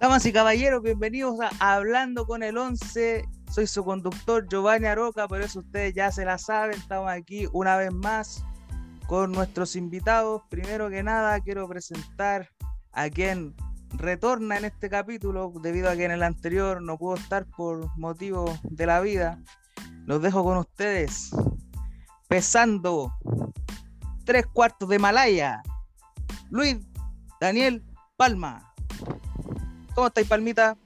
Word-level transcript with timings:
Damas 0.00 0.24
y 0.24 0.32
caballeros, 0.32 0.82
bienvenidos 0.82 1.38
a 1.42 1.74
Hablando 1.74 2.26
con 2.26 2.42
el 2.42 2.56
11. 2.56 3.22
Soy 3.52 3.66
su 3.66 3.84
conductor 3.84 4.48
Giovanni 4.48 4.86
Aroca, 4.86 5.28
por 5.28 5.42
eso 5.42 5.58
ustedes 5.58 5.92
ya 5.92 6.10
se 6.10 6.24
la 6.24 6.38
saben. 6.38 6.78
Estamos 6.78 7.10
aquí 7.10 7.46
una 7.52 7.76
vez 7.76 7.92
más 7.92 8.42
con 9.06 9.30
nuestros 9.30 9.76
invitados. 9.76 10.40
Primero 10.48 10.88
que 10.88 11.02
nada, 11.02 11.38
quiero 11.40 11.68
presentar 11.68 12.48
a 12.92 13.10
quien 13.10 13.54
retorna 13.90 14.56
en 14.56 14.64
este 14.64 14.88
capítulo, 14.88 15.52
debido 15.60 15.90
a 15.90 15.96
que 15.96 16.06
en 16.06 16.12
el 16.12 16.22
anterior 16.22 16.80
no 16.80 16.96
pudo 16.96 17.16
estar 17.16 17.44
por 17.44 17.94
motivos 17.98 18.58
de 18.62 18.86
la 18.86 19.02
vida. 19.02 19.38
Los 20.06 20.22
dejo 20.22 20.42
con 20.42 20.56
ustedes, 20.56 21.30
pesando 22.26 23.12
tres 24.24 24.46
cuartos 24.46 24.88
de 24.88 24.98
Malaya. 24.98 25.60
Luis 26.48 26.78
Daniel 27.38 27.84
Palma. 28.16 28.69
¿Cómo 29.94 30.06
estáis, 30.06 30.28
Palmita? 30.28 30.76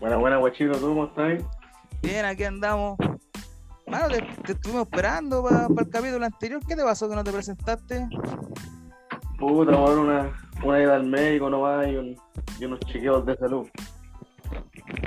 Buena, 0.00 0.16
buena, 0.16 0.36
guachito, 0.38 0.72
¿tú 0.78 0.88
cómo 0.88 1.04
estás? 1.06 1.44
Bien, 2.02 2.24
aquí 2.24 2.44
andamos. 2.44 2.96
Mano, 3.86 4.08
te, 4.08 4.22
te 4.44 4.52
estuvimos 4.52 4.84
esperando 4.84 5.42
para 5.42 5.66
el 5.66 5.90
capítulo 5.90 6.24
anterior. 6.24 6.60
¿Qué 6.66 6.74
te 6.76 6.82
pasó 6.82 7.08
que 7.08 7.14
no 7.14 7.22
te 7.24 7.32
presentaste? 7.32 8.08
Puta, 9.38 9.72
weón, 9.72 9.98
una, 9.98 10.32
una 10.64 10.80
ida 10.82 10.94
al 10.96 11.04
médico 11.04 11.50
nomás 11.50 11.86
y, 11.88 11.96
un, 11.96 12.16
y 12.58 12.64
unos 12.64 12.80
chequeos 12.80 13.26
de 13.26 13.36
salud. 13.36 13.68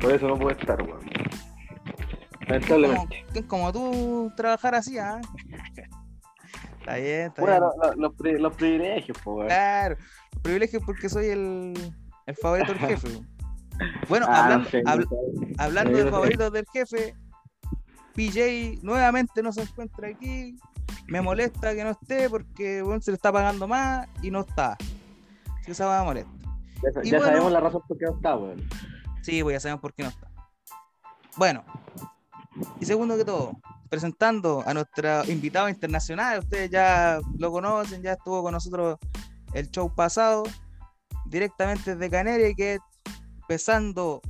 Por 0.01 0.11
eso 0.11 0.27
no 0.27 0.37
puede 0.37 0.57
estar, 0.59 0.81
weón. 0.81 0.99
Como, 0.99 2.47
Lamentablemente. 2.47 3.25
que 3.33 3.47
como 3.47 3.71
tú 3.73 4.31
trabajar 4.37 4.75
así, 4.75 4.99
¿ah? 4.99 5.19
Está 6.79 6.95
bien, 6.97 7.21
está 7.27 7.41
Bueno, 7.41 7.71
bien. 7.71 7.81
lo- 7.81 7.87
lo- 7.95 8.01
los, 8.09 8.13
pri- 8.15 8.39
los 8.39 8.55
privilegios, 8.55 9.17
weón. 9.25 9.47
Claro, 9.47 9.97
privilegio 10.43 10.79
porque 10.85 11.09
soy 11.09 11.27
el, 11.27 11.73
el 12.25 12.35
favorito 12.35 12.73
del 12.73 12.79
jefe. 12.81 13.07
Bueno, 14.07 14.25
Ah, 14.29 14.45
hablando, 14.45 14.69
sí, 14.69 14.77
habl- 14.85 15.09
sí. 15.09 15.53
hablando 15.57 15.97
Sí, 15.97 16.03
de 16.05 16.09
favoritos 16.11 16.53
del 16.53 16.65
jefe, 16.71 17.13
PJ 18.13 18.79
nuevamente 18.83 19.43
no 19.43 19.51
se 19.51 19.63
encuentra 19.63 20.07
aquí. 20.07 20.55
Me 21.07 21.19
molesta 21.19 21.75
que 21.75 21.83
no 21.83 21.89
esté 21.89 22.29
porque 22.29 22.81
bueno, 22.81 23.01
se 23.01 23.11
le 23.11 23.15
está 23.15 23.33
pagando 23.33 23.67
más 23.67 24.07
y 24.21 24.31
no 24.31 24.39
está. 24.41 24.77
Que 25.65 25.73
esa 25.73 25.87
va 25.87 26.05
molesta. 26.05 26.31
Ya, 26.81 27.01
ya 27.03 27.17
bueno- 27.17 27.25
sabemos 27.25 27.51
la 27.51 27.59
razón 27.59 27.81
por 27.85 27.97
qué 27.97 28.05
no 28.05 28.15
está, 28.15 28.37
weón. 28.37 28.63
Sí, 29.23 29.43
pues 29.43 29.55
ya 29.55 29.59
sabemos 29.59 29.81
por 29.81 29.93
qué 29.93 30.03
no 30.03 30.09
está. 30.09 30.31
Bueno, 31.35 31.65
y 32.79 32.85
segundo 32.85 33.17
que 33.17 33.25
todo, 33.25 33.51
presentando 33.89 34.63
a 34.65 34.73
nuestro 34.73 35.25
invitado 35.29 35.67
internacional, 35.67 36.39
ustedes 36.39 36.69
ya 36.69 37.19
lo 37.37 37.51
conocen, 37.51 38.01
ya 38.01 38.13
estuvo 38.13 38.41
con 38.41 38.53
nosotros 38.53 38.99
el 39.53 39.69
show 39.69 39.93
pasado, 39.93 40.43
directamente 41.25 41.95
desde 41.95 42.55
que 42.55 42.77
pesando 43.47 44.21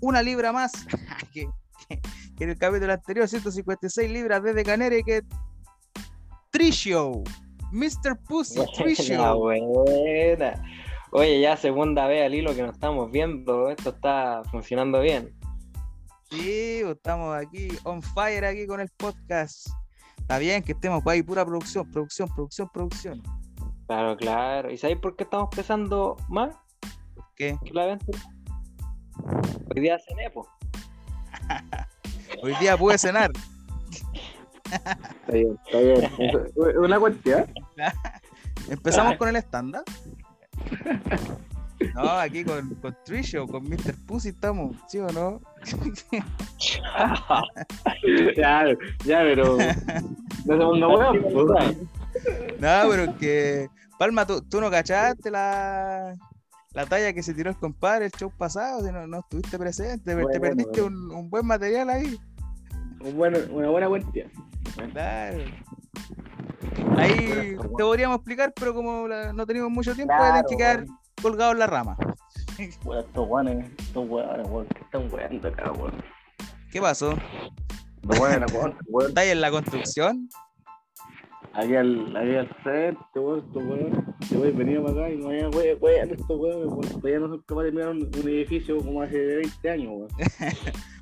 una 0.00 0.22
libra 0.22 0.52
más 0.52 0.72
que, 1.32 1.46
que- 1.88 2.00
que 2.36 2.44
en 2.44 2.50
el 2.50 2.58
capítulo 2.58 2.92
anterior, 2.92 3.28
156 3.28 4.10
libras 4.10 4.42
desde 4.42 4.64
Canarias, 4.64 5.02
que 5.04 5.22
Trishow, 6.50 7.22
Mr. 7.70 8.18
Pussy 8.26 8.56
Buena, 8.58 8.72
Trishow. 8.76 9.38
buena. 9.38 10.62
Oye, 11.12 11.40
ya 11.40 11.56
segunda 11.56 12.06
vez 12.06 12.24
al 12.24 12.34
hilo 12.34 12.54
que 12.54 12.62
nos 12.62 12.72
estamos 12.74 13.10
viendo, 13.10 13.68
esto 13.70 13.90
está 13.90 14.42
funcionando 14.50 15.00
bien. 15.00 15.34
Sí, 16.30 16.80
pues, 16.82 16.96
estamos 16.96 17.36
aquí 17.36 17.68
on 17.84 18.00
fire 18.02 18.44
aquí 18.46 18.66
con 18.66 18.80
el 18.80 18.88
podcast. 18.96 19.68
Está 20.18 20.38
bien 20.38 20.62
que 20.62 20.72
estemos 20.72 21.02
ahí, 21.06 21.22
pura 21.22 21.44
producción, 21.44 21.90
producción, 21.90 22.28
producción, 22.34 22.68
producción. 22.72 23.22
Claro, 23.92 24.16
claro. 24.16 24.70
¿Y 24.70 24.78
sabéis 24.78 25.00
por 25.00 25.16
qué 25.16 25.24
estamos 25.24 25.50
pesando 25.54 26.16
más 26.30 26.56
¿Qué? 27.36 27.58
que 27.62 27.74
la 27.74 27.92
anterior? 27.92 28.22
Hoy 29.74 29.82
día 29.82 29.98
cené, 29.98 30.30
po. 30.30 30.48
Hoy 32.42 32.54
día 32.54 32.78
pude 32.78 32.96
cenar. 32.96 33.30
Está 34.64 34.96
bien, 35.30 35.58
está 35.66 35.78
bien. 35.78 36.10
Una 36.78 36.98
cuestión. 36.98 37.44
Empezamos 38.70 39.18
con 39.18 39.28
el 39.28 39.36
estándar. 39.36 39.82
No, 41.94 42.08
aquí 42.12 42.44
con, 42.44 42.74
con 42.76 42.96
Trisho, 43.04 43.46
con 43.46 43.64
Mr. 43.64 43.94
Pussy 44.06 44.30
estamos, 44.30 44.74
¿sí 44.88 45.00
o 45.00 45.08
no? 45.08 45.38
ya, 48.36 48.64
ya, 49.04 49.18
pero. 49.18 49.58
No 50.46 50.74
se 50.78 50.86
ponga 50.86 50.88
po. 50.88 51.02
No, 52.58 52.88
pero 52.88 53.18
que. 53.18 53.68
Palma, 53.98 54.26
tú, 54.26 54.42
tú 54.42 54.60
no 54.60 54.70
cachaste 54.70 55.30
la, 55.30 56.14
la 56.72 56.86
talla 56.86 57.12
que 57.12 57.22
se 57.22 57.34
tiró 57.34 57.50
el 57.50 57.56
compadre 57.56 58.06
el 58.06 58.12
show 58.12 58.30
pasado, 58.36 58.84
si 58.84 58.90
no, 58.92 59.06
no 59.06 59.20
estuviste 59.20 59.58
presente, 59.58 60.14
te 60.14 60.22
Bueno, 60.22 60.40
perdiste 60.40 60.80
bueno. 60.82 60.96
un, 60.96 61.10
un 61.12 61.30
buen 61.30 61.46
material 61.46 61.90
ahí. 61.90 62.18
Un 63.00 63.16
buen- 63.16 63.50
una 63.52 63.68
buena 63.68 63.88
cuestión. 63.88 64.30
Claro. 64.92 65.38
Ahí 66.96 67.56
te 67.56 67.68
podríamos 67.68 68.16
explicar, 68.16 68.52
pero 68.54 68.74
como 68.74 69.06
la- 69.08 69.32
no 69.32 69.46
tenemos 69.46 69.70
mucho 69.70 69.94
tiempo, 69.94 70.14
Claro, 70.16 70.46
que 70.48 70.56
quedar 70.56 70.84
colgado 71.20 71.52
en 71.52 71.58
la 71.58 71.66
rama. 71.66 71.96
Weón, 72.84 73.04
estos 73.04 73.28
weones, 73.28 73.70
estos 73.78 74.08
weones, 74.08 74.46
weón, 74.48 74.66
que 74.68 74.80
están 74.80 75.12
weando 75.12 75.48
acá, 75.48 75.72
weón. 75.72 76.02
¿Qué 76.70 76.80
pasó? 76.80 77.14
No 78.02 78.14
la 78.14 78.46
weón, 78.52 78.76
weón. 78.88 79.08
¿Estás 79.08 79.24
en 79.26 79.40
la 79.40 79.50
construcción? 79.50 80.28
Aquí 81.54 81.76
al, 81.76 82.16
aquí 82.16 82.34
al 82.34 82.48
frente, 82.62 83.00
weón, 83.20 83.40
estos 83.46 83.62
weón. 83.64 84.16
Yo 84.30 84.38
voy 84.38 84.50
venir 84.52 84.80
para 84.82 84.92
acá 84.92 85.10
y 85.10 85.16
no 85.18 85.28
hay 85.28 85.40
weón, 85.42 85.78
weón, 85.80 86.10
estos 86.10 86.40
weón. 86.40 86.80
Todavía 86.80 87.18
no 87.18 87.28
son 87.28 87.42
capaces 87.42 87.72
de 87.72 87.76
mirar 87.76 87.90
un, 87.90 87.98
un 88.02 88.28
edificio 88.28 88.78
como 88.78 89.02
hace 89.02 89.18
20 89.18 89.70
años, 89.70 89.88
weón. 89.94 90.08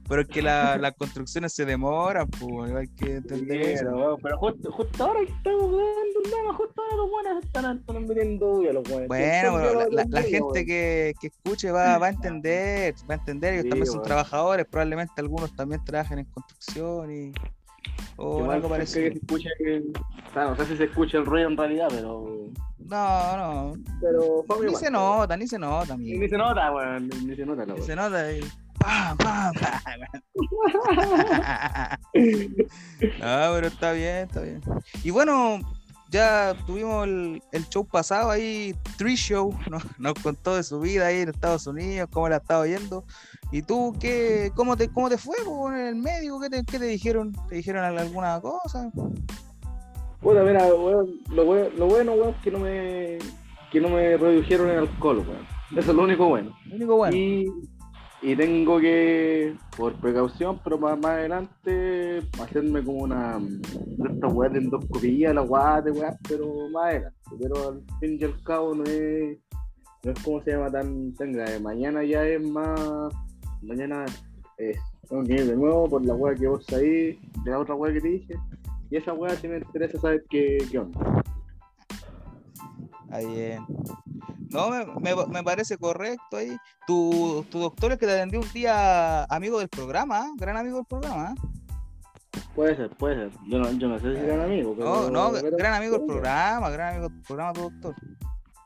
Pero 0.08 0.22
es 0.22 0.28
que 0.28 0.42
la- 0.42 0.76
las 0.76 0.94
construcciones 0.96 1.52
se 1.54 1.64
demoran, 1.64 2.26
pues 2.30 2.72
hay 2.72 2.88
que 2.88 3.14
entender 3.18 3.64
Sí, 3.64 3.70
eso. 3.74 3.84
pero, 3.84 3.96
weón, 3.96 4.16
pero 4.20 4.38
justo, 4.38 4.72
justo 4.72 5.04
ahora 5.04 5.20
estamos 5.20 5.62
weando, 5.70 6.20
hermano, 6.24 6.54
justo 6.58 6.82
ahora 6.82 6.96
los 6.96 7.10
weones 7.12 7.44
están, 7.44 7.78
están 7.78 8.06
metiendo 8.08 8.62
ya 8.64 8.72
los 8.72 8.88
weones. 8.88 9.06
Bueno, 9.06 9.56
pero 9.56 9.74
la, 9.74 9.86
la- 10.02 10.04
la 10.08 10.22
gente 10.22 10.40
weón. 10.42 10.54
que, 10.66 11.12
que 11.20 11.26
escuche 11.28 11.70
va, 11.70 11.96
va 11.98 12.06
a 12.06 12.10
entender, 12.18 12.94
va 13.08 13.14
a 13.14 13.18
entender, 13.18 13.52
ellos 13.54 13.62
Sí, 13.62 13.68
también 13.68 13.86
son 13.86 14.02
trabajadores, 14.02 14.66
probablemente 14.68 15.12
algunos 15.18 15.54
también 15.54 15.84
trabajan 15.84 16.18
en 16.18 16.24
construcción 16.24 17.12
y 17.12 17.32
o 18.20 18.38
Igual 18.41 18.56
algo 18.56 18.69
parecido. 18.69 19.04
que 19.08 19.12
se 19.12 19.19
escuche 19.19 19.48
no 20.34 20.56
sé 20.56 20.66
si 20.66 20.76
se 20.76 20.84
escucha 20.84 21.19
el 21.19 21.26
ruido 21.26 21.48
en 21.48 21.56
realidad, 21.56 21.88
pero. 21.91 22.50
No, 22.78 23.36
no, 23.36 23.72
Pero 24.00 24.44
fue 24.47 24.66
ni 24.66 24.75
se 24.75 24.91
nota, 24.91 25.36
ni 25.36 25.47
se 25.47 25.58
nota, 25.58 25.97
Ni, 25.97 26.10
amigo. 26.12 26.20
ni 26.22 26.28
se 26.28 26.36
nota, 26.38 26.72
weón. 26.72 27.09
Ni, 27.09 27.26
ni 27.26 27.36
se 27.36 27.47
nota 27.47 27.64
la 27.66 27.75
Ni 27.75 27.82
se 27.82 27.94
nota. 27.97 28.32
y 28.32 28.41
¡pam, 28.78 29.16
pam, 29.16 29.53
pam! 29.54 30.00
No, 33.20 33.54
pero 33.54 33.66
está 33.69 33.92
bien, 33.92 34.26
está 34.28 34.41
bien. 34.41 34.60
Y 35.04 35.10
bueno, 35.10 35.60
ya 36.10 36.54
tuvimos 36.66 37.06
el, 37.06 37.43
el 37.53 37.69
show 37.69 37.87
pasado 37.87 38.31
ahí, 38.31 38.75
Tree 38.98 39.16
Show, 39.16 39.56
nos, 39.71 39.82
nos 39.98 40.15
contó 40.15 40.56
de 40.56 40.62
su 40.62 40.81
vida 40.81 41.06
ahí 41.06 41.21
en 41.21 41.28
Estados 41.28 41.66
Unidos, 41.66 42.09
cómo 42.12 42.28
la 42.28 42.37
estaba 42.37 42.66
yendo. 42.66 43.04
¿Y 43.53 43.62
tú 43.62 43.94
qué, 44.00 44.53
cómo 44.54 44.76
te, 44.76 44.88
cómo 44.88 45.09
te 45.09 45.19
fue 45.19 45.37
po, 45.44 45.72
en 45.72 45.78
el 45.78 45.97
médico? 45.97 46.41
¿Qué 46.41 46.50
te, 46.50 46.65
qué 46.65 46.78
te 46.78 46.87
dijeron? 46.87 47.32
¿Te 47.48 47.56
dijeron 47.56 47.84
alguna 47.84 48.41
cosa? 48.41 48.91
Puta, 50.21 50.43
mira, 50.43 50.66
weón, 50.66 51.21
lo, 51.31 51.44
lo 51.71 51.87
bueno, 51.87 52.12
weón, 52.12 52.31
es 52.31 52.42
que 52.42 52.50
no 52.50 52.59
me, 52.59 53.19
que 53.72 53.81
no 53.81 53.88
me 53.88 54.16
redujeron 54.16 54.69
el 54.69 54.78
alcohol, 54.81 55.19
weón. 55.19 55.47
Eso 55.77 55.92
es 55.92 55.97
lo 55.97 56.03
único 56.03 56.28
bueno. 56.28 56.56
Lo 56.66 56.77
único 56.77 56.97
bueno. 56.97 57.16
Y, 57.16 57.47
y 58.22 58.36
tengo 58.36 58.78
que, 58.80 59.56
por 59.76 59.94
precaución, 59.94 60.60
pero 60.62 60.78
más, 60.78 60.98
más 60.98 61.12
adelante, 61.12 62.18
hacerme 62.40 62.84
como 62.84 63.04
una, 63.04 63.38
de 63.38 64.08
estas 64.12 64.32
weas 64.32 64.52
de 64.52 64.58
endoscopía, 64.58 65.32
la 65.32 65.40
guate, 65.40 65.90
weón, 65.90 66.14
pero 66.28 66.68
más 66.70 66.84
adelante. 66.84 67.16
Pero 67.40 67.68
al 67.68 67.82
fin 67.98 68.18
y 68.20 68.24
al 68.24 68.42
cabo 68.42 68.74
no 68.74 68.84
es, 68.84 69.38
no 70.04 70.12
es 70.12 70.22
como 70.22 70.42
se 70.42 70.50
llama 70.50 70.70
tan, 70.70 71.14
tan 71.14 71.32
grave. 71.32 71.60
Mañana 71.60 72.04
ya 72.04 72.26
es 72.26 72.46
más, 72.46 73.10
mañana 73.62 74.04
es, 74.58 74.78
tengo 75.08 75.22
que 75.24 75.42
de 75.42 75.56
nuevo 75.56 75.88
por 75.88 76.04
la 76.04 76.14
wea 76.14 76.34
que 76.34 76.46
vos 76.46 76.66
ahí, 76.74 77.18
de 77.44 77.50
la 77.50 77.58
otra 77.58 77.74
wea 77.74 77.94
que 77.94 78.00
te 78.02 78.08
dije. 78.08 78.34
Y 78.90 78.96
esa 78.96 79.14
wea 79.14 79.34
sí 79.36 79.48
me 79.48 79.58
interesa 79.58 79.98
saber 79.98 80.24
qué, 80.28 80.58
qué 80.70 80.78
onda. 80.78 81.22
Está 83.04 83.18
bien. 83.18 83.64
No, 84.50 84.68
me, 84.70 84.84
me- 85.14 85.26
me 85.26 85.42
parece 85.44 85.78
correcto 85.78 86.36
ahí. 86.36 86.56
Tu, 86.86 87.44
tu 87.50 87.60
doctor 87.60 87.92
es 87.92 87.98
que 87.98 88.06
te 88.06 88.12
atendió 88.12 88.41
un 88.41 88.52
día 88.52 89.24
amigo 89.24 89.58
del 89.60 89.68
programa, 89.68 90.18
¿ah? 90.22 90.30
gran 90.36 90.56
amigo 90.56 90.76
del 90.78 90.86
programa. 90.86 91.34
¿ah? 91.36 92.41
Puede 92.54 92.76
ser, 92.76 92.91
puede 92.97 93.14
ser. 93.16 93.30
Yo 93.48 93.58
no, 93.58 93.70
yo 93.72 93.88
no 93.88 93.98
sé 94.00 94.14
si 94.14 94.20
gran 94.22 94.41
amigo, 94.41 94.74
pero. 94.76 95.08
No, 95.08 95.10
no, 95.10 95.32
pero- 95.41 95.56
gran 95.56 95.74
amigo 95.74 95.98
del 95.98 96.06
programa, 96.06 96.68
gran 96.70 96.94
amigo 96.94 97.08
del 97.08 97.22
programa 97.22 97.52
tu 97.52 97.60
doctor. 97.62 97.94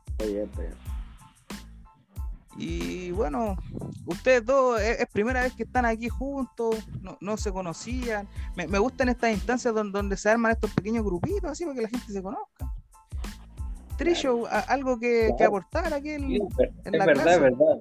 Está 0.06 0.24
bien, 0.26 0.44
está 0.44 0.60
bien. 0.62 0.74
Y 2.56 3.10
bueno, 3.10 3.56
ustedes 4.06 4.44
dos 4.44 4.80
es, 4.80 5.00
es 5.00 5.06
primera 5.08 5.42
vez 5.42 5.54
que 5.54 5.64
están 5.64 5.84
aquí 5.84 6.08
juntos, 6.08 6.76
no, 7.02 7.18
no 7.20 7.36
se 7.36 7.52
conocían. 7.52 8.28
Me, 8.54 8.68
me 8.68 8.78
gustan 8.78 9.08
estas 9.08 9.32
instancias 9.32 9.74
donde, 9.74 9.90
donde 9.98 10.16
se 10.16 10.30
arman 10.30 10.52
estos 10.52 10.72
pequeños 10.72 11.04
grupitos 11.04 11.50
así 11.50 11.64
para 11.64 11.74
que 11.76 11.82
la 11.82 11.88
gente 11.88 12.12
se 12.12 12.22
conozca. 12.22 12.72
Trillo, 13.96 14.44
algo 14.68 14.98
que, 14.98 15.28
que 15.28 15.34
Claro. 15.36 15.48
aportar 15.56 15.92
aquí 15.94 16.10
en, 16.10 16.20
Sí, 16.28 16.36
en 16.36 16.94
es 16.94 16.98
la 16.98 17.06
verdad, 17.06 17.22
clase. 17.24 17.36
es 17.36 17.40
verdad. 17.42 17.78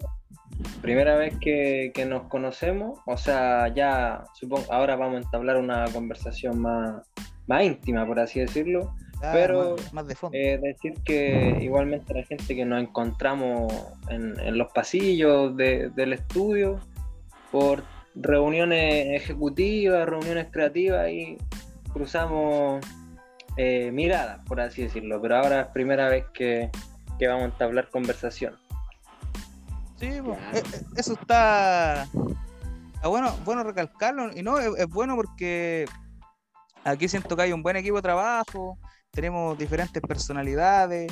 Primera 0.82 1.16
vez 1.16 1.36
que, 1.40 1.92
que 1.94 2.06
nos 2.06 2.24
conocemos, 2.24 3.00
o 3.06 3.18
sea, 3.18 3.68
ya 3.74 4.24
supongo, 4.34 4.72
ahora 4.72 4.96
vamos 4.96 5.16
a 5.16 5.20
entablar 5.26 5.58
una 5.58 5.86
conversación 5.92 6.60
más, 6.60 7.02
más 7.48 7.64
íntima, 7.64 8.06
por 8.06 8.20
así 8.20 8.40
decirlo. 8.40 8.94
Pero, 9.32 9.76
más, 9.78 9.94
más 9.94 10.08
de 10.08 10.16
fondo. 10.16 10.38
Eh, 10.38 10.60
decir 10.62 10.94
que 11.06 11.58
igualmente 11.62 12.14
la 12.14 12.24
gente 12.24 12.56
que 12.56 12.66
nos 12.66 12.82
encontramos 12.84 13.74
en, 14.10 14.38
en 14.40 14.58
los 14.58 14.72
pasillos 14.74 15.56
de- 15.56 15.90
del 15.96 16.12
estudio 16.14 16.80
por 17.52 17.84
reuniones 18.16 19.22
ejecutivas, 19.22 20.08
reuniones 20.08 20.48
creativas 20.52 21.10
y 21.10 21.38
cruzamos 21.94 22.86
eh, 23.58 23.92
miradas, 23.92 24.40
por 24.48 24.60
así 24.62 24.84
decirlo. 24.84 25.22
Pero 25.22 25.38
ahora 25.38 25.62
es 25.62 25.68
primera 25.68 26.10
vez 26.10 26.26
que, 26.34 26.70
que 27.20 27.28
vamos 27.28 27.44
a 27.44 27.46
entablar 27.46 27.90
conversación. 27.90 28.58
Sí, 30.00 30.08
eh, 30.08 30.64
eso 30.98 31.14
está, 31.14 32.04
está 32.94 33.08
bueno, 33.08 33.36
bueno 33.46 33.64
recalcarlo. 33.64 34.36
Y 34.36 34.44
no, 34.44 34.60
es, 34.60 34.72
es 34.78 34.88
bueno 34.88 35.16
porque 35.16 35.86
aquí 36.84 37.08
siento 37.08 37.36
que 37.36 37.44
hay 37.44 37.54
un 37.54 37.64
buen 37.64 37.78
equipo 37.78 37.98
de 37.98 38.02
trabajo, 38.02 38.78
tenemos 39.12 39.58
diferentes 39.58 40.02
personalidades. 40.02 41.12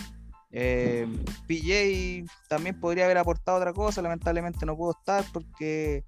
eh, 0.51 1.07
PJ 1.47 2.25
también 2.49 2.79
podría 2.79 3.05
haber 3.05 3.17
aportado 3.17 3.57
otra 3.57 3.73
cosa, 3.73 4.01
lamentablemente 4.01 4.65
no 4.65 4.75
pudo 4.75 4.91
estar 4.91 5.23
porque 5.31 6.03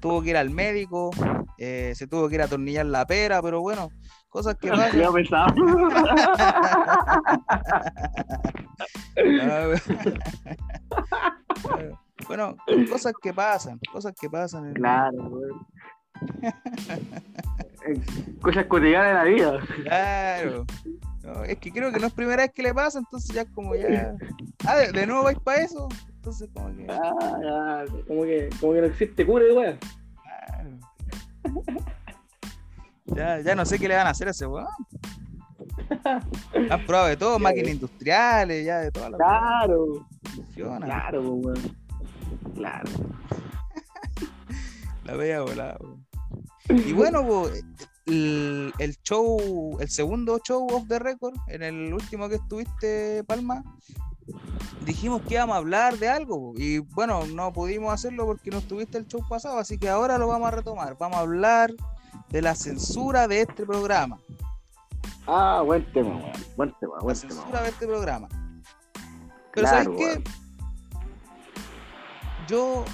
tuvo 0.00 0.22
que 0.22 0.30
ir 0.30 0.36
al 0.36 0.50
médico, 0.50 1.10
eh, 1.58 1.92
se 1.94 2.06
tuvo 2.06 2.28
que 2.28 2.36
ir 2.36 2.42
a 2.42 2.46
atornillar 2.46 2.86
la 2.86 3.06
pera, 3.06 3.42
pero 3.42 3.60
bueno, 3.60 3.90
cosas 4.34 4.56
que 4.56 4.68
pensaba. 5.12 5.54
Ah, 9.40 9.68
bueno, 12.28 12.56
cosas 12.90 13.12
que 13.22 13.32
pasan, 13.32 13.78
cosas 13.92 14.12
que 14.20 14.28
pasan. 14.28 14.66
en- 14.66 14.74
Claro, 14.74 15.30
Cosas 18.40 18.66
cotidianas 18.66 19.08
de 19.08 19.14
la 19.14 19.24
vida. 19.24 19.60
Claro. 19.84 20.64
No, 21.22 21.44
es 21.44 21.58
que 21.58 21.70
creo 21.70 21.92
que 21.92 22.00
no 22.00 22.06
es 22.08 22.12
primera 22.12 22.42
vez 22.42 22.52
que 22.52 22.62
le 22.62 22.74
pasa, 22.74 22.98
entonces 22.98 23.34
ya 23.34 23.44
como 23.46 23.74
ya. 23.76 24.14
Ah, 24.66 24.76
de, 24.76 24.90
de 24.92 25.06
nuevo 25.06 25.22
vais 25.24 25.38
para 25.38 25.62
eso. 25.62 25.88
Entonces 26.16 26.50
como 26.52 26.74
que. 26.74 26.86
Ah, 26.90 27.84
como 28.08 28.22
que, 28.24 28.48
como 28.60 28.72
que 28.72 28.80
no 28.80 28.86
existe 28.86 29.24
cura, 29.26 29.44
weón. 29.54 29.78
claro. 30.22 30.70
Ya, 33.14 33.40
ya 33.40 33.54
no 33.54 33.64
sé 33.64 33.78
qué 33.78 33.88
le 33.88 33.96
van 33.96 34.06
a 34.06 34.10
hacer 34.10 34.28
a 34.28 34.32
ese 34.32 34.46
weón. 34.46 34.66
Han 36.70 36.86
probado 36.86 37.08
de 37.08 37.16
todo, 37.16 37.38
máquinas 37.38 37.72
industriales, 37.72 38.64
ya 38.64 38.78
de 38.78 38.90
todas 38.90 39.10
las 39.10 39.18
Claro, 39.18 40.06
funciona. 40.34 40.86
claro, 40.86 41.22
weón. 41.30 41.76
Claro. 42.54 42.90
La 45.04 45.14
veía 45.14 45.42
volada, 45.42 45.76
weón. 45.80 46.04
Y 46.68 46.92
bueno, 46.92 47.44
el, 48.06 48.72
el 48.78 48.96
show, 49.02 49.76
el 49.80 49.88
segundo 49.90 50.38
show 50.38 50.66
of 50.72 50.88
the 50.88 50.98
record, 50.98 51.34
en 51.48 51.62
el 51.62 51.92
último 51.92 52.28
que 52.28 52.36
estuviste, 52.36 53.22
Palma, 53.24 53.62
dijimos 54.86 55.20
que 55.22 55.34
íbamos 55.34 55.54
a 55.54 55.58
hablar 55.58 55.98
de 55.98 56.08
algo. 56.08 56.54
Y 56.56 56.78
bueno, 56.78 57.26
no 57.26 57.52
pudimos 57.52 57.92
hacerlo 57.92 58.24
porque 58.24 58.50
no 58.50 58.58
estuviste 58.58 58.96
el 58.96 59.06
show 59.06 59.22
pasado, 59.28 59.58
así 59.58 59.76
que 59.78 59.90
ahora 59.90 60.16
lo 60.16 60.26
vamos 60.26 60.48
a 60.48 60.52
retomar. 60.52 60.96
Vamos 60.98 61.18
a 61.18 61.20
hablar 61.20 61.70
de 62.34 62.42
la 62.42 62.56
censura 62.56 63.28
de 63.28 63.42
este 63.42 63.64
programa. 63.64 64.18
Ah, 65.24 65.62
buen 65.64 65.84
tema, 65.92 66.16
weón. 66.16 66.32
Buen 66.56 66.74
tema, 66.80 66.94
La 66.96 67.02
buen 67.04 67.16
tema. 67.16 67.30
censura 67.32 67.50
weón. 67.52 67.62
de 67.62 67.68
este 67.70 67.86
programa. 67.86 68.28
Pero 69.52 69.68
Claro, 69.68 69.84
¿sabes 69.94 69.98
qué? 70.00 70.24
Yo 72.48 72.84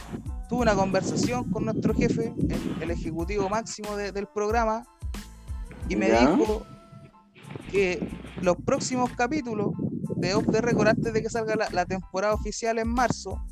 tuve 0.50 0.60
una 0.60 0.74
conversación 0.74 1.50
con 1.50 1.64
nuestro 1.64 1.94
jefe, 1.94 2.34
el, 2.50 2.76
el 2.82 2.90
ejecutivo 2.90 3.48
máximo 3.48 3.96
de- 3.96 4.12
del 4.12 4.26
programa, 4.26 4.84
y 5.88 5.96
me 5.96 6.08
¿Ya? 6.08 6.20
dijo 6.36 6.66
que 7.70 8.06
los 8.42 8.56
próximos 8.58 9.10
capítulos 9.16 9.70
de 10.16 10.34
Off 10.34 10.44
the 10.52 10.60
Record, 10.60 10.88
antes 10.88 11.14
de 11.14 11.22
que 11.22 11.30
salga 11.30 11.56
la, 11.56 11.70
la 11.70 11.86
temporada 11.86 12.34
oficial 12.34 12.78
en 12.78 12.88
marzo, 12.88 13.42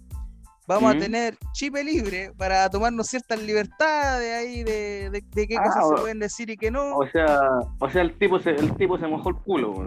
vamos 0.69 0.95
¿Mm? 0.95 0.97
a 0.97 1.01
tener 1.01 1.39
chipe 1.53 1.83
libre 1.83 2.33
para 2.37 2.69
tomarnos 2.71 3.07
ciertas 3.09 3.43
libertades 3.43 4.33
ahí 4.35 4.63
de, 4.63 5.09
de- 5.11 5.25
de 5.27 5.49
qué 5.49 5.57
Ah, 5.59 5.65
cosas 5.65 5.85
o- 5.85 5.97
se 5.97 6.01
pueden 6.03 6.19
decir 6.21 6.51
y 6.51 6.57
qué 6.57 6.71
no. 6.71 6.97
O 6.99 7.09
sea, 7.11 7.41
o 7.81 7.91
sea, 7.91 8.03
el 8.03 8.17
tipo 8.19 8.39
se, 8.39 8.51
el 8.51 8.77
tipo 8.77 8.99
se 8.99 9.07
mojó 9.09 9.31
el 9.31 9.37
culo, 9.37 9.87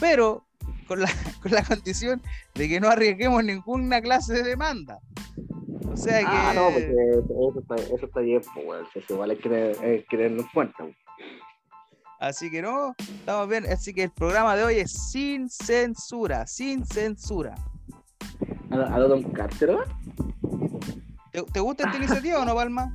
pero 0.00 0.44
con 0.88 1.00
la, 1.00 1.06
con 1.42 1.52
la 1.52 1.62
condición 1.62 2.20
de 2.54 2.68
que 2.68 2.80
no 2.80 2.88
arriesguemos 2.88 3.44
ninguna 3.44 4.00
clase 4.00 4.32
de 4.34 4.42
demanda. 4.42 4.98
O 5.86 5.96
sea 5.96 6.18
que. 6.20 6.26
Ah, 6.26 6.52
no, 6.54 6.70
porque 6.70 6.90
eso 6.90 7.60
está, 7.60 7.74
eso 7.94 8.06
está 8.06 8.20
bien, 8.20 8.42
pues, 8.54 9.10
igual 9.10 9.36
que 9.38 10.04
tenerlo 10.10 10.40
en 10.42 10.48
cuenta, 10.52 10.82
weón. 10.82 10.96
Así 12.18 12.50
que 12.50 12.62
no, 12.62 12.94
estamos 12.98 13.48
bien. 13.48 13.66
Así 13.70 13.92
que 13.92 14.04
el 14.04 14.10
programa 14.10 14.56
de 14.56 14.64
hoy 14.64 14.76
es 14.78 14.90
sin 15.12 15.48
censura, 15.50 16.46
sin 16.46 16.86
censura. 16.86 17.54
¿A, 18.70 18.98
Don 19.00 19.22
Carter? 19.32 19.76
¿Te, 21.32 21.42
te 21.42 21.60
gusta 21.60 21.84
esta 21.84 21.96
iniciativa 21.98 22.40
o 22.40 22.44
no, 22.44 22.54
Palma? 22.54 22.92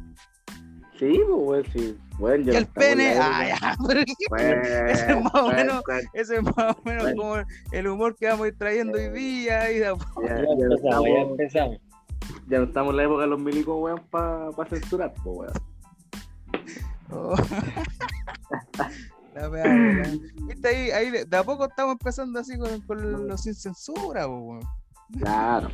Sí, 0.98 1.22
pues, 1.28 1.48
weón, 1.48 1.66
sí. 1.74 1.98
Weón, 2.20 2.44
ya 2.44 2.52
Y 2.52 2.56
no 2.56 2.60
el 2.60 2.66
pene, 2.68 3.16
la 3.16 3.58
ah, 3.62 3.76
Ese 4.90 5.12
es 5.12 5.24
más 5.24 5.36
o 5.36 5.48
menos- 5.50 5.84
ese 6.14 6.36
es 6.36 6.44
más 6.44 6.76
o 6.76 6.82
menos 6.84 7.04
Bueno. 7.04 7.22
como 7.22 7.36
el 7.72 7.88
humor 7.88 8.16
que 8.18 8.28
vamos 8.28 8.46
a 8.46 8.48
ir 8.50 8.58
trayendo 8.58 8.98
hoy 8.98 9.10
día. 9.10 9.72
Y 9.72 9.80
de 9.80 9.88
a 9.88 9.96
poco. 9.96 10.22
Ya, 10.28 10.36
Ya 10.36 10.42
empezamos, 10.44 10.70
ya 10.70 10.76
estamos, 10.90 11.08
empezamos. 11.32 11.78
ya 12.50 12.58
no 12.58 12.64
estamos 12.66 12.90
en 12.92 12.98
la 12.98 13.04
época 13.04 13.22
de 13.22 13.28
los 13.28 13.40
milicos, 13.40 13.76
weón, 13.80 14.02
para 14.10 14.52
censurar, 14.70 15.14
pues, 15.24 15.38
weón. 15.38 15.54
Oh. 17.12 17.36
La 19.36 19.50
weón. 19.50 20.22
Viste 20.48 20.68
ahí, 20.68 20.92
ahí 20.92 21.10
de, 21.12 21.38
a 21.38 21.44
poco 21.44 21.66
estamos 21.66 21.94
empezando 21.94 22.40
así 22.40 22.58
con, 22.58 22.82
con 22.82 23.28
los 23.28 23.42
sin 23.42 23.54
censura, 23.56 24.28
weón. 24.28 24.60
Claro. 25.18 25.70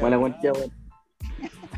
Buena 0.00 0.18
cuantía, 0.18 0.52
weón. 0.52 0.72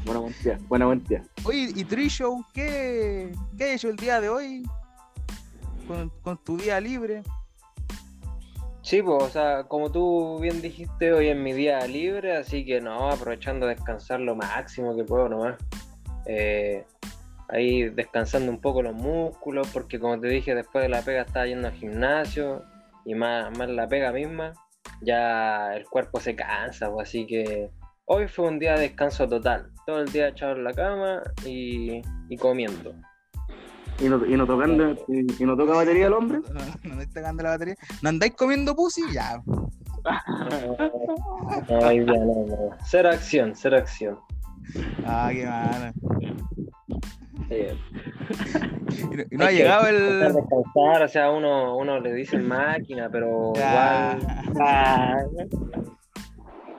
Buena 0.04 0.20
cuantía, 0.20 0.58
buena 0.68 0.84
cuantía. 0.86 1.22
Oye, 1.44 1.70
y 1.74 1.84
Trishow, 1.84 2.44
¿qué, 2.52 3.32
¿qué 3.56 3.64
has 3.64 3.70
hecho 3.70 3.88
el 3.88 3.96
día 3.96 4.20
de 4.20 4.28
hoy? 4.28 4.62
Con, 5.86 6.10
con 6.22 6.36
tu 6.44 6.56
día 6.56 6.80
libre. 6.80 7.22
Sí, 8.82 9.02
pues, 9.02 9.22
o 9.22 9.28
sea, 9.28 9.64
como 9.64 9.92
tú 9.92 10.38
bien 10.40 10.62
dijiste, 10.62 11.12
hoy 11.12 11.28
es 11.28 11.36
mi 11.36 11.52
día 11.52 11.86
libre, 11.86 12.36
así 12.36 12.64
que 12.64 12.80
no, 12.80 13.10
aprovechando 13.10 13.66
de 13.66 13.74
descansar 13.74 14.20
lo 14.20 14.34
máximo 14.34 14.96
que 14.96 15.04
puedo 15.04 15.28
nomás. 15.28 15.56
Eh, 16.24 16.86
ahí 17.48 17.90
descansando 17.90 18.50
un 18.50 18.60
poco 18.60 18.82
los 18.82 18.94
músculos, 18.94 19.68
porque 19.72 19.98
como 20.00 20.18
te 20.18 20.28
dije, 20.28 20.54
después 20.54 20.82
de 20.82 20.88
la 20.88 21.02
pega 21.02 21.22
estaba 21.22 21.46
yendo 21.46 21.68
al 21.68 21.74
gimnasio 21.74 22.64
y 23.08 23.14
más, 23.14 23.56
más 23.56 23.70
la 23.70 23.88
pega 23.88 24.12
misma, 24.12 24.52
ya 25.00 25.74
el 25.74 25.86
cuerpo 25.86 26.20
se 26.20 26.36
cansa, 26.36 26.90
pues, 26.92 27.08
así 27.08 27.26
que 27.26 27.70
hoy 28.04 28.28
fue 28.28 28.48
un 28.48 28.58
día 28.58 28.74
de 28.74 28.80
descanso 28.80 29.26
total. 29.26 29.72
Todo 29.86 30.02
el 30.02 30.12
día 30.12 30.28
echado 30.28 30.52
en 30.52 30.64
la 30.64 30.74
cama 30.74 31.22
y, 31.46 32.02
y 32.28 32.36
comiendo. 32.36 32.94
Y 33.98 34.10
no, 34.10 34.26
y 34.26 34.36
no 34.36 34.46
tocando, 34.46 34.92
y, 35.08 35.42
y 35.42 35.46
no 35.46 35.56
toca 35.56 35.72
batería 35.72 36.08
el 36.08 36.12
hombre. 36.12 36.40
No, 36.52 36.60
no 36.84 36.92
andáis 36.92 37.10
sacando 37.14 37.42
la 37.42 37.50
batería. 37.50 37.76
¿No 38.02 38.10
andáis 38.10 38.34
comiendo 38.34 38.76
pussy? 38.76 39.02
Ya. 39.10 39.42
No, 41.70 41.80
no, 41.80 42.46
no. 42.46 42.76
Cero 42.84 43.08
acción, 43.08 43.54
cero 43.56 43.78
acción. 43.78 44.18
Ah, 45.06 45.30
qué 45.32 45.46
mala. 45.46 45.94
Y 48.98 49.16
no, 49.16 49.24
no 49.30 49.44
ha 49.44 49.50
llegado 49.50 49.84
a 49.84 49.90
el. 49.90 50.20
descansar, 50.20 51.02
o 51.04 51.08
sea, 51.08 51.30
uno, 51.30 51.76
uno 51.76 52.00
le 52.00 52.12
dice 52.14 52.38
máquina, 52.38 53.08
pero 53.10 53.52
Ya. 53.54 54.18
igual. 54.44 54.56
ah, 54.60 55.16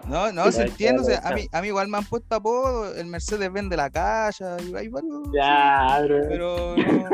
No, 0.07 0.31
no, 0.31 0.45
Sí, 0.45 0.51
se 0.53 0.63
entiende. 0.63 1.01
o 1.01 1.05
sea, 1.05 1.19
a, 1.23 1.33
mí, 1.33 1.47
a 1.51 1.61
mí 1.61 1.67
igual 1.67 1.87
me 1.87 1.97
han 1.97 2.05
puesto 2.05 2.35
apodo. 2.35 2.93
El 2.95 3.05
Mercedes 3.07 3.51
vende 3.53 3.77
la 3.77 3.89
calle. 3.91 4.45
Y 4.67 4.75
hay 4.75 4.87
varios. 4.89 5.29
Ya, 5.33 6.01
bro. 6.03 6.17
Pero 6.27 6.75
no. 6.77 7.09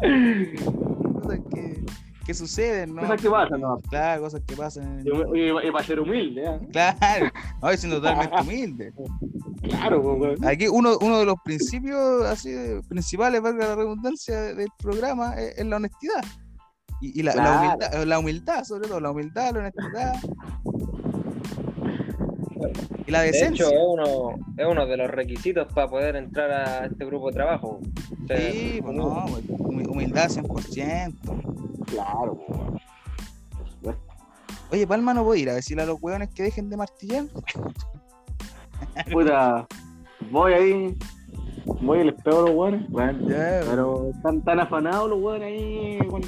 cosas 1.22 1.40
que, 1.52 1.84
que 2.24 2.34
suceden, 2.34 2.94
¿no? 2.94 3.02
Cosas 3.02 3.20
que 3.22 3.30
pasan, 3.30 3.60
¿no? 3.60 3.80
Claro, 3.88 4.22
cosas 4.22 4.42
que 4.46 4.54
pasan. 4.56 5.04
Y, 5.04 5.38
y- 5.40 5.68
y 5.68 5.70
para 5.72 5.84
ser 5.84 6.00
humilde, 6.00 6.42
¿eh? 6.44 6.58
Claro, 6.72 7.26
no, 7.62 7.72
siendo 7.72 7.96
totalmente 7.96 8.40
humilde. 8.40 8.92
Claro, 9.68 10.02
pues, 10.02 10.20
weón. 10.20 10.44
Aquí 10.46 10.68
uno, 10.68 10.96
uno 11.00 11.18
de 11.18 11.24
los 11.26 11.36
principios 11.44 12.24
así 12.26 12.50
de- 12.52 12.82
principales, 12.88 13.40
valga 13.40 13.68
la 13.68 13.74
redundancia, 13.76 14.40
de- 14.40 14.54
del 14.54 14.68
programa 14.78 15.34
es, 15.34 15.58
es 15.58 15.66
la 15.66 15.76
honestidad. 15.76 16.24
Y, 17.00 17.20
y 17.20 17.22
la, 17.22 17.34
la 17.34 17.42
Claro. 17.42 17.60
humildad, 17.68 18.04
la 18.04 18.18
humildad, 18.18 18.64
sobre 18.64 18.88
todo, 18.88 19.00
la 19.00 19.10
humildad, 19.10 19.52
la 19.52 19.58
honestidad. 19.60 20.14
Y 23.06 23.10
la 23.10 23.20
De 23.20 23.26
decencia. 23.32 23.66
hecho, 23.66 23.74
es 23.74 23.80
uno, 23.86 24.30
es 24.56 24.66
uno 24.66 24.86
de 24.86 24.96
los 24.96 25.10
requisitos 25.10 25.72
para 25.72 25.88
poder 25.88 26.16
entrar 26.16 26.50
a 26.50 26.86
este 26.86 27.04
grupo 27.04 27.28
de 27.28 27.34
trabajo. 27.34 27.80
O 28.24 28.26
sea, 28.26 28.36
Sí, 28.50 28.80
pues 28.82 28.96
no, 28.96 29.26
pues, 29.28 29.44
humi- 29.48 29.86
humildad 29.88 30.28
100%. 30.28 31.14
Claro, 31.86 32.34
po, 32.34 32.52
weón. 32.52 32.80
Por 33.56 33.68
supuesto. 33.70 34.02
Oye, 34.72 34.86
Palma, 34.86 35.14
no 35.14 35.22
voy 35.22 35.38
a 35.38 35.42
ir 35.42 35.50
a 35.50 35.54
decirle 35.54 35.84
a 35.84 35.86
los 35.86 36.02
hueones 36.02 36.30
que 36.34 36.42
dejen 36.42 36.68
de 36.68 36.76
martillar. 36.76 37.24
Puta, 39.12 39.66
voy 40.30 40.52
ahí, 40.52 40.96
voy 41.82 42.00
y 42.00 42.04
les 42.04 42.14
pego 42.22 42.38
a 42.38 42.42
los 42.42 42.50
weones, 42.50 42.86
weón. 42.90 43.24
Pero 43.28 44.10
están 44.14 44.42
tan 44.42 44.60
afanados 44.60 45.08
los 45.10 45.20
weones 45.20 45.42
ahí 45.48 45.98
con, 46.08 46.22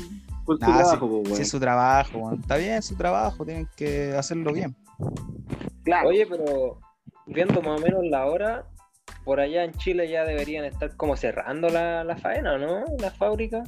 con 0.44 0.58
su 0.58 0.64
Nah, 0.66 0.76
trabajo, 0.78 1.06
Si 1.24 1.30
weón. 1.30 1.40
es 1.42 1.48
su 1.50 1.60
trabajo, 1.60 2.18
weón. 2.18 2.40
está 2.40 2.56
bien 2.56 2.82
su 2.82 2.96
trabajo, 2.96 3.44
tienen 3.44 3.68
que 3.76 4.12
hacerlo 4.16 4.52
bien. 4.52 4.74
Claro. 5.84 6.08
Oye, 6.08 6.26
pero 6.26 6.78
viendo 7.26 7.60
más 7.62 7.80
o 7.80 7.84
menos 7.84 8.04
la 8.10 8.26
hora, 8.26 8.64
por 9.24 9.40
allá 9.40 9.64
en 9.64 9.72
Chile 9.74 10.08
ya 10.08 10.24
deberían 10.24 10.64
estar 10.64 10.94
como 10.96 11.16
cerrando 11.16 11.68
la, 11.68 12.04
la 12.04 12.16
faena, 12.16 12.58
¿no? 12.58 12.84
La 12.98 13.10
fábrica. 13.10 13.62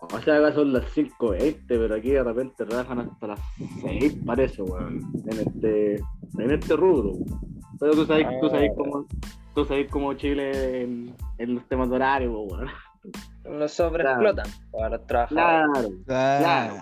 O 0.00 0.20
sea, 0.20 0.36
acá 0.38 0.52
son 0.54 0.72
las 0.72 0.84
5.20, 0.96 1.64
pero 1.68 1.94
aquí 1.94 2.10
de 2.10 2.22
repente 2.24 2.64
trabajan 2.64 3.00
hasta 3.00 3.26
las 3.28 3.40
6, 3.82 4.16
parece, 4.26 4.62
weón. 4.62 5.00
En 5.30 5.38
este, 5.40 5.94
en 6.38 6.50
este 6.50 6.76
rubro. 6.76 7.12
Pero 7.80 7.92
tú 7.92 8.04
sabes, 8.06 8.26
tú 8.40 8.48
sabes 8.50 8.70
Ah. 8.70 8.74
cómo, 8.76 9.06
tú 9.54 9.64
sabes 9.64 9.90
cómo 9.90 10.14
Chile 10.14 10.82
en, 10.82 11.14
en 11.38 11.54
los 11.54 11.64
temas 11.68 11.88
de 11.90 11.96
horario, 11.96 12.32
weón. 12.42 12.68
Los 13.44 13.72
sobreexplotan 13.72 14.46
para 14.72 14.90
los 14.90 15.06
trabajadores. 15.06 15.90
Claro. 16.06 16.38
Claro. 16.38 16.74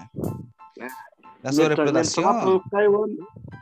Claro. 0.74 0.94
La 1.42 1.52
sobreexplotación. 1.52 2.62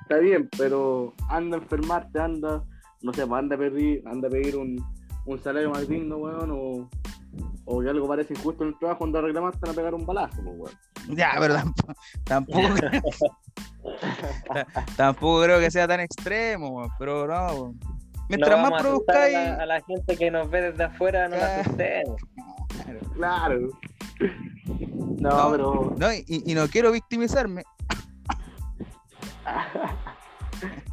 está 0.03 0.19
bien, 0.19 0.49
pero 0.57 1.13
anda 1.29 1.59
a 1.59 1.61
enfermarte, 1.61 2.19
anda, 2.19 2.65
no 3.03 3.13
sé, 3.13 3.27
pues 3.27 3.39
anda 3.39 3.57
a 3.57 3.59
pedir, 3.59 4.03
anda 4.07 4.29
a 4.29 4.31
pedir 4.31 4.57
un, 4.57 4.83
un 5.27 5.39
salario 5.43 5.71
más 5.71 5.87
digno, 5.87 6.17
weón, 6.17 6.51
o, 6.53 6.89
o 7.67 7.81
que 7.81 7.89
algo 7.91 8.09
parece 8.09 8.33
injusto 8.33 8.63
en 8.63 8.71
el 8.71 8.79
trabajo, 8.79 9.05
anda 9.05 9.19
a 9.19 9.23
reclamar, 9.23 9.53
te 9.53 9.61
van 9.61 9.71
a 9.71 9.75
pegar 9.75 9.95
un 9.95 10.07
balazo, 10.07 10.43
pues, 10.43 10.57
weón. 10.59 11.17
Ya, 11.19 11.33
pero 11.39 11.55
tampoco, 11.55 11.93
tampoco, 12.25 12.61
tampoco 14.97 15.43
creo 15.43 15.61
que 15.61 15.71
sea 15.71 15.87
tan 15.87 16.01
extremo, 16.01 16.89
pero 16.99 17.27
no. 17.27 17.75
Mientras 18.29 18.57
no 18.59 18.71
más 18.71 18.83
produzcáis. 18.83 19.37
a 19.37 19.57
la, 19.57 19.63
a 19.63 19.67
la 19.67 19.81
gente 19.83 20.17
que 20.17 20.31
nos 20.31 20.49
ve 20.51 20.71
desde 20.71 20.85
afuera, 20.85 21.29
no 21.29 21.37
la 21.37 21.61
asustemos. 21.61 22.21
Claro. 23.15 23.69
No, 25.19 25.31
No. 25.31 25.51
pero. 25.51 25.95
No, 25.99 26.13
y, 26.13 26.25
y 26.27 26.55
no 26.55 26.67
quiero 26.69 26.91
victimizarme. 26.93 27.63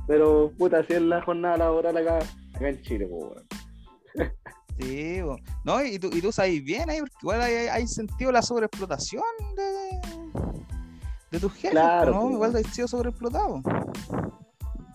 Pero, 0.08 0.52
puta, 0.58 0.80
así 0.80 0.94
es 0.94 1.02
la 1.02 1.22
jornada 1.22 1.58
laboral 1.58 1.96
acá, 1.96 2.20
acá 2.54 2.68
en 2.70 2.82
Chile, 2.82 3.08
pues, 3.10 3.24
weón. 3.24 4.34
Sí, 4.80 5.22
weón. 5.22 5.42
no, 5.64 5.84
y 5.86 6.00
tú, 6.00 6.10
y 6.12 6.22
tú 6.22 6.32
sabes 6.32 6.62
bien 6.64 6.90
ahí, 6.90 7.00
porque 7.00 7.16
igual 7.22 7.42
hay, 7.42 7.54
hay 7.68 7.88
sentido 7.88 8.32
la 8.32 8.42
sobreexplotación 8.42 9.24
de, 9.56 10.02
de 11.32 11.40
tus 11.40 11.54
jefes, 11.54 11.72
Claro, 11.72 12.14
¿no? 12.14 12.22
pues. 12.22 12.34
Igual 12.34 12.56
has 12.58 12.68
sido 12.74 12.88
sobreexplotado. 12.88 13.62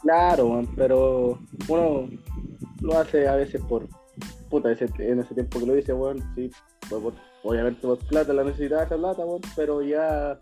Claro, 0.02 0.46
weón, 0.48 0.66
pero 0.76 1.38
uno 1.68 2.08
lo 2.80 2.98
hace 2.98 3.26
a 3.28 3.34
veces 3.36 3.60
por. 3.62 3.88
Puta, 4.48 4.70
ese, 4.70 4.86
en 4.98 5.18
ese 5.20 5.34
tiempo 5.34 5.58
que 5.58 5.66
lo 5.66 5.76
hice, 5.76 5.92
weón, 5.92 6.22
sí. 6.36 6.50
por- 6.88 7.12
obviamente 7.42 7.80
por 7.86 7.98
plata, 7.98 8.32
la 8.32 8.44
necesitaba 8.44 8.84
esa 8.84 8.96
plata, 8.96 9.24
weón, 9.24 9.40
pero 9.56 9.82
ya. 9.82 10.38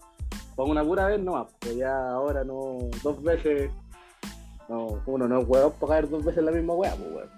Por 0.55 0.69
una 0.69 0.85
pura 0.85 1.07
vez 1.07 1.21
no 1.21 1.49
pues 1.59 1.77
ya 1.77 2.11
ahora 2.11 2.45
no. 2.45 2.79
Dos 3.03 3.23
veces. 3.23 3.71
No, 4.69 5.01
uno 5.07 5.27
no 5.29 5.41
es 5.41 5.49
weón 5.49 5.73
para 5.81 5.93
caer 5.95 6.09
dos 6.11 6.25
veces 6.25 6.43
la 6.45 6.51
misma 6.53 6.75
weá, 6.75 6.95
pues, 6.95 7.11
weón. 7.13 7.31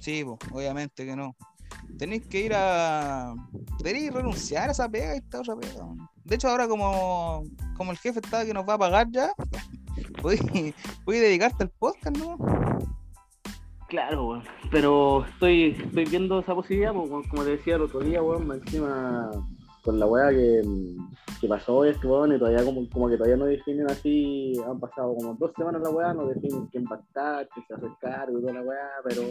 Sí, 0.00 0.22
po, 0.24 0.38
obviamente 0.52 1.04
que 1.04 1.16
no. 1.16 1.34
Tenéis 1.98 2.26
que 2.26 2.40
ir 2.42 2.52
a. 2.54 3.34
Tenéis 3.82 4.10
que 4.10 4.16
renunciar 4.16 4.68
a 4.68 4.72
esa 4.72 4.88
pega 4.88 5.14
y 5.14 5.18
esta 5.18 5.40
otra 5.40 5.56
pega. 5.56 5.84
weón. 5.84 6.08
De 6.30 6.36
hecho, 6.36 6.48
ahora 6.48 6.68
como, 6.68 7.42
como 7.76 7.90
el 7.90 7.98
jefe 7.98 8.20
está 8.20 8.46
que 8.46 8.54
nos 8.54 8.66
va 8.66 8.74
a 8.74 8.78
pagar 8.78 9.08
ya, 9.10 9.32
podéis 10.22 10.40
podéis 11.04 11.24
dedicarte 11.24 11.64
al 11.64 11.70
podcast, 11.70 12.16
¿no? 12.16 12.38
Claro, 13.88 14.28
weón. 14.28 14.44
Pero 14.70 15.24
estoy, 15.24 15.76
estoy 15.76 16.04
viendo 16.04 16.38
esa 16.38 16.54
posibilidad, 16.54 16.92
como 16.92 17.42
te 17.42 17.50
decía 17.50 17.74
el 17.74 17.82
otro 17.82 17.98
día, 17.98 18.22
weón, 18.22 18.48
encima 18.52 19.28
con 19.82 19.98
la 19.98 20.06
weá 20.06 20.30
que, 20.30 20.62
que 21.40 21.48
pasó 21.48 21.84
este 21.84 22.06
weón, 22.06 22.32
y 22.32 22.38
todavía 22.38 22.64
como, 22.64 22.88
como 22.90 23.08
que 23.08 23.16
todavía 23.16 23.36
no 23.36 23.46
definen 23.46 23.90
así, 23.90 24.52
han 24.64 24.78
pasado 24.78 25.16
como 25.16 25.34
dos 25.34 25.50
semanas 25.56 25.82
la 25.82 25.90
weá, 25.90 26.14
no 26.14 26.26
definen 26.26 26.68
quién 26.68 26.84
va 26.84 26.94
a 26.94 27.00
estar, 27.00 27.48
quién 27.48 27.66
se 27.66 27.74
va 27.74 27.80
a 27.80 27.82
hacer 27.82 27.98
cargo 28.00 28.38
y 28.38 28.42
toda 28.42 28.52
la 28.52 28.62
weá, 28.62 28.88
pero 29.02 29.22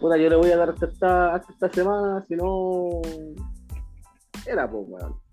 puta, 0.00 0.16
yo 0.16 0.30
le 0.30 0.36
voy 0.36 0.50
a 0.50 0.56
dar 0.56 0.70
hasta 0.70 0.86
esta, 0.86 1.34
hasta 1.34 1.52
esta 1.52 1.72
semana, 1.74 2.24
si 2.26 2.36
no 2.36 3.02
era 4.46 4.70
pues 4.70 4.84
weón. 4.88 5.31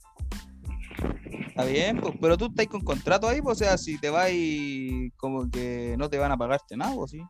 Está 1.47 1.65
bien, 1.65 1.99
pues, 1.99 2.13
pero 2.21 2.37
tú 2.37 2.45
estás 2.45 2.67
con 2.67 2.81
contrato 2.81 3.27
ahí, 3.27 3.41
pues, 3.41 3.61
o 3.61 3.63
sea, 3.63 3.77
si 3.77 3.99
te 3.99 4.09
vas 4.09 4.29
y 4.31 5.11
como 5.17 5.49
que 5.49 5.95
no 5.97 6.09
te 6.09 6.17
van 6.17 6.31
a 6.31 6.37
pagarte 6.37 6.77
nada, 6.77 6.95
pues, 6.95 7.11
sí. 7.11 7.21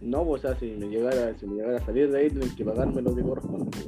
No, 0.00 0.24
pues 0.24 0.44
o 0.44 0.48
sea, 0.48 0.58
si 0.58 0.66
me 0.72 0.86
llegara, 0.86 1.36
si 1.38 1.46
me 1.46 1.56
llegara 1.56 1.78
a 1.78 1.84
salir 1.84 2.10
de 2.10 2.18
ahí, 2.20 2.30
tienen 2.30 2.54
que 2.54 2.64
pagarme 2.64 3.02
lo 3.02 3.14
que 3.14 3.22
corresponde. 3.22 3.78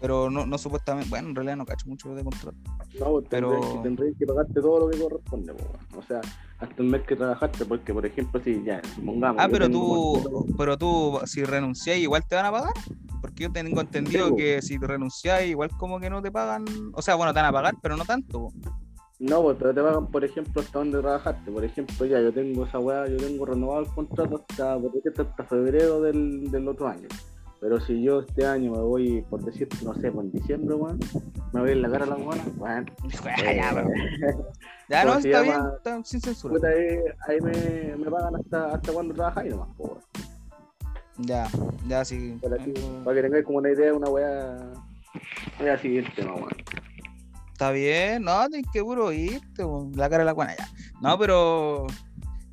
Pero 0.00 0.28
no, 0.28 0.44
no 0.44 0.58
supuestamente, 0.58 1.08
bueno, 1.08 1.28
en 1.28 1.34
realidad 1.34 1.56
no 1.56 1.64
cacho 1.64 1.88
mucho 1.88 2.14
de 2.14 2.24
contrato. 2.24 2.56
No, 2.98 3.22
Pero- 3.28 3.80
tendrías, 3.82 4.14
que, 4.18 4.26
pagarte 4.26 4.60
todo 4.60 4.80
lo 4.80 4.90
que 4.90 4.98
corresponde, 4.98 5.54
o 5.96 6.02
sea, 6.02 6.20
hasta 6.58 6.82
el 6.82 6.88
mes 6.88 7.02
que 7.02 7.16
trabajaste, 7.16 7.64
porque 7.64 7.92
por 7.92 8.04
ejemplo, 8.04 8.40
si 8.42 8.62
ya, 8.64 8.82
supongamos. 8.94 9.42
Ah, 9.42 9.48
pero 9.50 9.68
tú, 9.70 10.46
pero 10.58 10.76
tú, 10.76 11.20
si 11.24 11.44
renuncias, 11.44 11.96
igual 11.98 12.24
te 12.26 12.36
van 12.36 12.46
a 12.46 12.50
pagar. 12.50 12.72
Porque 13.24 13.44
yo 13.44 13.50
tengo 13.52 13.80
entendido 13.80 14.26
Sí, 14.26 14.30
po. 14.32 14.36
que 14.36 14.60
si 14.60 14.78
te 14.78 14.86
renuncias, 14.86 15.44
igual 15.46 15.70
como 15.78 15.98
que 15.98 16.10
no 16.10 16.20
te 16.20 16.30
pagan. 16.30 16.66
O 16.92 17.00
sea, 17.00 17.14
bueno, 17.14 17.32
te 17.32 17.38
van 17.40 17.48
a 17.48 17.52
pagar, 17.52 17.74
pero 17.80 17.96
no 17.96 18.04
tanto. 18.04 18.48
po. 18.48 18.52
No, 19.18 19.42
pues 19.44 19.56
pero 19.58 19.72
te 19.72 19.80
pagan, 19.80 20.08
por 20.08 20.22
ejemplo, 20.26 20.60
hasta 20.60 20.78
donde 20.80 21.00
trabajaste. 21.00 21.50
Por 21.50 21.64
ejemplo, 21.64 22.04
ya 22.04 22.20
yo 22.20 22.34
tengo 22.34 22.66
esa 22.66 22.78
weá, 22.78 23.06
yo 23.08 23.16
tengo 23.16 23.46
renovado 23.46 23.80
el 23.80 23.86
contrato 23.94 24.44
hasta, 24.46 24.74
hasta 25.22 25.44
febrero 25.44 26.02
del, 26.02 26.50
del 26.50 26.68
otro 26.68 26.86
año. 26.86 27.08
Pero 27.62 27.80
si 27.80 28.02
yo 28.02 28.20
este 28.20 28.44
año 28.44 28.72
me 28.72 28.80
voy, 28.82 29.22
por 29.30 29.42
decir, 29.42 29.68
no 29.82 29.94
sé, 29.94 30.12
por 30.12 30.22
en 30.26 30.30
diciembre, 30.32 30.74
weón, 30.74 31.00
me 31.54 31.60
voy 31.62 31.70
en 31.70 31.80
la 31.80 31.88
cara 31.90 32.04
a 32.04 32.08
la 32.08 32.16
weona, 32.16 32.44
weón. 32.58 32.90
ya, 33.56 33.70
pero- 33.72 33.88
ya, 34.90 35.02
¿cómo 35.04 35.14
no, 35.14 35.18
está 35.20 35.28
llama? 35.30 35.42
bien, 35.42 35.76
está 35.78 36.04
sin 36.04 36.20
censura. 36.20 36.68
Ahí, 36.68 36.98
ahí 37.26 37.40
me, 37.40 37.96
me 38.04 38.10
pagan 38.10 38.36
hasta, 38.36 38.66
hasta 38.74 38.92
cuando 38.92 39.14
trabajáis 39.14 39.50
nomás, 39.52 39.68
pues, 39.78 39.90
weón. 39.92 40.33
Ya, 41.18 41.48
ya, 41.86 42.04
sí. 42.04 42.38
Para, 42.42 42.56
que- 42.58 42.72
Algo- 42.72 43.04
para 43.04 43.16
que 43.16 43.22
tengáis 43.22 43.44
como 43.44 43.58
una 43.58 43.70
idea 43.70 43.86
de 43.86 43.92
una 43.92 44.08
weá. 44.08 44.72
Voy 45.58 45.68
a 45.68 45.78
seguir 45.78 46.04
el 46.04 46.14
tema, 46.14 46.34
weón. 46.34 46.48
Está 47.52 47.70
bien, 47.70 48.22
no, 48.24 48.48
tienes 48.48 48.68
que 48.72 48.82
puro 48.82 49.12
irte, 49.12 49.64
la 49.94 50.08
cara 50.10 50.18
de 50.22 50.24
la 50.24 50.32
guana, 50.32 50.56
ya. 50.58 50.66
No, 51.00 51.16
pero 51.16 51.86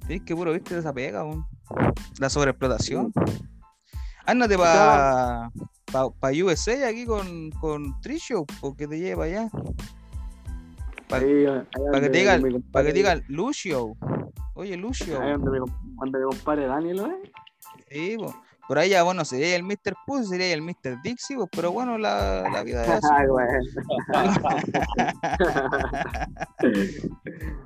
tienes 0.06 0.24
que 0.26 0.36
puro 0.36 0.54
de 0.54 0.62
esa 0.78 0.94
pega, 0.94 1.26
la 2.20 2.30
sobreexplotación. 2.30 3.12
Ándate 4.28 4.56
para 4.60 5.50
pa, 5.92 6.10
pa 6.12 6.30
USA 6.32 6.88
aquí 6.88 7.06
con, 7.06 7.50
con 7.60 8.00
Trisho, 8.02 8.46
porque 8.62 8.88
te 8.88 9.00
lleva 9.00 9.24
allá. 9.26 9.50
Pa- 11.08 11.20
Para 11.92 12.02
que 12.02 12.10
te 12.10 12.18
diga, 12.20 12.40
para 12.40 12.52
compadre- 12.54 12.86
que 12.88 12.92
te 12.92 12.94
diga 12.94 13.22
Lucio. 13.28 13.94
Oye, 14.54 14.78
Lucio. 14.78 15.20
Ahí 15.20 15.32
donde 15.32 15.60
com- 15.60 15.96
donde 16.00 16.20
mi 16.20 16.26
compadre 16.26 16.68
Daniel, 16.68 17.00
¿eh? 17.00 17.32
Sí, 17.90 18.18
po. 18.18 18.34
Por 18.68 18.78
ahí 18.80 18.90
ya, 18.90 19.04
bueno, 19.04 19.26
sería 19.26 19.56
el 19.56 19.64
Mr. 19.64 19.96
Pussy, 20.06 20.28
sería 20.30 20.54
el 20.54 20.62
Mr. 20.62 21.02
Dixie, 21.04 21.36
po, 21.36 21.48
pero 21.52 21.72
bueno, 21.72 21.98
la, 21.98 22.48
la 22.50 22.64
vida 22.64 22.84
es 22.84 22.90
así. 22.90 23.08
Ay, 23.12 23.28
weón. 23.28 23.50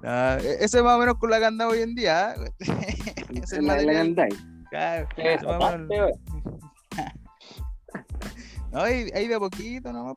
Ah, 0.04 0.38
e- 0.42 0.58
ese 0.64 0.78
es 0.78 0.84
más 0.84 0.96
o 0.96 1.00
menos 1.00 1.16
con 1.16 1.30
la 1.30 1.40
que 1.40 1.46
anda 1.46 1.68
hoy 1.68 1.80
en 1.80 1.96
día. 1.96 2.36
Ese 3.30 3.58
es 3.58 3.62
La- 3.62 3.62
la 3.62 3.68
material. 3.76 3.98
andáis. 4.08 4.36
Claro, 4.70 5.08
¿Qué 5.16 5.34
ese 5.34 5.46
más 5.46 5.56
o 5.56 5.60
menos- 5.78 5.90
tapaste, 5.90 6.02
weón? 6.02 6.14
No, 8.72 8.80
ahí, 8.82 9.10
ahí 9.14 9.28
de 9.28 9.36
a 9.36 9.40
poquito 9.40 9.92
nomás. 9.94 10.16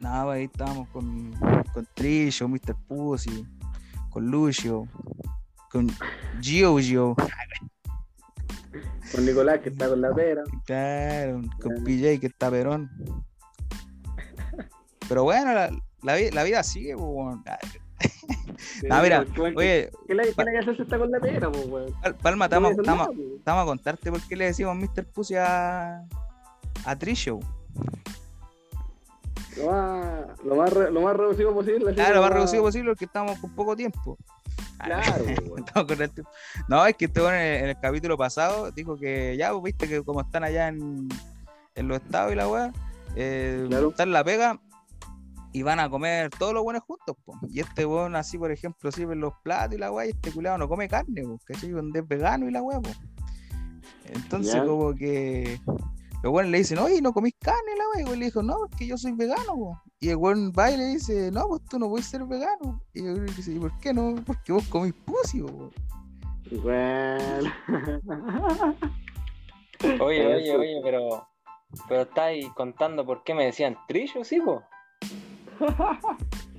No, 0.00 0.24
pues 0.24 0.36
ahí 0.36 0.44
estábamos 0.44 0.88
con, 0.90 1.32
con 1.74 1.88
Trillo, 1.94 2.48
Mr. 2.48 2.76
Pussy, 2.86 3.46
con 4.10 4.26
Lucio, 4.26 4.86
con 5.70 5.88
Gio 6.40 7.16
Con 9.12 9.24
Nicolás 9.24 9.60
que 9.60 9.70
está 9.70 9.88
con 9.88 10.00
la 10.00 10.14
pera. 10.14 10.42
claro, 10.64 11.40
con. 11.60 11.84
PJ 11.84 12.20
que 12.20 12.26
está 12.26 12.50
perón. 12.50 12.90
Pero 15.08 15.24
bueno, 15.24 15.54
la, 15.54 15.70
la, 16.02 16.16
la 16.32 16.42
vida 16.42 16.62
sigue, 16.62 16.96
pues. 16.96 17.36
Ah, 17.46 17.58
No, 18.88 19.02
mira, 19.02 19.24
oye, 19.56 19.90
¿Qué 20.06 20.14
le 20.14 20.22
qué 20.24 20.34
que 20.34 20.58
hacer 20.58 20.80
está 20.80 20.98
con 20.98 21.10
la 21.10 21.18
pera, 21.20 21.50
pues, 21.50 21.66
weón? 21.66 21.94
Palma, 22.22 22.46
estamos 22.46 22.76
a 23.44 23.64
contarte 23.64 24.10
por 24.10 24.20
qué 24.28 24.36
le 24.36 24.46
decimos 24.46 24.76
Mr. 24.76 25.04
Pussy 25.06 25.34
a, 25.36 26.04
a 26.84 26.96
Trisho. 26.96 27.40
Lo 29.58 29.70
más, 29.70 30.44
lo 30.44 30.56
más, 30.56 30.72
re- 30.72 30.90
lo 30.90 31.00
más 31.02 31.16
reducido 31.16 31.52
posible. 31.54 31.94
Claro, 31.94 32.16
lo 32.16 32.22
más 32.22 32.32
reducido 32.32 32.62
posible 32.62 32.90
porque 32.90 33.04
estamos 33.06 33.38
con 33.38 33.50
poco 33.54 33.74
tiempo. 33.76 34.16
Claro, 34.82 35.24
weón. 35.46 35.58
Estamos 35.58 35.88
con 35.88 36.02
el 36.02 36.10
tiempo. 36.10 36.30
No, 36.68 36.86
es 36.86 36.96
que 36.96 37.06
este 37.06 37.20
weón 37.20 37.34
en, 37.34 37.40
el, 37.40 37.62
en 37.64 37.68
el 37.70 37.80
capítulo 37.80 38.16
pasado 38.16 38.70
dijo 38.70 38.96
que 38.96 39.36
ya, 39.36 39.50
pues 39.52 39.62
viste 39.64 39.88
que 39.88 40.02
como 40.04 40.20
están 40.20 40.44
allá 40.44 40.68
en, 40.68 41.08
en 41.74 41.88
los 41.88 42.00
estados 42.00 42.32
y 42.32 42.36
la 42.36 42.48
weá, 42.48 42.72
eh, 43.16 43.64
Claro. 43.68 43.88
están 43.90 44.08
en 44.08 44.12
la 44.14 44.24
pega 44.24 44.60
y 45.52 45.62
van 45.62 45.80
a 45.80 45.88
comer 45.88 46.30
todos 46.30 46.52
los 46.54 46.62
buenos 46.62 46.82
juntos, 46.84 47.16
po. 47.24 47.34
Y 47.48 47.60
este 47.60 47.86
weón 47.86 48.14
así, 48.16 48.38
por 48.38 48.52
ejemplo, 48.52 48.92
sirve 48.92 49.16
los 49.16 49.32
platos 49.42 49.74
y 49.74 49.78
la 49.78 49.90
weá, 49.90 50.06
y 50.06 50.10
este 50.10 50.30
culiado 50.30 50.58
no 50.58 50.68
come 50.68 50.88
carne, 50.88 51.22
po. 51.22 51.38
Donde 51.72 52.00
es 52.00 52.06
vegano 52.06 52.46
y 52.48 52.52
la 52.52 52.62
weá. 52.62 52.80
Entonces 54.04 54.62
como 54.62 54.94
que 54.94 55.60
los 56.22 56.32
weones 56.32 56.50
le 56.50 56.58
dicen, 56.58 56.78
oye, 56.78 57.00
no 57.00 57.12
comís 57.12 57.34
carne 57.38 57.76
la 57.76 57.84
weá, 57.88 58.08
y 58.08 58.12
el 58.12 58.18
le 58.18 58.26
dijo, 58.26 58.42
no, 58.42 58.66
es 58.66 58.76
que 58.76 58.86
yo 58.86 58.98
soy 58.98 59.12
vegano, 59.12 59.54
po. 59.54 59.80
Y 60.00 60.08
el 60.08 60.16
weón 60.16 60.52
va 60.56 60.70
y 60.70 60.76
le 60.76 60.86
dice, 60.86 61.30
no, 61.30 61.46
pues 61.48 61.62
tú 61.70 61.78
no 61.78 61.88
puedes 61.88 62.06
ser 62.06 62.24
vegano. 62.24 62.82
Y 62.92 63.00
el 63.00 63.14
weón 63.14 63.26
le 63.26 63.32
dice, 63.32 63.52
¿y 63.52 63.58
por 63.58 63.76
qué 63.78 63.92
no? 63.92 64.16
Porque 64.26 64.52
vos 64.52 64.66
comís 64.68 64.94
pussy, 65.04 65.42
po. 65.42 65.70
Bueno. 66.62 67.50
Oye, 70.00 70.26
oye, 70.26 70.56
oye, 70.56 70.80
pero. 70.82 71.24
Pero 71.88 72.02
estáis 72.02 72.48
contando 72.54 73.06
por 73.06 73.22
qué 73.22 73.32
me 73.32 73.44
decían 73.44 73.76
trillo, 73.86 74.24
sí, 74.24 74.40
po. 74.40 74.64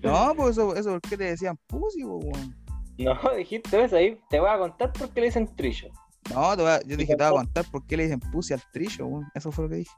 No, 0.02 0.34
pues 0.38 0.52
eso, 0.52 0.74
eso 0.76 0.92
porque 0.92 1.18
te 1.18 1.26
decían 1.26 1.58
pussy, 1.68 2.04
po, 2.04 2.20
weón. 2.20 2.56
No, 3.00 3.14
dijiste 3.38 3.84
eso 3.84 3.96
ahí. 3.96 4.20
Te 4.30 4.40
voy 4.40 4.50
a 4.50 4.58
contar 4.58 4.92
por 4.94 5.10
qué 5.10 5.22
le 5.22 5.28
dicen 5.28 5.56
trillo. 5.56 5.90
No, 6.34 6.56
te 6.56 6.62
voy 6.62 6.72
a- 6.72 6.82
yo 6.84 6.96
dije, 6.98 7.16
te 7.16 7.24
voy 7.24 7.34
a 7.34 7.38
contar 7.38 7.66
por 7.72 7.86
qué 7.86 7.98
le 7.98 8.04
dicen 8.04 8.20
pussy 8.20 8.54
al 8.54 8.62
trillo. 8.72 9.08
Eso 9.34 9.52
fue 9.52 9.64
lo 9.66 9.70
que 9.70 9.76
dije. 9.78 9.92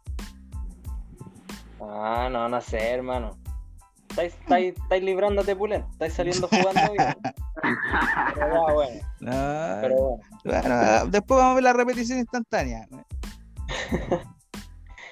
Ah, 1.82 2.30
no, 2.32 2.48
no 2.48 2.62
sé, 2.62 2.78
hermano. 2.92 3.38
Estáis, 4.10 4.34
estáis, 4.34 4.76
estáis 4.78 5.04
librándote 5.04 5.56
pulento, 5.56 5.88
estáis 5.94 6.14
saliendo 6.14 6.48
jugando 6.48 6.92
bien. 6.92 7.16
Pero 8.36 8.68
ya, 8.68 8.74
bueno, 8.74 9.02
No, 9.22 9.32
pero 9.82 9.96
bueno. 10.00 10.20
bueno, 10.44 11.06
después 11.08 11.38
vamos 11.40 11.52
a 11.52 11.56
ver 11.56 11.64
la 11.64 11.74
repetición 11.74 12.20
instantánea. 12.20 12.88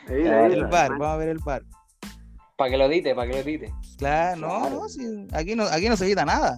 Ahí, 0.10 0.26
ahí, 0.28 0.54
El 0.54 0.66
bar, 0.66 0.90
vamos 0.92 1.08
a 1.08 1.16
ver 1.18 1.30
el 1.30 1.38
bar. 1.40 1.62
Para 2.58 2.72
que 2.72 2.78
lo 2.78 2.90
dite, 2.90 3.14
para 3.14 3.30
que 3.30 3.38
lo 3.38 3.44
dite. 3.44 3.72
Claro, 3.98 4.42
no, 4.42 4.70
no, 4.70 4.90
sí, 4.90 5.28
aquí 5.34 5.56
no, 5.56 5.64
aquí 5.66 5.88
no 5.88 5.96
se 5.96 6.06
edita 6.08 6.26
nada. 6.26 6.58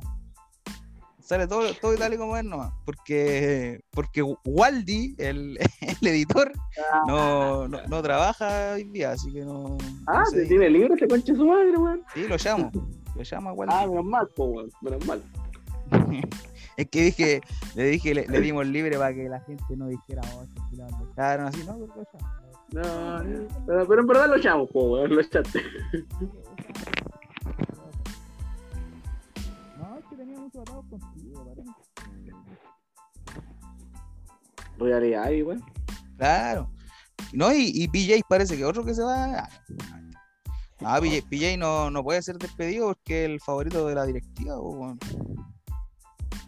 Sale 1.32 1.48
todo, 1.48 1.74
todo 1.80 1.96
tal 1.96 2.14
y 2.14 2.18
como 2.18 2.36
es 2.36 2.44
nomás. 2.44 2.74
Porque, 2.84 3.80
porque 3.92 4.22
Waldi, 4.44 5.16
el, 5.18 5.58
el 6.02 6.08
editor, 6.10 6.52
no, 7.08 7.70
no, 7.70 7.88
no 7.88 8.02
trabaja 8.02 8.74
hoy 8.74 8.84
día, 8.84 9.12
así 9.12 9.32
que 9.32 9.46
no. 9.46 9.78
Ah, 10.08 10.24
no 10.26 10.26
¿se 10.26 10.42
sé. 10.42 10.48
tiene 10.48 10.70
libro 10.70 10.94
ese 10.94 11.08
conche 11.08 11.34
su 11.34 11.46
madre, 11.46 11.78
weón. 11.78 12.04
Sí, 12.14 12.28
lo 12.28 12.36
llamo. 12.36 12.70
Lo 13.16 13.24
llamo 13.24 13.50
a 13.50 13.54
Waldi. 13.54 13.74
Ah, 13.74 13.88
menos 13.88 14.04
mal, 14.04 14.28
po, 14.36 14.44
weón. 14.44 14.70
Menos 14.82 15.06
mal. 15.06 15.24
Es 16.78 16.90
que 16.90 17.02
dije, 17.04 17.42
le 17.76 17.84
dije, 17.86 18.14
le, 18.14 18.28
le 18.28 18.42
dimos 18.42 18.66
libre 18.66 18.98
para 18.98 19.14
que 19.14 19.30
la 19.30 19.40
gente 19.42 19.78
no 19.78 19.88
dijera, 19.88 20.22
oh, 20.36 20.44
estos 20.44 20.66
culiados 20.70 20.92
lo 20.92 21.48
así, 21.48 21.64
no, 21.66 21.78
pero 21.78 21.96
lo 21.96 22.08
llamo. 22.14 22.42
No, 22.72 23.48
pero, 23.68 23.88
pero 23.88 24.02
en 24.02 24.08
verdad 24.08 24.30
lo 24.46 24.68
po, 24.68 24.92
weón. 24.92 25.16
Lo 25.16 25.22
echaste. 25.22 25.62
Realidad 34.82 35.24
ahí, 35.26 35.42
weón. 35.44 35.64
Claro. 36.18 36.70
No, 37.34 37.54
y, 37.54 37.72
y 37.74 37.88
PJ 37.88 38.22
parece 38.28 38.58
que 38.58 38.66
otro 38.66 38.84
que 38.84 38.94
se 38.96 39.04
va. 39.04 39.44
ah, 39.44 39.50
No, 40.80 41.00
PJ, 41.02 41.22
PJ 41.30 41.58
no, 41.58 41.90
no 41.92 42.04
puede 42.04 42.22
ser 42.22 42.38
despedido 42.38 42.88
porque 42.88 43.26
es 43.26 43.30
el 43.32 43.40
favorito 43.40 43.86
de 43.88 43.96
la 43.96 44.06
directiva. 44.06 44.60
weón. 44.60 45.00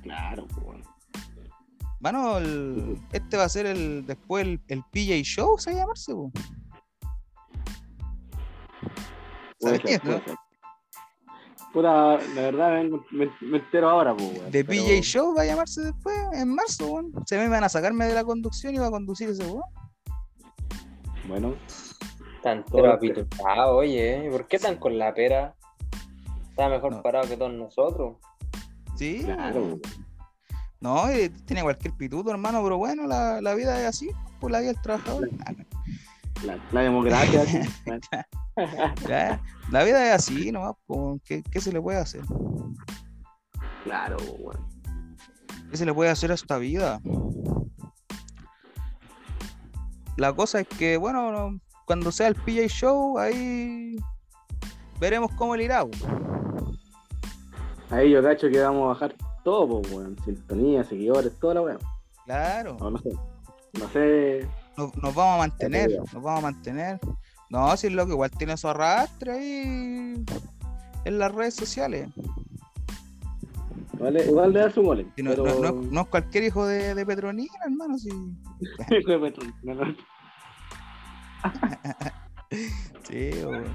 Claro, 0.02 0.48
weón. 0.62 0.84
Mano, 2.00 2.38
el- 2.40 3.00
este 3.14 3.38
va 3.38 3.46
a 3.46 3.50
ser 3.50 3.66
el 3.66 4.06
después 4.06 4.46
el, 4.46 4.62
el 4.68 4.84
PJ 4.92 5.22
Show, 5.24 5.58
se 5.58 5.72
va 5.72 5.78
a 5.78 5.80
llamarse. 5.82 6.14
¿Sabías, 9.60 9.82
ser, 9.84 10.04
no? 10.04 10.22
Puta, 11.74 12.18
la 12.36 12.42
verdad 12.42 12.84
me, 13.12 13.30
me 13.42 13.58
entero 13.58 13.90
ahora, 13.90 14.14
weón. 14.14 14.52
De 14.52 14.64
pero- 14.64 14.84
PJ 14.84 15.02
Show 15.02 15.36
va 15.36 15.42
a 15.42 15.46
llamarse 15.46 15.82
después, 15.82 16.16
en 16.34 16.54
marzo. 16.54 16.86
weón. 16.88 17.12
Se 17.26 17.38
me 17.38 17.48
van 17.48 17.64
a 17.64 17.70
sacarme 17.70 18.06
de 18.06 18.14
la 18.14 18.24
conducción 18.24 18.76
y 18.76 18.78
va 18.78 18.88
a 18.88 18.92
conducir 18.92 19.30
ese 19.30 19.44
weón. 19.46 19.64
Bueno, 21.28 21.56
Tan 22.44 22.64
Todo 22.66 22.86
lo 22.86 23.00
que- 23.00 23.12
apitutado, 23.12 23.78
oye. 23.78 24.28
¿eh? 24.28 24.30
¿Por 24.30 24.48
qué 24.48 24.60
tan 24.60 24.76
con 24.76 24.98
la 25.00 25.14
pera? 25.14 25.56
Está 26.50 26.68
mejor 26.68 26.92
No. 26.92 27.02
parado 27.02 27.28
que 27.28 27.38
todos 27.38 27.54
nosotros. 27.54 28.18
Sí, 28.98 29.22
claro, 29.24 29.80
no, 30.82 31.08
eh, 31.08 31.30
tiene 31.46 31.64
cualquier 31.64 31.94
pituto, 31.96 32.30
hermano, 32.30 32.62
pero 32.62 32.78
bueno, 32.78 33.08
la, 33.08 33.40
la 33.42 33.56
vida 33.56 33.80
es 33.82 33.88
así, 33.88 34.12
por 34.42 34.52
la 34.52 34.60
vida 34.60 34.74
del 34.74 34.82
trabajador. 34.82 35.30
La, 36.46 36.58
la 36.72 36.82
democracia. 36.82 37.44
Ya, 39.08 39.42
la 39.72 39.84
vida 39.84 40.06
es 40.10 40.14
así 40.14 40.52
po, 40.86 41.20
¿qué, 41.26 41.42
qué 41.42 41.60
se 41.60 41.72
le 41.74 41.82
puede 41.82 41.98
hacer? 41.98 42.22
claro, 43.84 44.18
weón. 44.40 44.68
¿Qué 45.72 45.78
se 45.78 45.86
le 45.88 45.94
puede 45.94 46.12
hacer 46.12 46.30
a 46.32 46.36
esta 46.36 46.58
vida? 46.60 47.02
La 50.18 50.34
cosa 50.34 50.60
es 50.60 50.68
que, 50.68 50.98
bueno, 50.98 51.32
no- 51.32 51.60
cuando 51.86 52.12
sea 52.12 52.28
el 52.28 52.36
PJ 52.36 52.68
Show, 52.68 53.18
ahí 53.18 53.96
veremos 55.00 55.32
cómo 55.36 55.56
le 55.56 55.64
irá. 55.64 55.84
Ahí 57.90 58.12
yo 58.12 58.22
cacho 58.24 58.50
que 58.50 58.62
vamos 58.62 58.84
a 58.84 58.88
bajar 58.90 59.16
todo, 59.44 59.82
po, 59.82 59.96
weón. 59.96 60.16
Sintonía, 60.24 60.84
seguidores, 60.84 61.38
toda 61.40 61.56
la 61.56 61.62
weón. 61.62 61.80
Claro, 62.26 62.78
No, 62.80 62.92
no 62.92 62.98
sé. 63.00 63.10
No 63.80 63.90
sé. 63.90 64.48
Nos, 64.78 64.96
nos 64.98 65.16
vamos 65.16 65.36
a 65.36 65.38
mantener, 65.38 65.92
nos 66.14 66.24
vamos 66.24 66.40
a 66.40 66.42
mantener. 66.42 67.00
No, 67.50 67.76
si 67.78 67.88
es 67.88 67.94
lo 67.94 68.06
que 68.06 68.14
igual 68.14 68.32
tiene 68.32 68.58
su 68.58 68.68
arrastre 68.68 69.32
ahí 69.32 70.26
en 71.06 71.20
las 71.20 71.32
redes 71.34 71.54
sociales. 71.56 72.10
Vale, 74.00 74.26
igual 74.26 74.52
le 74.54 74.60
da 74.60 74.70
su 74.72 74.82
mole. 74.84 75.06
Si 75.16 75.22
no, 75.24 75.30
pero... 75.32 75.46
no- 75.46 75.60
no- 75.60 75.82
no 75.82 76.02
es 76.02 76.08
cualquier 76.08 76.44
hijo 76.46 76.66
de, 76.66 76.96
de 76.96 77.06
Petronila, 77.06 77.54
hermano, 77.66 77.98
si... 77.98 78.10
No, 79.64 79.76
no. 79.76 79.96
Sí, 83.10 83.32
weón. 83.46 83.66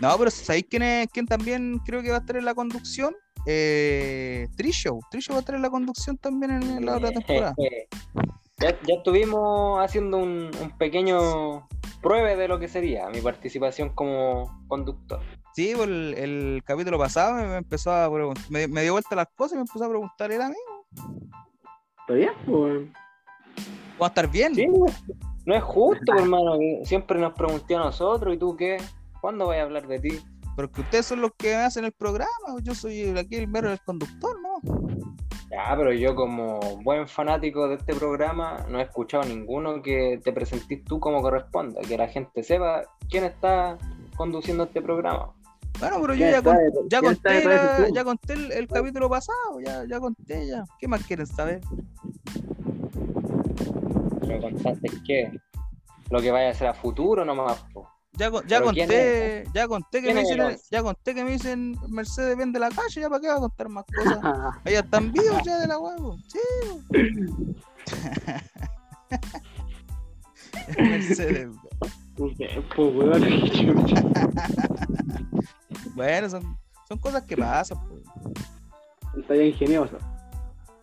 No, 0.00 0.16
pero 0.18 0.30
¿sabéis 0.30 0.66
quién, 0.70 0.82
es, 0.82 1.08
quién 1.12 1.26
también 1.26 1.78
creo 1.84 2.02
que 2.02 2.10
va 2.10 2.16
a 2.16 2.20
estar 2.20 2.36
en 2.36 2.44
la 2.46 2.54
conducción? 2.54 3.14
Eh, 3.46 4.48
Trisho. 4.56 4.98
Trisho 5.10 5.32
va 5.32 5.38
a 5.38 5.40
estar 5.40 5.54
en 5.54 5.62
la 5.62 5.70
conducción 5.70 6.16
también 6.16 6.52
en, 6.52 6.62
en 6.62 6.86
la 6.86 6.96
otra 6.96 7.10
temporada. 7.10 7.54
Ya, 8.60 8.78
ya 8.86 8.94
estuvimos 8.94 9.80
haciendo 9.82 10.18
un, 10.18 10.50
un 10.60 10.70
pequeño 10.78 11.66
pruebe 12.02 12.36
de 12.36 12.48
lo 12.48 12.58
que 12.58 12.68
sería 12.68 13.08
mi 13.10 13.20
participación 13.20 13.90
como 13.90 14.64
conductor. 14.68 15.20
Sí, 15.54 15.72
pues 15.74 15.88
el, 15.88 16.14
el 16.16 16.62
capítulo 16.64 16.98
pasado 16.98 17.34
me, 17.34 17.56
empezó 17.56 17.92
a 17.92 18.12
preguntar, 18.12 18.44
me, 18.50 18.68
me 18.68 18.82
dio 18.82 18.92
vuelta 18.92 19.16
las 19.16 19.26
cosas 19.34 19.52
y 19.52 19.56
me 19.56 19.62
empezó 19.62 19.84
a 19.84 19.88
preguntar 19.88 20.30
él 20.32 20.40
a 20.42 20.48
mí, 20.48 20.54
¿Está 22.00 22.14
bien? 22.14 22.32
¿cómo 22.46 22.66
va 24.00 24.06
a 24.06 24.08
estar 24.08 24.30
bien? 24.30 24.54
Sí, 24.54 24.66
no 25.46 25.54
es 25.54 25.62
justo, 25.62 26.12
hermano. 26.18 26.52
Siempre 26.84 27.18
nos 27.20 27.32
pregunté 27.34 27.74
a 27.74 27.80
nosotros, 27.80 28.34
¿y 28.34 28.38
tú 28.38 28.56
qué? 28.56 28.78
¿Cuándo 29.20 29.46
voy 29.46 29.56
a 29.56 29.62
hablar 29.62 29.86
de 29.86 29.98
ti? 29.98 30.20
Porque 30.56 30.80
ustedes 30.80 31.06
son 31.06 31.20
los 31.20 31.30
que 31.36 31.54
hacen 31.54 31.84
el 31.84 31.92
programa, 31.92 32.28
yo 32.62 32.74
soy 32.74 33.00
el- 33.02 33.18
aquí 33.18 33.36
el 33.36 33.48
mero 33.48 33.70
el 33.70 33.80
conductor, 33.80 34.36
¿no? 34.40 34.60
Ya, 35.50 35.74
pero 35.76 35.92
yo 35.92 36.14
como 36.14 36.60
buen 36.84 37.08
fanático 37.08 37.68
de 37.68 37.74
este 37.74 37.94
programa 37.94 38.64
no 38.68 38.78
he 38.78 38.82
escuchado 38.82 39.24
ninguno 39.24 39.82
que 39.82 40.20
te 40.22 40.32
presentís 40.32 40.84
tú 40.84 41.00
como 41.00 41.20
corresponda, 41.20 41.80
que 41.80 41.98
la 41.98 42.06
gente 42.06 42.42
sepa 42.44 42.82
quién 43.08 43.24
está 43.24 43.76
conduciendo 44.16 44.64
este 44.64 44.80
programa. 44.80 45.32
Bueno, 45.80 45.96
pero 46.00 46.14
yo 46.14 46.18
¿Quién 46.18 46.30
ya, 46.32 46.42
con- 46.42 46.56
conté, 47.02 47.44
la- 47.44 47.88
ya 47.92 48.04
conté 48.04 48.32
el, 48.34 48.52
el 48.52 48.68
capítulo 48.68 49.08
pasado, 49.08 49.60
ya, 49.64 49.84
ya 49.88 49.98
conté 49.98 50.46
ya. 50.46 50.64
¿Qué 50.78 50.86
más 50.86 51.04
quieren 51.04 51.26
saber? 51.26 51.60
Pero 54.20 54.40
contaste 54.40 54.88
que 55.06 55.32
lo 56.10 56.20
que 56.20 56.30
vaya 56.30 56.50
a 56.50 56.54
ser 56.54 56.68
a 56.68 56.74
futuro 56.74 57.24
nomás. 57.24 57.64
po. 57.72 57.88
Ya, 58.12 58.30
ya 58.46 58.58
¿Pero 58.58 58.72
quién 58.72 58.88
conté, 58.88 59.44
ya 59.54 59.68
conté 59.68 60.02
que 60.02 60.12
¿Quién 60.12 60.16
me 60.16 60.22
el 60.22 60.28
dicen, 60.28 60.58
ya 60.70 60.82
conté 60.82 61.14
que 61.14 61.24
me 61.24 61.30
dicen 61.30 61.76
Mercedes 61.88 62.36
vende 62.36 62.58
la 62.58 62.68
calle, 62.68 63.00
ya 63.00 63.08
para 63.08 63.20
qué 63.20 63.28
va 63.28 63.36
a 63.36 63.40
contar 63.40 63.68
más 63.68 63.84
cosas. 63.84 64.18
Allá 64.64 64.80
están 64.80 65.12
vivos 65.12 65.40
ya 65.44 65.58
de 65.58 65.66
la 65.68 65.78
huevo. 65.78 66.18
Sí. 66.28 66.38
Mercedes. 70.78 71.48
Weón. 72.18 73.24
Bueno, 75.94 76.28
son, 76.30 76.56
son 76.88 76.98
cosas 76.98 77.22
que 77.24 77.36
pasan. 77.36 77.78
pues. 77.88 78.02
Está 79.18 79.34
ya 79.34 79.42
ingenioso. 79.42 79.98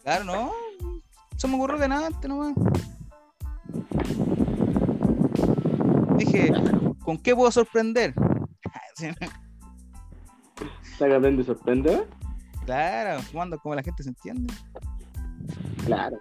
Claro, 0.03 0.25
no. 0.25 0.51
Se 1.37 1.47
me 1.47 1.55
ocurrió 1.55 1.77
de 1.77 1.87
nada 1.87 2.07
antes 2.07 2.29
nomás. 2.29 2.53
Dije, 6.17 6.51
¿con 7.07 7.17
qué 7.17 7.33
puedo 7.33 7.49
sorprender? 7.49 8.13
Está 10.83 11.07
que 11.07 11.15
aprende 11.15 11.41
y 11.41 11.45
sorprende, 11.45 11.89
weón. 11.89 12.05
Claro, 12.65 13.21
jugando 13.31 13.57
como 13.59 13.75
la 13.75 13.81
gente 13.81 14.03
se 14.03 14.09
entiende. 14.09 14.53
Claro. 15.85 16.17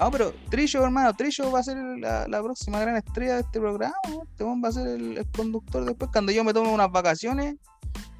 Ah, 0.00 0.08
pero 0.10 0.32
Trillo, 0.50 0.84
hermano, 0.84 1.14
Trillo 1.14 1.52
va 1.52 1.60
a 1.60 1.62
ser 1.62 1.76
la, 1.76 2.26
la 2.26 2.42
próxima 2.42 2.80
gran 2.80 2.96
estrella 2.96 3.34
de 3.34 3.42
este 3.42 3.60
programa. 3.60 3.94
Este 4.04 4.42
va 4.42 4.68
a 4.68 4.72
ser 4.72 4.88
el, 4.88 5.18
el 5.18 5.30
conductor 5.30 5.84
después. 5.84 6.10
Cuando 6.10 6.32
yo 6.32 6.42
me 6.42 6.52
tome 6.52 6.74
unas 6.74 6.90
vacaciones, 6.90 7.54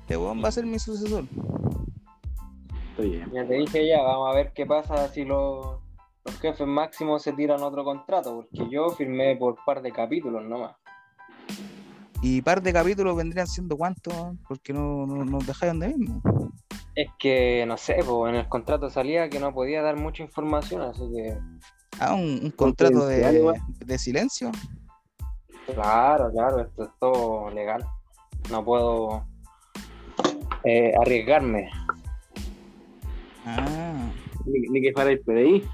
este 0.03 0.17
va 0.17 0.47
a 0.47 0.53
ser 0.53 0.67
mi 0.67 0.79
sucesor. 0.79 1.25
Estoy 2.91 3.11
bien. 3.11 3.33
Ya 3.33 3.45
te 3.49 3.55
dije 3.55 3.89
ya, 3.89 4.01
vamos 4.01 4.31
a 4.31 4.37
ver 4.37 4.53
qué 4.53 4.65
pasa 4.65 5.09
si 5.09 5.25
los, 5.25 5.81
los 6.25 6.41
jefes 6.41 6.69
máximos 6.69 7.25
se 7.25 7.33
tiran 7.33 7.65
otro 7.65 7.83
contrato, 7.83 8.37
porque 8.37 8.71
yo 8.71 8.91
firmé 8.91 9.35
por 9.35 9.57
par 9.65 9.83
de 9.83 9.91
capítulos 9.91 10.45
nomás. 10.45 10.77
Y 12.23 12.43
par 12.43 12.63
de 12.63 12.73
capítulos 12.73 13.17
vendrían 13.17 13.47
siendo 13.47 13.77
cuántos, 13.77 14.15
porque 14.47 14.73
no, 14.73 15.07
no 15.07 15.25
nos 15.25 15.47
dejáis 15.47 15.73
donde 15.73 15.89
mismo. 15.89 16.23
Es 16.95 17.09
que, 17.19 17.65
no 17.67 17.77
sé, 17.77 17.97
pues 18.07 18.31
en 18.31 18.37
el 18.41 18.49
contrato 18.49 18.91
salía 18.91 19.29
que 19.31 19.41
no 19.41 19.55
podía 19.55 19.81
dar 19.81 19.97
mucha 19.97 20.23
información, 20.23 20.83
así 20.83 21.03
que, 21.15 21.39
Ah, 21.99 22.15
un, 22.15 22.41
un 22.45 22.51
contrato 22.51 23.07
de, 23.07 23.53
de 23.85 23.99
silencio. 23.99 24.51
claro, 25.67 26.31
claro, 26.33 26.61
esto 26.63 26.85
es 26.85 26.91
todo 26.99 27.51
legal. 27.51 27.85
No 28.51 28.65
puedo 28.65 29.27
eh, 30.65 30.93
arriesgarme. 31.01 31.69
Ah, 33.45 34.11
Ni, 34.47 34.61
ni 34.69 34.83
que 34.83 34.93
fuera 34.93 35.11
el 35.11 35.21
PDI. 35.21 35.69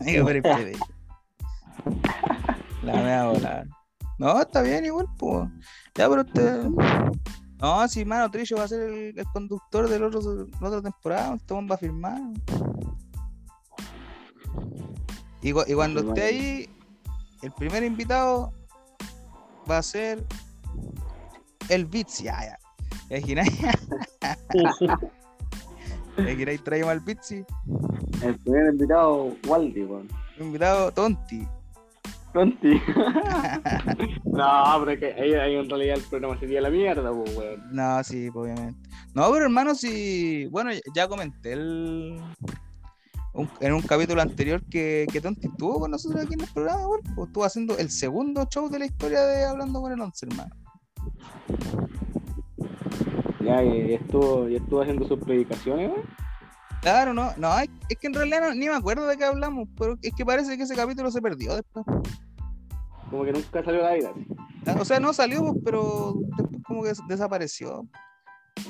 digo, 0.00 0.26
pero 0.26 0.38
espere. 0.38 0.72
La 2.82 2.92
voy 2.92 3.10
a 3.10 3.26
volar. 3.26 3.66
No, 4.18 4.40
está 4.40 4.62
bien 4.62 4.84
igual, 4.84 5.06
pues. 5.18 5.48
Ya, 5.94 6.08
pero 6.08 6.22
usted. 6.22 6.68
No, 7.58 7.88
si 7.88 8.04
mano 8.04 8.30
Trillo 8.30 8.56
va 8.56 8.64
a 8.64 8.68
ser 8.68 8.82
el, 8.82 9.18
el 9.18 9.24
conductor 9.32 9.88
del 9.88 10.04
otro, 10.04 10.20
la 10.60 10.68
otra 10.68 10.82
temporada, 10.82 11.34
este 11.34 11.54
va 11.54 11.74
a 11.74 11.78
firmar. 11.78 12.20
Y, 15.42 15.52
cu- 15.52 15.64
y 15.66 15.74
cuando 15.74 16.00
esté 16.00 16.22
ahí, 16.22 16.68
el 17.42 17.52
primer 17.52 17.82
invitado 17.82 18.52
va 19.70 19.78
a 19.78 19.82
ser 19.82 20.24
el 21.68 21.86
Bitsi. 21.86 22.24
Ya, 22.24 22.40
ya. 22.42 22.58
¿Ya 23.08 23.18
imagináis? 23.18 23.52
¿Ya 24.20 24.36
imagináis? 26.18 26.64
traemos 26.64 26.90
al 26.90 27.00
Bitsi. 27.00 27.44
El 28.22 28.38
primer 28.40 28.72
invitado, 28.72 29.36
Waldi, 29.46 29.84
weón. 29.84 30.08
Invitado 30.38 30.90
tonti. 30.92 31.46
Conti. 32.36 32.74
no, 34.24 34.84
pero 34.84 35.00
que 35.00 35.14
ahí, 35.18 35.32
ahí 35.32 35.54
en 35.56 35.70
realidad 35.70 35.96
el 35.96 36.02
programa 36.02 36.38
sería 36.38 36.60
la 36.60 36.68
mierda, 36.68 37.10
pues, 37.10 37.34
weón. 37.34 37.62
No, 37.72 38.04
sí, 38.04 38.30
pues, 38.30 38.44
obviamente. 38.52 38.90
No, 39.14 39.30
pero 39.32 39.44
hermano, 39.46 39.74
sí. 39.74 40.46
Bueno, 40.50 40.70
ya- 40.94 41.08
comenté 41.08 41.54
el. 41.54 42.20
un- 43.32 43.48
en 43.60 43.72
un 43.72 43.80
capítulo 43.80 44.20
anterior 44.20 44.62
que, 44.70 45.06
que 45.10 45.20
Tonti 45.22 45.46
estuvo 45.48 45.80
con 45.80 45.90
nosotros 45.90 46.22
aquí 46.24 46.34
en 46.34 46.42
el 46.42 46.48
programa, 46.52 46.86
weón, 46.86 47.00
pues, 47.14 47.26
estuvo 47.28 47.44
haciendo 47.44 47.78
el 47.78 47.90
segundo 47.90 48.44
show 48.50 48.68
de 48.68 48.80
la 48.80 48.86
historia 48.86 49.22
de 49.22 49.44
Hablando 49.46 49.80
con 49.80 49.92
el 49.92 50.00
Once, 50.02 50.26
hermano. 50.26 50.54
Ya, 53.40 53.64
y, 53.64 53.90
y 53.90 53.94
estuvo, 53.94 54.46
y 54.48 54.56
estuvo 54.56 54.82
haciendo 54.82 55.08
sus 55.08 55.18
predicaciones, 55.20 55.90
weón. 55.90 56.25
Claro, 56.86 57.12
no, 57.12 57.32
no, 57.36 57.58
es, 57.58 57.68
es 57.88 57.98
que 57.98 58.06
en 58.06 58.14
realidad 58.14 58.42
no- 58.42 58.54
ni 58.54 58.68
me 58.68 58.76
acuerdo 58.76 59.08
de 59.08 59.16
qué 59.16 59.24
hablamos, 59.24 59.68
pero 59.76 59.96
es 60.00 60.12
que 60.14 60.24
parece 60.24 60.56
que 60.56 60.62
ese 60.62 60.76
capítulo 60.76 61.10
se 61.10 61.20
perdió 61.20 61.56
después. 61.56 61.84
Como 63.10 63.24
que 63.24 63.32
nunca 63.32 63.64
salió 63.64 63.84
al 63.84 63.92
aire. 63.94 64.06
así. 64.06 64.26
Ah, 64.68 64.76
O 64.80 64.84
sea, 64.84 65.00
no 65.00 65.12
salió, 65.12 65.52
pero 65.64 66.14
después 66.36 66.62
como 66.64 66.82
que 66.84 66.90
des- 66.90 67.02
desapareció. 67.08 67.88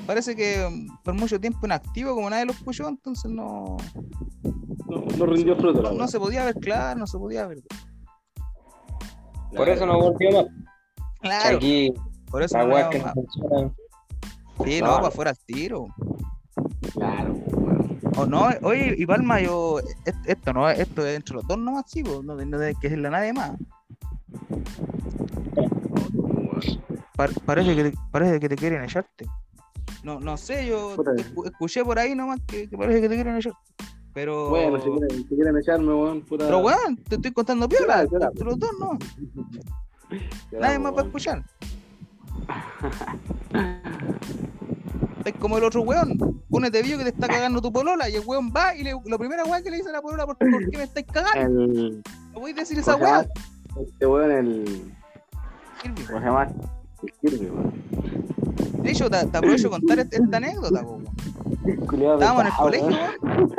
Parece 0.07 0.35
que 0.35 0.67
mm, 0.67 1.03
por 1.03 1.13
mucho 1.13 1.39
tiempo 1.39 1.59
inactivo, 1.67 2.15
como 2.15 2.27
nadie 2.31 2.45
lo 2.45 2.53
escuchó, 2.53 2.87
entonces 2.89 3.29
no, 3.29 3.77
No, 4.89 5.01
no 5.15 5.25
rindió 5.27 5.55
fruto, 5.55 5.83
la 5.83 5.91
no, 5.91 5.97
no 5.99 6.07
se 6.07 6.17
podía 6.17 6.43
ver 6.43 6.55
claro, 6.55 6.99
no 6.99 7.05
se 7.05 7.19
podía 7.19 7.45
ver. 7.45 7.59
Por 9.55 9.69
eso 9.69 9.85
no 9.85 9.95
volvió 9.95 10.31
más. 10.31 10.45
Claro, 11.21 11.57
Aquí, 11.57 11.93
por 12.31 12.41
eso 12.41 12.57
la 12.57 12.63
no 12.63 12.69
no 12.91 13.03
más. 13.03 13.13
Sí, 14.65 14.81
no, 14.81 14.95
para 14.95 15.07
afuera 15.09 15.29
al 15.29 15.37
tiro. 15.45 15.85
Claro, 16.93 17.35
O 18.17 18.25
no, 18.25 18.47
oye, 18.61 18.95
y 18.97 19.05
Palma, 19.05 19.41
yo, 19.41 19.79
esto 20.25 20.53
no, 20.53 20.69
esto 20.69 21.05
es 21.05 21.17
entre 21.17 21.35
los 21.35 21.47
dos 21.47 21.57
nomás, 21.57 21.85
pues, 21.91 22.23
no, 22.23 22.35
no 22.35 22.59
hay 22.59 22.75
que 22.75 22.87
decirle 22.89 23.07
a 23.07 23.11
nadie 23.11 23.33
más. 23.33 23.51
Par- 27.15 27.31
parece, 27.45 27.75
que 27.75 27.91
te, 27.91 27.97
parece 28.11 28.39
que 28.39 28.49
te 28.49 28.55
quieren 28.55 28.83
echarte. 28.83 29.25
No, 30.03 30.19
no 30.19 30.37
sé, 30.37 30.67
yo 30.67 30.95
escuché 31.45 31.83
por 31.83 31.97
ahí 31.97 32.13
nomás 32.15 32.39
que, 32.45 32.69
que 32.69 32.77
parece 32.77 33.01
que 33.01 33.09
te 33.09 33.15
quieren 33.15 33.37
echar. 33.37 33.53
Pero. 34.13 34.49
Bueno, 34.49 34.79
si 34.81 34.89
quieren, 34.89 35.09
si 35.17 35.25
quieren 35.35 35.57
echarme, 35.57 35.93
weón, 35.93 36.21
puta. 36.21 36.45
Pero 36.45 36.59
weón, 36.59 36.97
te 36.97 37.15
estoy 37.15 37.31
contando 37.31 37.67
piola, 37.67 38.01
entre 38.01 38.45
los 38.45 38.59
dos 38.59 38.69
no, 38.79 38.97
nadie 40.59 40.79
más 40.79 40.93
va 40.93 41.01
a 41.01 41.03
weón. 41.03 41.07
escuchar. 41.07 41.43
Es 45.27 45.35
como 45.35 45.57
el 45.57 45.63
otro 45.65 45.81
weón, 45.81 46.41
ponete 46.49 46.81
vídeo 46.81 46.97
que 46.97 47.03
te 47.03 47.09
está 47.09 47.27
cagando 47.27 47.61
tu 47.61 47.69
polola 47.71 48.09
y 48.09 48.15
el 48.15 48.23
weón 48.25 48.49
va 48.55 48.73
y 48.73 48.83
le, 48.83 48.93
la 49.05 49.17
primera 49.17 49.43
weá 49.43 49.61
que 49.61 49.69
le 49.69 49.77
dice 49.77 49.89
a 49.89 49.91
la 49.91 50.01
polola, 50.01 50.25
¿por, 50.25 50.37
por 50.37 50.69
qué 50.69 50.77
me 50.77 50.83
estáis 50.83 51.05
cagando? 51.07 51.63
El. 51.63 52.01
No 52.33 52.39
voy 52.39 52.51
a 52.51 52.53
decir 52.55 52.79
esa 52.79 52.93
¿Cómo 52.93 53.05
se 53.05 53.11
weá. 53.11 53.21
llama? 53.23 53.33
Este 53.81 54.05
weón, 54.05 54.31
el. 54.31 54.93
Kirby. 55.81 56.01
¿Cómo 56.03 56.19
se 56.19 56.25
llama? 56.25 56.47
El 57.03 57.13
Kirby, 57.21 57.45
weón. 57.47 57.73
De 58.83 58.91
hecho, 58.91 59.09
te, 59.09 59.25
te 59.25 59.37
aprovecho 59.37 59.69
contar 59.69 59.99
esta, 59.99 60.15
esta 60.15 60.37
anécdota, 60.37 60.81
weón. 60.81 61.05
Estábamos 61.65 62.41
en 62.41 62.47
el 62.47 62.53
colegio, 62.53 62.87
weón. 62.87 63.09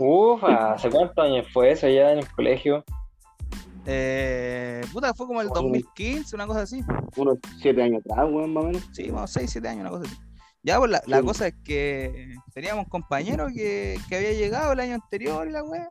weón. 0.00 0.32
Uf, 0.34 0.44
¿hace 0.44 0.90
cuántos 0.90 1.24
años 1.24 1.46
fue 1.52 1.70
eso 1.70 1.88
ya 1.88 2.12
en 2.12 2.18
el 2.18 2.28
colegio? 2.32 2.84
Eh, 3.90 4.82
puta, 4.92 5.14
fue 5.14 5.26
como 5.26 5.40
el 5.40 5.48
2015, 5.48 6.34
una 6.36 6.46
cosa 6.46 6.60
así. 6.62 6.84
Unos 7.16 7.38
siete 7.60 7.82
años 7.82 8.02
atrás, 8.04 8.26
weón, 8.30 8.52
más 8.52 8.64
o 8.64 8.66
menos. 8.66 8.88
Sí, 8.92 9.08
como 9.08 9.26
6, 9.26 9.50
7 9.50 9.66
años, 9.68 9.80
una 9.80 9.90
cosa 9.90 10.04
así. 10.04 10.16
Ya, 10.62 10.78
pues 10.78 10.90
la, 10.90 11.02
la 11.06 11.18
Sí. 11.20 11.24
cosa 11.24 11.46
es 11.46 11.54
que 11.64 12.34
teníamos 12.52 12.84
un 12.84 12.90
compañero 12.90 13.46
que, 13.48 13.98
que 14.08 14.16
había 14.16 14.32
llegado 14.32 14.72
el 14.72 14.80
año 14.80 14.94
anterior 14.96 15.48
y 15.48 15.52
la 15.52 15.62
wea. 15.64 15.88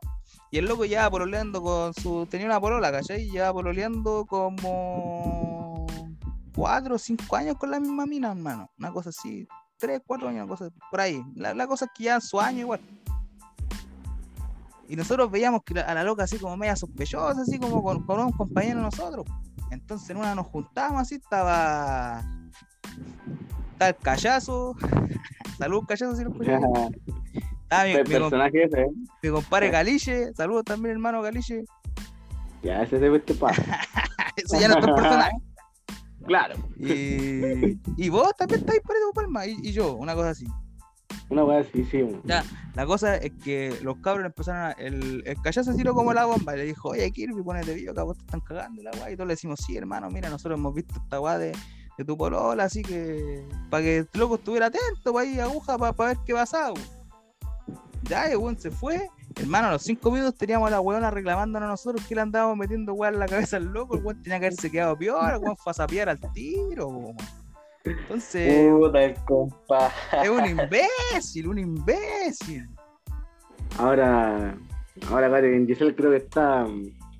Y 0.50 0.58
el 0.58 0.66
loco 0.66 0.84
llevaba 0.84 1.10
pololeando 1.10 1.60
con 1.60 1.92
su. 1.94 2.26
Tenía 2.30 2.46
una 2.46 2.60
polola, 2.60 2.92
¿cachai? 2.92 3.22
Y 3.24 3.30
llevaba 3.32 3.54
pololeando 3.54 4.24
como. 4.26 5.86
4 6.54 6.94
o 6.94 6.98
5 6.98 7.36
años 7.36 7.56
con 7.56 7.70
la 7.70 7.80
misma 7.80 8.06
mina, 8.06 8.30
hermano. 8.30 8.70
Una 8.78 8.92
cosa 8.92 9.10
así. 9.10 9.46
3, 9.78 10.00
4 10.06 10.28
años, 10.28 10.44
una 10.46 10.56
cosa 10.56 10.70
por 10.90 11.00
ahí. 11.00 11.20
La, 11.34 11.54
la 11.54 11.66
cosa 11.66 11.84
es 11.86 11.90
que 11.96 12.04
ya 12.04 12.20
su 12.20 12.40
año 12.40 12.60
igual. 12.60 12.80
Y 14.88 14.96
nosotros 14.96 15.30
veíamos 15.30 15.62
que 15.64 15.78
a 15.78 15.94
la 15.94 16.02
loca 16.02 16.24
así 16.24 16.38
como 16.38 16.56
media 16.56 16.74
sospechosa, 16.74 17.42
así 17.42 17.58
como 17.58 17.82
con, 17.82 18.04
con 18.04 18.20
un 18.20 18.32
compañero 18.32 18.78
de 18.78 18.84
nosotros. 18.84 19.26
Entonces 19.70 20.08
en 20.10 20.16
una 20.16 20.34
nos 20.34 20.46
juntábamos 20.46 21.02
así, 21.02 21.16
estaba. 21.16 22.22
Estaba 23.72 23.88
el 23.90 23.96
callazo. 23.96 24.74
Salud, 25.58 25.84
callazo, 25.86 26.16
si 26.16 26.24
lo. 26.24 26.30
Estaba 27.62 27.84
mi, 27.84 28.02
personaje 28.02 28.64
ese, 28.64 28.80
¿eh? 28.80 28.90
mi 29.22 29.28
compadre 29.28 29.68
Galiche. 29.68 30.32
Saludos 30.32 30.64
también, 30.64 30.92
hermano 30.92 31.20
Galiche. 31.20 31.64
Ya, 32.62 32.82
ese 32.82 32.98
se 32.98 33.10
ve 33.10 33.18
este 33.18 33.34
pa. 33.34 33.52
Ese 34.36 34.60
ya 34.60 34.68
no 34.68 34.78
es 34.78 34.86
tu 34.86 34.94
personaje. 34.94 35.36
Claro. 36.24 36.54
Y, 36.78 37.78
y 37.96 38.08
vos 38.08 38.32
también 38.38 38.60
estáis 38.60 38.80
por 38.82 38.96
Palma. 39.14 39.46
Y, 39.46 39.58
y 39.62 39.72
yo, 39.72 39.96
una 39.96 40.14
cosa 40.14 40.30
así. 40.30 40.46
Una 41.30 41.44
weá 41.44 41.60
así, 41.60 41.84
sí. 41.84 42.04
Ya. 42.24 42.42
La 42.74 42.86
cosa 42.86 43.16
es 43.16 43.32
que 43.44 43.76
los 43.82 43.98
cabros 43.98 44.24
empezaron 44.24 44.62
a. 44.62 44.70
El, 44.72 45.22
el 45.26 45.36
callazo 45.42 45.74
tiró 45.74 45.94
como 45.94 46.14
la 46.14 46.24
bomba. 46.24 46.54
Y 46.54 46.58
le 46.58 46.64
dijo, 46.64 46.90
oye, 46.90 47.10
Kirby, 47.10 47.42
ponete 47.42 47.74
video, 47.74 47.92
que 47.92 48.00
a 48.00 48.04
vos 48.04 48.16
te 48.16 48.24
están 48.24 48.40
cagando 48.40 48.82
la 48.82 48.90
weá. 48.92 49.10
Y 49.10 49.16
todos 49.16 49.28
le 49.28 49.34
decimos, 49.34 49.60
sí, 49.66 49.76
hermano, 49.76 50.10
mira, 50.10 50.30
nosotros 50.30 50.58
hemos 50.58 50.74
visto 50.74 50.94
esta 50.96 51.20
weá 51.20 51.36
de, 51.36 51.52
de 51.98 52.04
tu 52.04 52.16
polola, 52.16 52.64
así 52.64 52.82
que. 52.82 53.46
Para 53.68 53.82
que 53.82 53.98
el 53.98 54.08
loco 54.14 54.36
estuviera 54.36 54.66
atento, 54.66 55.12
para 55.12 55.26
ir 55.26 55.40
aguja, 55.40 55.76
para, 55.76 55.92
ver 55.92 56.18
qué 56.24 56.32
pasaba. 56.32 56.72
weón. 56.72 56.88
Ya, 58.04 58.26
el 58.30 58.38
weón 58.38 58.58
se 58.58 58.70
fue. 58.70 59.10
Hermano, 59.36 59.68
a 59.68 59.72
los 59.72 59.82
cinco 59.82 60.10
minutos 60.10 60.34
teníamos 60.34 60.68
a 60.68 60.70
la 60.70 60.80
weona 60.80 61.10
reclamándonos 61.10 61.66
a 61.66 61.70
nosotros 61.70 62.04
que 62.06 62.14
le 62.14 62.22
andábamos 62.22 62.56
metiendo 62.56 62.94
weá 62.94 63.10
en 63.10 63.18
la 63.18 63.26
cabeza 63.26 63.58
al 63.58 63.66
loco. 63.66 63.96
El 63.96 64.02
weón 64.02 64.22
tenía 64.22 64.40
que 64.40 64.46
haberse 64.46 64.70
quedado 64.70 64.96
peor, 64.96 65.34
el 65.34 65.40
weón 65.40 65.56
fue 65.58 65.72
a 65.72 65.74
sapear 65.74 66.08
al 66.08 66.18
tiro, 66.32 66.88
weón. 66.88 67.16
Entonces, 67.90 68.70
Puta 68.72 69.04
el 69.04 69.14
compa. 69.24 69.90
es 70.22 70.28
un 70.28 70.44
imbécil, 70.46 71.48
un 71.48 71.58
imbécil. 71.58 72.68
Ahora, 73.78 74.56
ahora 75.10 75.30
Karen 75.30 75.66
Giselle 75.66 75.94
creo 75.94 76.10
que 76.10 76.16
está, 76.18 76.66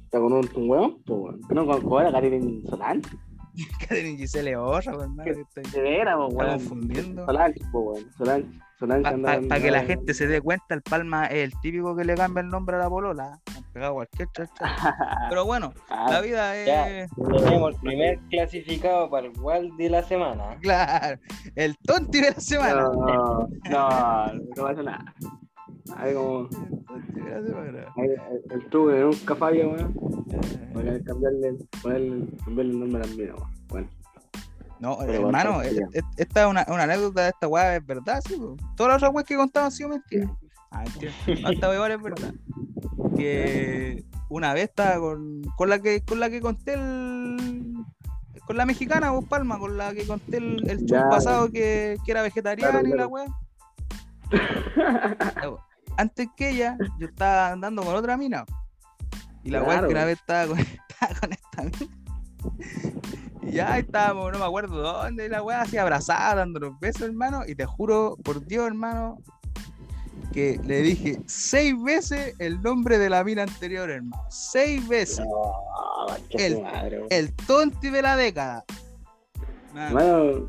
está 0.05 0.19
con 0.19 0.33
un, 0.33 0.49
un 0.55 0.71
weón. 0.71 1.03
No, 1.51 1.67
con, 1.67 1.93
ahora 1.93 2.13
Karen 2.13 2.63
Solange. 2.67 3.11
Catherine 3.81 4.17
Giselle 4.17 4.57
weón, 4.57 5.17
De 5.17 5.81
veras, 5.81 6.17
pues, 6.17 6.31
está 6.31 6.45
weón. 6.45 6.59
confundiendo. 6.59 7.27
Solange, 7.27 7.61
weón. 7.73 8.13
Solange, 8.17 8.49
Solange 8.79 9.49
Para 9.49 9.61
que 9.61 9.71
la 9.71 9.83
gente 9.85 10.15
se 10.15 10.27
dé 10.27 10.41
cuenta, 10.41 10.75
el 10.75 10.83
Palma 10.83 11.27
es 11.27 11.45
el 11.45 11.61
típico 11.61 11.97
que 11.97 12.05
le 12.05 12.15
cambia 12.15 12.43
el 12.43 12.49
nombre 12.49 12.77
a 12.77 12.81
la 12.81 12.89
polola. 12.89 13.41
Pegado 13.69 13.95
cualquier 13.95 14.29
chacha. 14.33 14.97
Pero 15.29 15.45
bueno, 15.45 15.73
Ah, 15.89 16.09
la 16.11 16.21
vida 16.21 16.57
es. 16.57 17.11
Tenemos 17.17 17.75
el 17.75 17.81
primer 17.81 18.19
clasificado 18.31 19.09
para 19.11 19.27
el 19.27 19.33
Wild 19.41 19.77
de 19.77 19.91
la 19.91 20.03
semana. 20.03 20.57
Claro, 20.61 21.21
el 21.55 21.77
tonti 21.79 22.21
de 22.21 22.31
la 22.33 22.41
semana. 22.41 22.83
No, 22.83 23.49
no, 23.71 24.33
no 24.35 24.63
pasa 24.63 24.83
nada. 24.83 25.15
Hay 25.97 26.15
como. 26.15 26.49
El 27.17 27.87
el, 27.97 28.43
el 28.51 28.69
truco 28.71 28.89
de 28.91 29.01
nunca 29.01 29.35
falla, 29.37 29.67
weón. 29.67 29.95
Eh, 30.31 30.71
Voy 30.73 30.89
a 30.89 31.03
cambiarle, 31.05 31.55
ponerle, 31.83 32.27
cambiarle 32.45 32.73
el 32.73 32.81
nombre 32.81 33.09
mina, 33.17 33.35
weón. 33.35 33.51
Bueno, 33.69 33.89
No, 34.81 34.99
Pero 35.01 35.27
hermano, 35.27 35.63
esta 36.17 36.43
es 36.43 36.47
una, 36.47 36.65
una 36.69 36.83
anécdota 36.85 37.23
de 37.23 37.29
esta 37.29 37.49
weá, 37.49 37.77
es 37.77 37.87
verdad, 37.87 38.21
sí. 38.27 38.41
Todas 38.77 38.93
las 38.93 38.97
otras 38.97 39.15
weas 39.15 39.27
que 39.27 39.37
contaba 39.37 39.67
han 39.67 39.73
sido 39.73 39.91
mentiras. 39.91 40.31
Ah, 40.71 40.85
mentira. 40.85 41.13
Esta 41.51 41.69
weá 41.69 41.95
es 41.95 42.03
verdad. 42.03 42.35
Que 43.19 44.05
una 44.29 44.55
vez 44.55 44.65
estaba 44.71 44.99
con, 44.99 45.43
con 45.57 45.69
la 45.69 45.79
que 45.81 46.03
con 46.05 46.21
la 46.21 46.31
que 46.31 46.41
conté 46.41 46.75
el. 46.75 47.75
Con 48.47 48.57
la 48.57 48.65
mexicana, 48.65 49.11
vos 49.11 49.25
Palma, 49.27 49.59
con 49.59 49.77
la 49.77 49.93
que 49.93 50.07
conté 50.07 50.39
el, 50.39 50.69
el 50.71 50.87
Ya. 50.87 51.09
pasado 51.11 51.51
que, 51.51 51.97
que 52.05 52.11
era 52.13 52.23
vegetariana 52.23 52.81
Claro, 52.81 52.87
y 52.87 52.91
la 52.91 52.97
claro. 52.97 53.09
weá. 53.11 53.27
Antes 55.97 56.29
que 56.37 56.51
ella, 56.51 56.77
yo 56.99 57.07
estaba 57.09 57.51
andando 57.53 57.83
con 57.83 57.95
otra 57.95 58.17
mina. 58.17 58.45
Y 59.43 59.51
la 59.51 59.63
weá 59.63 59.77
es 59.77 59.81
que 59.83 59.87
Claro. 59.89 59.91
una 59.91 60.05
vez 60.05 60.19
estaba 60.19 60.47
con, 60.47 60.59
estaba 60.89 61.21
con 61.21 61.33
esta 61.33 61.63
mina. 61.63 61.93
Y 63.43 63.53
ya 63.53 63.79
estábamos, 63.79 64.33
no 64.33 64.39
me 64.39 64.45
acuerdo 64.45 64.77
dónde, 64.81 65.27
y 65.27 65.29
la 65.29 65.43
weá 65.43 65.63
así 65.63 65.77
abrazada, 65.77 66.37
dándonos 66.37 66.79
besos, 66.81 67.03
hermano. 67.03 67.43
Y 67.47 67.55
te 67.55 67.65
juro, 67.67 68.17
por 68.23 68.45
Dios, 68.47 68.67
hermano, 68.67 69.19
que 70.33 70.61
le 70.65 70.83
dije 70.83 71.19
seis 71.27 71.75
veces 71.83 72.35
el 72.39 72.61
nombre 72.63 72.99
de 72.99 73.11
la 73.11 73.25
mina 73.25 73.43
anterior, 73.45 73.91
hermano. 73.91 74.23
Seis 74.31 74.87
veces. 74.89 75.21
No, 75.27 75.53
qué 76.31 76.47
El-. 76.47 76.63
El 77.11 77.35
tonti 77.35 77.91
de 77.91 78.03
la 78.03 78.17
década. 78.17 78.65
Bueno, 79.93 80.49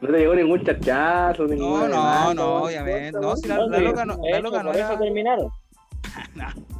no 0.00 0.08
te 0.08 0.18
llegó 0.18 0.34
ningún 0.34 0.64
chachazo, 0.64 1.42
No, 1.42 1.48
ninguna 1.48 1.88
no, 1.88 1.96
demanda, 1.96 2.34
no, 2.34 2.54
obviamente. 2.64 3.20
No, 3.20 3.36
si 3.36 3.48
la, 3.48 3.56
No, 3.56 3.66
loca 3.80 4.04
no, 4.06 4.16
la 4.22 4.28
hecho, 4.30 4.42
loca 4.42 4.62
no 4.62 4.70
por 4.70 4.78
eso 4.78 4.88
era. 4.88 4.98
terminaron. 4.98 5.50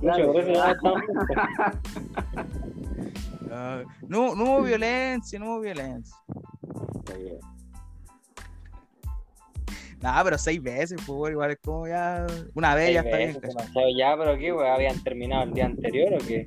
No, 0.03 0.17
eso 0.17 0.53
ya 0.53 0.71
estamos 0.71 1.03
Ah, 3.53 3.83
no, 4.09 4.35
no 4.37 4.45
hubo 4.45 4.63
violencia, 4.63 5.39
no 5.39 5.47
hubo 5.47 5.61
violencia. 5.61 6.17
No, 10.03 10.11
pero 10.25 10.39
seis 10.39 10.63
veces, 10.63 10.99
pues, 11.07 11.33
igual 11.33 11.51
es 11.51 11.59
como 11.63 11.87
ya. 11.87 12.27
Una 12.55 12.75
vez 12.75 12.95
ya 12.95 13.01
está 13.01 13.17
bien. 13.19 13.39
Ya, 13.99 14.17
pero 14.17 14.39
¿qué, 14.39 14.53
weón? 14.53 14.73
¿Habían 14.73 15.03
terminado 15.03 15.43
el 15.45 15.53
día 15.53 15.67
anterior 15.67 16.15
o 16.15 16.19
qué? 16.27 16.47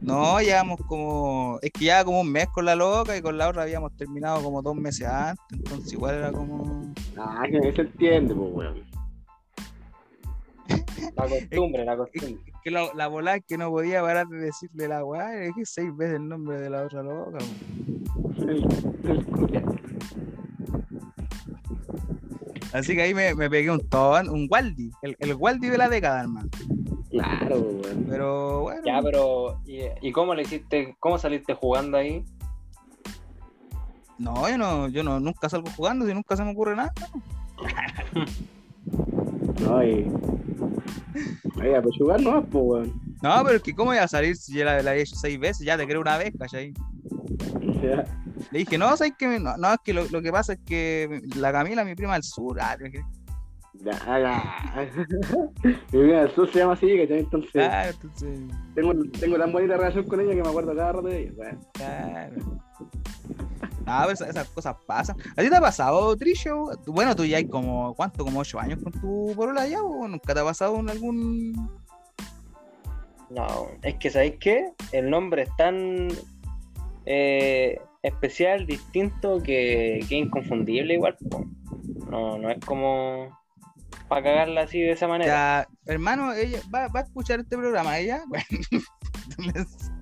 No, 0.00 0.40
llevamos 0.40 0.78
como. 0.86 1.58
Es 1.62 1.72
que 1.72 1.86
ya 1.86 2.04
como 2.04 2.20
un 2.20 2.30
mes 2.30 2.46
con 2.48 2.64
la 2.66 2.76
loca 2.76 3.16
y 3.16 3.22
con 3.22 3.36
la 3.38 3.48
otra 3.48 3.62
habíamos 3.62 3.96
terminado 3.96 4.42
como 4.42 4.60
dos 4.62 4.76
meses 4.76 5.08
antes. 5.08 5.42
Entonces, 5.52 5.92
igual 5.92 6.16
era 6.16 6.30
como. 6.30 6.92
Ah, 7.16 7.44
que 7.50 7.72
se 7.72 7.80
entiende, 7.82 8.34
pues, 8.34 8.50
weón. 8.52 8.84
La 11.16 11.24
costumbre, 11.28 11.84
la 11.84 11.96
costumbre. 11.96 12.36
que- 12.44 12.52
que 12.64 12.70
la, 12.70 12.88
la 12.94 13.08
volada 13.08 13.40
que 13.40 13.58
no 13.58 13.70
podía 13.70 14.00
parar 14.02 14.26
de 14.26 14.38
decirle 14.38 14.88
la 14.88 15.04
weá. 15.04 15.42
Es 15.42 15.52
que 15.54 15.64
seis 15.66 15.94
veces 15.96 16.16
el 16.16 16.28
nombre 16.28 16.58
de 16.60 16.70
la 16.70 16.82
otra 16.84 17.02
loca. 17.02 17.38
Así 22.74 22.96
que 22.96 23.02
ahí 23.02 23.14
me, 23.14 23.36
me 23.36 23.48
pegué 23.48 23.70
un 23.70 23.88
ton, 23.88 24.28
un 24.28 24.48
Waldi. 24.50 24.90
El, 25.00 25.16
el 25.20 25.34
Waldi 25.34 25.68
de 25.68 25.78
la 25.78 25.88
década, 25.88 26.22
hermano. 26.22 26.50
Claro, 27.08 27.60
weón. 27.60 28.06
Pero 28.08 28.60
bueno. 28.62 28.82
Ya, 28.84 29.00
pero 29.00 29.60
¿y, 29.64 29.82
y 30.02 30.10
cómo 30.10 30.34
le 30.34 30.42
hiciste, 30.42 30.96
cómo 30.98 31.16
saliste 31.16 31.54
jugando 31.54 31.96
ahí? 31.98 32.24
No, 34.18 34.48
yo 34.48 34.58
no, 34.58 34.88
yo 34.88 35.04
no, 35.04 35.20
nunca 35.20 35.48
salgo 35.48 35.70
jugando, 35.76 36.04
si 36.04 36.14
nunca 36.14 36.36
se 36.36 36.42
me 36.42 36.50
ocurre 36.50 36.74
nada. 36.74 36.92
No, 39.60 39.82
y. 39.84 40.10
Jugar 41.98 42.20
no, 42.20 42.44
pues, 42.44 42.64
weón. 42.64 42.92
No, 43.22 43.42
pero 43.44 43.56
es 43.56 43.62
que 43.62 43.74
cómo 43.74 43.94
iba 43.94 44.02
a 44.02 44.08
salir 44.08 44.36
si 44.36 44.54
ya 44.54 44.64
la, 44.64 44.82
la 44.82 44.94
he 44.96 45.02
hecho 45.02 45.16
seis 45.16 45.38
veces, 45.38 45.64
ya 45.64 45.76
te 45.78 45.86
creo 45.86 46.00
una 46.00 46.18
vez, 46.18 46.32
¿cachai? 46.38 46.74
Sea, 47.80 48.04
Le 48.50 48.58
dije, 48.58 48.76
no, 48.76 48.94
¿sabes 48.96 49.14
qué? 49.18 49.38
No, 49.38 49.56
no, 49.56 49.72
es 49.72 49.78
que 49.84 49.94
lo, 49.94 50.04
lo 50.10 50.20
que 50.20 50.30
pasa 50.32 50.54
es 50.54 50.58
que 50.66 51.22
la 51.36 51.52
Camila, 51.52 51.84
mi 51.84 51.94
prima 51.94 52.14
del 52.14 52.22
sur, 52.22 52.58
ah, 52.60 52.76
que- 52.76 53.02
ya, 53.82 53.92
ya. 54.18 54.90
Mi 55.92 56.02
vida 56.02 56.22
del 56.22 56.30
sur 56.34 56.50
se 56.50 56.58
llama 56.58 56.72
así, 56.74 56.96
¿cachai? 56.98 57.18
Entonces, 57.20 57.50
claro, 57.52 57.90
entonces, 57.90 58.38
tengo, 58.74 58.94
tengo 59.20 59.36
tan 59.38 59.52
bonita 59.52 59.76
relación 59.76 60.04
con 60.06 60.20
ella 60.20 60.34
que 60.34 60.42
me 60.42 60.48
acuerdo 60.48 60.74
cada 60.74 60.92
rato 60.92 61.08
de 61.08 61.22
ella, 61.22 61.56
claro. 61.72 62.60
No, 63.86 64.00
pero 64.02 64.12
esas, 64.12 64.48
cosas 64.48 64.76
pasan. 64.86 65.16
¿A 65.36 65.42
ti 65.42 65.50
te 65.50 65.56
ha 65.56 65.60
pasado, 65.60 66.16
Trisho? 66.16 66.70
Bueno, 66.86 67.14
tú 67.14 67.24
ya 67.24 67.36
hay 67.36 67.46
como, 67.46 67.94
¿cuánto? 67.94 68.24
Como 68.24 68.40
ocho 68.40 68.58
años 68.58 68.78
con 68.82 68.92
tu 68.92 69.32
porola 69.36 69.66
ya, 69.66 69.82
o 69.82 70.08
nunca 70.08 70.32
te 70.32 70.40
ha 70.40 70.44
pasado 70.44 70.78
en 70.80 70.90
algún... 70.90 71.52
No, 73.30 73.68
es 73.82 73.96
que 73.96 74.10
¿sabéis 74.10 74.36
qué? 74.38 74.72
El 74.92 75.10
nombre 75.10 75.42
es 75.42 75.56
tan 75.56 76.08
eh, 77.04 77.80
especial, 78.02 78.66
distinto, 78.66 79.42
que, 79.42 80.04
que 80.08 80.18
es 80.18 80.24
inconfundible 80.24 80.94
igual. 80.94 81.16
po. 81.30 81.44
No, 82.10 82.38
no 82.38 82.50
es 82.50 82.58
como 82.64 83.36
para 84.08 84.22
cagarla 84.22 84.62
así 84.62 84.80
de 84.80 84.92
esa 84.92 85.08
manera. 85.08 85.66
Ya, 85.86 85.92
hermano, 85.92 86.32
ella 86.32 86.60
va, 86.72 86.88
va 86.88 87.00
a 87.00 87.02
escuchar 87.02 87.40
este 87.40 87.56
programa, 87.56 87.98
ella, 87.98 88.22
bueno. 88.28 88.44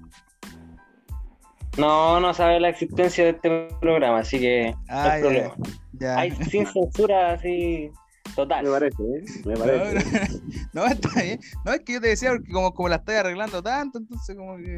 No, 1.78 2.20
no 2.20 2.35
sabe 2.35 2.61
la 2.61 2.68
existencia 2.68 3.24
de 3.24 3.30
este 3.30 3.68
programa, 3.80 4.18
así 4.18 4.38
que 4.38 4.72
no 4.72 4.78
Ah, 4.88 5.12
hay 5.12 5.22
ya, 5.22 5.26
problema. 5.28 5.54
ya. 5.92 6.18
Hay 6.18 6.30
sin 6.32 6.66
censura 6.66 7.32
así 7.32 7.90
total. 8.37 8.64
Me 8.64 8.70
parece, 8.70 9.02
¿eh? 9.02 9.24
Me 9.46 9.54
No, 9.54 9.61
parece. 9.61 10.30
no, 10.74 10.80
no, 10.85 10.87
está 10.87 11.22
bien. 11.22 11.40
No, 11.64 11.72
es 11.72 11.80
que 11.80 11.92
yo 11.94 12.00
te 12.00 12.08
decía 12.08 12.30
porque 12.30 12.52
como, 12.52 12.74
como 12.74 12.88
la 12.88 12.96
estoy 12.96 13.14
arreglando 13.16 13.62
tanto, 13.62 13.98
entonces 13.98 14.37
como 14.37 14.56
que... 14.56 14.76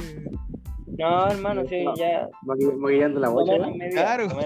No, 0.97 1.29
hermano, 1.29 1.63
sí, 1.69 1.83
No. 1.85 1.97
ya. 1.97 2.29
Maqui- 2.43 2.77
Maquillando 2.77 3.19
la 3.19 3.29
bocha, 3.31 3.53
Claro, 3.91 4.29
como- 4.29 4.41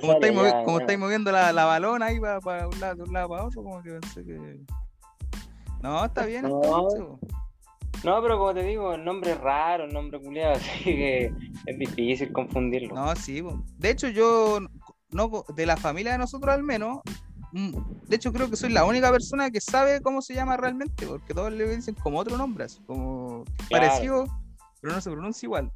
Como 0.00 0.12
estáis, 0.14 0.34
ya, 0.34 0.64
como 0.64 0.78
ya. 0.78 0.82
estáis 0.84 0.98
moviendo 0.98 1.30
la, 1.32 1.52
la 1.52 1.64
balona 1.66 2.06
ahí 2.06 2.18
para 2.42 2.66
un 2.68 2.80
lado, 2.80 2.94
de 2.96 3.02
un 3.02 3.12
lado 3.12 3.28
para 3.28 3.44
otro, 3.44 3.62
como 3.62 3.82
que 3.82 3.90
pensé 3.90 4.24
que... 4.24 4.60
No, 5.82 6.02
está 6.06 6.24
bien. 6.24 6.42
No. 6.48 6.62
entonces, 6.62 7.00
po. 7.02 7.18
No, 8.04 8.20
pero 8.22 8.38
como 8.38 8.54
te 8.54 8.62
digo, 8.62 8.94
el 8.94 9.04
nombre 9.04 9.32
es 9.32 9.40
raro, 9.40 9.84
el 9.84 9.92
nombre 9.92 10.20
culiado, 10.20 10.54
así 10.56 10.84
que 10.84 11.32
es 11.66 11.78
difícil 11.78 12.32
confundirlo. 12.32 12.94
No, 12.94 13.14
sí. 13.16 13.42
De 13.78 13.90
hecho, 13.90 14.08
yo, 14.08 14.60
no, 15.10 15.44
de 15.54 15.66
la 15.66 15.76
familia 15.76 16.12
de 16.12 16.18
nosotros 16.18 16.54
al 16.54 16.62
menos, 16.62 17.00
mm, 17.52 17.72
de 18.06 18.16
hecho 18.16 18.32
creo 18.32 18.50
que 18.50 18.56
soy 18.56 18.70
la 18.70 18.84
única 18.84 19.10
persona 19.10 19.50
que 19.50 19.60
sabe 19.60 20.00
cómo 20.02 20.20
se 20.22 20.34
llama 20.34 20.56
realmente, 20.56 21.06
porque 21.06 21.34
todos 21.34 21.52
le 21.52 21.76
dicen 21.76 21.94
como 21.94 22.18
otro 22.18 22.36
nombre, 22.36 22.64
así 22.64 22.80
como 22.86 23.44
Claro. 23.68 23.86
parecido, 23.86 24.26
pero 24.80 24.94
no 24.94 25.00
se 25.00 25.10
pronuncia 25.10 25.46
igual. 25.46 25.72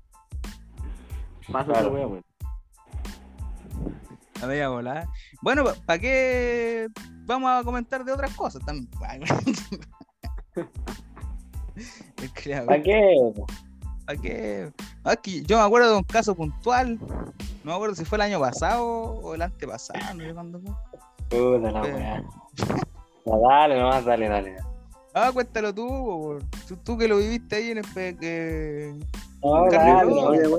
Pasa 1.51 1.73
Claro. 1.73 1.93
weá, 1.93 2.07
weón. 2.07 2.23
La 4.41 4.47
media 4.47 4.69
volada. 4.69 5.09
Bueno, 5.41 5.65
¿para 5.87 5.99
qué 5.99 6.87
vamos 7.25 7.51
a 7.51 7.65
comentar 7.65 8.05
de 8.05 8.13
otras 8.13 8.35
cosas 8.37 8.63
también? 8.65 8.89
¿Para 12.67 12.83
qué? 12.83 13.33
¿Para 14.07 14.21
qué? 14.21 14.71
Que 15.23 15.43
yo 15.43 15.59
me 15.59 15.63
acuerdo 15.65 15.91
de 15.91 15.97
un 15.99 16.03
caso 16.05 16.35
puntual. 16.35 16.99
No 17.65 17.71
me 17.71 17.73
acuerdo 17.75 17.95
si 17.95 18.05
fue 18.05 18.17
el 18.17 18.23
año 18.23 18.41
pasado 18.41 18.85
o 18.87 19.35
el 19.35 19.43
antepasado, 19.43 20.15
no 20.15 20.25
sé 20.25 20.35
cuándo 20.35 20.61
fue. 20.61 20.73
Puta 21.29 21.71
la 21.71 21.83
weá. 21.83 22.25
Dale 23.25 23.79
nomás, 23.79 24.05
dale, 24.05 24.29
dale. 24.29 24.57
Ah, 25.15 25.31
cuéntalo 25.33 25.75
tú, 25.75 26.39
tú, 26.67 26.77
tú 26.77 26.97
que 26.99 27.09
lo 27.09 27.17
viviste 27.19 27.57
ahí 27.57 27.71
en 27.73 27.79
el 27.79 27.85
que... 28.19 28.95
No, 29.43 29.65
Carne 29.71 29.95
dale, 29.95 30.51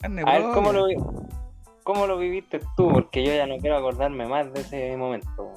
carne 0.00 0.22
A 0.26 0.38
ver, 0.38 0.42
¿cómo 0.54 0.72
lo, 0.72 0.86
vi- 0.86 0.96
¿cómo 1.82 2.06
lo 2.06 2.18
viviste 2.18 2.60
tú? 2.76 2.88
Porque 2.90 3.24
yo 3.24 3.32
ya 3.34 3.46
no 3.46 3.58
quiero 3.58 3.76
acordarme 3.76 4.26
más 4.26 4.52
de 4.52 4.60
ese 4.60 4.96
momento. 4.96 5.52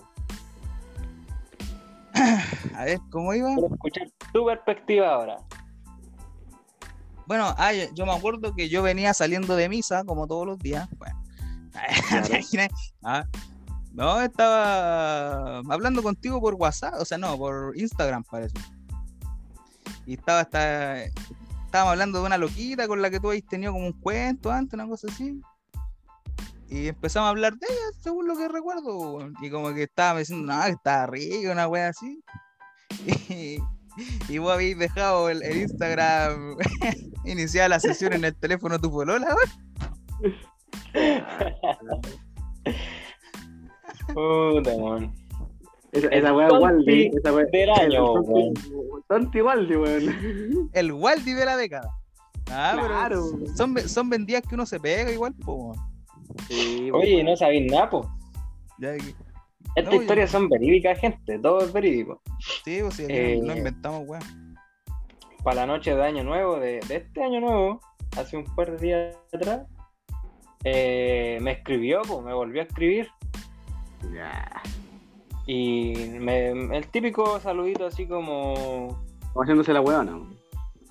A 2.75 2.85
ver, 2.85 2.99
¿cómo 3.11 3.33
iba? 3.33 3.53
Quiero 3.55 3.73
escuchar 3.73 4.07
tu 4.33 4.45
perspectiva 4.45 5.13
ahora. 5.13 5.37
Bueno, 7.27 7.53
ah, 7.57 7.71
yo- 7.73 7.93
yo 7.93 8.05
me 8.05 8.13
acuerdo 8.13 8.53
que 8.55 8.67
yo 8.69 8.81
venía 8.83 9.13
saliendo 9.13 9.55
de 9.55 9.69
misa 9.69 10.03
como 10.03 10.27
todos 10.27 10.45
los 10.45 10.59
días. 10.59 10.89
Bueno, 10.97 11.21
¿te 11.71 12.37
imaginas? 12.37 12.69
Ah, 13.03 13.25
no, 13.93 14.21
estaba 14.21 15.59
hablando 15.59 16.01
contigo 16.03 16.39
por 16.41 16.55
WhatsApp, 16.55 16.95
o 16.99 17.05
sea, 17.05 17.17
no, 17.17 17.37
por 17.37 17.77
Instagram 17.77 18.23
parece. 18.23 18.55
Y 20.05 20.15
estaba 20.15 20.41
hasta. 20.41 21.03
Estábamos 21.03 21.91
hablando 21.93 22.19
de 22.19 22.25
una 22.25 22.37
loquita 22.37 22.87
con 22.87 23.01
la 23.01 23.09
que 23.09 23.19
tú 23.19 23.27
habéis 23.27 23.45
tenido 23.45 23.71
como 23.71 23.85
un 23.87 23.93
cuento 23.93 24.51
antes, 24.51 24.73
una 24.73 24.87
cosa 24.87 25.07
así. 25.09 25.39
Y 26.71 26.87
empezamos 26.87 27.27
a 27.27 27.31
hablar 27.31 27.53
de 27.57 27.67
ella, 27.69 27.91
según 27.99 28.27
lo 28.27 28.37
que 28.37 28.47
recuerdo. 28.47 28.97
weón. 28.97 29.33
Y 29.41 29.49
como 29.49 29.73
que 29.73 29.83
estaba 29.83 30.19
diciendo, 30.19 30.53
no, 30.53 30.63
que 30.63 30.69
estaba 30.71 31.05
rica, 31.07 31.51
una 31.51 31.67
wea 31.67 31.89
así. 31.89 32.23
Y, 33.29 33.57
y 34.29 34.37
vos 34.37 34.53
habéis 34.53 34.77
dejado 34.79 35.29
el, 35.29 35.43
el 35.43 35.57
Instagram 35.63 36.55
iniciada 37.25 37.67
la 37.67 37.79
sesión 37.81 38.13
en 38.13 38.23
el 38.23 38.33
teléfono 38.35 38.75
de 38.75 38.81
tu 38.81 38.89
polola, 38.89 39.35
weón. 39.35 39.49
Puta, 44.13 44.77
man. 44.77 45.13
Esa, 45.91 46.07
El 46.07 46.13
esa 46.13 46.33
weá 46.33 46.47
Waldi. 46.53 47.11
Esa 47.17 47.33
weá. 47.33 47.45
del 47.51 47.69
año, 47.69 48.15
el 48.17 48.53
tonti- 49.09 49.43
Waldi, 49.43 49.75
weón. 49.75 50.69
El 50.73 50.91
Waldi 50.93 51.33
de 51.33 51.45
la 51.45 51.57
década. 51.57 51.89
Ah, 52.49 52.71
Claro. 52.77 53.25
pero 53.35 53.55
son, 53.57 53.77
son 53.89 54.09
vendidas 54.09 54.43
que 54.47 54.55
uno 54.55 54.65
se 54.65 54.79
pega 54.79 55.11
igual, 55.11 55.33
po. 55.33 55.53
weón. 55.73 55.90
Sí, 56.47 56.89
Oye, 56.91 57.23
no 57.23 57.35
sabéis 57.35 57.71
nada, 57.71 57.89
po. 57.89 58.09
Ya 58.79 58.95
que- 58.97 59.13
Estas 59.75 59.93
No, 59.93 60.01
historias 60.01 60.29
son 60.31 60.49
verídicas, 60.49 60.99
gente. 60.99 61.39
Todo 61.39 61.61
es 61.63 61.71
verídico. 61.71 62.21
Sí, 62.65 62.79
pues 62.81 62.95
sí, 62.95 63.03
aquí 63.05 63.13
Eh, 63.13 63.35
inventamos, 63.37 64.03
weón. 64.07 64.23
Para 65.43 65.61
la 65.61 65.65
noche 65.67 65.95
de 65.95 66.03
Año 66.03 66.23
Nuevo, 66.23 66.59
de, 66.59 66.81
de 66.87 66.95
este 66.97 67.23
Año 67.23 67.39
Nuevo, 67.39 67.79
hace 68.17 68.35
un 68.37 68.43
par 68.55 68.71
de 68.71 68.77
días 68.85 69.17
atrás, 69.33 69.61
eh, 70.63 71.39
me 71.41 71.51
escribió, 71.51 72.01
po, 72.03 72.21
me 72.21 72.33
volvió 72.33 72.61
a 72.61 72.65
escribir. 72.65 73.07
Ya. 74.13 74.61
Y 75.47 75.93
me- 76.19 76.49
el 76.77 76.87
típico 76.87 77.39
saludito 77.39 77.85
así 77.85 78.05
como 78.07 78.87
Como 79.33 79.41
haciéndose 79.43 79.73
la 79.73 79.81
weona. 79.81 80.19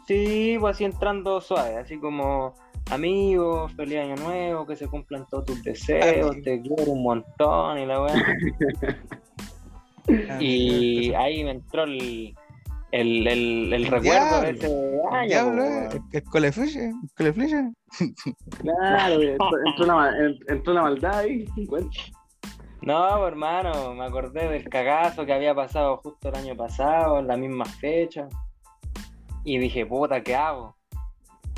Sí, 0.06 0.56
pues 0.58 0.76
así 0.76 0.84
entrando 0.84 1.40
suave, 1.40 1.76
así 1.76 1.98
como 1.98 2.54
amigos, 2.90 3.72
feliz 3.74 3.98
año 3.98 4.16
nuevo, 4.16 4.66
que 4.66 4.76
se 4.76 4.86
cumplan 4.88 5.26
todos 5.30 5.46
tus 5.46 5.62
deseos, 5.62 6.30
Amigo. 6.30 6.42
te 6.44 6.60
quiero 6.60 6.92
un 6.92 7.02
montón 7.02 7.78
y 7.78 7.86
la 7.86 8.02
weá. 8.02 8.14
Y 10.40 11.12
ahí 11.14 11.44
me 11.44 11.52
entró 11.52 11.84
el, 11.84 12.34
el, 12.90 13.26
el, 13.28 13.72
el 13.72 13.86
recuerdo 13.86 14.40
de 14.40 14.50
ese 14.50 14.66
El 14.66 15.14
año. 15.14 15.28
diablo, 15.28 15.64
eh, 15.64 15.88
el 16.12 16.24
colefleche. 17.16 17.70
Claro, 18.60 19.20
entró, 19.22 19.86
la, 19.86 20.12
entró 20.48 20.72
la 20.74 20.82
maldad 20.82 21.18
ahí. 21.18 21.44
Bueno, 21.68 21.88
No, 22.82 23.08
pues, 23.18 23.28
hermano, 23.28 23.94
me 23.94 24.04
acordé 24.04 24.48
del 24.48 24.68
cagazo 24.68 25.24
que 25.26 25.32
había 25.32 25.54
pasado 25.54 25.98
justo 25.98 26.28
el 26.30 26.34
año 26.34 26.56
pasado, 26.56 27.20
en 27.20 27.28
la 27.28 27.36
misma 27.36 27.66
fecha. 27.66 28.26
Y 29.44 29.58
dije, 29.58 29.86
puta, 29.86 30.22
¿qué 30.22 30.34
hago? 30.34 30.76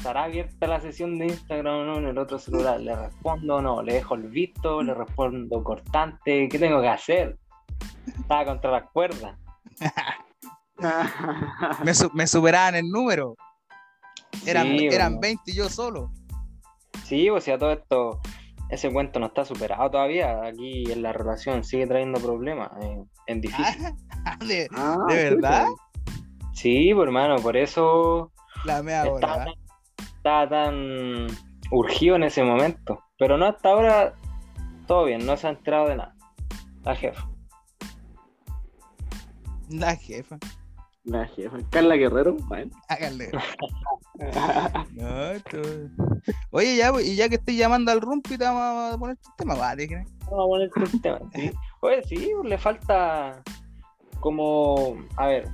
¿Estará 0.02 0.24
abierta 0.24 0.66
la 0.66 0.80
sesión 0.80 1.16
de 1.16 1.26
Instagram 1.26 1.74
o 1.76 1.84
no 1.84 1.98
en 1.98 2.06
el 2.06 2.18
otro 2.18 2.36
celular? 2.36 2.80
¿Le 2.80 2.96
respondo 2.96 3.58
o 3.58 3.62
no? 3.62 3.82
¿Le 3.84 3.92
dejo 3.94 4.16
el 4.16 4.24
visto? 4.24 4.82
¿Le 4.82 4.94
respondo 4.94 5.62
cortante? 5.62 6.48
¿Qué 6.48 6.58
tengo 6.58 6.80
que 6.80 6.88
hacer? 6.88 7.38
Estaba 8.18 8.44
contra 8.46 8.72
las 8.72 8.90
cuerdas. 8.92 9.38
Me, 11.84 11.94
su- 11.94 12.10
me 12.12 12.26
superaban 12.26 12.74
el 12.74 12.88
número. 12.90 13.36
Eran, 14.44 14.66
Sí, 14.66 14.86
eran 14.86 15.12
weón. 15.12 15.20
20 15.20 15.50
y 15.52 15.54
yo 15.54 15.68
solo. 15.68 16.10
Sí, 17.04 17.30
o 17.30 17.40
sea, 17.40 17.56
todo 17.56 17.70
esto, 17.70 18.18
ese 18.70 18.92
cuento 18.92 19.20
no 19.20 19.26
está 19.26 19.44
superado 19.44 19.88
todavía. 19.92 20.42
Aquí 20.44 20.90
en 20.90 21.02
la 21.02 21.12
relación 21.12 21.62
sigue 21.62 21.86
trayendo 21.86 22.18
problemas. 22.20 22.70
eh, 22.82 23.04
es 23.26 23.40
difícil. 23.40 23.86
Ah, 24.24 24.36
¿De, 24.44 24.68
Ah, 24.74 24.96
¿De 25.08 25.14
verdad? 25.30 25.66
Sí, 26.54 26.90
pues 26.92 27.06
hermano, 27.06 27.36
por 27.36 27.56
eso 27.56 28.32
La 28.64 28.82
mea 28.82 29.04
bola. 29.04 29.44
tan, 29.44 29.48
estaba 30.22 30.48
tan 30.48 31.26
urgido 31.72 32.14
en 32.14 32.22
ese 32.22 32.44
momento. 32.44 33.00
Pero 33.18 33.36
no 33.36 33.46
hasta 33.46 33.70
ahora, 33.70 34.14
todo 34.86 35.04
bien, 35.06 35.26
no 35.26 35.36
se 35.36 35.48
ha 35.48 35.50
enterado 35.50 35.88
de 35.88 35.96
nada. 35.96 36.14
La 36.84 36.94
jefa. 36.94 37.28
La 39.68 39.96
jefa. 39.96 40.38
La 41.04 41.26
jefa. 41.26 41.56
Carla 41.70 41.96
Guerrero. 41.96 42.36
Bueno. 42.46 42.70
Háganle. 42.88 43.30
No, 44.92 45.24
esto- 45.32 45.60
Oye, 46.50 46.76
ya, 46.76 46.92
y 47.02 47.16
ya 47.16 47.28
que 47.28 47.36
estoy 47.36 47.56
llamando 47.56 47.90
al 47.90 48.00
Rumpi, 48.00 48.38
te 48.38 48.44
vamos 48.44 48.94
a 48.94 48.98
poner 48.98 49.16
tu 49.16 49.30
tema, 49.36 49.54
va, 49.54 49.74
¿te 49.74 49.88
crees? 49.88 50.06
Vamos 50.30 50.44
a 50.44 50.48
poner 50.48 50.70
este 50.84 50.98
tema, 51.00 51.18
sí. 51.34 51.50
Oye, 51.80 52.02
sí, 52.04 52.30
le 52.44 52.58
falta 52.58 53.42
como, 54.20 54.96
a 55.16 55.26
ver, 55.26 55.48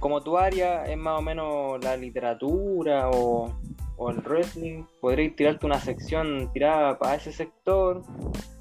como 0.00 0.20
tu 0.22 0.36
área 0.38 0.84
es 0.84 0.96
más 0.96 1.18
o 1.18 1.22
menos 1.22 1.82
la 1.82 1.96
literatura 1.96 3.10
o, 3.10 3.52
o 3.96 4.10
el 4.10 4.18
wrestling, 4.18 4.84
podréis 5.00 5.34
tirarte 5.36 5.66
una 5.66 5.80
sección 5.80 6.50
tirada 6.52 6.98
para 6.98 7.14
ese 7.16 7.32
sector. 7.32 8.02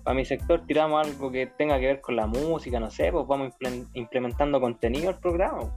Para 0.04 0.16
mi 0.16 0.24
sector 0.26 0.64
tiramos 0.68 1.06
algo 1.06 1.32
que 1.32 1.48
tenga 1.48 1.80
que 1.80 1.88
ver 1.88 2.02
con 2.02 2.16
la 2.16 2.28
música, 2.28 2.80
no 2.80 2.90
sé, 2.92 3.12
pues 3.12 3.26
vamos 3.28 3.54
imple- 3.54 3.88
implementando 3.94 4.62
contenido 4.62 5.10
al 5.10 5.20
programa. 5.20 5.72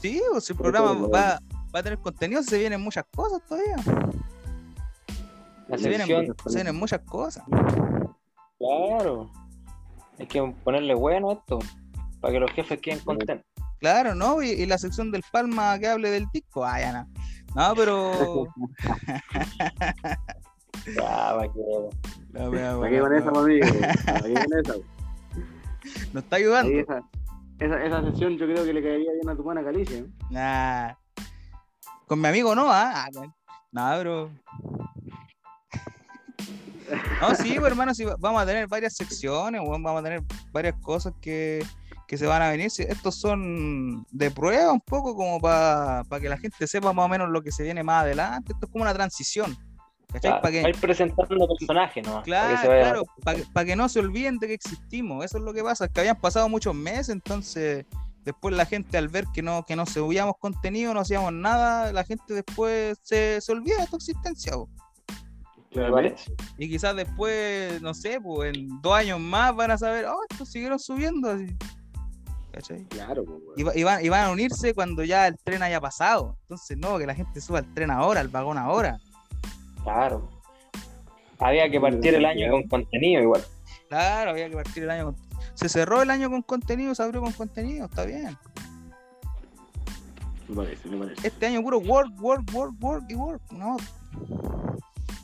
Sí, 0.00 0.22
pues 0.30 0.48
el 0.50 0.56
programa 0.56 0.92
va, 1.08 1.40
va 1.74 1.80
a 1.80 1.82
tener 1.82 1.98
contenido, 1.98 2.42
se 2.42 2.58
vienen 2.58 2.80
muchas 2.80 3.04
cosas 3.14 3.42
todavía. 3.46 3.76
La 5.68 5.78
Se 5.78 5.88
vienen, 5.88 6.06
se 6.46 6.54
vienen 6.54 6.76
muchas 6.76 7.00
cosas. 7.00 7.44
claro. 8.58 9.30
Hay 10.18 10.26
que 10.26 10.40
ponerle 10.64 10.94
bueno 10.94 11.30
a 11.30 11.32
esto, 11.34 11.58
para 12.20 12.32
que 12.32 12.40
los 12.40 12.50
jefes 12.52 12.80
queden 12.80 13.00
contentos. 13.00 13.44
Claro, 13.78 14.14
¿no? 14.14 14.42
Y, 14.42 14.50
y 14.50 14.66
la 14.66 14.78
sección 14.78 15.10
del 15.10 15.22
Palma 15.30 15.78
que 15.78 15.86
hable 15.88 16.10
del 16.10 16.26
disco, 16.32 16.64
ah, 16.64 16.80
ya 16.80 16.92
no. 16.92 17.08
No, 17.54 17.74
pero. 17.74 18.46
Ya, 20.94 21.34
para 21.34 21.42
que 21.52 21.58
La 22.32 22.48
wea, 22.50 22.76
¿Para 22.78 22.90
qué 22.90 23.00
con 23.00 23.14
esa, 23.14 23.28
amigo? 23.30 23.66
¿Para 24.04 24.22
qué 24.22 24.34
con 24.34 24.58
esa? 24.64 24.74
Nos 26.12 26.22
está 26.24 26.36
ayudando. 26.36 26.70
Ahí 26.72 26.78
esa, 26.78 27.00
esa, 27.58 27.84
esa 27.84 28.02
sesión 28.10 28.36
yo 28.38 28.46
creo 28.46 28.64
que 28.64 28.72
le 28.72 28.82
caería 28.82 29.10
bien 29.12 29.28
a 29.28 29.34
tu 29.36 29.42
buena 29.42 29.64
Calicia. 29.64 29.98
¿eh? 29.98 30.06
Nah. 30.30 30.92
Con 32.06 32.20
mi 32.20 32.28
amigo 32.28 32.54
no, 32.54 32.70
¿ah? 32.70 32.92
Ah, 32.94 33.08
bueno. 33.12 33.34
Nah, 33.72 33.98
bro. 33.98 34.30
No, 37.20 37.34
sí, 37.34 37.54
pues, 37.58 37.66
hermano, 37.72 37.92
sí, 37.94 38.04
va- 38.04 38.14
vamos 38.18 38.40
a 38.42 38.46
tener 38.46 38.68
varias 38.68 38.94
secciones, 38.94 39.60
vamos 39.60 40.00
a 40.00 40.02
tener 40.04 40.22
varias 40.52 40.74
cosas 40.82 41.12
que, 41.20 41.64
que 42.06 42.16
se 42.16 42.26
van 42.26 42.42
a 42.42 42.50
venir. 42.50 42.70
Estos 42.78 43.14
son 43.16 44.06
de 44.10 44.30
prueba 44.30 44.72
un 44.72 44.80
poco 44.80 45.14
como 45.16 45.40
para 45.40 46.04
que 46.20 46.28
la 46.28 46.38
gente 46.38 46.66
sepa 46.66 46.92
más 46.92 47.06
o 47.06 47.08
menos 47.08 47.28
lo 47.30 47.42
que 47.42 47.52
se 47.52 47.62
viene 47.62 47.82
más 47.82 48.02
adelante. 48.02 48.52
Esto 48.52 48.66
es 48.66 48.72
como 48.72 48.82
una 48.82 48.94
transición. 48.94 49.56
¿Cachai? 50.12 50.20
Claro, 50.30 50.42
Para 50.42 50.52
que, 50.52 50.68
ir 50.68 50.76
presentando 50.80 51.48
personajes, 51.48 52.06
¿no? 52.06 52.22
Claro, 52.22 52.60
se 52.60 52.68
vaya- 52.68 52.82
claro, 52.82 53.02
para 53.52 53.66
que, 53.66 53.74
no 53.74 53.88
se 53.88 53.98
olviden 53.98 54.38
de 54.38 54.46
que 54.46 54.54
existimos. 54.54 55.24
Eso 55.24 55.38
es 55.38 55.44
lo 55.44 55.52
que 55.52 55.64
pasa, 55.64 55.86
es 55.86 55.90
que 55.90 56.00
habían 56.00 56.20
pasado 56.20 56.48
muchos 56.48 56.74
meses, 56.74 57.08
entonces 57.08 57.84
después 58.24 58.54
la 58.54 58.66
gente 58.66 58.98
al 58.98 59.08
ver 59.08 59.24
que 59.34 59.42
no, 59.42 59.64
que 59.64 59.74
no 59.76 59.84
subíamos 59.84 60.36
contenido, 60.38 60.94
no 60.94 61.00
hacíamos 61.00 61.32
nada, 61.32 61.92
la 61.92 62.04
gente 62.04 62.34
después 62.34 62.98
se, 63.02 63.40
se 63.40 63.52
olvida 63.52 63.78
de 63.80 63.86
tu 63.88 63.96
existencia. 63.96 64.52
parece. 65.90 66.32
Y 66.56 66.68
quizás 66.68 66.94
después, 66.96 67.82
no 67.82 67.92
sé, 67.92 68.20
pues 68.20 68.56
en 68.56 68.80
dos 68.80 68.94
años 68.94 69.18
más 69.20 69.54
van 69.54 69.72
a 69.72 69.78
saber, 69.78 70.06
oh, 70.06 70.20
estos 70.30 70.48
siguieron 70.50 70.78
subiendo. 70.78 71.30
así. 71.30 71.46
¿Cachai? 72.56 72.84
Claro, 72.86 73.22
pues, 73.22 73.38
weón. 73.38 73.52
Y, 73.58 73.62
va- 73.64 73.76
y 73.76 73.82
van, 73.84 74.04
y 74.06 74.08
van 74.08 74.24
a 74.24 74.30
unirse 74.30 74.72
cuando 74.72 75.04
ya 75.04 75.26
el 75.26 75.36
tren 75.36 75.62
haya 75.62 75.78
pasado. 75.78 76.38
Entonces, 76.42 76.78
no, 76.78 76.96
que 76.96 77.06
la 77.06 77.14
gente 77.14 77.38
suba 77.42 77.58
al 77.58 77.74
tren 77.74 77.90
ahora, 77.90 78.20
al 78.20 78.28
vagón 78.28 78.56
ahora. 78.56 78.98
Claro. 79.82 80.30
Había 81.38 81.70
que 81.70 81.78
partir 81.78 82.14
el 82.14 82.24
año 82.24 82.50
con 82.50 82.62
contenido 82.66 83.20
igual. 83.22 83.44
Claro, 83.90 84.30
había 84.30 84.48
que 84.48 84.56
partir 84.56 84.84
el 84.84 84.90
año 84.90 85.04
con... 85.04 85.16
Se 85.52 85.68
cerró 85.68 86.00
el 86.00 86.08
año 86.08 86.30
con 86.30 86.40
contenido, 86.40 86.94
se 86.94 87.02
abrió 87.02 87.20
con 87.20 87.32
contenido, 87.32 87.84
está 87.84 88.06
bien. 88.06 88.38
Me 90.48 90.56
parece, 90.56 90.88
me 90.88 90.96
parece. 90.96 91.28
Este 91.28 91.46
año 91.46 91.60
puro 91.60 91.78
work, 91.78 92.10
work, 92.22 92.42
work, 92.54 92.74
work 92.80 93.04
y 93.10 93.14
work. 93.16 93.42
No. 93.52 93.76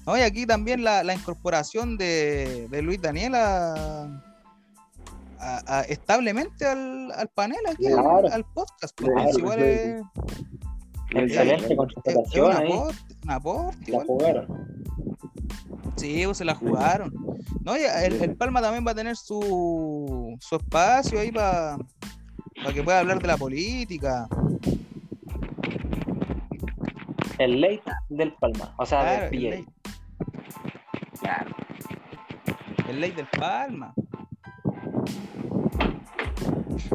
No, 0.05 0.18
y 0.18 0.21
aquí 0.21 0.45
también 0.45 0.85
la, 0.85 1.03
la 1.03 1.14
incorporación 1.14 1.97
de, 1.97 2.68
de 2.68 2.83
Luis 2.83 3.01
Daniel 3.01 3.33
a, 5.42 5.59
a- 5.59 5.78
a- 5.81 5.83
establemente 5.83 6.64
al, 6.66 7.11
al 7.12 7.28
panel 7.28 7.59
aquí, 7.70 7.87
al- 7.87 7.92
Claro. 7.94 8.28
al, 8.33 8.44
podcast. 8.44 8.96
pues, 8.96 9.11
Claro, 9.12 9.38
igual 9.38 9.59
sí, 9.59 9.64
es, 9.64 10.02
Excelente 11.14 11.76
contratación 11.76 12.47
un 12.47 12.57
ahí. 12.57 12.72
aporte, 12.72 13.14
un 13.24 13.30
aporte 13.30 13.78
La 13.82 13.88
igual. 13.88 14.07
jugaron. 14.07 14.47
Sí, 15.97 16.22
pues 16.24 16.38
se 16.38 16.45
la 16.45 16.55
jugaron. 16.55 17.12
No, 17.64 17.76
y 17.76 17.80
el, 17.82 18.22
el 18.22 18.36
Palma 18.36 18.61
también 18.62 18.84
va 18.86 18.93
a 18.93 18.95
tener 18.95 19.14
su, 19.16 20.36
su 20.40 20.57
espacio 20.57 21.20
ahí 21.20 21.30
para 21.30 21.76
que 22.74 22.82
pueda 22.82 23.01
hablar 23.01 23.20
de 23.20 23.26
la 23.28 23.36
política. 23.36 24.26
El 27.38 27.61
late 27.61 27.82
del 28.09 28.32
Palma. 28.34 28.74
O 28.78 28.86
sea, 28.86 29.01
Claro, 29.03 29.30
del 29.30 29.64
PJ. 29.64 29.72
Claro. 31.20 31.51
el 32.88 33.01
ley 33.01 33.11
del 33.12 33.26
Palma. 33.38 33.95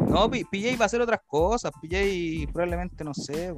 No, 0.10 0.30
PJ 0.30 0.78
va 0.78 0.84
a 0.84 0.86
hacer 0.86 1.02
otras 1.02 1.22
cosas. 1.28 1.72
PJ 1.82 2.52
probablemente, 2.52 3.04
no 3.04 3.14
sé. 3.14 3.54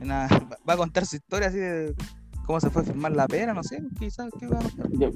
Una- 0.00 0.26
va- 0.28 0.58
va 0.68 0.74
a 0.74 0.76
contar 0.76 1.06
su 1.06 1.16
historia 1.16 1.48
así 1.48 1.58
de 1.58 1.94
cómo 2.46 2.60
se 2.60 2.70
fue 2.70 2.82
a 2.82 2.84
firmar 2.84 3.12
la 3.12 3.26
pena, 3.28 3.54
no 3.54 3.62
sé. 3.62 3.80
Quizás, 3.98 4.28
¿qué 4.38 4.46
va 4.48 4.58
a 4.58 4.62
contar? 4.62 4.86
Yo, 4.92 5.10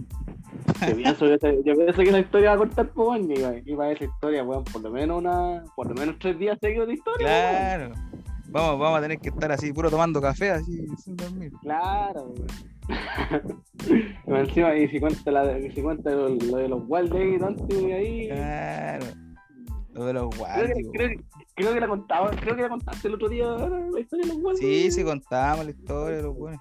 Yo 0.89 0.97
pienso, 0.97 1.27
que, 1.27 1.63
yo 1.65 1.75
pienso 1.75 2.03
que 2.03 2.13
la 2.13 2.21
historia 2.21 2.51
va 2.51 2.55
a 2.55 2.59
contar 2.59 2.89
por 2.91 3.09
weón, 3.09 3.31
y, 3.31 3.71
y 3.71 3.77
para 3.77 3.93
esa 3.93 4.05
historia, 4.05 4.45
weón, 4.45 4.65
por 4.65 4.83
lo 4.83 4.91
menos 4.91 5.19
una, 5.19 5.65
por 5.75 5.89
lo 5.89 5.95
menos 5.95 6.17
tres 6.21 6.39
días 6.39 6.57
seguidos 6.61 6.87
de 6.89 6.95
historia. 6.95 7.27
Claro. 7.27 7.93
Vamos, 8.49 8.79
vamos 8.79 8.99
a 8.99 9.03
tener 9.03 9.19
que 9.19 9.29
estar 9.31 9.51
así, 9.51 9.73
puro 9.73 9.91
tomando 9.91 10.21
café, 10.21 10.51
así, 10.53 10.87
sin 11.03 11.17
dormir. 11.17 11.53
Claro, 11.63 12.23
weón. 12.29 12.47
Encima, 14.27 14.75
y 14.77 14.89
si 14.89 15.01
cuenta, 15.01 15.31
la, 15.31 15.59
si 15.61 15.83
cuenta 15.83 16.11
lo, 16.11 16.29
lo 16.29 16.57
de 16.57 16.69
los 16.69 16.83
Wild 16.87 17.13
Days 17.13 17.43
antes 17.43 17.85
ahí. 17.85 18.29
Claro. 18.29 19.07
Lo 19.93 20.05
de 20.05 20.13
los 20.13 20.35
Creo 20.35 20.67
que, 20.67 20.83
creo, 20.93 21.09
que- 21.09 21.25
creo 21.55 21.73
que 21.75 21.81
la 21.81 21.89
contaba, 21.89 22.31
creo 22.33 22.55
que 22.57 22.63
la 22.63 22.69
contaste 22.69 23.09
el 23.09 23.15
otro 23.15 23.29
día 23.29 23.47
la 23.47 24.01
historia 24.01 24.27
de 24.27 24.35
los 24.35 24.43
Wild 24.43 24.59
Sí, 24.59 24.91
sí, 24.91 25.05
contamos 25.05 25.65
la 25.65 25.71
historia, 25.71 26.21
los 26.23 26.37
buenos. 26.37 26.61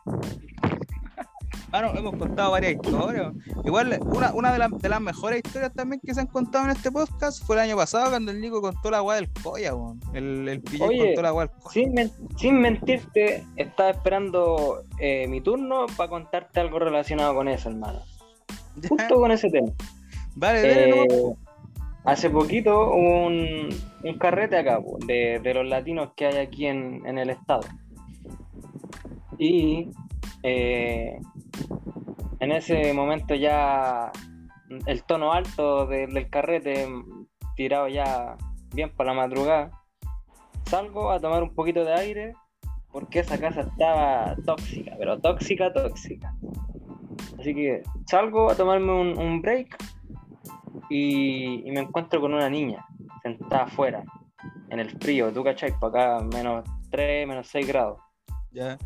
Hemos 1.79 2.15
contado 2.15 2.51
varias 2.51 2.73
historias. 2.73 3.33
Igual, 3.65 3.99
una, 4.05 4.33
una 4.33 4.53
de, 4.53 4.59
las, 4.59 4.71
de 4.71 4.89
las 4.89 5.01
mejores 5.01 5.41
historias 5.45 5.73
también 5.73 5.99
que 6.05 6.13
se 6.13 6.21
han 6.21 6.27
contado 6.27 6.65
en 6.65 6.71
este 6.71 6.91
podcast 6.91 7.43
fue 7.45 7.55
el 7.57 7.63
año 7.63 7.75
pasado 7.75 8.09
cuando 8.09 8.31
el 8.31 8.39
Nico 8.39 8.61
contó 8.61 8.89
la 8.91 9.01
weá 9.01 9.17
del 9.17 9.29
Coya, 9.43 9.75
weón. 9.75 9.99
El, 10.13 10.47
el 10.47 10.61
PJ 10.61 10.85
Oye, 10.85 10.97
contó 11.07 11.21
la 11.21 11.33
weá 11.33 11.47
del 11.47 11.55
Coya. 11.57 11.71
Sin, 11.73 11.93
men- 11.93 12.11
sin 12.37 12.59
mentirte, 12.59 13.43
estaba 13.57 13.89
esperando 13.89 14.83
eh, 14.99 15.27
mi 15.27 15.41
turno 15.41 15.85
para 15.97 16.09
contarte 16.09 16.59
algo 16.59 16.79
relacionado 16.79 17.35
con 17.35 17.47
eso, 17.47 17.69
hermano. 17.69 17.99
Justo 18.89 19.15
con 19.15 19.31
ese 19.31 19.49
tema. 19.49 19.71
Vale, 20.35 20.61
dale, 20.61 21.03
Eh, 21.03 21.33
hace 22.03 22.29
poquito 22.29 22.89
hubo 22.89 23.25
un, 23.27 23.69
un 24.03 24.17
carrete 24.19 24.57
acá 24.57 24.79
de, 25.07 25.39
de 25.41 25.53
los 25.53 25.65
latinos 25.65 26.11
que 26.15 26.25
hay 26.27 26.37
aquí 26.37 26.65
en, 26.67 27.05
en 27.05 27.17
el 27.17 27.29
estado. 27.29 27.61
Y 29.37 29.89
eh, 30.47 31.17
en 32.39 32.51
ese 32.51 32.93
momento 32.93 33.33
ya 33.33 34.11
el 34.85 35.03
tono 35.03 35.33
alto 35.33 35.87
de- 35.87 36.05
del 36.05 36.29
carrete 36.29 36.87
tirado 37.55 37.87
ya 37.87 38.37
bien 38.75 38.91
para 38.95 39.13
la 39.13 39.21
madrugada. 39.21 39.71
Salgo 40.65 41.09
a 41.11 41.19
tomar 41.19 41.41
un 41.41 41.55
poquito 41.55 41.83
de 41.83 41.93
aire 41.93 42.33
porque 42.91 43.19
esa 43.19 43.39
casa 43.39 43.61
estaba 43.61 44.35
tóxica, 44.45 44.95
pero 44.99 45.19
tóxica, 45.19 45.73
tóxica. 45.73 46.35
Así 47.39 47.53
que 47.55 47.81
salgo 48.05 48.51
a 48.51 48.55
tomarme 48.55 48.91
un, 48.91 49.41
break 49.41 49.75
y, 50.89 51.67
y 51.67 51.71
me 51.71 51.81
encuentro 51.81 52.21
con 52.21 52.33
una 52.33 52.49
niña 52.49 52.85
sentada 53.23 53.63
afuera, 53.63 54.03
en 54.69 54.79
el 54.79 54.89
frío, 54.99 55.31
tú 55.33 55.43
cachai, 55.43 55.73
para 55.79 56.17
acá 56.17 56.25
menos 56.25 56.63
3, 56.91 57.27
menos 57.27 57.47
6 57.47 57.67
grados, 57.67 57.99
Ya. 58.51 58.77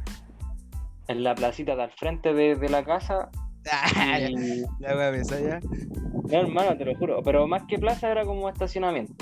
En 1.09 1.23
la 1.23 1.35
placita 1.35 1.75
de 1.75 1.83
al 1.83 1.91
frente 1.91 2.33
de, 2.33 2.55
de 2.55 2.69
la 2.69 2.83
casa. 2.85 3.29
Ah, 3.71 4.19
Y, 4.19 4.61
ya 4.79 4.93
voy 4.95 5.03
a 5.03 5.11
pensar 5.11 5.41
ya. 5.41 5.59
no, 5.59 6.39
hermano, 6.39 6.77
te 6.77 6.85
lo 6.85 6.95
juro, 6.95 7.21
pero 7.23 7.45
más 7.47 7.63
que 7.67 7.77
plaza 7.77 8.09
era 8.09 8.23
como 8.23 8.47
estacionamiento. 8.47 9.13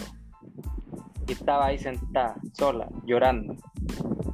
Y 1.27 1.31
estaba 1.31 1.65
ahí 1.65 1.79
sentada, 1.79 2.35
sola, 2.53 2.87
llorando. 3.05 3.55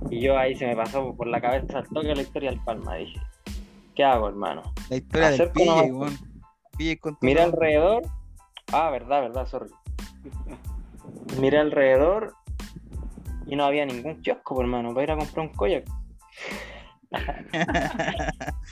Y 0.10 0.20
yo 0.20 0.38
ahí 0.38 0.56
se 0.56 0.68
me 0.68 0.76
pasó 0.76 1.16
por 1.16 1.28
la 1.28 1.40
cabeza 1.42 1.80
al 1.80 1.88
toque 1.88 2.14
la 2.14 2.22
historia 2.22 2.52
del 2.52 2.60
Palma. 2.60 2.96
Dije, 2.96 3.20
¿qué 3.96 4.04
hago, 4.04 4.28
hermano? 4.28 4.62
La 4.90 4.98
historia 4.98 5.30
del 5.32 5.94
weón. 5.94 6.18
PJ 6.78 7.00
contó 7.00 7.20
Miré 7.22 7.42
todo. 7.46 7.54
alrededor. 7.54 8.04
Ah, 8.72 8.90
verdad, 8.92 9.22
verdad, 9.22 9.46
sorry. 9.48 9.70
Miré 11.40 11.60
alrededor 11.60 12.36
y 13.48 13.56
no 13.56 13.66
había 13.66 13.86
ningún 13.86 14.22
kiosco, 14.22 14.56
por 14.56 14.66
hermano, 14.66 14.90
para 14.94 15.04
ir 15.04 15.12
a 15.12 15.18
comprar 15.18 15.48
un 15.48 15.54
koyak. 15.54 15.86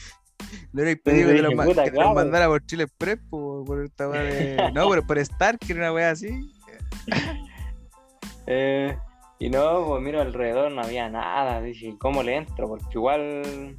Le 0.73 0.83
hubiera 0.83 1.01
pedido 1.03 1.29
que 1.33 1.41
lo, 1.41 1.51
ma- 1.51 1.65
puta, 1.65 1.83
que 1.83 1.91
lo 1.91 2.13
mandara 2.13 2.47
por 2.47 2.65
Chile 2.65 2.83
Express, 2.83 3.19
por, 3.29 3.63
por 3.65 3.83
esta 3.83 4.09
weá 4.09 4.23
de. 4.23 4.71
No, 4.73 4.85
por, 4.85 5.05
por 5.05 5.17
Star, 5.19 5.59
que 5.59 5.73
era 5.73 5.81
una 5.81 5.93
weá 5.93 6.11
así. 6.11 6.29
Eh, 8.47 8.97
y 9.39 9.49
no, 9.49 9.85
pues 9.85 10.01
miro 10.01 10.19
alrededor, 10.19 10.71
no 10.71 10.81
había 10.81 11.07
nada. 11.07 11.61
Dije, 11.61 11.89
¿y 11.89 11.97
¿cómo 11.97 12.23
le 12.23 12.37
entro? 12.37 12.67
Porque 12.67 12.85
igual, 12.93 13.77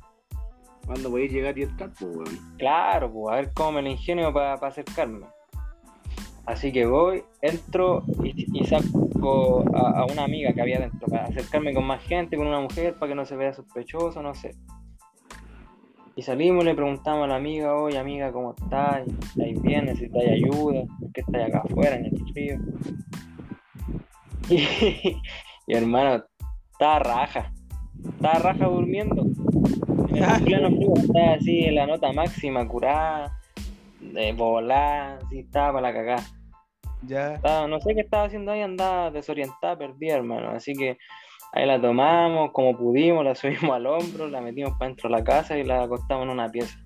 ¿Cuándo 0.86 1.10
podéis 1.10 1.32
llegar 1.32 1.58
y 1.58 1.64
entrar, 1.64 1.90
pues, 1.98 2.16
weón? 2.16 2.54
claro, 2.58 3.12
pues 3.12 3.32
a 3.32 3.36
ver 3.36 3.50
cómo 3.52 3.72
me 3.72 3.82
lo 3.82 3.88
ingenio 3.90 4.32
para 4.32 4.54
acercarme. 4.54 5.26
Así 6.46 6.72
que 6.72 6.86
voy, 6.86 7.24
entro 7.40 8.02
y, 8.22 8.60
y 8.60 8.64
saco 8.64 9.08
a, 9.22 10.04
una 10.10 10.24
amiga 10.24 10.52
que 10.52 10.60
había 10.60 10.80
dentro 10.80 11.06
para 11.08 11.24
acercarme 11.24 11.72
con 11.72 11.84
más 11.84 12.02
gente, 12.02 12.36
con 12.36 12.46
una 12.46 12.60
mujer, 12.60 12.94
para 12.94 13.10
que 13.10 13.14
no 13.14 13.24
se 13.24 13.36
vea 13.36 13.52
sospechoso, 13.52 14.22
no 14.22 14.34
sé. 14.34 14.54
Y 16.14 16.22
salimos 16.22 16.64
le 16.64 16.74
preguntamos 16.74 17.24
a 17.24 17.28
la 17.28 17.36
amiga, 17.36 17.74
oye 17.74 17.98
amiga, 17.98 18.32
¿cómo 18.32 18.54
estás? 18.58 19.06
¿Estáis 19.06 19.62
bien? 19.62 19.86
¿Necesitáis 19.86 20.30
ayuda? 20.30 20.82
¿Por 21.00 21.12
qué 21.12 21.20
estáis 21.22 21.46
acá 21.46 21.62
afuera 21.64 21.96
en 21.96 22.06
el 22.06 22.32
frío? 22.32 22.58
Y, 25.68 25.74
hermano, 25.74 26.24
estaba 26.72 26.98
raja. 26.98 27.52
Estaba 28.04 28.34
raja 28.40 28.66
durmiendo. 28.66 29.24
En 30.08 30.24
el 30.24 30.44
pleno 30.44 30.68
frío, 30.70 30.94
estaba 30.96 31.34
así 31.34 31.60
en 31.60 31.76
la 31.76 31.86
nota 31.86 32.12
máxima, 32.12 32.66
curada, 32.66 33.38
de 34.00 34.32
volar, 34.32 35.20
así 35.24 35.38
estaba 35.38 35.74
para 35.74 35.88
la 35.88 35.94
cagada. 35.94 36.41
Ya. 37.02 37.34
Estaba- 37.34 37.66
no 37.66 37.80
sé 37.80 37.94
qué 37.94 38.00
estaba 38.02 38.24
haciendo 38.24 38.52
ahí, 38.52 38.62
andaba 38.62 39.10
desorientada, 39.10 39.76
perdida, 39.76 40.16
hermano. 40.16 40.50
Así 40.50 40.74
que 40.74 40.98
ahí 41.52 41.66
la 41.66 41.80
tomamos 41.80 42.50
como 42.52 42.76
pudimos, 42.76 43.24
la 43.24 43.34
subimos 43.70 43.70
al 43.76 43.86
hombro, 43.86 44.28
la 44.28 44.40
metimos 44.40 44.72
para 44.78 44.88
dentro 44.88 45.08
de 45.10 45.16
la 45.16 45.24
casa 45.24 45.58
y 45.58 45.64
la 45.64 45.82
acostamos 45.82 46.24
en 46.24 46.30
una 46.30 46.48
pieza. 46.48 46.78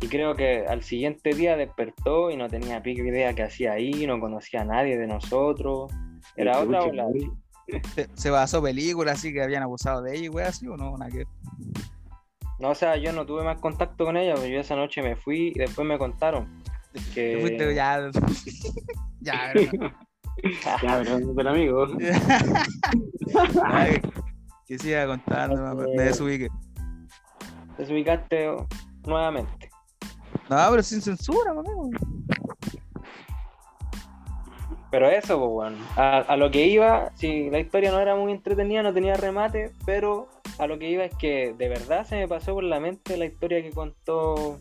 Y 0.00 0.08
creo 0.08 0.34
que 0.34 0.66
al 0.66 0.82
siguiente 0.82 1.30
día 1.32 1.56
despertó 1.56 2.30
y 2.30 2.36
no 2.36 2.48
tenía 2.48 2.82
pico 2.82 3.04
idea 3.04 3.34
qué 3.34 3.44
hacía 3.44 3.72
ahí, 3.72 4.04
no 4.06 4.18
conocía 4.18 4.62
a 4.62 4.64
nadie 4.64 4.98
de 4.98 5.06
nosotros. 5.06 5.92
Era 6.34 6.58
otra 6.58 6.80
bola. 6.80 7.06
Se, 7.94 8.08
se 8.12 8.30
basó 8.30 8.60
película 8.60 9.12
así 9.12 9.32
que 9.32 9.40
habían 9.42 9.62
abusado 9.62 10.02
de 10.02 10.16
ella, 10.16 10.24
y 10.24 10.28
weá, 10.28 10.48
así 10.48 10.66
o 10.66 10.76
no, 10.76 10.96
nada 10.98 11.08
que. 11.08 11.24
No, 12.58 12.70
o 12.70 12.74
sea, 12.74 12.96
yo 12.96 13.12
no 13.12 13.24
tuve 13.24 13.44
más 13.44 13.60
contacto 13.60 14.04
con 14.04 14.16
ella, 14.16 14.34
pero 14.34 14.48
yo 14.48 14.60
esa 14.60 14.74
noche 14.74 15.02
me 15.02 15.14
fui 15.14 15.52
y 15.54 15.58
después 15.58 15.86
me 15.86 15.98
contaron 15.98 16.62
que... 17.14 17.56
Ya. 17.76 18.00
ya, 19.20 19.52
¿verdad? 19.54 19.92
Ya, 20.82 21.02
pero, 21.04 21.34
pero 21.34 21.50
amigo. 21.50 21.86
Ay, 23.64 24.00
que 24.66 24.78
siga 24.78 25.06
contando, 25.06 25.74
me, 25.74 25.86
me 25.96 26.02
desubiqué. 26.04 26.48
desubicaste 27.78 28.50
nuevamente. 29.06 29.70
No, 30.48 30.56
pero 30.70 30.82
sin 30.82 31.00
censura, 31.00 31.50
amigo. 31.50 31.90
Pero 34.90 35.08
eso, 35.08 35.38
pues 35.38 35.50
bueno, 35.50 35.76
a, 35.96 36.18
a 36.18 36.36
lo 36.36 36.50
que 36.50 36.66
iba, 36.66 37.10
si 37.14 37.48
la 37.48 37.58
historia 37.60 37.90
no 37.92 38.00
era 38.00 38.14
muy 38.14 38.32
entretenida, 38.32 38.82
no 38.82 38.92
tenía 38.92 39.14
remate, 39.14 39.72
pero 39.86 40.28
a 40.58 40.66
lo 40.66 40.78
que 40.78 40.90
iba 40.90 41.04
es 41.04 41.14
que 41.16 41.54
de 41.56 41.68
verdad 41.68 42.04
se 42.06 42.16
me 42.16 42.28
pasó 42.28 42.52
por 42.52 42.64
la 42.64 42.78
mente 42.78 43.16
la 43.16 43.24
historia 43.24 43.62
que 43.62 43.70
contó 43.70 44.58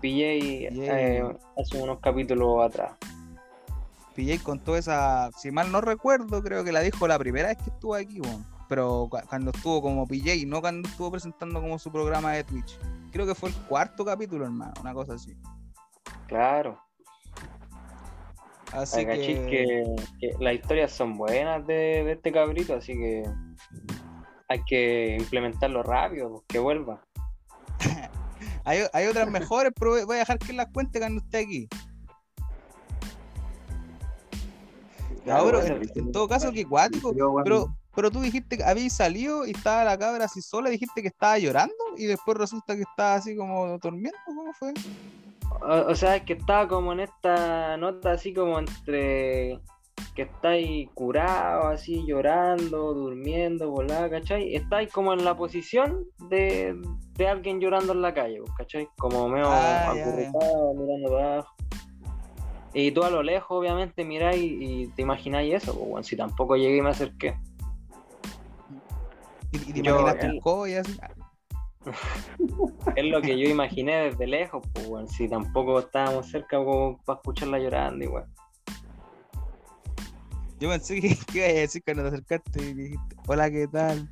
PJ 0.00 0.68
eh, 0.72 1.36
hace 1.58 1.82
unos 1.82 1.98
capítulos 2.00 2.64
atrás. 2.64 2.92
PJ 4.14 4.42
contó 4.42 4.76
esa, 4.76 5.30
si 5.36 5.50
mal 5.50 5.70
no 5.70 5.80
recuerdo, 5.80 6.42
creo 6.42 6.64
que 6.64 6.72
la 6.72 6.80
dijo 6.80 7.06
la 7.06 7.18
primera 7.18 7.48
vez 7.48 7.58
que 7.58 7.70
estuvo 7.70 7.94
aquí, 7.94 8.20
weón. 8.20 8.44
pero 8.68 9.08
cu- 9.10 9.18
cuando 9.28 9.50
estuvo 9.50 9.82
como 9.82 10.06
PJ, 10.06 10.46
no 10.46 10.60
cuando 10.60 10.88
estuvo 10.88 11.10
presentando 11.10 11.60
como 11.60 11.78
su 11.78 11.90
programa 11.92 12.32
de 12.32 12.44
Twitch. 12.44 12.78
Creo 13.12 13.26
que 13.26 13.34
fue 13.34 13.50
el 13.50 13.54
cuarto 13.68 14.04
capítulo, 14.04 14.44
hermano, 14.44 14.72
una 14.80 14.92
cosa 14.94 15.14
así. 15.14 15.36
Claro, 16.26 16.80
Así 18.72 19.06
que, 19.06 19.46
que, 19.48 19.96
que 20.20 20.36
las 20.40 20.54
historias 20.54 20.90
son 20.92 21.16
buenas 21.16 21.64
de, 21.66 22.02
de 22.04 22.12
este 22.12 22.32
cabrito, 22.32 22.74
así 22.74 22.94
que 22.94 23.22
hay 24.48 24.64
que 24.64 25.16
implementarlo 25.20 25.82
rápido, 25.82 26.30
pues, 26.30 26.42
que 26.48 26.58
vuelva. 26.58 27.00
hay, 28.66 28.80
hay 28.92 29.06
otras 29.06 29.30
mejores, 29.30 29.72
pero 29.78 29.92
voy- 30.04 30.16
a 30.16 30.18
dejar 30.18 30.38
que 30.38 30.52
las 30.52 30.66
cuente 30.72 30.98
cuando 30.98 31.22
esté 31.22 31.38
aquí. 31.38 31.68
Pero 35.24 35.62
en, 35.62 35.90
en 35.94 36.12
todo 36.12 36.28
caso, 36.28 36.52
que 36.52 36.64
cuático. 36.64 37.12
Pero, 37.42 37.76
pero 37.94 38.10
tú 38.10 38.20
dijiste 38.20 38.58
que 38.58 38.64
habías 38.64 38.92
salido 38.92 39.46
y 39.46 39.50
estaba 39.52 39.82
la 39.84 39.98
cabra 39.98 40.26
así 40.26 40.40
sola, 40.42 40.70
dijiste 40.70 41.02
que 41.02 41.08
estaba 41.08 41.38
llorando 41.38 41.74
y 41.96 42.04
después 42.06 42.36
resulta 42.38 42.76
que 42.76 42.82
estaba 42.82 43.14
así 43.14 43.34
como 43.36 43.78
durmiendo, 43.78 44.18
¿cómo 44.24 44.52
fue? 44.52 44.72
O, 45.62 45.90
o 45.90 45.94
sea, 45.94 46.16
es 46.16 46.22
que 46.24 46.34
estaba 46.34 46.68
como 46.68 46.92
en 46.92 47.00
esta 47.00 47.76
nota 47.76 48.12
así 48.12 48.34
como 48.34 48.58
entre 48.58 49.60
que 50.14 50.22
estáis 50.22 50.88
curado, 50.94 51.68
así 51.68 52.04
llorando, 52.06 52.94
durmiendo, 52.94 53.70
volada, 53.70 54.08
¿cachai? 54.08 54.54
Estáis 54.54 54.90
como 54.90 55.12
en 55.12 55.24
la 55.24 55.36
posición 55.36 56.06
de, 56.30 56.74
de 57.14 57.28
alguien 57.28 57.60
llorando 57.60 57.92
en 57.92 58.02
la 58.02 58.14
calle, 58.14 58.38
pues, 58.40 58.52
¿cachai? 58.56 58.88
Como 58.96 59.28
medio 59.28 59.46
Ah, 59.48 59.90
acurrucado, 59.90 60.74
mirando 60.74 61.10
para 61.10 61.34
abajo. 61.34 61.54
Y 62.72 62.90
tú 62.92 63.02
a 63.04 63.10
lo 63.10 63.22
lejos, 63.22 63.58
obviamente, 63.58 64.04
miráis 64.04 64.42
y 64.42 64.88
te 64.88 65.02
imagináis 65.02 65.54
eso, 65.54 65.74
pues, 65.74 65.88
bueno, 65.88 66.04
si 66.04 66.16
tampoco 66.16 66.56
llegué 66.56 66.78
y 66.78 66.82
me 66.82 66.90
acerqué. 66.90 67.38
Y, 69.52 69.56
y 69.70 69.72
te 69.72 69.82
Yo, 69.82 70.04
un 70.04 70.40
cobo 70.40 70.66
y 70.66 70.74
así. 70.74 70.98
es 72.96 73.04
lo 73.04 73.20
que 73.20 73.38
yo 73.38 73.48
imaginé 73.48 74.10
desde 74.10 74.26
lejos, 74.26 74.62
pues, 74.72 74.86
weón. 74.88 75.08
Si 75.08 75.28
tampoco 75.28 75.78
estábamos 75.78 76.26
cerca 76.30 76.56
como 76.56 76.98
para 77.04 77.18
escucharla 77.18 77.58
llorando, 77.58 78.04
igual. 78.04 78.26
Yo 80.58 80.68
pensé 80.70 81.00
que, 81.00 81.16
que 81.32 81.38
iba 81.38 81.46
a 81.46 81.52
decir 81.52 81.82
cuando 81.84 82.02
te 82.04 82.08
acercaste 82.08 82.62
y 82.62 82.74
dijiste, 82.74 83.16
hola, 83.26 83.50
¿qué 83.50 83.68
tal? 83.68 84.08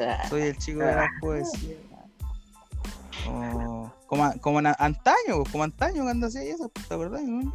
Ah, 0.00 0.28
Soy 0.28 0.42
el 0.42 0.56
chico 0.58 0.80
de 0.80 0.94
la 0.94 1.08
poesía. 1.20 1.76
Oh, 3.28 3.90
como, 4.06 4.32
como 4.40 4.58
antaño, 4.58 5.36
pues, 5.42 5.50
como 5.50 5.64
antaño 5.64 6.02
cuando 6.04 6.26
hacía 6.28 6.42
eso, 6.42 6.68
¿te 6.88 6.94
acordás? 6.94 7.22
no? 7.22 7.52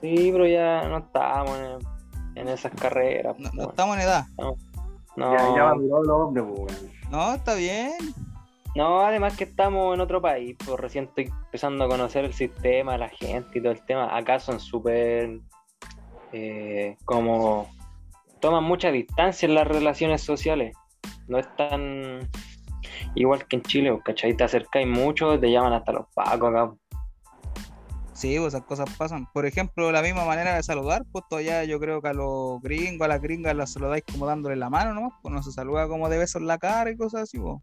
Sí, 0.00 0.30
pero 0.32 0.46
ya 0.46 0.88
no 0.88 0.98
estábamos 0.98 1.58
en, 1.58 2.38
en 2.38 2.48
esas 2.48 2.72
carreras. 2.72 3.38
No, 3.38 3.50
pues, 3.50 3.54
no 3.54 3.70
estamos 3.70 3.96
en 3.96 4.02
edad. 4.02 4.24
No, 4.38 4.56
Ya, 5.36 5.54
ya 5.54 5.64
maduró 5.64 6.02
los 6.02 6.16
hombres, 6.16 6.44
pues. 6.56 7.10
No, 7.10 7.34
está 7.34 7.54
bien. 7.54 7.92
no, 8.74 9.00
además 9.00 9.36
que 9.36 9.44
estamos 9.44 9.92
en 9.94 10.00
otro 10.00 10.22
país, 10.22 10.56
pues 10.64 10.80
recién 10.80 11.04
estoy 11.04 11.24
empezando 11.44 11.84
a 11.84 11.88
conocer 11.88 12.24
el 12.24 12.32
sistema, 12.32 12.96
la 12.96 13.08
gente 13.10 13.58
y 13.58 13.60
todo 13.62 13.72
el 13.72 13.84
tema. 13.84 14.16
Acá 14.16 14.40
son 14.40 14.58
súper 14.60 15.40
eh, 16.32 16.96
como 17.04 17.70
toman 18.40 18.64
mucha 18.64 18.90
distancia 18.90 19.46
en 19.46 19.54
las 19.54 19.66
relaciones 19.66 20.22
sociales. 20.22 20.76
No 21.28 21.38
es 21.38 21.46
tan 21.56 22.28
igual 23.14 23.46
que 23.46 23.56
en 23.56 23.62
Chile, 23.62 23.92
pues, 23.92 24.04
¿cachai? 24.04 24.36
Te 24.36 24.44
acercáis 24.44 24.86
mucho, 24.86 25.38
te 25.38 25.50
llaman 25.50 25.72
hasta 25.72 25.92
los 25.92 26.06
pacos 26.14 26.50
acá. 26.50 26.72
Sí, 28.12 28.36
pues 28.38 28.52
esas 28.52 28.66
cosas 28.66 28.94
pasan. 28.98 29.26
Por 29.32 29.46
ejemplo, 29.46 29.90
la 29.92 30.02
misma 30.02 30.26
manera 30.26 30.54
de 30.54 30.62
saludar, 30.62 31.04
pues 31.10 31.24
todavía 31.30 31.64
yo 31.64 31.80
creo 31.80 32.02
que 32.02 32.08
a 32.08 32.12
los 32.12 32.60
gringos, 32.60 33.06
a 33.06 33.08
las 33.08 33.22
gringas 33.22 33.56
las 33.56 33.72
saludáis 33.72 34.04
como 34.12 34.26
dándole 34.26 34.56
la 34.56 34.68
mano, 34.68 34.92
¿no? 34.92 35.12
Pues 35.22 35.32
no 35.32 35.42
se 35.42 35.52
saluda 35.52 35.88
como 35.88 36.08
de 36.10 36.18
besos 36.18 36.42
en 36.42 36.46
la 36.46 36.58
cara 36.58 36.90
y 36.90 36.96
cosas 36.96 37.22
así, 37.22 37.38
pues. 37.38 37.56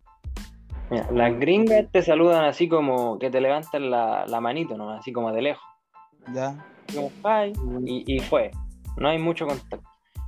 Mira, 0.89 1.07
las 1.11 1.38
gringas 1.38 1.86
te 1.91 2.01
saludan 2.01 2.45
así 2.45 2.68
como 2.68 3.20
que 3.20 3.30
te 3.30 3.41
levantan 3.41 3.91
la, 3.91 4.26
la 4.26 4.41
manito, 4.41 4.78
¿no? 4.78 4.89
Así 4.91 5.11
como 5.11 5.32
de 5.32 5.41
lejos. 5.43 5.63
Ya. 6.34 6.55
Como 6.94 7.12
"Hi", 7.24 7.54
y, 7.86 8.16
y 8.16 8.20
fue. 8.20 8.52
No 8.98 9.10
hay 9.10 9.20
mucho 9.20 9.46
contacto. 9.46 9.82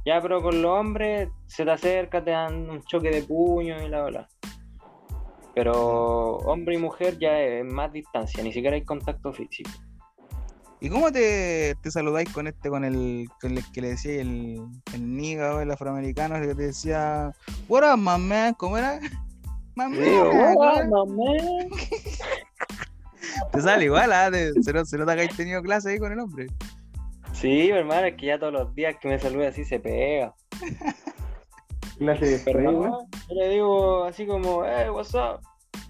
Ya, 0.05 0.21
pero 0.21 0.41
con 0.41 0.61
los 0.61 0.71
hombres 0.71 1.29
se 1.47 1.65
te 1.65 1.71
acerca, 1.71 2.23
te 2.23 2.31
dan 2.31 2.69
un 2.69 2.83
choque 2.83 3.09
de 3.09 3.21
puño 3.23 3.81
y 3.83 3.89
la 3.89 4.05
bla. 4.05 4.27
Pero 5.53 6.37
hombre 6.37 6.75
y 6.75 6.77
mujer 6.77 7.17
ya 7.19 7.39
es 7.39 7.65
más 7.65 7.91
distancia, 7.91 8.43
ni 8.43 8.53
siquiera 8.53 8.75
hay 8.75 8.85
contacto 8.85 9.33
físico. 9.33 9.69
¿Y 10.81 10.89
cómo 10.89 11.11
te, 11.11 11.75
te 11.81 11.91
saludáis 11.91 12.31
con 12.31 12.47
este, 12.47 12.69
con 12.69 12.85
el, 12.85 13.27
con 13.41 13.57
el 13.57 13.71
que 13.73 13.81
le 13.81 13.89
decía 13.89 14.21
el, 14.21 14.61
el 14.93 15.17
niga 15.17 15.55
o 15.55 15.59
el 15.59 15.69
afroamericano, 15.71 16.37
el 16.37 16.47
que 16.47 16.55
te 16.55 16.67
decía, 16.67 17.33
what 17.67 17.83
up, 17.83 17.97
my 17.97 18.17
man? 18.17 18.53
¿Cómo 18.53 18.77
era? 18.77 18.99
My 19.75 19.85
man, 19.85 20.89
¿cómo 20.91 21.33
era? 21.33 21.67
Te 23.51 23.61
sale 23.61 23.85
igual, 23.85 24.11
¿ah? 24.13 24.29
Se, 24.61 24.73
no- 24.73 24.85
se 24.85 24.97
nota 24.97 25.15
que 25.15 25.23
has 25.23 25.35
tenido 25.35 25.61
clase 25.61 25.91
ahí 25.91 25.99
con 25.99 26.11
el 26.11 26.19
hombre. 26.19 26.47
Sí, 27.33 27.69
hermano, 27.69 28.07
es 28.07 28.15
que 28.15 28.25
ya 28.27 28.39
todos 28.39 28.51
los 28.53 28.73
días 28.75 28.95
que 29.01 29.07
me 29.07 29.19
saluda 29.19 29.49
así 29.49 29.63
se 29.63 29.79
pega. 29.79 30.33
Clase 31.99 32.25
de 32.45 32.53
no, 32.63 32.71
weón. 32.71 33.07
yo 33.27 33.35
le 33.35 33.49
digo 33.49 34.03
así 34.05 34.25
como, 34.25 34.63
hey, 34.65 34.89
what's 34.89 35.13
up? 35.13 35.41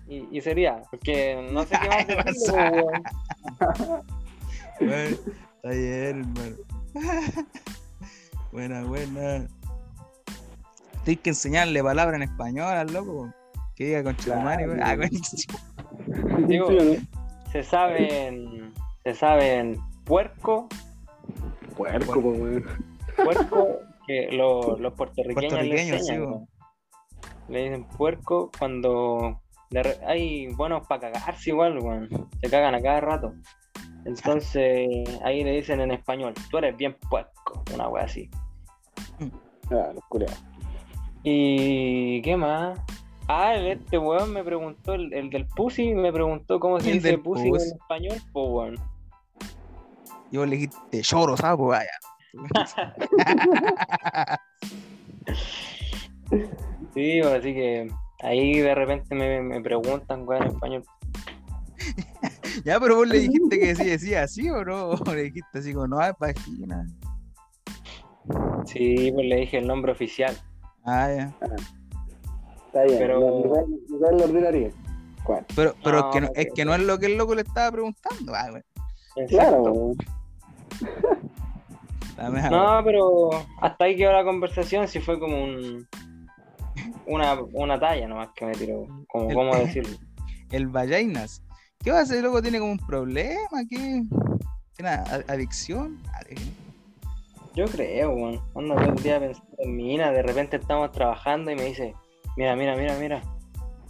Y, 0.08 0.28
y 0.36 0.42
sería, 0.42 0.82
porque 0.90 1.48
no 1.52 1.64
sé 1.64 1.78
qué 1.80 1.88
más 1.88 2.08
decirle. 2.26 2.84
Bueno, 4.80 5.18
está 5.56 5.70
bien, 5.70 6.34
hermano. 6.36 6.56
buena, 8.52 8.84
buena. 8.86 9.48
Tienes 11.04 11.22
que 11.24 11.30
enseñarle 11.30 11.84
palabras 11.84 12.16
en 12.16 12.24
español 12.24 12.74
al 12.74 12.92
loco. 12.92 13.32
Que 13.76 13.86
diga 13.86 14.04
con 14.04 14.16
Claro. 14.16 14.74
Ah, 14.82 14.98
con 14.98 16.48
Digo, 16.48 16.68
Sí, 16.70 16.78
¿o 16.78 16.84
no? 16.84 17.19
Se 17.52 17.64
saben, 17.64 18.74
se 19.04 19.14
saben 19.14 19.80
puerco, 20.06 20.68
Puerco, 21.76 22.22
pues, 22.22 22.40
weón. 22.40 22.66
puerco, 23.16 23.68
que 24.06 24.30
lo- 24.32 24.78
los 24.78 24.94
puertorriqueños, 24.94 25.54
le 25.54 25.58
Puertorriqueños, 25.60 26.06
sí, 26.06 26.12
enseñan. 26.14 26.30
¿no? 26.30 26.48
Le 27.48 27.64
dicen 27.64 27.84
puerco 27.86 28.52
cuando 28.60 29.42
de 29.72 29.84
re- 29.84 30.00
hay 30.06 30.48
buenos 30.54 30.86
para 30.88 31.12
cagarse 31.12 31.50
igual, 31.52 31.80
weón. 31.80 32.10
Se 32.42 32.50
cagan 32.50 32.76
a 32.76 32.82
cada 32.82 33.02
rato. 33.02 33.34
Entonces 34.06 34.88
ahí 35.24 35.44
le 35.44 35.52
dicen 35.54 35.80
en 35.82 35.92
español, 35.92 36.34
tú 36.50 36.58
eres 36.58 36.76
bien 36.78 36.96
puerco, 37.10 37.64
una 37.74 37.88
wea 37.90 38.04
así. 38.06 38.30
Ah, 39.72 39.92
los 39.94 40.04
culiados. 40.10 40.44
¿Y 41.24 42.22
qué 42.22 42.36
más? 42.38 42.80
Ah, 43.32 43.54
el, 43.54 43.68
este 43.68 44.00
weón 44.00 44.34
me 44.34 44.44
preguntó, 44.44 44.96
el, 44.96 45.14
el 45.14 45.30
del 45.30 45.46
pussy, 45.46 45.94
me 45.94 46.12
preguntó 46.12 46.60
cómo 46.60 46.80
se 46.80 46.90
El 46.90 46.96
dice 46.96 47.16
pussy 47.20 47.50
en 47.50 47.56
español, 47.58 48.18
pues 48.34 48.48
weón. 48.50 48.76
Y 50.32 50.38
vos 50.38 50.48
le 50.48 50.56
dijiste 50.56 51.04
lloro, 51.04 51.38
sapo, 51.38 51.68
vaya. 51.68 51.92
Sí, 56.94 57.20
pues, 57.22 57.34
así 57.34 57.54
que 57.54 57.88
ahí 58.22 58.60
de 58.60 58.74
repente 58.74 59.14
me, 59.14 59.42
me 59.42 59.62
preguntan, 59.62 60.28
weón, 60.28 60.44
en 60.44 60.50
español. 60.50 60.84
ya, 62.66 62.80
pero 62.80 62.96
vos 62.96 63.08
le 63.08 63.20
dijiste 63.20 63.60
que 63.60 63.76
sí 63.76 63.86
decía 63.86 64.24
así 64.24 64.50
o 64.50 64.66
no. 64.66 64.90
O 64.90 64.98
le 65.14 65.24
dijiste 65.24 65.60
así 65.60 65.72
como, 65.72 65.88
no, 65.88 66.02
es 66.02 66.14
vagina. 66.20 66.88
Sí, 68.66 69.12
pues 69.14 69.28
le 69.28 69.36
dije 69.36 69.60
el 69.60 69.68
nombre 69.68 69.92
oficial. 69.92 70.36
Ah, 70.84 71.10
ya. 71.16 71.36
Está 72.70 72.84
bien. 72.84 72.98
Pero- 73.00 73.20
Pero... 73.20 73.40
Igual, 73.46 73.66
igual 73.90 74.18
lo 74.18 74.24
ordinaría. 74.26 74.70
¿Cuál? 75.24 75.46
Pero, 75.56 75.76
pero 75.84 76.00
No, 76.00 76.08
es, 76.10 76.14
que 76.14 76.22
no, 76.22 76.30
es 76.36 76.48
que 76.56 76.66
no 76.66 76.74
es 76.76 76.82
lo 76.82 76.98
que 77.00 77.06
el 77.08 77.18
loco 77.18 77.36
le 77.36 77.42
estaba 77.42 77.72
preguntando. 77.72 78.34
Ah, 78.36 78.48
bueno. 78.52 78.66
Claro, 79.28 79.94
No, 82.52 82.82
pero 82.84 83.30
hasta 83.62 83.86
ahí 83.86 83.96
quedó 83.96 84.12
la 84.12 84.24
conversación, 84.24 84.88
si 84.88 85.00
fue 85.00 85.20
como 85.20 85.42
un 85.44 85.88
una, 87.06 87.34
una 87.54 87.80
talla 87.80 88.08
nomás 88.08 88.30
que 88.36 88.46
me 88.46 88.52
tiró. 88.54 88.86
Como, 89.08 89.30
El- 89.30 89.36
¿Cómo 89.36 89.56
decirlo? 89.58 89.98
El 90.52 90.68
vagainas. 90.68 91.42
¿Qué 91.84 91.92
va 91.92 92.00
a 92.00 92.02
hacer? 92.02 92.18
El 92.18 92.24
loco 92.24 92.42
tiene 92.42 92.60
como 92.60 92.72
un 92.74 92.78
problema. 92.80 93.40
¿Qué? 93.70 94.04
¿Tiene 94.76 94.90
adicción? 95.28 95.98
Yo 97.56 97.66
creo, 97.66 98.12
weón. 98.12 98.42
Ando 98.56 98.76
todo 98.76 98.94
el 98.94 99.04
día 99.04 99.20
pensando 99.20 99.50
en 99.58 99.76
mina, 99.76 100.12
de 100.12 100.22
repente 100.22 100.58
estamos 100.58 100.92
trabajando 100.92 101.52
y 101.52 101.56
me 101.56 101.66
dice, 101.66 101.94
mira, 102.40 102.56
mira, 102.56 102.76
mira, 102.78 102.96
mira. 102.98 103.22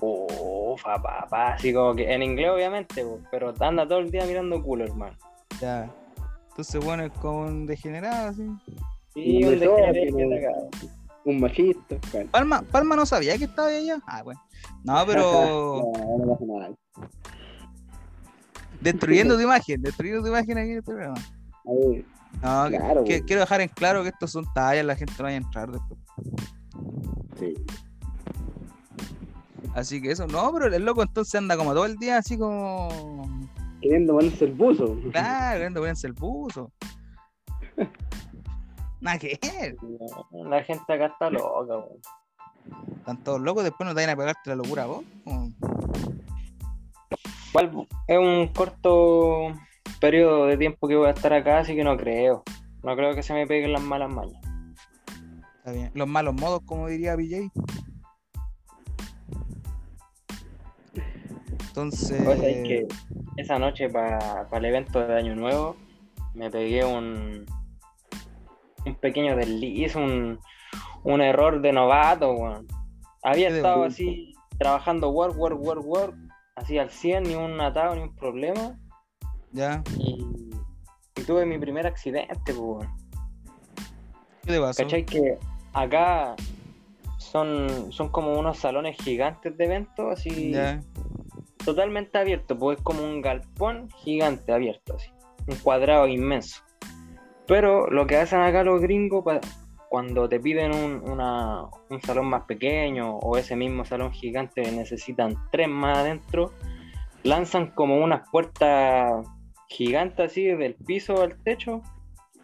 Ufa, 0.02 1.00
papá, 1.02 1.54
así 1.54 1.72
como 1.72 1.94
que 1.94 2.12
en 2.12 2.24
inglés 2.24 2.50
obviamente, 2.50 3.06
pero 3.30 3.54
anda 3.60 3.88
todo 3.88 4.00
el 4.00 4.10
día 4.10 4.26
mirando 4.26 4.62
culo, 4.64 4.86
hermano. 4.86 5.16
Ya. 5.62 5.88
Entonces, 6.50 6.84
bueno, 6.84 7.04
es 7.04 7.12
como 7.20 7.42
un 7.42 7.68
degenerado, 7.68 8.30
así. 8.30 8.48
Sí, 9.14 9.44
Un 9.44 9.60
degenerado. 9.60 10.70
Un 11.26 11.40
machista. 11.42 11.96
¿cuál? 12.12 12.26
Palma, 12.28 12.62
Palma 12.72 12.96
no 12.96 13.06
sabía 13.06 13.38
que 13.38 13.44
estaba 13.44 13.68
allá. 13.68 14.00
Ah, 14.08 14.24
bueno. 14.24 14.42
No, 14.84 15.04
pero 15.06 15.92
No, 16.18 16.38
no 16.48 16.60
nada. 16.60 16.76
destruyendo 18.82 19.36
tu 19.36 19.42
imagen, 19.44 19.82
destruyendo 19.82 20.24
tu 20.24 20.30
imagen 20.30 20.58
aquí 20.58 20.72
en 20.72 20.78
este 20.80 20.92
programa. 20.92 21.22
No, 22.42 22.68
Claro, 22.70 23.04
que- 23.04 23.22
quiero 23.26 23.42
dejar 23.42 23.62
en 23.62 23.68
claro 23.70 24.02
que 24.02 24.10
estos 24.10 24.32
son 24.32 24.46
tallas, 24.56 24.86
la 24.86 24.96
gente 24.96 25.14
no 25.20 25.24
vaya 25.26 25.36
a 25.38 25.42
entrar 25.42 25.70
después. 25.72 26.00
sí. 27.38 27.54
Así 29.74 30.02
que 30.02 30.12
eso, 30.12 30.28
no, 30.28 30.52
pero 30.54 30.74
el 30.74 30.84
loco 30.84 31.04
entonces 31.04 31.36
anda 31.36 31.56
como 31.56 31.74
todo 31.74 31.86
el 31.86 31.98
día 31.98 32.18
así 32.18 32.38
como. 32.38 32.90
Queriendo 33.82 34.14
ponerse 34.14 34.46
el 34.46 34.54
buzo. 34.54 34.98
Claro, 35.12 35.58
queriendo 35.58 35.80
ponerse 35.80 36.08
el 36.08 36.14
buzo. 36.14 36.72
Nada 39.02 39.18
que 39.18 39.40
ver. 39.42 39.76
La 40.32 40.64
gente 40.64 40.94
acá 40.94 41.06
está 41.08 41.30
loca, 41.30 41.78
weón. 41.78 42.02
Están 42.98 43.24
todos 43.24 43.42
locos, 43.42 43.64
después 43.64 43.88
no 43.88 43.94
te 43.94 44.02
vayan 44.02 44.12
a 44.12 44.18
pegarte 44.18 44.50
la 44.50 44.56
locura 44.56 44.86
vos. 44.86 45.04
Igual 47.50 47.88
es 48.08 48.18
un 48.18 48.48
corto 48.54 49.54
periodo 50.00 50.46
de 50.46 50.58
tiempo 50.58 50.88
que 50.88 50.96
voy 50.96 51.08
a 51.08 51.12
estar 51.12 51.34
acá, 51.34 51.60
así 51.60 51.76
que 51.76 51.84
no 51.84 51.98
creo. 51.98 52.44
No 52.84 52.96
creo 52.96 53.16
que 53.16 53.24
se 53.24 53.34
me 53.34 53.48
peguen 53.48 53.74
las 53.74 53.82
malas 53.82 54.12
mañas. 54.12 54.42
Está 55.58 55.72
bien. 55.72 55.92
Los 55.94 56.08
malos 56.08 56.34
modos, 56.36 56.62
como 56.66 56.88
diría 56.88 57.16
BJ. 57.16 57.52
Entonces. 61.80 62.22
Pues 62.24 62.44
es 62.44 62.68
que 62.68 62.88
esa 63.38 63.58
noche 63.58 63.90
para 63.90 64.48
el 64.52 64.66
evento 64.66 65.00
de 65.06 65.16
Año 65.16 65.34
Nuevo 65.34 65.78
me 66.34 66.52
pegué 66.52 66.84
un, 66.84 67.46
un 68.86 68.96
pequeño 68.96 69.38
desliz, 69.38 69.96
un, 69.96 70.40
un 71.04 71.22
error 71.22 71.62
de 71.62 71.72
novato, 71.72 72.34
weón. 72.34 72.68
Había 73.24 73.48
¿Qué 73.48 73.54
de 73.54 73.60
estado 73.60 73.84
así 73.86 74.34
trabajando 74.58 75.10
work, 75.10 75.38
work, 75.38 75.60
work, 75.62 75.86
work, 75.86 76.16
así 76.56 76.78
al 76.78 76.90
100, 76.90 77.24
ni 77.24 77.36
un 77.36 77.62
atado, 77.62 77.96
ni 77.96 78.02
un 78.02 78.16
problema. 78.16 78.78
Ya. 79.54 79.82
Y, 79.98 80.52
y 81.16 81.22
tuve 81.24 81.46
mi 81.46 81.58
primer 81.58 81.88
accidente, 81.88 82.36
pues, 82.46 82.58
weón. 82.58 82.90
¿Qué 84.46 84.52
te 84.52 84.60
pasó? 84.60 84.84
¿Cachai? 84.84 85.06
Que 85.06 85.38
acá 85.72 86.36
son, 87.18 87.92
son 87.92 88.10
como 88.10 88.38
unos 88.38 88.58
salones 88.58 88.98
gigantes 88.98 89.56
de 89.56 89.64
eventos, 89.64 90.12
así 90.12 90.52
Ya. 90.52 90.82
Totalmente 91.64 92.18
abiertos, 92.18 92.58
pues 92.60 92.78
es 92.78 92.84
como 92.84 93.04
un 93.04 93.22
galpón 93.22 93.90
gigante 93.98 94.52
abierto, 94.52 94.96
así, 94.96 95.10
un 95.48 95.56
cuadrado 95.58 96.08
inmenso. 96.08 96.62
Pero 97.48 97.88
lo 97.90 98.06
que 98.08 98.18
hacen 98.18 98.42
acá 98.42 98.64
los 98.64 98.82
gringos, 98.82 99.24
cuando 99.90 100.30
te 100.30 100.40
piden 100.40 100.74
un, 100.74 101.10
una- 101.10 101.64
un 101.90 102.02
salón 102.02 102.28
más 102.28 102.44
pequeño 102.44 103.18
o 103.18 103.38
ese 103.38 103.56
mismo 103.56 103.86
salón 103.86 104.12
gigante 104.12 104.62
necesitan 104.72 105.36
tres 105.52 105.68
más 105.68 105.98
adentro, 106.00 106.54
lanzan 107.24 107.72
como 107.72 107.98
unas 107.98 108.30
puertas 108.30 109.26
gigantes 109.68 110.32
así 110.32 110.44
del 110.46 110.76
piso 110.76 111.22
al 111.22 111.42
techo, 111.44 111.82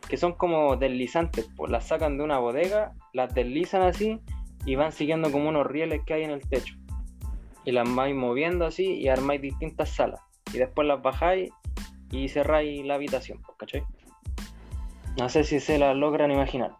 que 0.09 0.17
son 0.17 0.33
como 0.33 0.75
deslizantes, 0.75 1.47
pues 1.55 1.71
las 1.71 1.87
sacan 1.87 2.17
de 2.17 2.23
una 2.23 2.39
bodega, 2.39 2.93
las 3.13 3.33
deslizan 3.33 3.83
así 3.83 4.19
y 4.65 4.75
van 4.75 4.91
siguiendo 4.91 5.31
como 5.31 5.49
unos 5.49 5.65
rieles 5.67 6.01
que 6.05 6.15
hay 6.15 6.23
en 6.23 6.31
el 6.31 6.41
techo. 6.49 6.75
Y 7.65 7.71
las 7.71 7.93
vais 7.95 8.15
moviendo 8.15 8.65
así 8.65 8.93
y 8.93 9.07
armáis 9.07 9.41
distintas 9.41 9.89
salas. 9.89 10.21
Y 10.53 10.57
después 10.57 10.87
las 10.87 11.01
bajáis 11.01 11.51
y 12.11 12.29
cerráis 12.29 12.85
la 12.85 12.95
habitación, 12.95 13.41
pues, 13.45 13.57
¿cachai? 13.57 13.83
No 15.17 15.29
sé 15.29 15.43
si 15.43 15.59
se 15.59 15.77
la 15.77 15.93
logran 15.93 16.31
imaginar. 16.31 16.75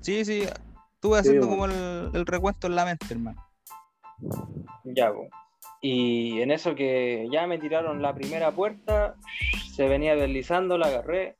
Sí, 0.00 0.24
sí. 0.24 0.42
Estuve 0.94 1.18
haciendo 1.18 1.48
como 1.48 1.66
el, 1.66 2.10
el 2.14 2.26
recuento 2.26 2.66
en 2.66 2.76
la 2.76 2.84
mente, 2.84 3.06
hermano. 3.10 3.44
Ya, 4.84 5.12
po. 5.12 5.28
Y 5.80 6.40
en 6.40 6.50
eso 6.50 6.74
que 6.74 7.28
ya 7.30 7.46
me 7.46 7.58
tiraron 7.58 8.00
la 8.02 8.14
primera 8.14 8.50
puerta, 8.52 9.14
se 9.72 9.86
venía 9.88 10.16
deslizando, 10.16 10.78
la 10.78 10.86
agarré, 10.86 11.36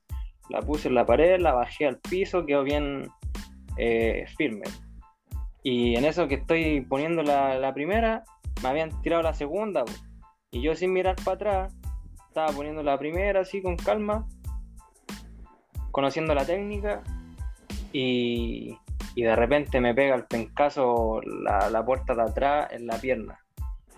la 0.51 0.61
puse 0.61 0.89
en 0.89 0.95
la 0.95 1.07
pared, 1.07 1.41
la 1.41 1.53
bajé 1.53 1.87
al 1.87 1.99
piso, 1.99 2.45
quedó 2.45 2.63
bien 2.63 3.09
eh, 3.79 4.27
firme. 4.37 4.65
Y 5.69 5.97
en 5.97 6.05
eso 6.05 6.29
que 6.29 6.37
estoy 6.37 6.83
poniendo 6.83 7.25
la, 7.25 7.75
primera, 7.75 8.23
me 8.63 8.69
habían 8.69 9.03
tirado 9.03 9.25
la 9.25 9.35
segunda, 9.35 9.85
y 10.53 10.63
yo 10.63 10.77
sin 10.77 10.93
mirar 10.93 11.17
para 11.25 11.35
atrás, 11.35 11.77
estaba 12.29 12.53
poniendo 12.53 12.85
la 12.85 12.97
primera 12.97 13.41
así 13.41 13.61
con 13.61 13.75
calma, 13.75 14.29
conociendo 15.91 16.37
la 16.37 16.47
técnica, 16.47 17.03
y, 17.93 18.79
de 19.17 19.35
repente 19.35 19.81
me 19.81 19.93
pega 19.93 20.15
el 20.15 20.27
pencazo 20.27 21.21
la, 21.23 21.69
la 21.69 21.85
puerta 21.85 22.15
de 22.15 22.23
atrás 22.23 22.69
en 22.71 22.87
la 22.87 23.01
pierna. 23.01 23.41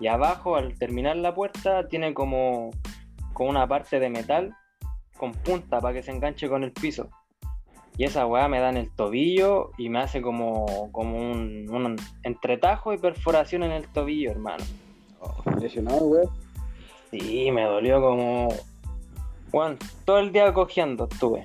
Y 0.00 0.06
abajo, 0.06 0.56
al 0.56 0.78
terminar 0.78 1.16
la 1.18 1.34
puerta, 1.34 1.86
tiene 1.86 2.14
como, 2.14 2.70
como 3.34 3.50
una 3.50 3.68
parte 3.68 4.00
de 4.00 4.08
metal 4.08 4.56
con 5.18 5.32
punta 5.32 5.82
para 5.82 5.92
que 5.92 6.02
se 6.02 6.12
enganche 6.12 6.48
con 6.48 6.64
el 6.64 6.72
piso. 6.72 7.10
Y 7.98 8.04
esa 8.04 8.26
weá 8.26 8.46
me 8.46 8.60
da 8.60 8.70
en 8.70 8.76
el 8.76 8.90
tobillo 8.90 9.72
y 9.76 9.88
me 9.88 9.98
hace 9.98 10.22
como, 10.22 10.90
como 10.92 11.18
un, 11.18 11.68
un 11.68 11.96
entretajo 12.22 12.94
y 12.94 12.98
perforación 12.98 13.64
en 13.64 13.72
el 13.72 13.88
tobillo, 13.88 14.30
hermano. 14.30 14.64
Lesionado, 15.60 16.06
weón. 16.06 16.30
Sí, 17.10 17.50
me 17.50 17.64
dolió 17.64 18.00
como. 18.00 18.48
Bueno, 19.50 19.76
todo 20.04 20.20
el 20.20 20.30
día 20.30 20.52
cojeando 20.54 21.08
estuve. 21.10 21.42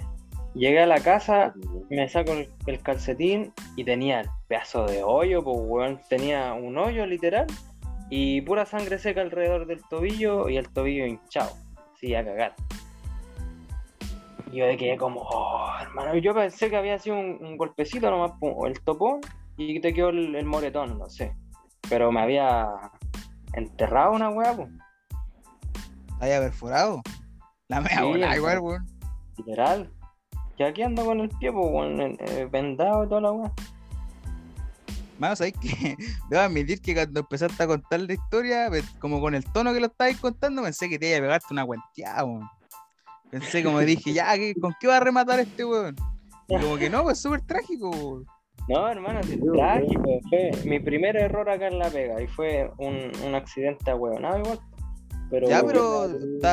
Llegué 0.53 0.81
a 0.81 0.85
la 0.85 0.99
casa, 0.99 1.55
me 1.89 2.07
saco 2.07 2.33
el, 2.33 2.49
el 2.67 2.79
calcetín 2.81 3.51
y 3.75 3.83
tenía 3.83 4.21
el 4.21 4.29
pedazo 4.47 4.85
de 4.85 5.01
hoyo, 5.01 5.43
pues 5.43 5.57
weón, 5.59 5.99
tenía 6.07 6.53
un 6.53 6.77
hoyo 6.77 7.07
literal 7.07 7.47
y 8.11 8.41
pura 8.41 8.67
sangre 8.67 8.99
seca 8.99 9.21
alrededor 9.21 9.65
del 9.65 9.81
tobillo 9.89 10.47
y 10.49 10.57
el 10.57 10.69
tobillo 10.69 11.07
hinchado, 11.07 11.51
sí, 11.99 12.13
a 12.13 12.23
cagar. 12.23 12.53
Y 14.53 14.57
yo 14.57 14.67
de 14.67 14.77
quedé 14.77 14.97
como, 14.97 15.21
oh, 15.21 15.67
hermano, 15.81 16.15
yo 16.17 16.31
pensé 16.35 16.69
que 16.69 16.75
había 16.75 16.99
sido 16.99 17.15
un, 17.15 17.43
un 17.43 17.57
golpecito 17.57 18.11
nomás, 18.11 18.33
pum, 18.39 18.67
el 18.67 18.79
topón 18.81 19.19
y 19.57 19.79
te 19.79 19.95
quedó 19.95 20.09
el, 20.09 20.35
el 20.35 20.45
moretón, 20.45 20.99
no 20.99 21.09
sé. 21.09 21.35
Pero 21.89 22.11
me 22.11 22.21
había 22.21 22.67
enterrado 23.53 24.11
una 24.11 24.29
weá, 24.29 24.55
pues, 24.55 24.69
Haya 26.19 26.39
perforado. 26.39 27.01
La 27.67 27.81
mea 27.81 27.97
Sí, 27.97 28.03
bola, 28.03 28.35
igual, 28.37 28.59
weón. 28.59 28.85
literal. 29.37 29.91
Y 30.57 30.63
aquí 30.63 30.83
ando 30.83 31.03
con 31.03 31.19
el 31.19 31.29
pie, 31.29 31.51
pues, 31.51 31.65
weón, 31.71 31.99
eh, 31.99 32.47
vendado 32.51 33.05
y 33.05 33.09
toda 33.09 33.21
la 33.21 33.31
weá. 33.31 33.51
Mano, 35.17 35.35
¿sabes 35.35 35.53
qué? 35.59 35.97
Debo 36.29 36.43
admitir 36.43 36.79
que 36.79 36.93
cuando 36.93 37.21
empezaste 37.21 37.63
a 37.63 37.65
contar 37.67 38.01
la 38.01 38.13
historia, 38.13 38.69
como 38.99 39.19
con 39.19 39.33
el 39.33 39.43
tono 39.45 39.73
que 39.73 39.79
lo 39.79 39.87
estabais 39.87 40.19
contando, 40.19 40.61
pensé 40.61 40.87
que 40.89 40.99
te 40.99 41.09
iba 41.09 41.17
a 41.17 41.21
pegarte 41.21 41.47
una 41.49 41.65
cuenteada, 41.65 42.23
weón. 42.23 42.47
Pensé 43.33 43.63
como 43.63 43.79
dije, 43.79 44.13
ya, 44.13 44.31
¿qué- 44.35 44.53
¿con 44.53 44.75
qué 44.79 44.87
va 44.87 44.97
a 44.97 44.99
rematar 44.99 45.39
este 45.39 45.65
weón? 45.65 45.95
Y 46.47 46.55
como 46.59 46.77
que 46.77 46.87
no, 46.89 47.01
pues 47.03 47.19
súper 47.19 47.41
trágico, 47.41 47.89
weón. 47.89 48.25
No, 48.69 48.87
hermano, 48.87 49.19
weón. 49.41 49.57
trágico. 49.57 50.19
Fue 50.29 50.51
mi 50.65 50.79
primer 50.79 51.15
error 51.17 51.49
acá 51.49 51.67
en 51.67 51.79
la 51.79 51.89
pega 51.89 52.21
y 52.21 52.27
fue 52.27 52.69
un, 52.77 53.11
un 53.25 53.33
accidente 53.35 53.89
a 53.89 53.95
huevonado 53.95 54.37
igual. 54.39 54.59
Pero, 55.31 55.49
Ya, 55.49 55.63
pero 55.65 56.05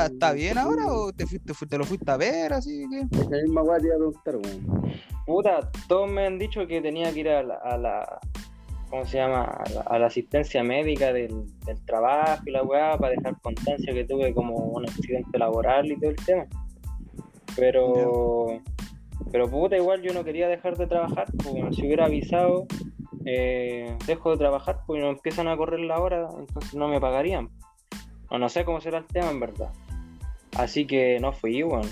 ¿está, 0.07 0.33
bien 0.33 0.57
ahora 0.57 0.87
o 0.87 1.13
te, 1.13 1.27
fuiste, 1.27 1.53
fu- 1.53 1.67
te 1.67 1.77
lo 1.77 1.85
fuiste 1.85 2.11
a 2.11 2.17
ver 2.17 2.55
así 2.55 2.87
que? 2.91 3.01
Esa 3.21 3.29
misma 3.29 3.63
weá 3.63 3.79
te 3.79 3.87
iba 3.89 3.97
a 3.97 3.99
preguntar, 3.99 4.37
weón. 4.37 4.95
puta, 5.27 5.71
todos 5.87 6.11
me 6.11 6.27
han 6.27 6.39
dicho 6.39 6.67
que 6.67 6.81
tenía 6.81 7.13
que 7.13 7.21
ir 7.21 7.29
a 7.29 7.43
la, 7.43 7.57
a 7.57 7.77
la- 7.77 8.19
¿cómo 8.89 9.05
se 9.05 9.19
llama? 9.19 9.43
A 9.45 9.69
la, 9.71 9.81
a 9.83 9.99
la 9.99 10.07
asistencia 10.07 10.65
médica 10.65 11.13
del, 11.13 11.45
del 11.67 11.85
trabajo 11.85 12.43
y 12.47 12.51
la 12.53 12.63
weá 12.63 12.97
para 12.97 13.15
dejar 13.15 13.39
constancia 13.43 13.93
que 13.93 14.05
tuve 14.05 14.33
como 14.33 14.55
un 14.57 14.89
accidente 14.89 15.39
laboral 15.39 15.87
y 15.93 16.01
todo 16.01 16.11
el 16.11 16.17
tema. 16.17 16.47
Pero, 17.57 18.61
pero 19.33 19.51
puta, 19.51 19.77
igual 19.77 20.03
yo 20.03 20.13
no 20.13 20.25
quería 20.25 20.49
dejar 20.49 20.77
de 20.77 20.87
trabajar, 20.87 21.27
porque 21.43 21.73
si 21.73 21.87
hubiera 21.87 22.07
avisado, 22.07 22.67
eh, 23.25 23.97
dejo 24.07 24.31
de 24.31 24.39
trabajar 24.39 24.81
porque 24.87 25.03
no 25.03 25.11
empiezan 25.11 25.49
a 25.49 25.57
correr 25.57 25.81
la 25.81 26.01
hora, 26.01 26.29
entonces 26.39 26.75
no 26.75 26.89
me 26.89 27.01
pagarían. 27.01 27.51
O 28.31 28.39
no 28.39 28.49
sé 28.49 28.65
cómo 28.65 28.81
será 28.81 28.99
el 28.99 29.07
tema 29.07 29.31
en 29.31 29.41
verdad. 29.41 29.71
Así 30.57 30.87
que 30.87 31.19
no 31.21 31.33
fui, 31.33 31.63
weón. 31.63 31.89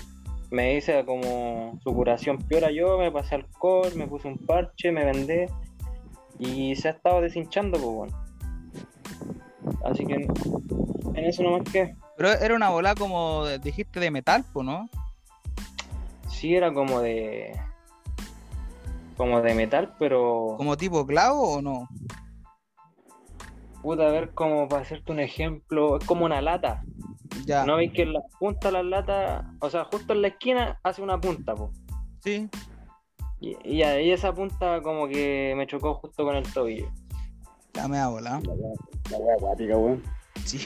Me 0.51 0.75
hice 0.75 1.05
como 1.05 1.77
su 1.83 1.93
curación 1.93 2.39
peor 2.39 2.71
yo, 2.71 2.97
me 2.97 3.11
pasé 3.11 3.35
alcohol, 3.35 3.91
me 3.95 4.07
puse 4.07 4.27
un 4.27 4.37
parche, 4.37 4.91
me 4.91 5.05
vendé 5.05 5.47
y 6.39 6.75
se 6.75 6.87
ha 6.87 6.91
estado 6.91 7.21
deshinchando, 7.21 7.77
pues 7.77 7.93
bueno. 7.93 8.25
Así 9.85 10.05
que 10.05 10.15
en 10.15 11.25
eso 11.25 11.43
nomás 11.43 11.63
que 11.71 11.93
Pero 12.17 12.31
era 12.31 12.55
una 12.55 12.69
bola 12.69 12.95
como 12.95 13.45
dijiste 13.61 13.99
de 13.99 14.09
metal, 14.09 14.43
pues, 14.51 14.65
¿no? 14.65 14.89
Sí 16.39 16.55
era 16.55 16.73
como 16.73 17.01
de 17.01 17.51
como 19.17 19.41
de 19.41 19.53
metal, 19.53 19.93
pero 19.99 20.55
Como 20.57 20.77
tipo 20.77 21.05
clavo 21.05 21.55
o 21.55 21.61
no? 21.61 21.89
puta, 23.81 24.07
a 24.07 24.11
ver 24.11 24.31
como 24.33 24.67
para 24.69 24.81
hacerte 24.81 25.11
un 25.11 25.19
ejemplo, 25.19 25.97
es 25.97 26.05
como 26.05 26.25
una 26.25 26.41
lata. 26.41 26.83
Ya. 27.45 27.65
¿No 27.65 27.75
veis 27.75 27.91
que 27.91 28.03
en 28.03 28.13
la 28.13 28.21
punta 28.39 28.69
de 28.69 28.73
la 28.73 28.83
lata, 28.83 29.53
o 29.59 29.69
sea, 29.69 29.85
justo 29.85 30.13
en 30.13 30.21
la 30.21 30.29
esquina 30.29 30.79
hace 30.83 31.01
una 31.01 31.19
punta, 31.19 31.55
pues? 31.55 31.71
Sí. 32.23 32.49
Y, 33.41 33.57
y 33.63 33.83
ahí 33.83 34.11
esa 34.11 34.33
punta 34.33 34.81
como 34.81 35.07
que 35.07 35.53
me 35.57 35.67
chocó 35.67 35.95
justo 35.95 36.23
con 36.23 36.35
el 36.35 36.53
tobillo. 36.53 36.89
Ya 37.73 37.87
me 37.87 37.97
da 37.97 38.07
bola. 38.07 38.41
La 39.11 39.17
weá 39.17 39.35
acuática, 39.35 39.77
weón. 39.77 40.03
Sí. 40.45 40.65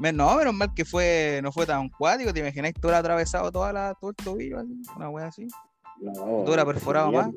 No, 0.00 0.36
menos 0.36 0.54
mal 0.54 0.72
que 0.74 0.84
fue, 0.84 1.40
no 1.42 1.52
fue 1.52 1.66
tan 1.66 1.88
cuático, 1.90 2.32
te 2.32 2.40
imagináis 2.40 2.74
todo 2.74 2.94
atravesado 2.94 3.52
toda 3.52 3.72
la, 3.72 3.94
todo 4.00 4.10
el 4.10 4.16
tobillo, 4.16 4.58
así, 4.58 4.72
una 4.96 5.10
wea 5.10 5.26
así. 5.26 5.46
No, 6.00 6.44
¿Tú 6.46 6.54
era 6.54 6.64
perforado 6.64 7.12
más? 7.12 7.28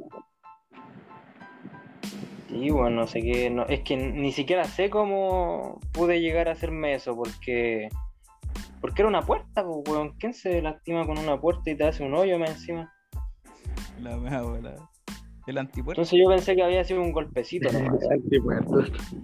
Sí, 2.48 2.70
bueno, 2.70 3.02
no 3.02 3.08
sé 3.08 3.22
qué, 3.22 3.50
no, 3.50 3.66
es 3.66 3.82
que 3.82 3.98
ni 3.98 4.32
siquiera 4.32 4.64
sé 4.64 4.90
cómo 4.90 5.80
pude 5.92 6.22
llegar 6.22 6.48
a 6.48 6.54
hacerme 6.54 6.94
eso, 6.94 7.16
porque 7.16 7.90
porque 8.84 9.02
era 9.02 9.08
una 9.08 9.22
puerta, 9.22 9.64
pues, 9.64 9.78
weón. 9.88 10.12
¿Quién 10.20 10.34
se 10.34 10.62
lastima 10.62 11.06
con 11.06 11.18
una 11.18 11.40
puerta 11.40 11.72
y 11.72 11.78
te 11.78 11.86
hace 11.86 12.04
un 12.04 12.14
hoyo 12.16 12.38
más 12.38 12.50
encima? 12.50 12.94
La 14.02 14.18
mea 14.18 14.42
bola. 14.42 14.76
El 15.46 15.58
antipuerto. 15.58 16.02
Entonces 16.02 16.20
yo 16.24 16.30
pensé 16.30 16.56
que 16.56 16.64
había 16.64 16.84
sido 16.84 17.02
un 17.02 17.12
golpecito, 17.12 17.70
¿no? 17.74 17.80
Antipuerto. 18.12 18.72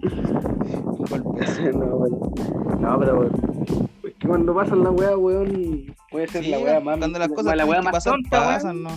Un 0.02 1.04
golpe 1.08 1.44
así. 1.44 1.62
no, 1.72 1.86
weón. 1.96 2.80
no, 2.80 2.98
pero 2.98 3.18
weón, 3.20 3.88
es 4.04 4.14
que 4.18 4.28
cuando 4.28 4.54
pasan 4.54 4.84
la 4.84 4.90
weá, 4.90 5.16
weón, 5.16 5.94
puede 6.10 6.28
ser 6.28 6.44
Sí, 6.44 6.50
la 6.50 6.58
weá 6.58 6.80
más. 6.80 6.98
cuando 6.98 7.18
las 7.18 7.28
cosas 7.28 7.56
la 7.56 7.64
weá 7.64 7.80
más 7.82 8.04
tonta, 8.04 8.38
weón. 8.40 8.52
pasan, 8.54 8.82
¿no? 8.82 8.90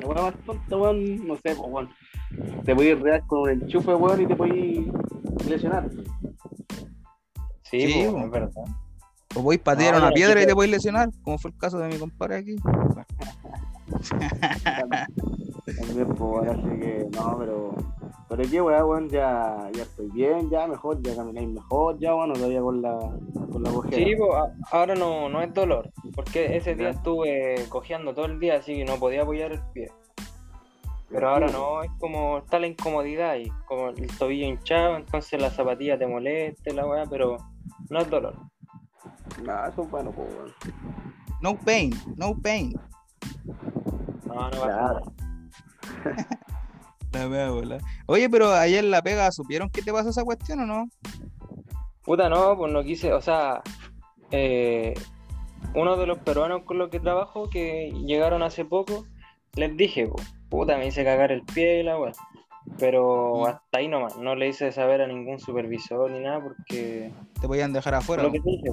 La 0.00 0.06
weá 0.08 0.22
más 0.22 0.34
tonta, 0.44 0.76
weón, 0.76 1.26
no 1.26 1.36
sé, 1.36 1.54
pues, 1.54 1.60
weón. 1.70 1.88
Te 2.64 2.74
puedes 2.74 3.00
rear 3.00 3.24
con 3.26 3.40
un 3.42 3.50
enchufe, 3.50 3.94
weón, 3.94 4.20
y 4.22 4.26
te 4.26 4.34
puedes 4.36 4.86
lesionar. 5.48 5.88
Sí, 7.62 7.80
Sí, 7.86 7.92
pues, 8.04 8.12
po. 8.12 8.18
es 8.20 8.30
verdad. 8.30 8.50
O 9.36 9.42
podéis 9.42 9.62
patear 9.62 9.92
No, 9.92 9.98
una 9.98 10.06
pero 10.08 10.14
piedra 10.16 10.40
y 10.40 10.44
te- 10.44 10.48
te 10.48 10.54
podéis 10.54 10.72
lesionar, 10.72 11.10
como 11.22 11.38
fue 11.38 11.50
el 11.52 11.56
caso 11.58 11.78
de 11.78 11.88
mi 11.88 11.96
compadre 11.98 12.36
aquí. 12.38 12.56
También, 15.64 16.08
pues, 16.14 16.48
así 16.50 16.80
que, 16.80 17.08
no, 17.14 17.36
pero. 17.38 17.74
Pero 18.28 18.42
qué 18.50 18.60
weá, 18.60 18.84
weón, 18.84 19.08
ya, 19.08 19.70
ya 19.72 19.82
estoy 19.84 20.10
bien, 20.10 20.50
ya 20.50 20.66
mejor, 20.66 21.00
ya 21.02 21.16
camináis 21.16 21.48
mejor, 21.48 21.98
ya, 21.98 22.12
bueno, 22.12 22.34
todavía 22.34 22.60
con 22.60 22.82
la, 22.82 22.98
con 23.50 23.62
la 23.62 23.70
cojera. 23.70 23.96
Sí, 23.96 24.14
pues, 24.16 24.30
ahora 24.70 24.94
no, 24.94 25.30
no 25.30 25.40
es 25.40 25.54
dolor, 25.54 25.90
porque 26.14 26.54
ese 26.54 26.74
día 26.74 26.90
Ya. 26.90 26.96
estuve 26.98 27.64
cojeando 27.70 28.14
todo 28.14 28.26
el 28.26 28.38
día, 28.38 28.56
así 28.56 28.74
que 28.74 28.84
no 28.84 28.96
podía 28.96 29.22
apoyar 29.22 29.52
el 29.52 29.60
pie. 29.72 29.90
Pero 31.10 31.30
ahora 31.30 31.46
no, 31.48 31.82
es 31.82 31.90
como 31.98 32.36
está 32.38 32.58
la 32.58 32.66
incomodidad 32.66 33.36
y 33.36 33.48
como 33.66 33.88
el 33.88 34.06
tobillo 34.18 34.46
hinchado, 34.46 34.96
entonces 34.96 35.40
la 35.40 35.50
zapatilla 35.50 35.98
te 35.98 36.06
moleste, 36.06 36.74
la 36.74 36.86
weá, 36.86 37.04
pero 37.06 37.38
no 37.88 37.98
es 37.98 38.10
dolor. 38.10 38.34
Nah, 39.42 39.68
eso 39.68 39.84
es 39.84 39.90
bueno, 39.90 40.10
pues, 40.12 40.28
weón. 40.34 40.52
No 41.40 41.56
pain, 41.56 41.94
no 42.16 42.34
pain. 42.42 42.74
No, 44.38 44.50
no 44.50 44.60
pasa 44.60 44.66
Claro. 44.66 45.00
nada. 45.00 46.38
La 47.30 47.50
bola. 47.50 47.78
Oye, 48.06 48.28
pero 48.28 48.52
ayer 48.52 48.84
en 48.84 48.90
la 48.90 49.00
pega, 49.02 49.32
¿supieron 49.32 49.70
qué 49.70 49.80
te 49.82 49.92
pasó 49.92 50.10
esa 50.10 50.24
cuestión 50.24 50.60
o 50.60 50.66
no? 50.66 50.88
Puta, 52.04 52.28
no, 52.28 52.56
pues 52.56 52.70
no 52.72 52.82
quise, 52.82 53.12
o 53.14 53.20
sea, 53.22 53.62
eh, 54.30 54.94
uno 55.74 55.96
de 55.96 56.06
los 56.06 56.18
peruanos 56.18 56.62
con 56.64 56.76
los 56.78 56.90
que 56.90 57.00
trabajo 57.00 57.48
que 57.50 57.90
llegaron 58.04 58.42
hace 58.42 58.64
poco, 58.66 59.06
les 59.54 59.74
dije, 59.76 60.08
puta, 60.50 60.76
me 60.76 60.86
hice 60.86 61.02
cagar 61.04 61.32
el 61.32 61.42
pie 61.42 61.80
y 61.80 61.82
la 61.82 61.98
weá. 61.98 62.12
Pero 62.78 63.38
Mm. 63.38 63.46
hasta 63.46 63.78
ahí 63.78 63.88
nomás, 63.88 64.16
no 64.18 64.34
le 64.34 64.48
hice 64.48 64.70
saber 64.72 65.00
a 65.00 65.06
ningún 65.06 65.38
supervisor 65.38 66.10
ni 66.10 66.20
nada 66.20 66.40
porque 66.42 67.10
Te 67.40 67.46
podían 67.48 67.72
dejar 67.72 67.94
afuera, 67.94 68.22
lo 68.22 68.30
que 68.30 68.40
te 68.40 68.50
dije. 68.50 68.70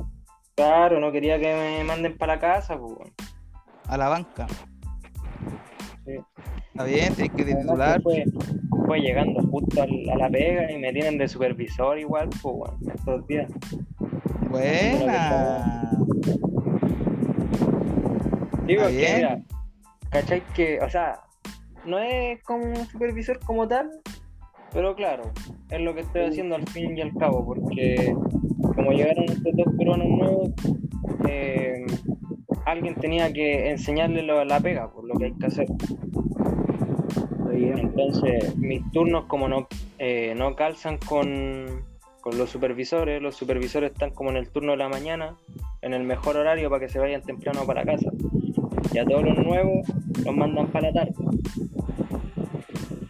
Claro, 0.55 0.99
no 0.99 1.11
quería 1.13 1.39
que 1.39 1.53
me 1.53 1.83
manden 1.85 2.17
para 2.17 2.35
la 2.35 2.39
casa, 2.41 2.77
pues. 2.77 3.11
a 3.87 3.97
la 3.97 4.09
banca. 4.09 4.45
Sí. 6.05 6.13
Está 6.67 6.83
bien, 6.83 7.15
tenés 7.15 7.31
que 7.31 7.45
titular. 7.45 8.01
Fue, 8.01 8.25
fue 8.85 8.99
llegando 8.99 9.41
justo 9.47 9.81
a 9.81 10.17
la 10.17 10.29
pega 10.29 10.71
y 10.71 10.77
me 10.77 10.91
tienen 10.93 11.17
de 11.17 11.27
supervisor 11.27 11.97
igual, 11.97 12.29
pues, 12.41 12.55
weón, 12.55 12.77
estos 12.93 13.27
días. 13.27 13.51
Buena. 14.49 15.89
Digo 18.67 18.87
que, 18.87 19.13
mira, 19.15 19.41
¿cachai? 20.09 20.41
Que, 20.55 20.79
o 20.81 20.89
sea, 20.89 21.21
no 21.85 21.99
es 21.99 22.41
como 22.43 22.65
un 22.65 22.85
supervisor 22.87 23.39
como 23.45 23.67
tal, 23.67 23.91
pero 24.73 24.95
claro, 24.95 25.31
es 25.69 25.81
lo 25.81 25.93
que 25.93 26.01
estoy 26.01 26.23
haciendo 26.23 26.55
al 26.55 26.67
fin 26.67 26.97
y 26.97 27.01
al 27.01 27.13
cabo, 27.13 27.45
porque 27.45 28.13
como 28.75 28.91
llegaron 28.91 29.25
estos 29.25 29.55
dos 29.55 29.67
peruanos 29.77 30.07
nuevos, 30.07 30.49
eh, 31.29 31.85
alguien 32.65 32.95
tenía 32.95 33.31
que 33.31 33.69
enseñarle 33.69 34.23
lo- 34.23 34.43
la 34.45 34.59
pega, 34.59 34.91
por 34.91 35.05
lo 35.07 35.15
que 35.15 35.25
hay 35.25 35.33
que 35.33 35.45
hacer. 35.45 35.67
Entonces, 37.53 38.55
mis 38.57 38.81
turnos 38.91 39.25
como 39.25 39.47
no, 39.47 39.67
eh, 39.97 40.33
no 40.35 40.55
calzan 40.55 40.97
con, 40.97 41.83
con 42.21 42.37
los 42.37 42.49
supervisores, 42.49 43.21
los 43.21 43.35
supervisores 43.35 43.91
están 43.93 44.11
como 44.11 44.29
en 44.31 44.37
el 44.37 44.49
turno 44.49 44.71
de 44.73 44.77
la 44.77 44.89
mañana, 44.89 45.35
en 45.81 45.93
el 45.93 46.03
mejor 46.03 46.35
horario 46.37 46.69
para 46.69 46.81
que 46.81 46.89
se 46.89 46.99
vayan 46.99 47.21
temprano 47.21 47.65
para 47.65 47.83
casa. 47.85 48.11
Y 48.93 48.97
a 48.97 49.05
todos 49.05 49.23
los 49.23 49.37
nuevos 49.37 49.87
los 50.25 50.35
mandan 50.35 50.67
para 50.67 50.87
la 50.91 50.93
tarde. 50.93 51.13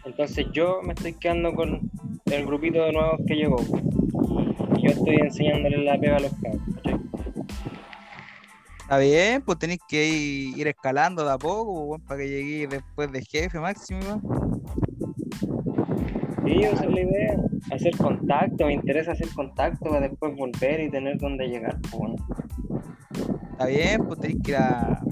Entonces 0.04 0.46
yo 0.52 0.80
me 0.82 0.92
estoy 0.94 1.14
quedando 1.14 1.52
con 1.54 1.80
el 2.26 2.46
grupito 2.46 2.84
de 2.84 2.92
nuevos 2.92 3.20
que 3.26 3.34
llegó. 3.34 3.56
Yo 4.80 4.90
estoy 4.90 5.16
enseñándole 5.16 5.78
la 5.84 5.98
pega 5.98 6.16
a 6.16 6.20
los 6.20 6.32
cabros. 6.34 6.62
Está 8.86 8.98
bien, 8.98 9.42
pues 9.42 9.58
tenéis 9.58 9.80
que 9.88 10.06
ir, 10.06 10.68
escalando 10.68 11.24
de 11.24 11.32
a 11.32 11.38
poco, 11.38 11.88
pues, 11.88 12.02
para 12.02 12.20
que 12.20 12.28
lleguéis 12.28 12.70
después 12.70 13.10
de 13.10 13.20
jefe 13.20 13.58
máximo. 13.58 14.00
Sí, 16.44 16.62
esa 16.62 16.84
es 16.84 16.90
la 16.92 17.00
idea. 17.00 17.36
Hacer 17.72 17.96
contacto, 17.96 18.64
me 18.64 18.74
interesa 18.74 19.10
hacer 19.10 19.28
contacto 19.34 19.90
para 19.90 20.08
después 20.08 20.36
volver 20.36 20.82
y 20.82 20.88
tener 20.88 21.18
donde 21.18 21.48
llegar. 21.48 21.80
pues, 21.80 21.94
bueno. 21.98 22.14
Está 23.50 23.66
bien, 23.66 24.06
pues 24.06 24.20
tenéis 24.20 24.40
que 24.44 24.50
ir 24.52 24.56
a, 24.56 25.02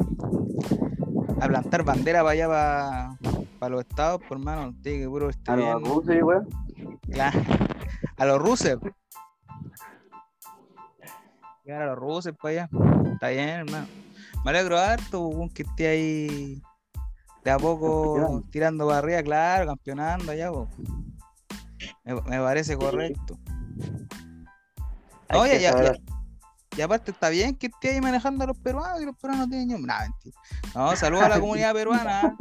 a 1.40 1.48
plantar 1.48 1.82
bandera 1.82 2.20
para 2.20 2.30
allá, 2.30 3.18
para, 3.58 3.70
los 3.74 3.80
estados, 3.80 4.20
por 4.28 4.38
mano. 4.38 4.72
Tiene 4.84 5.00
que 5.00 5.08
puro 5.08 5.30
estar 5.30 5.58
A 5.58 5.60
los 5.60 5.68
abusos, 5.74 6.14
weón. 6.22 6.46
Claro. 7.10 7.40
A 8.18 8.24
los 8.24 8.38
rusos. 8.38 8.78
Llegar 11.64 11.82
a 11.82 11.86
los 11.86 11.98
rusos 11.98 12.32
para 12.40 12.52
allá. 12.52 12.68
Está 13.12 13.28
bien, 13.28 13.48
hermano. 13.48 13.86
Me 14.44 14.50
alegro 14.50 14.78
harto, 14.78 15.30
que 15.54 15.62
esté 15.62 15.86
ahí 15.88 16.62
de 17.42 17.50
a 17.50 17.58
poco 17.58 18.42
tirando 18.50 18.86
para 18.86 18.98
arriba, 18.98 19.22
claro, 19.22 19.66
campeonando 19.66 20.32
allá, 20.32 20.50
po. 20.50 20.68
Me, 22.04 22.14
me 22.14 22.38
parece 22.38 22.76
correcto. 22.76 23.38
Oye, 25.34 25.60
ya- 25.60 25.70
ya- 25.82 25.98
Y 26.76 26.80
aparte 26.82 27.12
está 27.12 27.28
bien 27.28 27.54
que 27.54 27.68
esté 27.68 27.90
ahí 27.90 28.00
manejando 28.00 28.44
a 28.44 28.46
los 28.48 28.58
peruanos 28.58 29.00
y 29.00 29.04
los 29.06 29.16
peruanos 29.16 29.48
tienen 29.48 29.68
ñom- 29.70 29.86
Nah, 29.86 30.00
mentira. 30.00 30.36
No, 30.74 30.94
saludos 30.96 31.24
a 31.24 31.28
la 31.28 31.40
comunidad 31.40 31.72
peruana. 31.72 32.36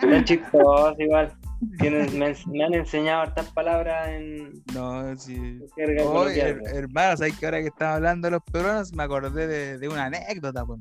Está 0.00 0.24
chistoso 0.24 0.94
igual. 0.98 1.32
Tienen- 1.78 2.18
me, 2.18 2.34
me 2.46 2.64
han 2.64 2.74
enseñado 2.74 3.22
hartas 3.22 3.46
palabras 3.52 4.08
en 4.08 4.62
No, 4.74 5.16
sí. 5.16 5.60
her- 5.76 6.66
hermano, 6.74 7.16
¿sabes 7.16 7.38
que 7.38 7.46
ahora 7.46 7.60
que 7.60 7.68
estamos 7.68 7.94
hablando 7.96 8.26
de 8.26 8.32
los 8.32 8.42
peruanos 8.42 8.92
me 8.92 9.02
acordé 9.02 9.46
de, 9.46 9.78
de 9.78 9.88
una 9.88 10.04
anécdota, 10.06 10.64
pues. 10.66 10.80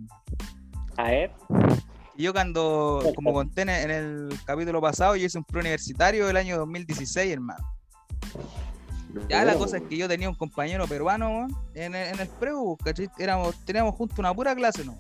A 0.97 1.03
ver, 1.11 1.31
Yo 2.17 2.31
cuando, 2.33 3.01
como 3.15 3.33
conté 3.33 3.61
en 3.63 3.69
el, 3.69 3.91
en 3.91 3.91
el 3.91 4.29
capítulo 4.45 4.79
pasado, 4.81 5.15
yo 5.15 5.25
hice 5.25 5.37
un 5.37 5.43
preuniversitario 5.43 6.27
del 6.27 6.37
año 6.37 6.57
2016, 6.57 7.31
hermano. 7.33 7.63
Ya 9.29 9.45
la 9.45 9.55
cosa 9.55 9.77
es 9.77 9.83
que 9.83 9.95
yo 9.97 10.07
tenía 10.09 10.27
un 10.29 10.35
compañero 10.35 10.87
peruano 10.87 11.47
en 11.73 11.95
el, 11.95 12.13
en 12.13 12.19
el 12.19 12.27
preu, 12.27 12.77
¿cachai? 12.83 13.09
Éramos, 13.17 13.55
teníamos 13.65 13.95
junto 13.95 14.15
una 14.19 14.33
pura 14.33 14.53
clase 14.55 14.83
no 14.83 14.97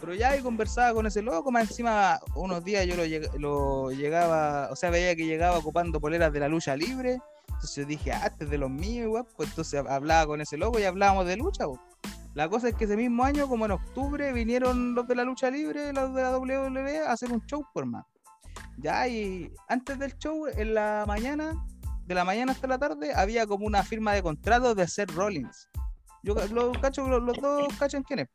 Pero 0.00 0.14
ya 0.14 0.30
ahí 0.30 0.40
conversaba 0.40 0.94
con 0.94 1.06
ese 1.06 1.20
loco, 1.22 1.50
más 1.50 1.68
encima 1.68 2.18
unos 2.34 2.64
días 2.64 2.86
yo 2.86 2.96
lo, 2.96 3.04
lleg- 3.04 3.32
lo 3.38 3.90
llegaba, 3.90 4.68
o 4.70 4.76
sea, 4.76 4.88
veía 4.90 5.14
que 5.14 5.26
llegaba 5.26 5.58
ocupando 5.58 6.00
poleras 6.00 6.32
de 6.32 6.40
la 6.40 6.48
lucha 6.48 6.74
libre. 6.74 7.20
Entonces 7.48 7.76
yo 7.76 7.84
dije, 7.84 8.12
ah, 8.12 8.26
este 8.26 8.44
es 8.44 8.50
de 8.50 8.56
los 8.58 8.70
míos, 8.70 9.04
igual. 9.06 9.26
Pues 9.36 9.50
entonces 9.50 9.84
hablaba 9.86 10.26
con 10.26 10.40
ese 10.40 10.56
loco 10.56 10.78
y 10.78 10.84
hablábamos 10.84 11.26
de 11.26 11.36
lucha, 11.36 11.66
weón. 11.66 11.80
La 12.32 12.48
cosa 12.48 12.68
es 12.68 12.74
que 12.76 12.84
ese 12.84 12.96
mismo 12.96 13.24
año, 13.24 13.48
como 13.48 13.64
en 13.66 13.72
octubre, 13.72 14.32
vinieron 14.32 14.94
los 14.94 15.06
de 15.08 15.16
la 15.16 15.24
lucha 15.24 15.50
libre, 15.50 15.92
los 15.92 16.14
de 16.14 16.22
la 16.22 16.38
WWE, 16.38 17.00
a 17.00 17.12
hacer 17.12 17.32
un 17.32 17.44
show, 17.44 17.64
por 17.74 17.84
más. 17.84 18.04
Ya, 18.78 19.06
y 19.08 19.52
antes 19.68 19.98
del 19.98 20.16
show, 20.16 20.46
en 20.46 20.72
la 20.74 21.04
mañana, 21.06 21.52
de 22.06 22.14
la 22.14 22.24
mañana 22.24 22.52
hasta 22.52 22.66
la 22.68 22.78
tarde, 22.78 23.12
había 23.14 23.46
como 23.46 23.66
una 23.66 23.82
firma 23.82 24.12
de 24.14 24.22
contrato 24.22 24.74
de 24.74 24.86
Seth 24.88 25.10
Rollins. 25.10 25.68
Yo 26.22 26.34
los 26.52 26.78
cacho, 26.78 27.06
los, 27.08 27.22
los 27.22 27.36
dos 27.38 27.68
cachan 27.78 28.02
quién 28.04 28.20
es. 28.20 28.28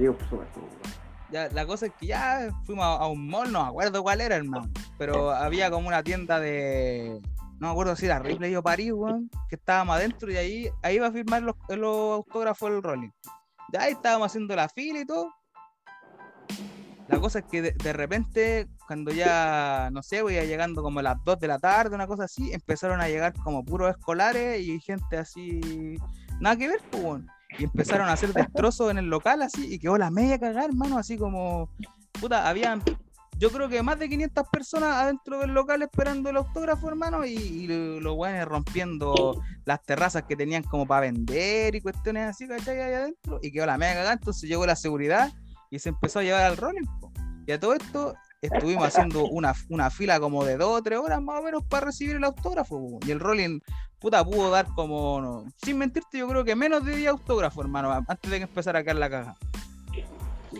Sí, 0.00 0.06
por 0.06 0.28
supuesto. 0.28 0.60
weón. 0.60 1.04
Ya, 1.30 1.48
la 1.48 1.66
cosa 1.66 1.86
es 1.86 1.92
que 1.98 2.06
ya 2.06 2.50
fuimos 2.64 2.84
a, 2.84 2.96
a 2.96 3.08
un 3.08 3.26
mall, 3.26 3.50
no 3.50 3.62
me 3.62 3.68
acuerdo 3.68 4.02
cuál 4.02 4.20
era, 4.20 4.36
hermano. 4.36 4.70
Pero 4.98 5.30
había 5.30 5.70
como 5.70 5.88
una 5.88 6.02
tienda 6.02 6.38
de. 6.38 7.20
No 7.58 7.68
me 7.68 7.72
acuerdo 7.72 7.96
si 7.96 8.06
era 8.06 8.18
Ripley 8.18 8.54
o 8.56 8.62
París, 8.62 8.92
weón. 8.92 9.30
Que 9.48 9.56
estábamos 9.56 9.96
adentro 9.96 10.30
y 10.30 10.36
ahí, 10.36 10.70
ahí 10.82 10.96
iba 10.96 11.08
a 11.08 11.12
firmar 11.12 11.42
los, 11.42 11.56
los 11.68 12.14
autógrafos 12.14 12.70
del 12.70 12.82
Rolling. 12.82 13.10
Ya 13.72 13.82
ahí 13.82 13.92
estábamos 13.92 14.26
haciendo 14.26 14.54
la 14.54 14.68
fila 14.68 15.00
y 15.00 15.06
todo. 15.06 15.32
La 17.08 17.20
cosa 17.20 17.40
es 17.40 17.44
que 17.46 17.60
de, 17.60 17.72
de 17.72 17.92
repente, 17.92 18.68
cuando 18.86 19.10
ya, 19.10 19.90
no 19.92 20.02
sé, 20.02 20.22
voy 20.22 20.34
llegando 20.34 20.82
como 20.82 21.00
a 21.00 21.02
las 21.02 21.16
2 21.24 21.38
de 21.38 21.48
la 21.48 21.58
tarde, 21.58 21.94
una 21.94 22.06
cosa 22.06 22.24
así, 22.24 22.52
empezaron 22.52 23.00
a 23.00 23.08
llegar 23.08 23.34
como 23.34 23.64
puros 23.64 23.90
escolares 23.90 24.60
y 24.60 24.80
gente 24.80 25.18
así, 25.18 25.98
nada 26.40 26.56
que 26.56 26.68
ver, 26.68 26.80
pues. 26.90 27.22
Y 27.58 27.64
empezaron 27.64 28.08
a 28.08 28.12
hacer 28.12 28.32
destrozos 28.32 28.90
en 28.90 28.98
el 28.98 29.06
local 29.06 29.42
así 29.42 29.74
y 29.74 29.78
quedó 29.78 29.96
la 29.98 30.10
media 30.10 30.38
cagada, 30.38 30.64
hermano, 30.66 30.98
así 30.98 31.16
como, 31.16 31.68
puta, 32.20 32.48
habían, 32.48 32.82
yo 33.38 33.50
creo 33.50 33.68
que 33.68 33.82
más 33.82 33.98
de 33.98 34.08
500 34.08 34.48
personas 34.48 34.96
adentro 34.96 35.38
del 35.40 35.52
local 35.54 35.82
esperando 35.82 36.30
el 36.30 36.36
autógrafo, 36.36 36.88
hermano, 36.88 37.24
y, 37.24 37.32
y 37.34 37.66
lo- 37.68 38.00
los 38.00 38.14
weones 38.16 38.44
rompiendo 38.46 39.40
las 39.64 39.82
terrazas 39.84 40.24
que 40.24 40.36
tenían 40.36 40.62
como 40.64 40.86
para 40.86 41.02
vender 41.02 41.74
y 41.74 41.80
cuestiones 41.80 42.28
así, 42.28 42.48
¿cachai? 42.48 42.80
Ahí 42.80 42.92
adentro, 42.94 43.38
y 43.42 43.52
quedó 43.52 43.66
la 43.66 43.78
media 43.78 43.94
cagada, 43.94 44.12
entonces 44.14 44.48
llegó 44.48 44.66
la 44.66 44.76
seguridad 44.76 45.32
y 45.70 45.78
se 45.78 45.90
empezó 45.90 46.18
a 46.18 46.22
llevar 46.22 46.42
al 46.44 46.56
rolling, 46.56 46.86
po. 47.00 47.12
y 47.46 47.52
a 47.52 47.60
todo 47.60 47.74
esto 47.74 48.14
estuvimos 48.42 48.84
haciendo 48.86 49.24
una, 49.26 49.54
una 49.70 49.90
fila 49.90 50.20
como 50.20 50.44
de 50.44 50.56
dos 50.58 50.80
o 50.80 50.82
tres 50.82 50.98
horas 50.98 51.22
más 51.22 51.40
o 51.40 51.42
menos 51.42 51.64
para 51.64 51.86
recibir 51.86 52.16
el 52.16 52.24
autógrafo, 52.24 52.98
y 53.06 53.10
el 53.10 53.20
rolling 53.20 53.60
puta, 54.04 54.22
pudo 54.22 54.50
dar 54.50 54.66
como, 54.74 55.18
no, 55.18 55.44
sin 55.64 55.78
mentirte, 55.78 56.18
yo 56.18 56.28
creo 56.28 56.44
que 56.44 56.54
menos 56.54 56.84
de 56.84 56.94
10 56.94 57.12
autógrafos, 57.12 57.64
hermano, 57.64 57.90
antes 57.90 58.30
de 58.30 58.36
que 58.36 58.42
empezara 58.42 58.80
a 58.80 58.84
caer 58.84 58.98
la 58.98 59.08
caja. 59.08 59.34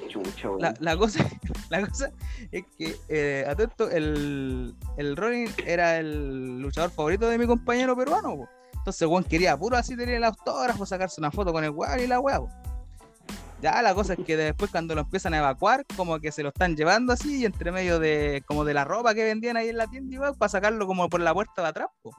Chucha. 0.08 0.48
La, 0.58 0.74
la 0.80 0.96
cosa, 0.96 1.28
la 1.68 1.86
cosa 1.86 2.10
es 2.50 2.64
que 2.78 2.96
eh, 3.10 3.44
a 3.46 3.54
todo 3.54 3.66
esto, 3.66 3.90
el, 3.90 4.74
el 4.96 5.14
Ronin 5.14 5.50
era 5.66 5.98
el 5.98 6.62
luchador 6.62 6.90
favorito 6.90 7.28
de 7.28 7.36
mi 7.36 7.46
compañero 7.46 7.94
peruano. 7.94 8.34
po. 8.34 8.48
Entonces, 8.78 9.06
Juan 9.06 9.24
quería 9.24 9.58
puro 9.58 9.76
así 9.76 9.94
tener 9.94 10.14
el 10.14 10.24
autógrafo, 10.24 10.86
sacarse 10.86 11.20
una 11.20 11.30
foto 11.30 11.52
con 11.52 11.64
el 11.64 11.70
weón 11.70 12.00
y 12.00 12.06
la 12.06 12.20
weá. 12.20 12.40
Ya 13.60 13.82
la 13.82 13.94
cosa 13.94 14.14
es 14.14 14.24
que 14.24 14.38
después 14.38 14.70
cuando 14.70 14.94
lo 14.94 15.02
empiezan 15.02 15.34
a 15.34 15.38
evacuar, 15.38 15.84
como 15.94 16.18
que 16.18 16.32
se 16.32 16.42
lo 16.42 16.48
están 16.48 16.76
llevando 16.76 17.12
así, 17.12 17.42
y 17.42 17.44
entre 17.44 17.72
medio 17.72 17.98
de 17.98 18.42
como 18.46 18.64
de 18.64 18.72
la 18.72 18.84
ropa 18.84 19.14
que 19.14 19.24
vendían 19.24 19.58
ahí 19.58 19.68
en 19.68 19.76
la 19.76 19.86
tienda, 19.86 20.14
igual, 20.14 20.34
para 20.34 20.48
sacarlo 20.48 20.86
como 20.86 21.10
por 21.10 21.20
la 21.20 21.34
puerta 21.34 21.60
de 21.60 21.68
atrás. 21.68 21.88
po. 22.02 22.10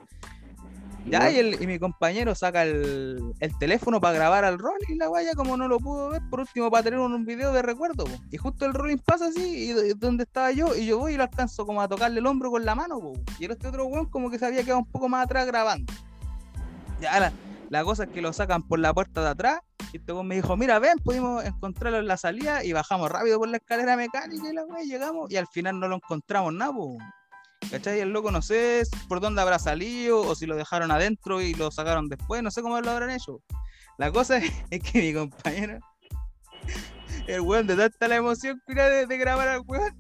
Ya, 1.08 1.30
y, 1.32 1.38
el- 1.38 1.62
y 1.62 1.68
mi 1.68 1.78
compañero 1.78 2.34
saca 2.34 2.64
el, 2.64 3.34
el 3.40 3.58
teléfono 3.60 4.02
para 4.02 4.16
grabar 4.16 4.44
al 4.44 4.58
Rolling 4.58 4.88
y 4.90 4.96
la 4.96 5.08
guaya, 5.08 5.34
como 5.36 5.56
no 5.56 5.68
lo 5.68 5.78
pudo 5.80 6.10
ver, 6.10 6.22
por 6.32 6.40
último 6.40 6.72
para 6.72 6.82
tener 6.84 7.00
un, 7.00 7.14
un 7.14 7.26
video 7.26 7.54
de 7.54 7.62
recuerdo. 7.62 8.06
po. 8.06 8.12
Y 8.32 8.38
justo 8.38 8.66
el 8.66 8.74
Rolling 8.74 8.98
pasa 8.98 9.28
así, 9.28 9.70
y 9.70 9.74
do- 9.74 9.82
donde 9.98 10.24
estaba 10.24 10.52
yo, 10.52 10.76
y 10.76 10.88
yo 10.88 10.98
voy 10.98 11.14
y 11.14 11.18
lo 11.18 11.24
alcanzo 11.24 11.66
como 11.66 11.82
a 11.82 11.88
tocarle 11.88 12.20
el 12.20 12.26
hombro 12.26 12.50
con 12.50 12.66
la 12.66 12.74
mano. 12.74 13.00
po. 13.00 13.14
Y 13.38 13.46
el 13.46 13.52
este 13.52 13.68
otro 13.68 13.86
weón 13.86 14.08
como 14.10 14.32
que 14.32 14.40
se 14.40 14.48
había 14.48 14.64
quedado 14.64 14.80
un 14.80 14.92
poco 14.92 15.08
más 15.08 15.26
atrás 15.26 15.46
grabando. 15.46 15.94
Ya, 17.00 17.20
la, 17.20 17.32
la 17.70 17.84
cosa 17.84 18.06
es 18.06 18.10
que 18.10 18.22
lo 18.22 18.34
sacan 18.34 18.64
por 18.64 18.80
la 18.80 18.92
puerta 18.94 19.22
de 19.22 19.30
atrás, 19.30 19.60
y 19.94 19.98
este 19.98 20.12
weón 20.12 20.28
me 20.28 20.36
dijo, 20.36 20.58
mira, 20.58 20.80
ven, 20.80 20.98
pudimos 21.04 21.44
encontrarlo 21.46 22.00
en 22.00 22.08
la 22.08 22.18
salida, 22.18 22.64
y 22.64 22.74
bajamos 22.74 23.12
rápido 23.12 23.38
por 23.38 23.48
la 23.50 23.58
escalera 23.58 23.96
mecánica, 23.96 24.50
y 24.50 24.54
la 24.54 24.64
weá, 24.66 24.84
y 24.84 24.88
llegamos, 24.88 25.30
y 25.32 25.38
al 25.38 25.46
final 25.48 25.80
no 25.80 25.88
lo 25.88 25.98
encontramos 25.98 26.52
nada, 26.52 26.74
po. 26.74 26.98
¿Cachai? 27.72 28.00
El 28.00 28.10
loco 28.10 28.32
no 28.32 28.42
sé 28.42 28.84
por 29.08 29.20
dónde 29.20 29.42
habrá 29.42 29.60
salido 29.60 30.22
o 30.22 30.36
si 30.36 30.46
lo 30.46 30.56
dejaron 30.56 30.92
adentro 30.92 31.42
y 31.42 31.54
lo 31.54 31.72
sacaron 31.72 32.08
después, 32.08 32.44
no 32.44 32.52
sé 32.52 32.62
cómo 32.62 32.80
lo 32.80 32.92
habrán 32.92 33.12
hecho. 33.12 33.42
La 33.98 34.12
cosa 34.12 34.38
es, 34.70 34.84
que 34.84 35.02
mi 35.02 35.14
compañero, 35.14 35.80
el 37.28 37.42
weón 37.42 37.68
de 37.68 37.76
tanta 37.76 38.08
la 38.08 38.18
emoción 38.18 38.62
que 38.68 38.74
de 38.74 39.18
grabar 39.18 39.48
al 39.48 39.62
weón, 39.66 39.98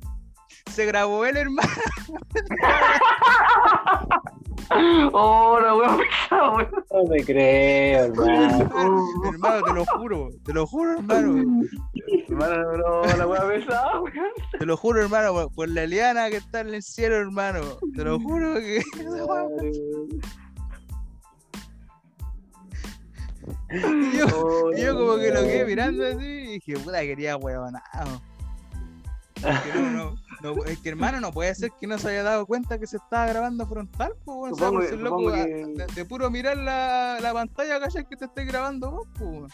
se 0.71 0.85
grabó 0.85 1.25
él, 1.25 1.37
hermano. 1.37 1.69
Oh, 5.13 5.59
la 5.61 5.75
weón 5.75 5.97
pesada, 5.97 6.51
weón. 6.51 6.69
No 6.91 7.03
me 7.09 7.23
creo, 7.23 8.05
hermano. 8.05 8.67
hermano, 9.31 9.63
te 9.63 9.73
lo 9.73 9.85
juro, 9.85 10.29
te 10.43 10.53
lo 10.53 10.67
juro, 10.67 10.91
hermano. 10.97 11.63
Hermano, 12.27 12.77
no, 12.77 13.01
la 13.17 13.27
weón 13.27 13.47
pesada, 13.49 14.01
weón. 14.01 14.13
Te 14.57 14.65
lo 14.65 14.75
juro, 14.77 15.01
hermano, 15.03 15.33
por, 15.33 15.53
por 15.53 15.69
la 15.69 15.85
liana 15.85 16.29
que 16.29 16.37
está 16.37 16.61
en 16.61 16.73
el 16.73 16.83
cielo, 16.83 17.15
hermano. 17.15 17.61
Te 17.95 18.03
lo 18.03 18.19
juro 18.19 18.55
que. 18.55 18.77
esa 18.99 19.25
weá- 19.25 19.47
Y 23.71 24.17
yo, 24.17 24.25
Oh, 24.35 24.71
y 24.75 24.81
yo 24.81 24.95
como 24.97 25.17
que 25.17 25.31
lo 25.31 25.41
quedé 25.41 25.65
mirando 25.65 26.05
así 26.05 26.25
y 26.25 26.59
dije, 26.59 26.73
puta, 26.79 27.01
quería 27.01 27.37
huevonado. 27.37 28.21
No, 29.75 29.91
no, 29.91 30.15
no, 30.53 30.63
es 30.65 30.79
que 30.79 30.89
hermano, 30.89 31.19
no 31.19 31.31
puede 31.31 31.53
ser 31.55 31.71
que 31.79 31.87
no 31.87 31.97
se 31.97 32.09
haya 32.09 32.23
dado 32.23 32.45
cuenta 32.45 32.77
que 32.79 32.87
se 32.87 32.97
estaba 32.97 33.25
grabando 33.27 33.65
frontal, 33.67 34.13
pues, 34.23 34.53
o 34.53 34.55
sea, 34.55 34.69
por 34.69 34.85
ser 34.85 34.99
loco, 34.99 35.19
supongo 35.19 35.33
a- 35.41 35.45
que- 35.45 35.65
de, 35.65 35.85
de 35.95 36.05
puro 36.05 36.29
mirar 36.29 36.57
la, 36.57 37.17
la 37.21 37.33
pantalla, 37.33 37.79
¿cachai? 37.79 38.05
Que 38.07 38.15
te 38.15 38.25
estés 38.25 38.47
grabando 38.47 38.91
vos, 38.91 39.07
pues. 39.17 39.53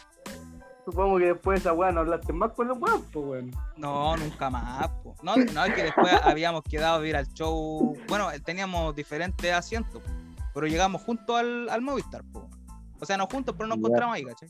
Supongo 0.85 1.19
que 1.19 1.25
después 1.25 1.55
de 1.55 1.69
esa 1.69 1.73
weá 1.73 1.91
no 1.91 1.99
hablaste 2.01 2.33
más 2.33 2.51
con 2.53 2.67
los 2.67 2.77
weón, 2.79 3.03
pues 3.13 3.25
weón. 3.25 3.51
No, 3.77 4.17
nunca 4.17 4.49
más, 4.49 4.87
po. 5.03 5.15
No, 5.21 5.35
no, 5.35 5.65
es 5.65 5.73
que 5.75 5.83
después 5.83 6.11
habíamos 6.23 6.63
quedado 6.63 7.01
a 7.01 7.07
ir 7.07 7.15
al 7.15 7.27
show. 7.33 7.95
Bueno, 8.07 8.29
teníamos 8.43 8.95
diferentes 8.95 9.53
asientos, 9.53 10.01
pero 10.55 10.65
llegamos 10.65 11.03
juntos 11.03 11.39
al, 11.39 11.69
al 11.69 11.81
Movistar, 11.81 12.23
po. 12.33 12.49
O 12.99 13.05
sea, 13.05 13.15
no 13.15 13.27
juntos, 13.27 13.53
pero 13.57 13.67
nos 13.67 13.77
encontramos 13.77 14.15
ahí, 14.15 14.23
¿cachai? 14.25 14.49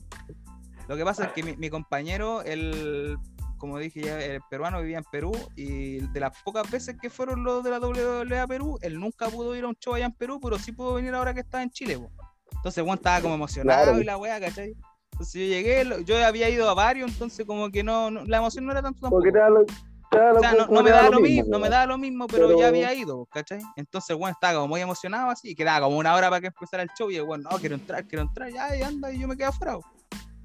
Lo 0.88 0.96
que 0.96 1.04
pasa 1.04 1.26
es 1.26 1.32
que 1.32 1.42
mi, 1.42 1.56
mi 1.56 1.70
compañero, 1.70 2.42
el, 2.42 3.18
como 3.62 3.78
dije 3.78 4.00
ya, 4.02 4.20
el 4.20 4.40
peruano 4.50 4.80
vivía 4.80 4.98
en 4.98 5.04
Perú 5.04 5.30
y 5.54 5.98
de 5.98 6.18
las 6.18 6.32
pocas 6.42 6.68
veces 6.68 6.96
que 7.00 7.08
fueron 7.08 7.44
los 7.44 7.62
de 7.62 7.70
la 7.70 7.78
WWE 7.78 8.40
a 8.40 8.46
Perú, 8.48 8.76
él 8.82 8.98
nunca 8.98 9.28
pudo 9.28 9.54
ir 9.54 9.62
a 9.62 9.68
un 9.68 9.76
show 9.76 9.94
allá 9.94 10.06
en 10.06 10.12
Perú, 10.14 10.40
pero 10.42 10.58
sí 10.58 10.72
pudo 10.72 10.94
venir 10.94 11.14
ahora 11.14 11.32
que 11.32 11.38
está 11.40 11.62
en 11.62 11.70
Chile, 11.70 11.96
po. 11.96 12.10
Entonces, 12.56 12.82
Juan 12.82 12.96
estaba 12.98 13.20
como 13.20 13.34
emocionado 13.36 13.84
Claro. 13.84 14.00
y 14.00 14.04
la 14.04 14.16
wea, 14.18 14.40
¿cachai? 14.40 14.74
Entonces 15.12 15.34
yo 15.34 15.46
llegué, 15.46 16.04
yo 16.04 16.26
había 16.26 16.48
ido 16.48 16.68
a 16.68 16.74
varios, 16.74 17.12
entonces 17.12 17.46
como 17.46 17.70
que 17.70 17.84
no, 17.84 18.10
no- 18.10 18.24
la 18.24 18.38
emoción 18.38 18.66
no 18.66 18.72
era 18.72 18.82
tanto 18.82 19.00
tampoco. 19.00 19.22
O 19.22 20.40
sea, 20.40 20.54
no, 20.68 20.82
me 20.82 20.90
daba 20.90 21.08
lo 21.08 21.20
mismo, 21.20 21.44
no 21.48 21.60
me 21.60 21.68
daba 21.68 21.86
lo 21.86 21.98
mismo, 21.98 22.26
pero, 22.26 22.48
Pero- 22.48 22.58
ya 22.58 22.66
había 22.66 22.92
ido, 22.94 23.26
¿cachai? 23.26 23.60
Entonces, 23.76 24.16
bueno, 24.16 24.32
estaba 24.34 24.54
como 24.54 24.66
muy 24.66 24.80
emocionado 24.80 25.30
así, 25.30 25.50
y 25.50 25.54
quedaba 25.54 25.86
como 25.86 25.98
una 25.98 26.16
hora 26.16 26.28
para 26.30 26.40
que 26.40 26.48
empezara 26.48 26.82
el 26.82 26.88
show, 26.98 27.12
y 27.12 27.14
yo, 27.14 27.26
bueno, 27.26 27.48
no, 27.48 27.58
quiero 27.60 27.76
entrar, 27.76 28.08
quiero 28.08 28.22
entrar, 28.24 28.50
ya, 28.52 28.74
y 28.76 28.82
anda, 28.82 29.12
y 29.12 29.20
yo 29.20 29.28
me 29.28 29.36
quedé 29.36 29.46
afuera, 29.46 29.78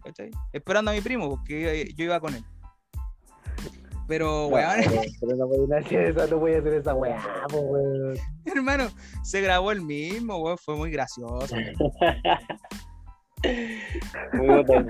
¿cachai? 0.04 0.30
Esperando 0.54 0.92
a 0.92 0.94
mi 0.94 1.02
primo, 1.02 1.28
porque 1.32 1.86
yo, 1.88 1.96
yo 1.98 2.04
iba 2.06 2.20
con 2.20 2.36
él. 2.36 2.44
Pero, 4.08 4.48
weón, 4.48 4.80
No, 4.86 5.02
pero 5.20 5.36
no 5.36 5.48
voy 5.48 5.74
a 5.74 5.80
hacer 5.80 6.02
esa, 6.12 6.28
no 6.28 6.38
voy 6.38 6.54
a 6.54 6.60
hacer 6.60 6.74
esa 6.76 6.94
weá, 6.94 7.46
weón. 7.54 8.18
hermano, 8.46 8.88
se 9.24 9.42
grabó 9.42 9.72
el 9.72 9.82
mismo, 9.82 10.38
weón, 10.38 10.58
fue 10.58 10.78
muy 10.78 10.92
gracioso. 10.92 11.56
Puta. 14.32 14.86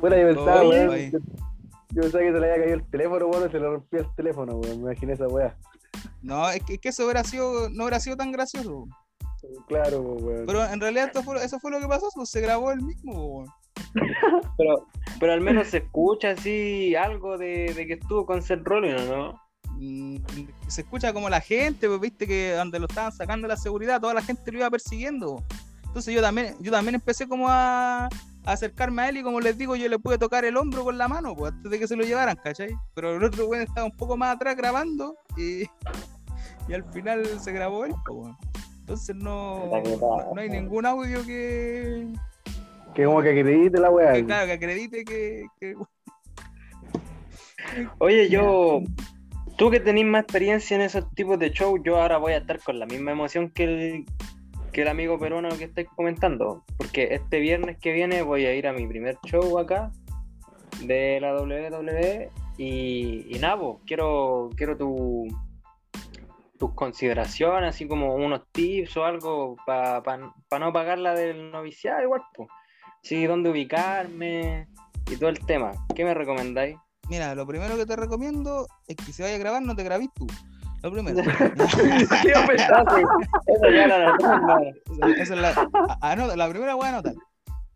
Bueno, 0.00 0.16
yo 0.16 0.26
pensaba, 0.28 0.62
weón, 0.68 1.10
yo, 1.10 1.18
yo 1.90 2.02
pensaba 2.02 2.24
que 2.24 2.32
se 2.32 2.40
le 2.40 2.52
había 2.52 2.62
caído 2.62 2.74
el 2.76 2.90
teléfono, 2.90 3.26
weón, 3.26 3.48
y 3.48 3.52
se 3.52 3.58
le 3.58 3.66
rompió 3.66 4.00
el 4.00 4.14
teléfono, 4.14 4.56
weón. 4.58 4.76
Me 4.78 4.92
imaginé 4.92 5.14
esa 5.14 5.26
weá. 5.26 5.56
No, 6.22 6.48
es 6.50 6.62
que, 6.62 6.74
es 6.74 6.80
que 6.80 6.90
eso 6.90 7.04
hubiera 7.04 7.24
sido, 7.24 7.68
no 7.70 7.84
hubiera 7.84 7.98
sido 7.98 8.16
tan 8.16 8.30
gracioso. 8.30 8.86
Claro, 9.66 10.02
weón. 10.02 10.46
Pero 10.46 10.64
en 10.64 10.80
realidad 10.80 11.06
esto 11.06 11.24
fue, 11.24 11.44
eso 11.44 11.58
fue 11.58 11.72
lo 11.72 11.80
que 11.80 11.88
pasó, 11.88 12.08
pues, 12.14 12.30
se 12.30 12.40
grabó 12.40 12.70
el 12.70 12.82
mismo, 12.82 13.26
weón. 13.26 13.48
Pero, 14.58 14.86
pero 15.20 15.32
al 15.32 15.40
menos 15.40 15.68
se 15.68 15.78
escucha 15.78 16.30
así 16.30 16.94
algo 16.94 17.38
de, 17.38 17.72
de 17.74 17.86
que 17.86 17.94
estuvo 17.94 18.26
con 18.26 18.42
Seth 18.42 18.64
Rollins, 18.64 19.02
¿o 19.02 19.16
¿no? 19.16 19.46
Se 20.68 20.80
escucha 20.82 21.12
como 21.12 21.28
la 21.28 21.40
gente, 21.40 21.86
pues 21.88 22.00
viste 22.00 22.26
que 22.26 22.52
donde 22.52 22.78
lo 22.78 22.86
estaban 22.86 23.12
sacando 23.12 23.46
la 23.46 23.56
seguridad, 23.56 24.00
toda 24.00 24.14
la 24.14 24.22
gente 24.22 24.50
lo 24.52 24.58
iba 24.58 24.70
persiguiendo. 24.70 25.42
Entonces 25.84 26.14
yo 26.14 26.20
también, 26.20 26.54
yo 26.60 26.72
también 26.72 26.94
empecé 26.94 27.28
como 27.28 27.48
a, 27.48 28.06
a 28.06 28.10
acercarme 28.44 29.02
a 29.02 29.08
él 29.08 29.18
y 29.18 29.22
como 29.22 29.40
les 29.40 29.58
digo, 29.58 29.76
yo 29.76 29.88
le 29.88 29.98
pude 29.98 30.18
tocar 30.18 30.44
el 30.44 30.56
hombro 30.56 30.84
con 30.84 30.96
la 30.98 31.08
mano, 31.08 31.34
pues 31.34 31.52
antes 31.52 31.70
de 31.70 31.78
que 31.78 31.88
se 31.88 31.96
lo 31.96 32.04
llevaran, 32.04 32.36
¿cachai? 32.36 32.74
Pero 32.94 33.16
el 33.16 33.24
otro 33.24 33.46
güey 33.46 33.62
estaba 33.62 33.86
un 33.86 33.96
poco 33.96 34.16
más 34.16 34.34
atrás 34.34 34.56
grabando 34.56 35.16
y, 35.36 35.62
y 36.68 36.74
al 36.74 36.84
final 36.92 37.24
se 37.40 37.52
grabó 37.52 37.84
él, 37.84 37.94
pues. 38.06 38.34
Entonces 38.80 39.16
no, 39.16 39.68
no 40.34 40.40
hay 40.40 40.48
ningún 40.48 40.86
audio 40.86 41.24
que, 41.26 42.06
Que 42.96 43.04
como 43.04 43.20
que 43.20 43.28
acredite 43.28 43.78
la 43.78 43.90
weá. 43.90 44.14
que, 44.14 44.24
claro, 44.24 44.46
que 44.46 44.52
acredite 44.52 45.04
que, 45.04 45.46
que- 45.60 45.74
Oye, 47.98 48.30
yo, 48.30 48.80
tú 49.58 49.70
que 49.70 49.80
tenés 49.80 50.06
más 50.06 50.22
experiencia 50.22 50.76
en 50.76 50.80
esos 50.80 51.12
tipos 51.14 51.38
de 51.38 51.50
show, 51.50 51.76
yo 51.84 52.00
ahora 52.00 52.16
voy 52.16 52.32
a 52.32 52.38
estar 52.38 52.58
con 52.62 52.78
la 52.78 52.86
misma 52.86 53.12
emoción 53.12 53.50
que 53.50 53.64
el, 53.64 54.06
que 54.72 54.80
el 54.80 54.88
amigo 54.88 55.18
peruano 55.18 55.50
que 55.58 55.64
estáis 55.64 55.88
comentando. 55.94 56.64
Porque 56.78 57.08
este 57.12 57.38
viernes 57.38 57.76
que 57.78 57.92
viene 57.92 58.22
voy 58.22 58.46
a 58.46 58.54
ir 58.54 58.66
a 58.66 58.72
mi 58.72 58.86
primer 58.86 59.18
show 59.26 59.58
acá 59.58 59.92
de 60.82 61.20
la 61.20 61.34
WWE 61.34 62.30
y, 62.56 63.26
y 63.28 63.38
pues, 63.38 63.76
quiero, 63.84 64.48
quiero 64.56 64.74
tu, 64.78 65.28
tus 66.58 66.72
consideraciones, 66.72 67.74
así 67.74 67.86
como 67.86 68.14
unos 68.14 68.50
tips 68.52 68.96
o 68.96 69.04
algo 69.04 69.56
para 69.66 70.00
no 70.58 70.72
pagar 70.72 70.98
la 70.98 71.12
del 71.14 71.50
noviciado 71.50 72.02
igual, 72.02 72.22
pues. 72.34 72.48
Sí, 73.06 73.24
dónde 73.24 73.50
ubicarme 73.50 74.66
y 75.08 75.16
todo 75.16 75.28
el 75.28 75.38
tema. 75.46 75.70
¿Qué 75.94 76.04
me 76.04 76.12
recomendáis? 76.12 76.76
Mira, 77.08 77.36
lo 77.36 77.46
primero 77.46 77.76
que 77.76 77.86
te 77.86 77.94
recomiendo 77.94 78.66
es 78.88 78.96
que 78.96 79.12
si 79.12 79.22
vayas 79.22 79.36
a 79.36 79.40
grabar 79.40 79.62
no 79.62 79.76
te 79.76 79.84
grabís 79.84 80.08
tú. 80.14 80.26
Lo 80.82 80.90
primero. 80.90 81.20
Eso 81.20 81.32
ya 83.72 83.86
la 83.86 84.16
esa 85.20 85.34
es 85.34 85.40
la, 85.40 85.54
anota- 86.00 86.34
la 86.36 86.48
primera 86.48 86.74
voy 86.74 86.86
a 86.86 86.88
anotar. 86.90 87.14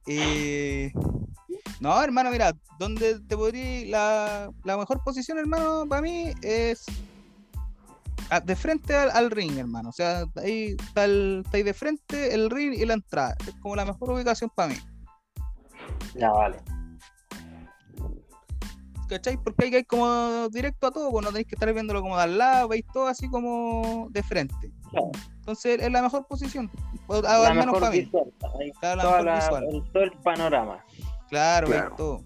Eh, 0.09 0.91
no, 1.78 2.03
hermano, 2.03 2.31
mira, 2.33 2.53
donde 2.81 3.20
te 3.20 3.37
podría. 3.37 3.87
La, 3.87 4.51
la 4.64 4.76
mejor 4.76 5.01
posición, 5.05 5.39
hermano, 5.39 5.87
para 5.89 6.03
mí 6.03 6.33
es. 6.43 6.85
a- 8.31 8.41
de 8.41 8.57
frente 8.57 8.97
al, 8.97 9.11
al 9.12 9.31
ring, 9.31 9.57
hermano. 9.59 9.91
O 9.91 9.93
sea, 9.93 10.24
ahí 10.37 10.74
está, 10.78 11.05
el- 11.05 11.43
está 11.45 11.57
ahí 11.57 11.62
de 11.62 11.74
frente 11.74 12.35
el 12.35 12.51
ring 12.51 12.72
y 12.74 12.85
la 12.85 12.95
entrada. 12.95 13.37
Es 13.47 13.55
como 13.61 13.76
la 13.76 13.85
mejor 13.85 14.11
ubicación 14.11 14.51
para 14.55 14.70
mí. 14.70 14.74
Ya, 16.14 16.30
vale. 16.30 16.56
¿Cachai? 19.08 19.36
Porque 19.38 19.64
hay 19.64 19.70
que 19.72 19.78
ir 19.80 19.86
como 19.86 20.48
directo 20.50 20.86
a 20.86 20.90
todo, 20.92 21.11
pues 21.11 21.24
no 21.24 21.30
tenéis 21.30 21.48
que 21.48 21.56
estar 21.56 21.72
viéndolo 21.72 22.00
como 22.00 22.16
de 22.16 22.22
al 22.22 22.38
lado, 22.38 22.68
veis 22.68 22.84
todo 22.92 23.08
así 23.08 23.28
como 23.28 24.06
de 24.11 24.22
frente. 24.22 24.72
Claro. 24.90 25.11
Entonces 25.40 25.80
es 25.82 25.90
la 25.90 26.00
mejor 26.02 26.26
posición. 26.28 26.70
O- 27.08 27.20
La 27.20 27.36
al 27.48 27.54
menos 27.54 27.66
mejor 27.66 27.80
para 27.80 27.92
mí. 27.92 28.00
visual. 28.02 28.32
Claro, 28.80 28.96
la 28.96 29.02
toda 29.02 29.12
mejor 29.16 29.24
la- 29.24 29.34
visual. 29.34 29.64
el- 29.70 29.92
todo 29.92 30.02
el 30.04 30.12
panorama. 30.12 30.84
Claro, 31.28 31.68
veis 31.68 31.82
todo. 31.96 32.22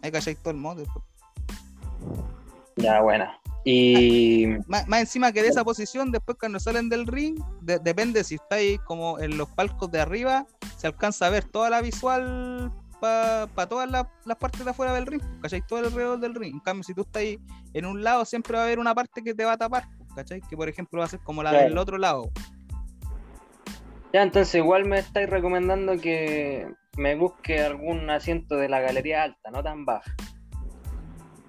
Ahí 0.00 0.10
cacháis 0.10 0.38
todo 0.38 0.50
el 0.52 0.56
modo. 0.56 0.82
Ya, 2.76 3.00
buena. 3.02 3.38
Y 3.64 4.46
Más, 4.66 4.88
más 4.88 5.00
encima 5.00 5.30
que 5.32 5.42
de 5.42 5.48
esa 5.48 5.62
posición, 5.64 6.10
después 6.10 6.36
cuando 6.40 6.58
salen 6.58 6.88
del 6.88 7.06
ring, 7.06 7.38
de- 7.60 7.78
depende 7.78 8.24
si 8.24 8.36
estáis 8.36 8.80
como 8.80 9.20
en 9.20 9.36
los 9.36 9.48
palcos 9.50 9.90
de 9.90 10.00
arriba, 10.00 10.46
se 10.78 10.86
alcanza 10.86 11.26
a 11.26 11.30
ver 11.30 11.44
toda 11.44 11.68
la 11.70 11.80
visual 11.82 12.72
para 13.02 13.66
todas 13.68 13.90
las, 13.90 14.06
las 14.24 14.36
partes 14.38 14.64
de 14.64 14.70
afuera 14.70 14.94
del 14.94 15.06
ring, 15.06 15.22
¿cachai? 15.42 15.60
Todo 15.66 15.80
alrededor 15.80 16.20
del 16.20 16.36
ring. 16.36 16.54
En 16.54 16.60
cambio, 16.60 16.84
si 16.84 16.94
tú 16.94 17.00
estás 17.02 17.22
ahí 17.22 17.38
en 17.74 17.84
un 17.84 18.02
lado, 18.04 18.24
siempre 18.24 18.56
va 18.56 18.62
a 18.62 18.66
haber 18.66 18.78
una 18.78 18.94
parte 18.94 19.22
que 19.24 19.34
te 19.34 19.44
va 19.44 19.52
a 19.52 19.58
tapar, 19.58 19.88
¿cachai? 20.14 20.40
Que 20.40 20.56
por 20.56 20.68
ejemplo 20.68 21.00
va 21.00 21.06
a 21.06 21.08
ser 21.08 21.20
como 21.20 21.42
la 21.42 21.50
Claro. 21.50 21.68
del 21.68 21.78
otro 21.78 21.98
lado. 21.98 22.30
ya, 24.12 24.22
entonces 24.22 24.54
igual 24.54 24.84
me 24.84 24.98
estáis 24.98 25.28
recomendando 25.28 25.98
que 25.98 26.72
me 26.96 27.14
busque 27.16 27.60
algún 27.60 28.08
asiento 28.10 28.56
de 28.56 28.68
la 28.68 28.80
galería 28.80 29.24
alta, 29.24 29.50
no 29.50 29.62
tan 29.62 29.84
baja. 29.84 30.14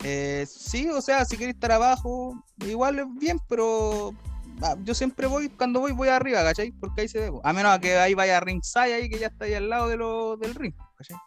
Eh, 0.04 0.46
sí, 0.48 0.90
o 0.90 1.02
sea, 1.02 1.24
si 1.26 1.38
queréis 1.38 1.56
estar 1.56 1.72
abajo, 1.72 2.42
igual 2.66 3.00
es 3.00 3.06
bien, 3.20 3.38
pero 3.48 4.14
ah, 4.62 4.76
yo 4.84 4.94
siempre 4.94 5.28
voy, 5.28 5.50
cuando 5.50 5.80
voy, 5.82 5.92
voy 5.92 6.08
arriba, 6.10 6.42
¿cachai? 6.44 6.72
Porque 6.72 7.02
ahí 7.02 7.08
se 7.08 7.20
ve. 7.20 7.40
A 7.44 7.54
menos 7.54 7.78
que 7.80 7.96
ahí 7.98 8.14
vaya 8.14 8.40
ringside 8.40 8.94
ahí, 8.94 9.10
que 9.10 9.20
ya 9.20 9.28
está 9.28 9.46
ahí 9.46 9.54
al 9.54 9.70
lado 9.70 9.88
de 9.88 9.98
lo, 9.98 10.38
del 10.38 10.56
ring, 10.56 10.74
¿cachai? 10.98 11.18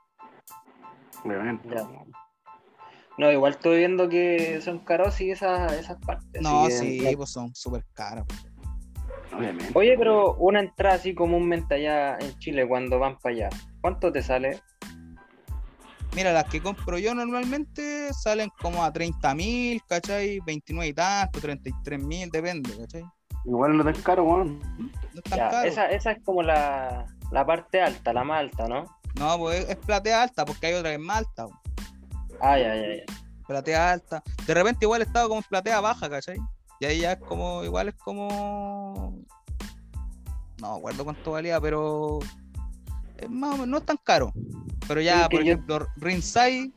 Obviamente. 1.26 1.68
Ya. 1.74 1.88
No, 3.18 3.32
igual 3.32 3.52
estoy 3.52 3.78
viendo 3.78 4.08
que 4.08 4.60
son 4.60 4.78
caros 4.80 5.20
y 5.20 5.30
esas, 5.30 5.72
esas 5.72 5.98
partes. 6.00 6.42
No, 6.42 6.68
sí, 6.68 7.00
pues 7.16 7.30
son 7.30 7.54
súper 7.54 7.84
caros. 7.94 8.26
Obviamente. 9.34 9.70
Oye, 9.74 9.96
pero 9.98 10.34
una 10.34 10.60
entrada 10.60 10.96
así 10.96 11.14
comúnmente 11.14 11.74
allá 11.74 12.18
en 12.18 12.38
Chile 12.38 12.66
cuando 12.68 12.98
van 12.98 13.18
para 13.18 13.34
allá, 13.34 13.48
¿cuánto 13.80 14.12
te 14.12 14.22
sale? 14.22 14.60
Mira, 16.14 16.32
las 16.32 16.44
que 16.44 16.62
compro 16.62 16.98
yo 16.98 17.14
normalmente 17.14 18.10
salen 18.14 18.50
como 18.60 18.82
a 18.82 18.92
30 18.92 19.34
mil, 19.34 19.82
¿cachai? 19.86 20.40
29 20.46 20.88
y 20.88 20.94
tanto, 20.94 21.40
33 21.40 22.02
mil, 22.02 22.30
depende, 22.30 22.70
¿cachai? 22.78 23.04
Igual 23.44 23.76
no 23.76 23.88
es 23.88 23.94
tan 23.94 24.02
caro, 24.02 24.24
weón. 24.24 24.58
No 24.78 24.90
es 25.14 25.22
tan 25.24 25.38
Ya, 25.38 25.50
caro. 25.50 25.68
esa, 25.68 25.90
esa 25.90 26.12
es 26.12 26.22
como 26.24 26.42
la, 26.42 27.04
la 27.32 27.44
parte 27.44 27.82
alta, 27.82 28.12
la 28.14 28.24
más 28.24 28.40
alta, 28.40 28.66
¿no? 28.66 28.95
No, 29.18 29.38
pues 29.38 29.68
es, 29.68 29.76
platea 29.76 30.22
alta, 30.22 30.44
porque 30.44 30.66
hay 30.66 30.74
otra 30.74 30.90
que 30.90 30.96
es 30.96 31.00
más 31.00 31.18
alta. 31.18 31.46
po. 31.46 31.60
Ya, 32.42 32.58
ya, 32.58 32.74
ya. 32.76 33.02
Platea 33.46 33.92
alta. 33.92 34.22
De 34.46 34.54
repente 34.54 34.84
igual 34.84 35.02
estaba 35.02 35.26
como 35.28 35.38
en 35.40 35.44
platea 35.48 35.80
baja, 35.80 36.08
¿cachai? 36.10 36.36
Y 36.80 36.84
ahí 36.84 37.00
ya 37.00 37.12
es 37.12 37.18
como, 37.20 37.64
igual 37.64 37.88
es 37.88 37.94
como. 37.94 39.18
No 40.60 40.72
me 40.72 40.78
acuerdo 40.78 41.04
cuánto 41.04 41.32
valía, 41.32 41.60
pero. 41.60 42.18
Es 43.16 43.30
más 43.30 43.50
o 43.50 43.52
menos, 43.54 43.68
no 43.68 43.78
es 43.78 43.84
tan 43.86 43.96
caro. 44.02 44.32
Pero 44.86 45.00
ya, 45.00 45.22
Sí, 45.24 45.28
por 45.30 45.42
yo- 45.44 45.52
ejemplo, 45.52 45.86
Ringside, 45.96 46.70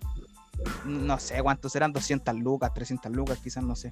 no 0.85 1.19
sé 1.19 1.41
cuántos 1.43 1.73
serán, 1.73 1.91
200 1.91 2.33
lucas, 2.35 2.73
300 2.73 3.11
lucas, 3.11 3.39
quizás, 3.43 3.63
no 3.63 3.75
sé. 3.75 3.91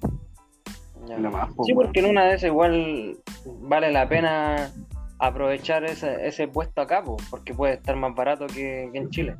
ya. 1.06 1.18
Más, 1.18 1.50
Sí, 1.66 1.74
porque 1.74 2.00
en 2.00 2.06
una 2.06 2.24
de 2.24 2.34
esas 2.36 2.44
igual 2.48 3.18
vale 3.62 3.92
la 3.92 4.08
pena 4.08 4.72
aprovechar 5.18 5.84
ese, 5.84 6.26
ese 6.26 6.48
puesto 6.48 6.80
acá, 6.80 7.02
po, 7.02 7.16
porque 7.30 7.54
puede 7.54 7.74
estar 7.74 7.96
más 7.96 8.14
barato 8.14 8.46
que, 8.46 8.88
que 8.92 8.98
en 8.98 9.10
Chile. 9.10 9.36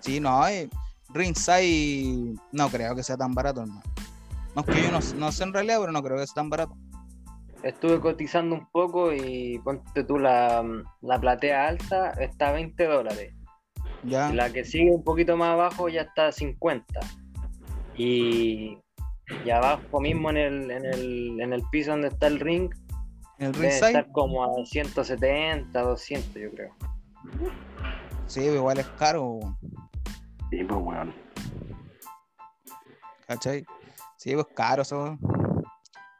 Sí, 0.00 0.20
no, 0.20 0.46
eh, 0.46 0.68
Ringside 1.10 2.36
no 2.52 2.68
creo 2.68 2.94
que 2.94 3.02
sea 3.02 3.16
tan 3.16 3.34
barato, 3.34 3.62
hermano. 3.62 3.82
No 4.54 4.62
es 4.62 4.66
que 4.66 4.82
yo 4.82 4.92
no, 4.92 5.00
no 5.16 5.32
sé 5.32 5.44
en 5.44 5.52
realidad, 5.52 5.78
pero 5.80 5.92
no 5.92 6.02
creo 6.02 6.18
que 6.18 6.26
sea 6.26 6.34
tan 6.34 6.50
barato. 6.50 6.76
Estuve 7.62 7.98
cotizando 7.98 8.54
un 8.54 8.66
poco 8.70 9.12
y 9.12 9.58
ponte 9.64 10.04
tú 10.04 10.18
la, 10.18 10.62
la 11.00 11.20
platea 11.20 11.66
alta 11.66 12.10
está 12.12 12.50
a 12.50 12.52
20 12.52 12.84
dólares. 12.84 13.34
Ya, 14.04 14.30
La 14.32 14.52
que 14.52 14.64
sigue 14.64 14.90
un 14.90 15.02
poquito 15.02 15.36
más 15.36 15.50
abajo 15.50 15.88
ya 15.88 16.02
está 16.02 16.28
a 16.28 16.32
50. 16.32 16.84
Y, 17.96 18.78
y 19.44 19.50
abajo 19.50 20.00
mismo 20.00 20.28
en 20.30 20.36
el, 20.36 20.70
en, 20.70 20.84
el, 20.84 21.40
en 21.40 21.52
el 21.54 21.62
piso 21.70 21.92
donde 21.92 22.08
está 22.08 22.26
el 22.26 22.38
ring 22.38 22.70
el 23.38 23.52
debe 23.52 23.68
Ringside, 23.68 23.86
estar 23.86 24.12
como 24.12 24.44
a 24.44 24.64
170, 24.64 25.80
200 25.80 26.34
yo 26.34 26.50
creo. 26.50 26.74
sí, 28.26 28.42
igual 28.42 28.78
es 28.78 28.86
caro. 28.98 29.40
Sí, 30.50 30.64
pues, 30.64 30.80
weón. 30.80 31.14
¿Cachai? 33.26 33.64
Sí, 34.16 34.34
pues 34.34 34.46
caro 34.54 34.82
eso. 34.82 35.18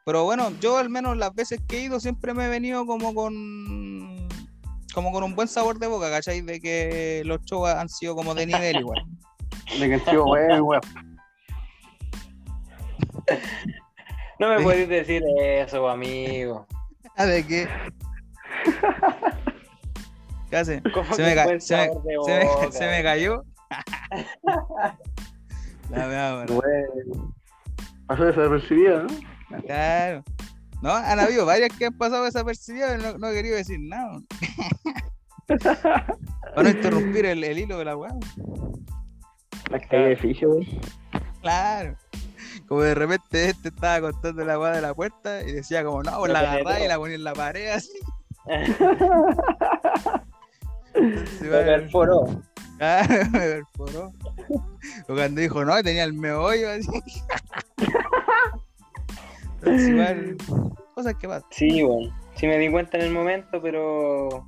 Pero 0.05 0.23
bueno, 0.23 0.51
yo 0.59 0.77
al 0.77 0.89
menos 0.89 1.17
las 1.17 1.33
veces 1.33 1.59
que 1.67 1.77
he 1.77 1.81
ido 1.81 1.99
siempre 1.99 2.33
me 2.33 2.45
he 2.45 2.49
venido 2.49 2.85
como 2.85 3.15
con 3.15 4.27
como 4.93 5.11
con 5.11 5.23
un 5.23 5.35
buen 5.35 5.47
sabor 5.47 5.77
de 5.79 5.87
boca, 5.87 6.09
¿cachai? 6.09 6.41
De 6.41 6.59
que 6.61 7.23
los 7.25 7.41
shows 7.41 7.69
han 7.69 7.89
sido 7.89 8.15
como 8.15 8.33
de 8.33 8.45
nivel 8.45 8.77
igual. 8.77 9.03
De 9.79 9.87
que 9.87 9.93
han 9.95 10.05
sido 10.05 10.25
weón, 10.25 10.61
weón. 10.61 10.81
No 14.39 14.49
me 14.49 14.61
podéis 14.61 14.87
decir 14.87 15.23
eso, 15.37 15.89
amigo. 15.89 16.67
¿De 17.25 17.45
qué? 17.45 17.67
¿Qué 20.49 20.57
hace? 20.57 20.81
¿Cómo 20.93 21.13
Se 21.13 21.23
me, 21.23 21.35
ca- 21.35 21.45
se 21.47 21.53
me- 21.53 21.59
sabor 21.61 22.03
de 22.03 22.15
se 22.25 22.39
me- 22.39 22.45
boca? 22.45 22.71
se 22.71 22.87
me 22.87 23.03
cayó. 23.03 23.43
La 25.89 26.07
mea, 26.07 26.43
bueno. 26.45 26.61
Pasó 28.07 28.25
desapercibida, 28.25 29.03
¿no? 29.03 29.61
Claro. 29.63 30.23
No, 30.81 30.91
han 30.93 31.19
habido 31.19 31.45
varias 31.45 31.69
que 31.77 31.85
han 31.87 31.97
pasado 31.97 32.25
desapercibidas 32.25 32.99
y 32.99 33.03
no, 33.03 33.17
no 33.17 33.27
he 33.29 33.33
querido 33.33 33.55
decir 33.55 33.79
nada. 33.79 34.19
Para 35.47 36.63
no 36.63 36.69
interrumpir 36.69 37.25
el, 37.25 37.43
el 37.43 37.59
hilo 37.59 37.77
de 37.77 37.85
la 37.85 37.95
weá. 37.97 38.11
La 39.69 39.79
calle 39.79 40.09
de 40.09 40.15
ficha, 40.17 40.47
weón. 40.47 40.65
Claro. 41.41 41.95
Como 42.67 42.81
de 42.81 42.95
repente 42.95 43.49
este 43.49 43.69
estaba 43.69 44.01
contando 44.11 44.43
la 44.43 44.57
weá 44.59 44.71
de 44.71 44.81
la 44.81 44.93
puerta 44.93 45.41
y 45.43 45.51
decía 45.51 45.83
como, 45.83 46.01
no, 46.03 46.17
pues 46.19 46.31
la 46.31 46.41
Lo 46.41 46.47
agarraba 46.47 46.79
y 46.79 46.87
la 46.87 46.97
ponía 46.97 47.15
en 47.15 47.23
la 47.23 47.33
pared 47.33 47.67
así. 47.71 47.99
Se 50.93 51.43
Me 51.43 51.49
perforó. 51.61 52.25
Claro, 52.77 53.13
me 53.31 53.39
perforó. 53.39 54.11
O 55.07 55.13
cuando 55.13 55.41
dijo, 55.41 55.63
no, 55.65 55.81
tenía 55.83 56.03
el 56.03 56.13
meollo 56.13 56.69
así. 56.71 56.89
Entonces, 59.59 59.89
igual, 59.89 60.37
cosas 60.93 61.15
que 61.15 61.27
pasan. 61.27 61.49
Sí, 61.51 61.83
bueno. 61.83 62.15
Sí 62.35 62.47
me 62.47 62.57
di 62.57 62.69
cuenta 62.71 62.97
en 62.97 63.03
el 63.05 63.11
momento, 63.13 63.61
pero. 63.61 64.47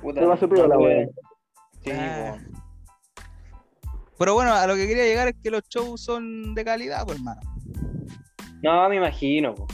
Puta, 0.00 0.26
pasó 0.26 0.48
piola, 0.48 0.74
tuve- 0.76 0.84
weón. 0.84 1.10
Sí, 1.84 1.90
Ah. 1.92 2.36
bueno. 2.36 2.59
Pero 4.20 4.34
bueno, 4.34 4.52
a 4.52 4.66
lo 4.66 4.76
que 4.76 4.86
quería 4.86 5.04
llegar 5.04 5.28
es 5.28 5.34
que 5.42 5.50
los 5.50 5.62
shows 5.70 6.02
son 6.04 6.54
de 6.54 6.62
calidad, 6.62 7.06
pues 7.06 7.16
hermano. 7.16 7.40
No, 8.62 8.86
me 8.90 8.96
imagino. 8.96 9.54
po. 9.54 9.66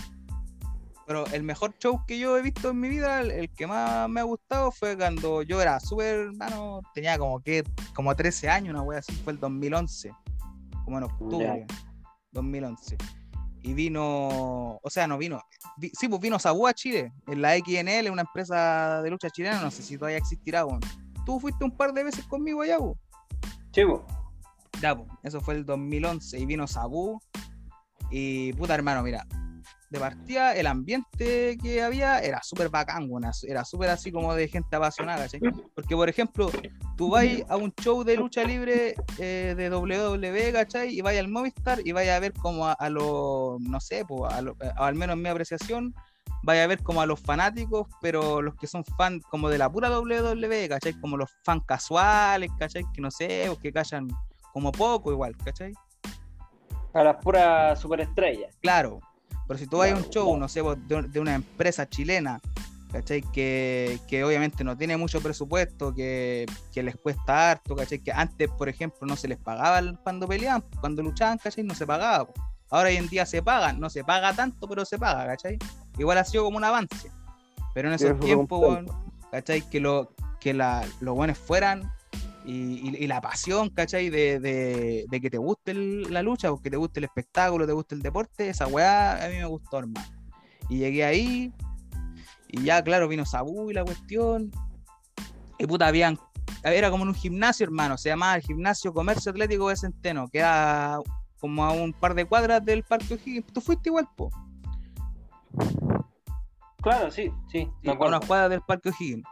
Pero 1.04 1.26
el 1.32 1.42
mejor 1.42 1.74
show 1.78 2.00
que 2.06 2.16
yo 2.16 2.38
he 2.38 2.42
visto 2.42 2.70
en 2.70 2.78
mi 2.78 2.88
vida, 2.88 3.20
el, 3.22 3.32
el 3.32 3.50
que 3.50 3.66
más 3.66 4.08
me 4.08 4.20
ha 4.20 4.22
gustado 4.22 4.70
fue 4.70 4.96
cuando 4.96 5.42
yo 5.42 5.60
era 5.60 5.80
súper, 5.80 6.14
hermano, 6.28 6.80
tenía 6.94 7.18
como 7.18 7.40
que, 7.40 7.64
como 7.92 8.14
13 8.14 8.48
años, 8.48 8.70
una 8.72 8.82
wea 8.82 9.00
así, 9.00 9.12
fue 9.24 9.32
el 9.32 9.40
2011, 9.40 10.12
como 10.84 10.98
en 10.98 11.04
octubre, 11.04 11.66
2011. 12.30 12.96
Y 13.62 13.74
vino, 13.74 14.78
o 14.80 14.90
sea, 14.90 15.08
no 15.08 15.18
vino, 15.18 15.40
vi- 15.76 15.90
sí, 15.92 16.06
pues 16.08 16.20
vino 16.20 16.38
Sabu 16.38 16.68
a 16.68 16.72
Chile, 16.72 17.12
en 17.26 17.42
la 17.42 17.56
XNL, 17.56 18.10
una 18.10 18.22
empresa 18.22 19.02
de 19.02 19.10
lucha 19.10 19.28
chilena, 19.28 19.60
no 19.60 19.72
sé 19.72 19.82
si 19.82 19.98
todavía 19.98 20.18
existirá, 20.18 20.64
weón. 20.64 20.78
Tú 21.24 21.40
fuiste 21.40 21.64
un 21.64 21.76
par 21.76 21.92
de 21.92 22.04
veces 22.04 22.24
conmigo 22.26 22.62
allá, 22.62 22.78
weón. 22.78 22.94
Sí, 23.72 23.84
po. 23.84 24.06
Ya, 24.82 24.96
eso 25.22 25.40
fue 25.40 25.54
el 25.54 25.64
2011 25.64 26.38
y 26.38 26.46
vino 26.46 26.66
Sabu. 26.66 27.20
Y 28.10 28.52
puta 28.52 28.74
hermano, 28.74 29.02
mira, 29.02 29.26
de 29.90 29.98
partida 29.98 30.54
el 30.54 30.66
ambiente 30.66 31.56
que 31.60 31.82
había 31.82 32.20
era 32.20 32.40
súper 32.42 32.68
bacán, 32.68 33.06
weón, 33.08 33.24
era 33.48 33.64
súper 33.64 33.90
así 33.90 34.12
como 34.12 34.34
de 34.34 34.48
gente 34.48 34.76
apasionada, 34.76 35.22
¿cachai? 35.24 35.40
Porque, 35.74 35.96
por 35.96 36.08
ejemplo, 36.08 36.50
tú 36.96 37.10
vas 37.10 37.24
a 37.48 37.56
un 37.56 37.72
show 37.82 38.04
de 38.04 38.16
lucha 38.16 38.44
libre 38.44 38.94
eh, 39.18 39.54
de 39.56 39.70
WWE, 39.70 40.52
¿cachai? 40.52 40.96
Y 40.96 41.00
vayas 41.00 41.24
al 41.24 41.30
Movistar 41.30 41.80
y 41.84 41.92
vayas 41.92 42.16
a 42.16 42.20
ver 42.20 42.32
como 42.34 42.66
a, 42.68 42.90
los, 42.90 43.60
no 43.60 43.80
sé, 43.80 44.04
pues, 44.04 44.40
lo- 44.42 44.56
eh, 44.60 44.70
al 44.76 44.94
menos 44.94 45.14
en 45.16 45.22
mi 45.22 45.28
apreciación, 45.28 45.94
vaya 46.44 46.62
a 46.64 46.66
ver 46.68 46.82
como 46.82 47.00
a 47.00 47.06
los 47.06 47.18
fanáticos, 47.20 47.88
pero 48.00 48.40
los 48.42 48.54
que 48.56 48.66
son 48.68 48.84
fan 48.84 49.20
como 49.30 49.48
de 49.48 49.58
la 49.58 49.70
pura 49.70 49.88
WWE, 49.90 50.68
¿cachai? 50.68 50.92
Como 51.00 51.16
los 51.16 51.30
fan 51.44 51.60
casuales, 51.60 52.50
¿cachai? 52.58 52.84
Que 52.94 53.00
no 53.00 53.10
sé, 53.10 53.48
o 53.48 53.58
que 53.58 53.72
callan 53.72 54.06
como 54.56 54.72
poco 54.72 55.12
igual, 55.12 55.36
¿cachai? 55.44 55.74
A 56.94 57.04
las 57.04 57.16
puras 57.16 57.78
superestrellas. 57.78 58.56
Claro, 58.62 59.00
pero 59.46 59.58
si 59.58 59.66
tú 59.66 59.76
vas 59.76 59.90
a 59.90 59.96
un 59.96 59.96
Claro, 60.04 60.12
show, 60.14 60.24
claro. 60.24 60.38
no 60.38 60.48
sé, 60.48 60.62
de, 60.62 61.02
de 61.02 61.20
una 61.20 61.34
empresa 61.34 61.86
chilena, 61.86 62.40
¿cachai? 62.90 63.20
Que, 63.20 64.00
que 64.08 64.24
obviamente 64.24 64.64
no 64.64 64.74
tiene 64.74 64.96
mucho 64.96 65.20
presupuesto, 65.20 65.92
que, 65.94 66.46
que 66.72 66.82
les 66.82 66.96
cuesta 66.96 67.50
harto, 67.50 67.76
¿cachai? 67.76 67.98
Que 67.98 68.12
antes, 68.12 68.48
por 68.48 68.70
ejemplo, 68.70 69.06
no 69.06 69.14
se 69.14 69.28
les 69.28 69.36
pagaba 69.36 69.82
cuando 70.02 70.26
peleaban, 70.26 70.64
cuando 70.80 71.02
luchaban, 71.02 71.36
¿cachai? 71.36 71.62
No 71.62 71.74
se 71.74 71.86
pagaba. 71.86 72.26
Ahora 72.70 72.88
hoy 72.88 72.96
en 72.96 73.08
día 73.08 73.26
se 73.26 73.42
pagan, 73.42 73.78
no 73.78 73.90
se 73.90 74.04
paga 74.04 74.32
tanto, 74.32 74.66
pero 74.66 74.86
se 74.86 74.98
paga, 74.98 75.26
¿cachai? 75.26 75.58
Igual 75.98 76.16
ha 76.16 76.24
sido 76.24 76.44
como 76.44 76.56
un 76.56 76.64
avance. 76.64 77.12
Pero 77.74 77.88
en 77.88 77.94
esos 77.94 78.12
eso 78.12 78.20
tiempos, 78.20 78.58
weón, 78.58 78.86
¿cachai? 79.30 79.60
Que, 79.68 79.80
lo, 79.80 80.14
que 80.40 80.54
la, 80.54 80.82
los 81.00 81.14
buenos 81.14 81.36
fueran 81.36 81.92
y, 82.46 82.88
y- 82.88 82.96
y 83.04 83.06
la 83.06 83.20
pasión, 83.20 83.68
¿cachai? 83.70 84.08
De, 84.08 84.38
de, 84.40 85.04
de 85.10 85.20
que 85.20 85.28
te 85.30 85.38
guste 85.38 85.72
el- 85.72 86.12
la 86.12 86.22
lucha, 86.22 86.50
o 86.52 86.62
que 86.62 86.70
te 86.70 86.76
guste 86.76 87.00
el 87.00 87.04
espectáculo, 87.04 87.66
te 87.66 87.72
guste 87.72 87.94
el 87.96 88.02
deporte, 88.02 88.48
esa 88.48 88.66
weá 88.68 89.24
a 89.24 89.28
mí 89.28 89.36
me 89.36 89.44
gustó, 89.46 89.80
hermano. 89.80 90.06
Y 90.68 90.78
llegué 90.78 91.04
ahí, 91.04 91.52
y 92.48 92.62
ya, 92.62 92.82
claro, 92.82 93.08
vino 93.08 93.26
Sabu 93.26 93.70
y 93.70 93.74
la 93.74 93.84
cuestión. 93.84 94.50
Y 95.58 95.66
puta, 95.66 95.88
habían. 95.88 96.18
Era 96.62 96.90
como 96.90 97.02
en 97.04 97.08
un 97.08 97.14
gimnasio, 97.14 97.64
hermano. 97.64 97.98
Se 97.98 98.08
llamaba 98.08 98.36
el 98.36 98.42
Gimnasio 98.42 98.92
Comercio 98.92 99.30
Atlético 99.30 99.68
de 99.68 99.76
Centeno, 99.76 100.28
que 100.28 100.38
era 100.38 100.98
como 101.40 101.64
a 101.64 101.72
un 101.72 101.92
par 101.92 102.14
de 102.14 102.24
cuadras 102.24 102.64
del 102.64 102.82
Parque 102.82 103.14
O'Higgins. 103.14 103.52
Tú 103.52 103.60
fuiste 103.60 103.88
igual, 103.88 104.08
po. 104.16 104.30
Claro, 106.82 107.10
sí, 107.10 107.30
sí. 107.50 107.68
Sí, 107.82 107.88
a 107.88 107.92
unas 107.92 108.24
cuadras 108.26 108.50
del 108.50 108.60
Parque 108.62 108.90
O'Higgins. 108.90 109.24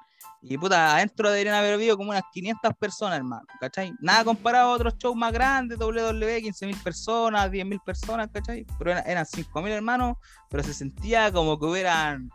Y 0.47 0.59
puta, 0.59 0.95
adentro 0.95 1.30
deberían 1.30 1.55
haber 1.55 1.74
habido 1.74 1.97
como 1.97 2.11
unas 2.11 2.24
500 2.30 2.74
personas, 2.74 3.16
hermano, 3.16 3.47
¿cachai? 3.61 3.95
Nada 4.01 4.24
comparado 4.24 4.72
a 4.72 4.74
otros 4.74 4.99
shows 4.99 5.16
más 5.16 5.32
grandes, 5.32 5.78
WWE, 5.78 6.42
15.000 6.42 6.82
personas, 6.82 7.51
10.000 7.51 7.82
personas, 7.82 8.28
¿cachai? 8.30 8.66
Pero 8.78 8.90
eran, 8.90 9.05
eran 9.07 9.24
5.000 9.24 9.70
hermanos, 9.70 10.18
pero 10.51 10.62
se 10.62 10.74
sentía 10.74 11.32
como 11.32 11.59
que 11.59 11.64
hubieran, 11.64 12.28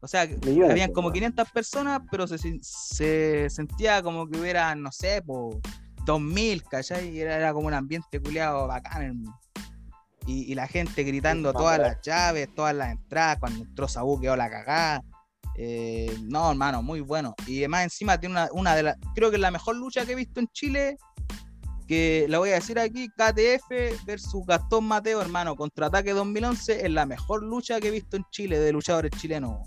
o 0.00 0.08
sea, 0.08 0.26
Millones, 0.26 0.72
habían 0.72 0.92
como 0.92 1.06
weón. 1.06 1.14
500 1.14 1.50
personas, 1.52 2.00
pero 2.10 2.26
se, 2.26 2.38
se 2.62 3.48
sentía 3.48 4.02
como 4.02 4.28
que 4.28 4.40
hubieran, 4.40 4.82
no 4.82 4.90
sé, 4.90 5.22
po, 5.22 5.60
2.000, 6.04 6.64
¿cachai? 6.68 7.16
Era, 7.16 7.36
era 7.36 7.52
como 7.52 7.68
un 7.68 7.74
ambiente 7.74 8.20
culiado 8.20 8.66
bacán, 8.66 9.02
hermano. 9.02 9.40
Y, 10.26 10.50
y 10.50 10.54
la 10.56 10.66
gente 10.66 11.04
gritando 11.04 11.50
Sí, 11.50 11.56
todas 11.56 11.78
las 11.78 12.00
llaves, 12.00 12.52
todas 12.54 12.74
las 12.74 12.90
entradas, 12.90 13.38
cuando 13.38 13.64
entró 13.64 13.86
Sabu 13.86 14.20
quedó 14.20 14.34
la 14.34 14.50
cagada. 14.50 15.04
Eh, 15.56 16.16
no, 16.22 16.50
hermano, 16.50 16.82
muy 16.82 17.00
bueno. 17.00 17.34
Y 17.46 17.58
además 17.58 17.84
encima 17.84 18.18
tiene 18.18 18.34
una, 18.34 18.48
una 18.52 18.74
de 18.74 18.82
las, 18.84 18.96
creo 19.14 19.30
que 19.30 19.36
es 19.36 19.42
la 19.42 19.50
mejor 19.50 19.76
lucha 19.76 20.04
que 20.06 20.12
he 20.12 20.16
visto 20.16 20.40
en 20.40 20.48
Chile, 20.48 20.96
que 21.86 22.26
la 22.28 22.38
voy 22.38 22.50
a 22.50 22.54
decir 22.54 22.78
aquí, 22.78 23.08
KTF 23.08 24.04
versus 24.06 24.46
Gastón 24.46 24.84
Mateo, 24.84 25.20
hermano, 25.20 25.56
contraataque 25.56 26.12
2011, 26.12 26.86
es 26.86 26.90
la 26.90 27.06
mejor 27.06 27.42
lucha 27.42 27.80
que 27.80 27.88
he 27.88 27.90
visto 27.90 28.16
en 28.16 28.24
Chile 28.30 28.58
de 28.58 28.72
luchadores 28.72 29.10
chilenos. 29.12 29.58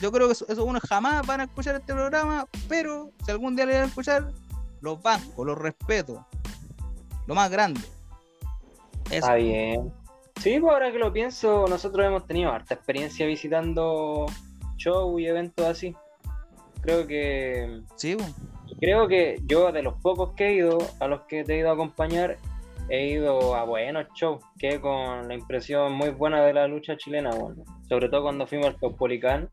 Yo 0.00 0.10
creo 0.10 0.26
que 0.26 0.32
eso, 0.32 0.46
eso 0.48 0.64
uno 0.64 0.80
jamás 0.88 1.26
van 1.26 1.40
a 1.40 1.44
escuchar 1.44 1.76
este 1.76 1.92
programa, 1.92 2.46
pero 2.68 3.10
si 3.24 3.30
algún 3.30 3.56
día 3.56 3.66
le 3.66 3.74
van 3.74 3.82
a 3.82 3.86
escuchar, 3.86 4.32
los 4.80 5.00
banco, 5.00 5.44
los 5.44 5.56
respeto. 5.56 6.26
Lo 7.26 7.34
más 7.34 7.50
grande. 7.50 7.80
Está 9.10 9.34
bien. 9.34 9.92
Sí, 10.40 10.58
pues 10.58 10.72
ahora 10.72 10.90
que 10.90 10.98
lo 10.98 11.12
pienso, 11.12 11.66
nosotros 11.68 12.04
hemos 12.04 12.26
tenido 12.26 12.50
harta 12.50 12.74
experiencia 12.74 13.26
visitando 13.26 14.26
shows 14.82 15.20
y 15.20 15.26
eventos 15.26 15.66
así. 15.66 15.94
Creo 16.80 17.06
que 17.06 17.82
Sí, 17.96 18.16
creo 18.80 19.06
que 19.06 19.40
yo 19.46 19.70
de 19.70 19.82
los 19.82 19.94
pocos 20.02 20.32
que 20.34 20.48
he 20.48 20.54
ido, 20.54 20.78
a 21.00 21.06
los 21.06 21.22
que 21.22 21.44
te 21.44 21.54
he 21.54 21.58
ido 21.58 21.70
a 21.70 21.74
acompañar, 21.74 22.38
he 22.88 23.06
ido 23.06 23.54
a 23.54 23.64
buenos 23.64 24.08
shows, 24.14 24.42
que 24.58 24.80
con 24.80 25.28
la 25.28 25.34
impresión 25.34 25.92
muy 25.92 26.10
buena 26.10 26.42
de 26.42 26.52
la 26.52 26.66
lucha 26.66 26.96
chilena, 26.96 27.30
bueno. 27.30 27.62
Sobre 27.88 28.08
todo 28.08 28.22
cuando 28.22 28.46
fuimos 28.46 28.66
al 28.66 28.78
Caupolicán 28.78 29.48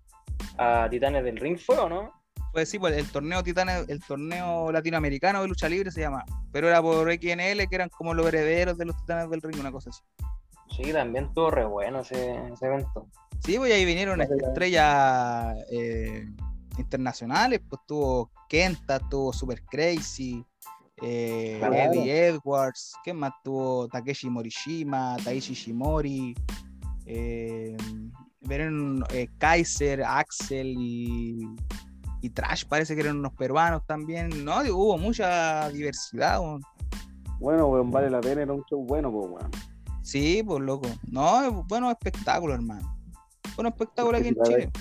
a 0.57 0.87
Titanes 0.89 1.23
del 1.23 1.37
Ring, 1.37 1.57
¿fue 1.57 1.77
o 1.77 1.87
no? 1.87 2.11
Pues 2.51 2.69
sí, 2.69 2.79
pues 2.79 2.97
el 2.97 3.09
torneo 3.11 3.43
Titanes, 3.43 3.87
el 3.89 4.01
torneo 4.03 4.71
latinoamericano 4.71 5.41
de 5.41 5.47
lucha 5.47 5.69
libre 5.69 5.91
se 5.91 6.01
llama, 6.01 6.25
pero 6.51 6.67
era 6.67 6.81
por 6.81 7.11
XNL, 7.11 7.67
que 7.67 7.75
eran 7.75 7.89
como 7.89 8.15
los 8.15 8.25
herederos 8.25 8.77
de 8.77 8.85
los 8.85 8.97
Titanes 8.97 9.29
del 9.29 9.41
Ring, 9.41 9.59
una 9.59 9.71
cosa 9.71 9.91
así. 9.91 10.01
Sí, 10.75 10.91
también 10.91 11.25
estuvo 11.25 11.51
re 11.51 11.65
bueno 11.65 11.99
ese, 11.99 12.35
ese 12.51 12.65
evento. 12.65 13.07
Sí, 13.43 13.57
pues 13.57 13.73
ahí 13.73 13.85
vinieron 13.85 14.21
estrellas 14.21 15.57
eh, 15.71 16.27
internacionales, 16.77 17.61
pues 17.67 17.81
tuvo 17.87 18.31
Kenta, 18.47 18.99
tuvo 18.99 19.33
Super 19.33 19.63
Crazy, 19.65 20.43
eh, 21.01 21.57
Claro. 21.59 21.75
Eddie 21.75 22.27
Edwards, 22.27 22.93
¿qué 23.03 23.13
más 23.13 23.31
tuvo? 23.43 23.87
Takeshi 23.87 24.29
Morishima, 24.29 25.17
Taishi 25.23 25.53
Shimori, 25.53 26.35
eh, 27.05 27.77
eh, 28.49 29.27
Kaiser, 29.37 30.03
Axel 30.03 30.75
y, 30.77 31.47
y 32.21 32.29
Trash, 32.29 32.65
parece 32.65 32.95
que 32.95 33.01
eran 33.01 33.19
unos 33.19 33.33
peruanos 33.33 33.85
también, 33.85 34.43
¿no? 34.43 34.59
Hubo 34.61 34.97
mucha 34.97 35.69
diversidad, 35.69 36.39
weón. 36.41 36.61
Bueno, 37.39 37.67
weón, 37.67 37.89
vale 37.89 38.09
la 38.09 38.19
pena, 38.19 38.41
era 38.41 38.53
un 38.53 38.63
show 38.65 38.83
bueno, 38.85 39.11
pues, 39.11 39.29
weón. 39.29 39.51
Sí, 40.01 40.43
pues 40.45 40.61
loco. 40.61 40.87
No, 41.09 41.43
es 41.43 41.67
bueno 41.67 41.89
espectáculo, 41.91 42.53
hermano. 42.53 42.98
Bueno 43.59 43.71
espectáculo 43.71 44.17
aquí 44.17 44.29
en 44.29 44.37
Chile. 44.41 44.71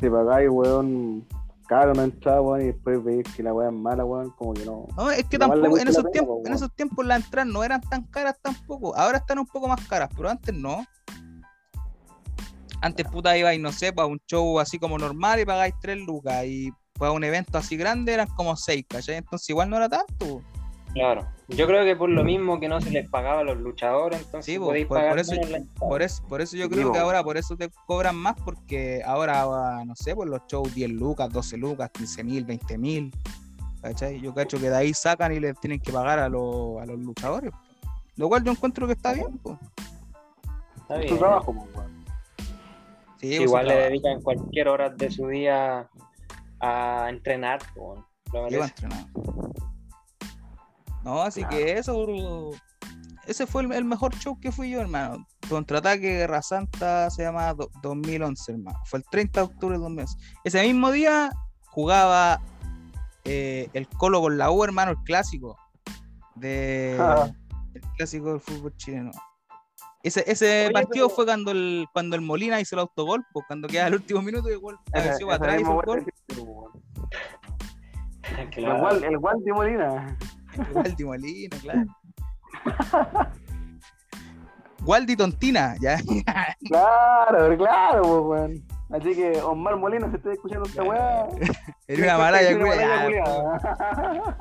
Si 0.00 0.10
pagáis, 0.10 0.48
weón, 0.50 1.24
caro 1.68 1.92
una 1.92 2.02
entrada, 2.02 2.42
weón, 2.42 2.62
y 2.62 2.64
después 2.64 3.04
veis 3.04 3.24
que 3.36 3.44
la 3.44 3.54
weá 3.54 3.68
es 3.68 3.72
mala, 3.72 4.04
weón, 4.04 4.30
como 4.30 4.54
que 4.54 4.64
no. 4.64 4.88
No, 4.96 5.08
es 5.12 5.24
que 5.26 5.38
tampoco, 5.38 5.78
en 5.78 5.86
esos, 5.86 6.02
pena, 6.02 6.10
tiempos, 6.10 6.34
po, 6.34 6.38
en 6.38 6.46
weón. 6.46 6.56
esos 6.56 6.74
tiempos 6.74 7.06
las 7.06 7.24
entradas 7.24 7.52
no 7.52 7.62
eran 7.62 7.80
tan 7.80 8.02
caras 8.08 8.36
tampoco. 8.42 8.96
Ahora 8.96 9.18
están 9.18 9.38
un 9.38 9.46
poco 9.46 9.68
más 9.68 9.86
caras, 9.86 10.08
pero 10.16 10.28
antes 10.28 10.52
no. 10.52 10.84
Antes, 12.80 13.06
puta, 13.06 13.38
ibais, 13.38 13.60
no 13.60 13.70
sé, 13.70 13.92
para 13.92 14.08
un 14.08 14.18
show 14.26 14.58
así 14.58 14.80
como 14.80 14.98
normal 14.98 15.38
y 15.38 15.44
pagáis 15.44 15.74
3 15.80 15.98
lucas. 15.98 16.44
Y 16.44 16.72
para 16.94 17.12
un 17.12 17.22
evento 17.22 17.56
así 17.56 17.76
grande 17.76 18.14
eran 18.14 18.26
como 18.34 18.56
6, 18.56 18.84
¿cachai? 18.88 19.14
Entonces 19.14 19.48
igual 19.48 19.70
no 19.70 19.76
era 19.76 19.88
tanto. 19.88 20.42
Claro. 20.92 21.26
Yo 21.48 21.66
creo 21.66 21.84
que 21.84 21.96
por 21.96 22.08
lo 22.10 22.24
mismo 22.24 22.58
que 22.60 22.68
no 22.68 22.80
se 22.80 22.90
les 22.90 23.08
pagaba 23.08 23.40
a 23.40 23.44
los 23.44 23.58
luchadores, 23.58 24.20
entonces 24.20 24.52
Sí, 24.54 24.58
podéis 24.58 24.86
por- 24.86 24.98
pagar 24.98 25.12
por 25.12 25.18
eso- 25.20 25.34
la. 25.34 25.62
Por 25.78 26.02
eso, 26.02 26.22
por 26.28 26.40
eso 26.40 26.56
yo 26.56 26.68
creo 26.68 26.92
que 26.92 26.98
ahora 26.98 27.22
por 27.22 27.36
eso 27.36 27.56
te 27.56 27.70
cobran 27.86 28.16
más, 28.16 28.34
porque 28.44 29.02
ahora, 29.04 29.42
ah, 29.44 29.84
no 29.86 29.94
sé, 29.96 30.14
por 30.14 30.28
los 30.28 30.40
shows 30.46 30.74
10 30.74 30.90
lucas, 30.90 31.30
12 31.30 31.56
lucas, 31.56 31.90
15 31.92 32.22
mil, 32.24 32.44
20 32.44 32.76
mil. 32.78 33.12
¿Cachai? 33.80 34.20
Yo 34.20 34.34
cacho 34.34 34.58
que 34.58 34.68
de 34.70 34.76
ahí 34.76 34.92
sacan 34.92 35.32
y 35.32 35.40
les 35.40 35.58
tienen 35.60 35.78
que 35.80 35.92
pagar 35.92 36.18
a, 36.18 36.28
los- 36.28 36.80
a 36.82 36.86
los 36.86 36.98
luchadores. 36.98 37.52
Lo 38.16 38.28
cual 38.28 38.42
yo 38.42 38.50
encuentro 38.52 38.86
que 38.86 38.94
está 38.94 39.12
bien. 39.12 39.38
po. 39.38 39.56
Está 40.78 40.94
Es 40.96 41.00
bien. 41.02 41.08
su 41.10 41.18
trabajo, 41.18 41.54
pues, 41.54 41.74
weón. 41.76 42.04
Sí, 43.20 43.28
pues, 43.28 43.40
Igual 43.40 43.66
le 43.66 43.72
trabajo. 43.74 43.90
dedican 43.90 44.22
cualquier 44.22 44.68
hora 44.68 44.90
de 44.90 45.10
su 45.10 45.28
día 45.28 45.88
a 46.60 47.06
entrenar. 47.08 47.60
po, 47.74 48.04
lo 48.32 48.48
Lleva 48.48 48.66
merece. 48.66 48.86
No, 51.08 51.22
así 51.22 51.40
Claro. 51.40 51.56
que 51.56 51.72
eso, 51.78 52.50
ese 53.26 53.46
fue 53.46 53.62
el, 53.62 53.72
el 53.72 53.84
mejor 53.86 54.14
show 54.16 54.38
que 54.38 54.52
fui 54.52 54.68
yo, 54.70 54.80
hermano. 54.82 55.26
Contraataque 55.48 56.00
Guerra 56.18 56.42
Santa 56.42 57.08
se 57.08 57.22
llama 57.22 57.54
do- 57.54 57.70
2011, 57.82 58.52
hermano. 58.52 58.78
Fue 58.84 58.98
el 58.98 59.06
30 59.10 59.40
de 59.40 59.46
octubre 59.46 59.76
de 59.78 59.82
2011. 59.82 60.18
Ese 60.44 60.62
mismo 60.66 60.90
día 60.90 61.30
jugaba 61.70 62.40
eh, 63.24 63.70
el 63.72 63.88
Colo 63.88 64.20
con 64.20 64.36
la 64.36 64.50
U, 64.50 64.62
hermano, 64.64 64.90
el 64.90 64.98
clásico. 65.04 65.56
De, 66.34 66.98
Ah. 67.00 67.30
El 67.72 67.80
clásico 67.96 68.28
del 68.32 68.40
fútbol 68.40 68.76
chileno. 68.76 69.10
Ese, 70.02 70.24
ese 70.30 70.64
Oye, 70.66 70.72
partido 70.72 71.06
pero- 71.06 71.16
fue 71.16 71.24
cuando 71.24 71.50
el, 71.52 71.86
cuando 71.94 72.16
el 72.16 72.22
Molina 72.22 72.60
hizo 72.60 72.76
el 72.76 72.80
autogol, 72.80 73.24
pues, 73.32 73.46
cuando 73.46 73.66
queda 73.66 73.86
el 73.86 73.94
último 73.94 74.20
minuto 74.20 74.50
y 74.50 74.52
el 74.52 74.58
gol 74.58 74.78
Ese- 74.92 74.98
apareció 74.98 75.26
para 75.28 75.36
ese 75.36 75.44
atrás 75.44 75.54
y 75.54 75.64
mismo 75.64 75.82
hizo 75.82 75.94
el 75.94 76.46
gol. 76.46 76.72
El 79.04 79.16
Waldi 79.16 79.52
Molina. 79.52 80.18
Waldi 80.74 81.04
Molina, 81.04 81.56
claro. 81.62 81.86
Waldi 84.84 85.16
Tontina, 85.16 85.74
ya. 85.80 85.98
Claro, 86.68 87.56
claro, 87.56 88.02
pues, 88.02 88.40
weón. 88.40 88.64
Así 88.90 89.14
que 89.14 89.38
Omar 89.42 89.76
Molina, 89.76 90.08
si 90.08 90.16
estoy 90.16 90.32
escuchando 90.34 90.66
esta 90.66 90.82
weá. 90.82 91.26
Era 91.88 92.04
una 92.04 92.18
maraya, 92.18 92.58
culiada. 92.58 94.36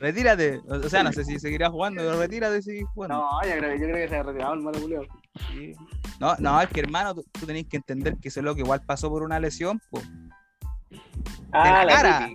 Retírate. 0.00 0.60
O 0.68 0.88
sea, 0.88 1.02
no 1.02 1.12
sé 1.12 1.24
si 1.24 1.38
seguirá 1.38 1.70
jugando, 1.70 2.02
pero 2.02 2.18
retírate 2.18 2.62
si 2.62 2.82
jugando. 2.94 3.16
No, 3.16 3.42
yo 3.46 3.56
creo, 3.58 3.74
yo 3.74 3.86
creo 3.86 3.96
que 3.96 4.08
se 4.08 4.16
ha 4.16 4.22
retirado 4.22 4.54
el 4.54 4.60
malo 4.60 4.80
culiado. 4.80 5.04
Sí. 5.50 5.74
No, 6.18 6.34
no, 6.38 6.60
es 6.60 6.68
que 6.68 6.80
hermano, 6.80 7.14
tú, 7.14 7.24
tú 7.32 7.46
tenés 7.46 7.66
que 7.66 7.76
entender 7.76 8.16
que 8.16 8.28
ese 8.28 8.40
loco 8.40 8.60
igual 8.60 8.80
pasó 8.86 9.10
por 9.10 9.22
una 9.22 9.38
lesión, 9.38 9.80
po, 9.90 10.00
Ah, 11.52 11.80
de 11.80 11.86
la 11.86 11.92
cara. 11.94 12.28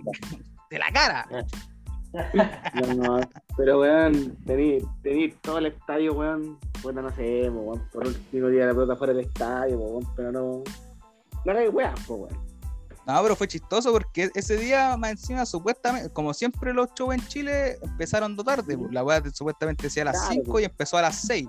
de 0.70 0.78
la 0.78 0.92
cara. 0.92 1.28
No, 2.96 3.20
pero 3.56 3.80
weón, 3.80 4.36
tení, 4.44 4.78
tení 5.02 5.28
todo 5.40 5.58
el 5.58 5.66
estadio, 5.66 6.12
weón. 6.14 6.58
Bueno, 6.82 7.02
no 7.02 7.14
sé, 7.14 7.48
weón. 7.50 7.82
Por 7.92 8.06
último 8.06 8.48
día 8.48 8.66
la 8.66 8.72
pelota 8.72 8.96
fuera 8.96 9.12
del 9.12 9.26
estadio, 9.26 9.78
weón, 9.78 10.06
pero 10.16 10.32
no. 10.32 10.62
No 11.44 11.52
hay 11.58 11.68
weón, 11.68 11.94
po, 12.06 12.14
weón. 12.14 12.50
No, 13.06 13.22
pero 13.22 13.34
fue 13.34 13.48
chistoso 13.48 13.92
porque 13.92 14.30
ese 14.34 14.56
día, 14.56 14.96
más 14.96 15.12
encima, 15.12 15.46
supuestamente, 15.46 16.10
como 16.10 16.34
siempre 16.34 16.72
los 16.72 16.88
shows 16.94 17.14
en 17.14 17.26
Chile 17.26 17.78
empezaron 17.82 18.36
do 18.36 18.44
tarde. 18.44 18.78
La 18.90 19.02
weá 19.02 19.22
supuestamente 19.32 19.84
decía 19.84 20.02
a 20.02 20.06
las 20.06 20.16
Claro, 20.16 20.34
5 20.34 20.52
po. 20.52 20.60
y 20.60 20.64
empezó 20.64 20.98
a 20.98 21.02
las 21.02 21.16
6. 21.22 21.48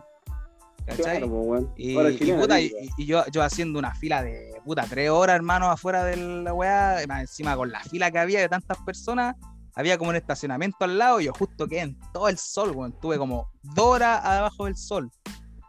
¿Cachai? 0.86 1.18
Claro, 1.20 1.28
weón. 1.28 1.72
Y, 1.76 2.00
y 2.00 2.18
chilena, 2.18 2.42
puta, 2.42 2.58
sí, 2.58 2.72
y, 2.72 2.74
weón. 2.74 2.90
y 2.98 3.06
yo, 3.06 3.24
yo 3.32 3.44
haciendo 3.44 3.78
una 3.78 3.94
fila 3.94 4.24
de 4.24 4.60
puta 4.66 4.86
tres 4.90 5.10
horas, 5.10 5.36
hermano, 5.36 5.70
afuera 5.70 6.04
de 6.04 6.18
la 6.18 6.54
weá, 6.54 7.00
más 7.08 7.22
encima 7.22 7.56
con 7.56 7.72
la 7.72 7.82
fila 7.82 8.10
que 8.12 8.20
había 8.20 8.40
de 8.40 8.50
tantas 8.50 8.78
personas, 8.80 9.36
había 9.76 9.98
como 9.98 10.10
un 10.10 10.16
estacionamiento 10.16 10.78
al 10.86 10.98
lado, 10.98 11.20
y 11.20 11.26
yo 11.26 11.34
justo 11.34 11.68
quedé 11.68 11.82
en 11.82 12.00
todo 12.14 12.30
el 12.30 12.38
sol, 12.38 12.72
weón. 12.72 12.94
Tuve 13.00 13.18
como 13.18 13.50
dos 13.62 13.86
horas 13.86 14.24
abajo 14.24 14.66
del 14.66 14.76
sol. 14.76 15.10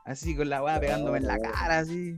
Así 0.05 0.37
con 0.37 0.49
la 0.49 0.63
weá 0.65 0.81
pegándome 0.81 1.19
en 1.19 1.29
la 1.29 1.39
cara, 1.39 1.79
así. 1.79 2.17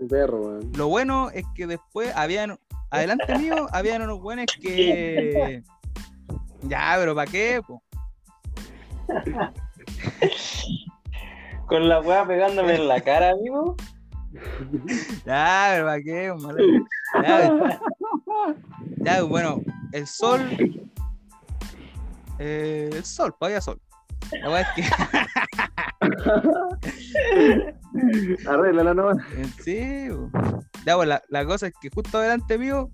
Un 0.00 0.08
perro, 0.08 0.40
weón. 0.40 0.72
Lo 0.74 0.88
bueno 0.88 1.30
es 1.30 1.44
que 1.54 1.66
después 1.66 2.10
habían, 2.16 2.58
adelante 2.90 3.38
mío, 3.38 3.66
habían 3.72 4.02
unos 4.02 4.20
buenos 4.20 4.46
que. 4.60 5.62
Ya, 6.62 6.94
pero 6.98 7.14
¿para 7.14 7.30
qué? 7.30 7.60
po? 7.66 7.82
Con 11.66 11.88
la 11.88 12.00
weá 12.00 12.26
pegándome 12.26 12.76
en 12.76 12.88
la 12.88 13.00
cara, 13.02 13.30
amigo. 13.32 13.76
Ya, 15.26 15.68
pero 15.72 15.86
¿para 15.86 16.02
qué? 16.02 16.34
Ya, 17.22 17.80
ya, 18.98 19.22
bueno, 19.22 19.60
el 19.92 20.06
sol. 20.06 20.40
Eh, 22.38 22.88
el 22.92 23.04
sol, 23.04 23.34
había 23.40 23.60
sol. 23.60 23.80
La 24.42 24.50
weá 24.50 24.62
es 24.62 24.68
que. 24.74 24.82
Arréglala, 28.48 28.94
no. 28.94 29.12
eh, 29.12 29.46
sí, 29.62 30.08
ya, 30.84 30.96
pues 30.96 31.08
la, 31.08 31.22
la 31.28 31.44
cosa 31.44 31.68
es 31.68 31.74
que 31.80 31.90
justo 31.90 32.18
adelante 32.18 32.58
mío 32.58 32.90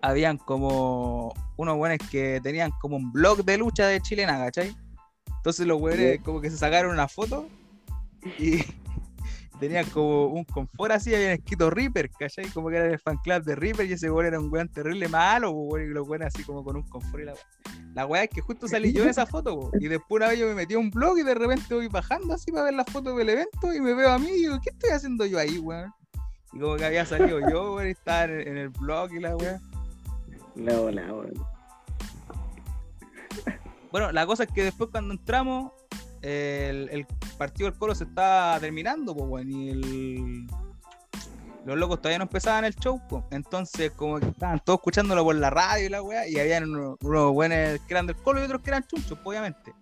habían 0.00 0.38
como 0.38 1.34
unos 1.56 1.76
buenos 1.76 1.98
que 2.10 2.40
tenían 2.42 2.70
como 2.80 2.96
un 2.96 3.12
blog 3.12 3.44
de 3.44 3.58
lucha 3.58 3.86
de 3.86 4.00
chilena, 4.00 4.38
¿cachai? 4.38 4.74
Entonces 5.36 5.66
los 5.66 5.78
güeyes 5.78 6.20
como 6.22 6.40
que 6.40 6.50
se 6.50 6.56
sacaron 6.56 6.92
una 6.92 7.08
foto 7.08 7.46
y 8.38 8.64
tenían 9.62 9.88
como 9.90 10.26
un 10.26 10.44
confort 10.44 10.90
así, 10.90 11.14
habían 11.14 11.30
escrito 11.30 11.70
Reaper, 11.70 12.10
¿cachai? 12.10 12.46
Como 12.50 12.68
que 12.68 12.76
era 12.76 12.86
el 12.86 12.98
fan 12.98 13.16
club 13.18 13.44
de 13.44 13.54
Reaper 13.54 13.86
y 13.86 13.92
ese 13.92 14.08
güey 14.08 14.26
era 14.26 14.40
un 14.40 14.52
weón 14.52 14.68
terrible 14.68 15.06
malo, 15.06 15.52
güey, 15.52 15.84
y 15.84 15.88
los 15.88 16.04
güeyes 16.04 16.26
así 16.26 16.42
como 16.42 16.64
con 16.64 16.74
un 16.74 16.82
confort 16.82 17.22
y 17.22 17.26
la 17.26 17.34
La 17.94 18.06
weá 18.06 18.24
es 18.24 18.30
que 18.30 18.40
justo 18.40 18.66
salí 18.66 18.92
yo 18.92 19.04
en 19.04 19.10
esa 19.10 19.24
foto, 19.24 19.58
po, 19.58 19.70
y 19.78 19.86
después 19.86 20.20
una 20.20 20.28
vez 20.28 20.40
yo 20.40 20.48
me 20.48 20.54
metí 20.54 20.74
a 20.74 20.80
un 20.80 20.90
blog 20.90 21.16
y 21.18 21.22
de 21.22 21.34
repente 21.34 21.74
voy 21.74 21.86
bajando 21.86 22.34
así 22.34 22.50
para 22.50 22.64
ver 22.64 22.74
las 22.74 22.86
fotos 22.86 23.16
del 23.16 23.28
evento 23.28 23.72
y 23.72 23.80
me 23.80 23.94
veo 23.94 24.10
a 24.10 24.18
mí 24.18 24.30
y 24.30 24.40
digo, 24.40 24.58
¿qué 24.60 24.70
estoy 24.70 24.90
haciendo 24.90 25.24
yo 25.26 25.38
ahí, 25.38 25.58
weón? 25.58 25.92
Y 26.52 26.58
como 26.58 26.74
que 26.74 26.84
había 26.84 27.06
salido 27.06 27.38
yo, 27.48 27.74
güey, 27.74 27.88
y 27.88 27.92
estaba 27.92 28.24
en, 28.24 28.48
en 28.48 28.56
el 28.56 28.68
blog 28.70 29.12
y 29.12 29.20
la 29.20 29.36
weá. 29.36 29.60
No, 30.56 30.90
no, 30.90 31.18
weón. 31.18 31.52
Bueno, 33.92 34.10
la 34.10 34.26
cosa 34.26 34.44
es 34.44 34.50
que 34.50 34.64
después 34.64 34.90
cuando 34.90 35.14
entramos, 35.14 35.70
el, 36.22 36.88
el 36.90 37.06
partido 37.36 37.70
del 37.70 37.78
Colo 37.78 37.94
se 37.94 38.04
estaba 38.04 38.58
terminando, 38.60 39.14
pues, 39.14 39.44
y 39.46 39.68
el- 39.70 40.46
los 41.64 41.76
locos 41.78 41.98
todavía 42.00 42.18
no 42.18 42.24
empezaban 42.24 42.64
el 42.64 42.74
show, 42.74 43.00
pues. 43.08 43.22
Entonces, 43.30 43.92
como 43.92 44.18
que 44.18 44.26
estaban 44.28 44.60
todos 44.64 44.78
escuchándolo 44.80 45.22
por 45.24 45.36
la 45.36 45.50
radio 45.50 45.86
y 45.86 45.88
la 45.90 46.02
weá, 46.02 46.26
y 46.28 46.38
habían 46.38 46.64
unos, 46.68 46.96
unos 47.02 47.32
buenos 47.32 47.78
que 47.86 47.94
eran 47.94 48.06
del 48.06 48.16
Colo 48.16 48.40
y 48.40 48.44
otros 48.44 48.62
que 48.62 48.70
eran 48.70 48.84
chunchos, 48.84 49.18
obviamente. 49.22 49.72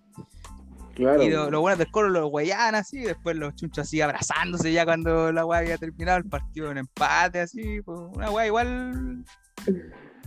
Claro. 0.95 1.23
Y 1.23 1.31
lo- 1.31 1.51
los 1.51 1.61
buenos 1.63 1.79
del 1.79 1.91
Colo 1.91 2.11
los 2.11 2.29
weyaban 2.31 2.75
así, 2.75 2.99
y 2.99 3.03
después 3.05 3.35
los 3.37 3.55
chunchos 3.55 3.87
así 3.87 4.01
abrazándose 4.03 4.73
ya 4.73 4.85
cuando 4.85 5.33
la 5.33 5.47
weá 5.47 5.61
había 5.61 5.79
terminado 5.79 6.19
el 6.19 6.25
partido 6.27 6.71
en 6.71 6.79
empate, 6.79 7.41
así, 7.41 7.81
pues, 7.83 7.99
una 8.13 8.31
weá 8.31 8.47
igual 8.47 9.25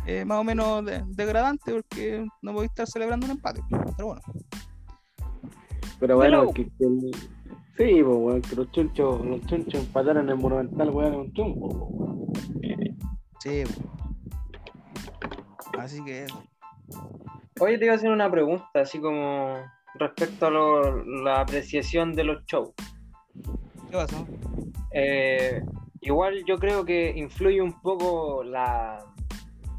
eh, 0.07 0.26
más 0.26 0.40
o 0.40 0.44
menos 0.44 0.84
de- 0.85 1.03
degradante 1.07 1.72
porque 1.72 2.26
no 2.41 2.53
podía 2.53 2.65
estar 2.68 2.88
celebrando 2.88 3.26
un 3.27 3.34
empate, 3.34 3.61
pero 3.69 4.07
bueno. 4.07 4.22
Pero 6.03 6.17
bueno, 6.17 6.41
Hello. 6.41 6.53
que, 6.53 6.65
que 6.65 6.84
el- 6.84 7.11
sí, 7.77 8.03
pues, 8.03 8.17
weón, 8.17 8.41
que 8.41 8.55
los 8.57 8.69
chunchos, 8.71 9.25
los 9.25 9.39
chunchos 9.45 9.75
empataron 9.85 10.25
en 10.25 10.31
el 10.31 10.35
Monumental, 10.35 10.89
weón, 10.89 11.15
un 11.15 11.34
po, 11.34 11.43
weón. 11.45 12.34
Sí. 13.39 13.63
Así 15.80 16.03
que 16.03 16.25
Oye, 17.61 17.77
te 17.77 17.85
iba 17.85 17.93
a 17.93 17.95
hacer 17.97 18.11
una 18.11 18.30
pregunta, 18.30 18.65
así 18.73 18.99
como 18.99 19.55
respecto 19.95 20.47
a 20.47 20.49
lo- 20.49 21.05
la 21.23 21.39
apreciación 21.39 22.11
de 22.13 22.23
los 22.25 22.43
shows. 22.47 22.73
¿qué 23.89 23.93
pasó? 23.93 24.27
Eh, 24.91 25.63
igual 26.01 26.43
yo 26.45 26.57
creo 26.57 26.84
que 26.84 27.13
influye 27.15 27.61
un 27.61 27.80
poco 27.81 28.43
la, 28.43 28.99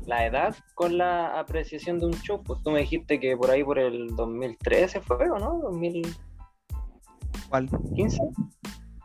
la 0.07 0.27
edad 0.27 0.55
con 0.75 0.99
la 0.99 1.39
apreciación 1.39 1.99
de 1.99 2.07
un 2.07 2.13
show. 2.15 2.43
Pues 2.43 2.63
tú 2.63 2.71
me 2.71 2.81
dijiste 2.81 3.19
que 3.21 3.37
por 3.37 3.51
ahí 3.51 3.63
por 3.65 3.79
el 3.79 4.15
2013 4.17 5.01
fue, 5.01 5.31
¿o 5.31 5.39
no? 5.39 5.61
2015. 5.63 6.19
¿Cuál? 7.49 7.69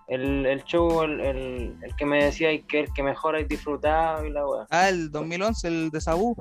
El, 0.07 0.45
el 0.47 0.63
show, 0.63 1.03
el, 1.03 1.19
el, 1.21 1.75
el 1.83 1.95
que 1.95 2.05
me 2.05 2.23
decía 2.23 2.49
que 2.67 2.79
el 2.81 2.93
que 2.93 3.03
mejor 3.03 3.35
hay 3.35 3.43
disfrutado 3.43 4.25
y 4.25 4.31
la 4.31 4.45
weá. 4.47 4.65
Ah, 4.71 4.89
el 4.89 5.11
2011, 5.11 5.67
el 5.67 5.89
de 5.91 6.01
Sabu. 6.01 6.35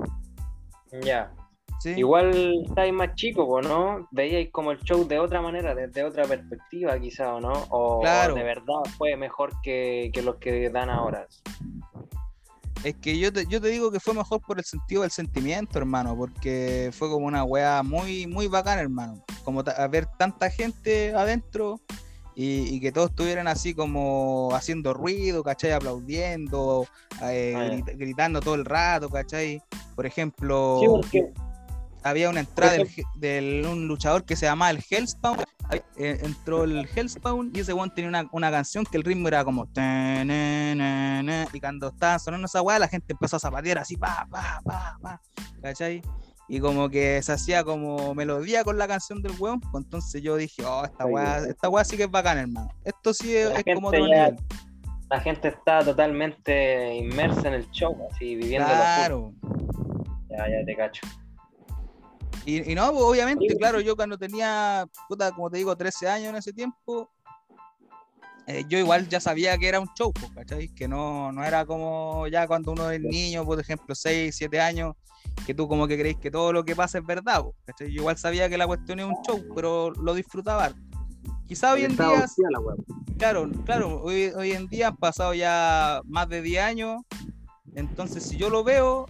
Ya. 1.03 1.31
Sí. 1.79 1.91
Igual 1.95 2.65
estáis 2.67 2.91
más 2.91 3.13
chico, 3.15 3.61
¿no? 3.61 4.07
Veíais 4.11 4.49
como 4.51 4.71
el 4.71 4.79
show 4.79 5.07
de 5.07 5.19
otra 5.19 5.41
manera, 5.41 5.75
desde 5.75 6.03
otra 6.03 6.25
perspectiva, 6.25 6.99
quizá, 6.99 7.35
¿o 7.35 7.39
no? 7.39 7.53
O, 7.69 8.01
Claro. 8.01 8.33
o 8.33 8.37
de 8.37 8.43
verdad 8.43 8.83
fue 8.97 9.15
mejor 9.15 9.51
que, 9.61 10.09
que 10.13 10.21
los 10.23 10.37
que 10.37 10.69
dan 10.71 10.89
ahora. 10.89 11.25
Es 12.83 12.95
que 12.95 13.17
yo 13.19 13.31
te, 13.33 13.45
yo 13.47 13.59
te 13.59 13.67
digo 13.67 13.91
que 13.91 13.99
fue 13.99 14.13
mejor 14.13 14.39
por 14.41 14.57
el 14.57 14.63
sentido 14.63 15.01
del 15.01 15.11
sentimiento, 15.11 15.77
hermano, 15.79 16.15
porque 16.15 16.91
fue 16.93 17.09
como 17.09 17.25
una 17.25 17.43
weá 17.43 17.83
muy, 17.83 18.25
muy 18.25 18.47
bacana, 18.47 18.81
hermano. 18.81 19.23
Como 19.43 19.63
ta- 19.63 19.85
ver 19.87 20.05
tanta 20.17 20.49
gente 20.49 21.13
adentro 21.13 21.81
y, 22.35 22.73
y 22.73 22.79
que 22.79 22.93
todos 22.93 23.09
estuvieran 23.09 23.47
así 23.49 23.73
como 23.73 24.49
haciendo 24.53 24.93
ruido, 24.93 25.43
¿cachai? 25.43 25.71
Aplaudiendo, 25.73 26.87
eh, 27.23 27.53
Ah, 27.57 27.65
grit- 27.65 27.97
gritando 27.97 28.39
todo 28.39 28.55
el 28.55 28.63
rato, 28.63 29.09
¿cachai? 29.09 29.61
Por 29.95 30.05
ejemplo, 30.05 31.01
Sí, 31.11 31.21
había 32.03 32.29
una 32.29 32.39
entrada 32.39 32.73
del, 32.73 32.87
del- 33.15 33.65
un 33.65 33.87
luchador 33.89 34.23
que 34.23 34.37
se 34.37 34.45
llamaba 34.45 34.71
el 34.71 34.81
Hellspawn. 34.89 35.37
Eh, 35.71 36.19
entró 36.23 36.63
el 36.63 36.87
Hellspawn 36.95 37.51
y 37.53 37.59
ese 37.59 37.73
one 37.73 37.91
tenía 37.93 38.09
una, 38.09 38.27
una 38.31 38.49
canción 38.49 38.85
que 38.85 38.97
el 38.97 39.03
ritmo 39.03 39.27
era 39.27 39.43
como. 39.43 39.65
y 39.65 41.59
cuando 41.59 41.89
estaban 41.89 42.19
sonando 42.19 42.45
esa 42.45 42.61
weá, 42.61 42.79
la 42.79 42.87
gente 42.87 43.13
empezó 43.13 43.35
a 43.35 43.39
zapatear 43.39 43.77
así, 43.77 43.95
pa, 43.95 44.27
pa, 44.31 44.61
pa, 44.63 44.97
pa. 45.01 45.21
¿Cachai? 45.61 46.01
Y 46.47 46.59
como 46.59 46.89
que 46.89 47.21
se 47.21 47.31
hacía 47.33 47.63
como 47.63 48.15
melodía 48.15 48.63
con 48.63 48.79
la 48.79 48.87
canción 48.87 49.21
del 49.21 49.33
weón. 49.37 49.59
pues 49.59 49.83
entonces 49.83 50.23
yo 50.23 50.35
dije, 50.35 50.65
oh, 50.65 50.83
esta 50.85 51.05
weá, 51.05 51.37
esta 51.47 51.69
weá 51.69 51.83
sí 51.83 51.95
que 51.95 52.03
es 52.03 52.11
bacana, 52.11 52.41
hermano. 52.41 52.69
Esto 52.83 53.13
sí 53.13 53.35
es, 53.35 53.51
como 53.75 53.89
otro 53.89 54.07
ya- 54.07 54.29
nivel. 54.31 54.37
la 55.11 55.19
gente 55.19 55.49
está 55.49 55.83
totalmente 55.83 56.95
inmersa 56.95 57.47
en 57.49 57.53
el 57.53 57.69
show, 57.69 57.95
así 58.11 58.35
viviendo 58.35 58.67
Claro. 58.67 59.33
Ya, 60.29 60.49
ya 60.49 60.65
te 60.65 60.75
cacho. 60.75 61.01
Y, 62.45 62.71
y 62.71 62.75
no, 62.75 62.91
pues, 62.91 63.03
obviamente, 63.03 63.45
Sí. 63.49 63.57
claro, 63.57 63.81
yo 63.81 63.95
cuando 63.95 64.17
tenía, 64.17 64.85
puta, 65.07 65.31
como 65.31 65.49
te 65.49 65.57
digo, 65.57 65.75
13 65.75 66.07
años 66.07 66.29
en 66.29 66.35
ese 66.37 66.53
tiempo, 66.53 67.09
eh, 68.47 68.65
yo 68.67 68.79
igual 68.79 69.07
ya 69.07 69.19
sabía 69.19 69.57
que 69.57 69.67
era 69.67 69.79
un 69.79 69.89
show, 69.95 70.11
pues, 70.11 70.31
¿cachai? 70.31 70.69
Que 70.69 70.87
no, 70.87 71.31
no 71.31 71.43
era 71.43 71.65
como 71.65 72.27
ya 72.27 72.47
cuando 72.47 72.71
uno 72.71 72.89
es 72.89 72.99
niño, 72.99 73.45
por 73.45 73.59
ejemplo, 73.59 73.93
6, 73.93 74.35
7 74.35 74.59
años, 74.59 74.95
que 75.45 75.53
tú 75.53 75.67
como 75.67 75.87
que 75.87 75.97
crees 75.99 76.17
que 76.17 76.31
todo 76.31 76.51
lo 76.51 76.63
que 76.63 76.75
pasa 76.75 76.97
es 76.97 77.05
verdad, 77.05 77.43
pues, 77.43 77.55
¿cachai? 77.65 77.91
Yo 77.91 78.01
igual 78.01 78.17
sabía 78.17 78.49
que 78.49 78.57
la 78.57 78.65
cuestión 78.65 78.99
es 78.99 79.05
un 79.05 79.17
show, 79.27 79.43
pero 79.53 79.91
lo 79.91 80.13
disfrutaba. 80.15 80.71
Quizá 81.47 81.73
hoy 81.73 81.83
en 81.83 81.97
día, 81.97 82.25
claro, 83.17 83.49
claro, 83.65 84.01
hoy, 84.03 84.31
hoy 84.35 84.51
en 84.51 84.67
día 84.67 84.89
han 84.89 84.97
pasado 84.97 85.33
ya 85.33 86.01
más 86.05 86.29
de 86.29 86.41
10 86.41 86.63
años, 86.63 87.01
entonces 87.75 88.23
si 88.23 88.37
yo 88.37 88.49
lo 88.49 88.63
veo, 88.63 89.05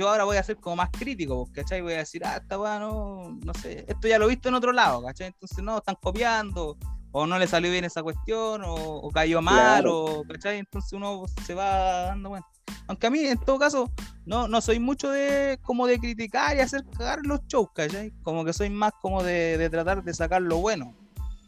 yo 0.00 0.08
ahora 0.08 0.24
voy 0.24 0.38
a 0.38 0.42
ser 0.42 0.56
como 0.56 0.76
más 0.76 0.88
crítico, 0.90 1.44
pues, 1.44 1.56
¿cachai? 1.56 1.82
Voy 1.82 1.92
a 1.92 1.98
decir, 1.98 2.22
ah, 2.24 2.38
esta 2.38 2.58
weá 2.58 2.78
no, 2.78 3.38
no 3.44 3.52
sé, 3.52 3.84
esto 3.86 4.08
ya 4.08 4.18
lo 4.18 4.24
he 4.24 4.28
visto 4.28 4.48
en 4.48 4.54
otro 4.54 4.72
lado, 4.72 5.02
¿cachai? 5.02 5.26
Entonces 5.26 5.62
no, 5.62 5.76
están 5.76 5.96
copiando, 6.00 6.78
o 7.12 7.26
no 7.26 7.38
le 7.38 7.46
salió 7.46 7.70
bien 7.70 7.84
esa 7.84 8.02
cuestión, 8.02 8.64
o, 8.64 8.74
o 8.74 9.10
cayó 9.10 9.42
mal, 9.42 9.82
Claro. 9.82 10.04
o, 10.04 10.24
¿cachai? 10.24 10.56
Entonces 10.56 10.90
uno 10.94 11.24
se 11.44 11.52
va 11.54 12.06
dando 12.06 12.30
cuenta. 12.30 12.48
Aunque 12.86 13.08
a 13.08 13.10
mí, 13.10 13.20
en 13.26 13.36
todo 13.40 13.58
caso, 13.58 13.92
no, 14.24 14.48
no 14.48 14.62
soy 14.62 14.78
mucho 14.78 15.10
de 15.10 15.58
como 15.62 15.86
de 15.86 15.98
criticar 15.98 16.56
y 16.56 16.60
hacer 16.60 16.82
cagar 16.96 17.18
los 17.24 17.40
shows, 17.46 17.68
¿cachai? 17.74 18.10
Como 18.22 18.42
que 18.42 18.54
soy 18.54 18.70
más 18.70 18.92
como 19.02 19.22
de, 19.22 19.58
de 19.58 19.68
tratar 19.68 20.02
de 20.02 20.14
sacar 20.14 20.40
lo 20.40 20.56
bueno. 20.56 20.94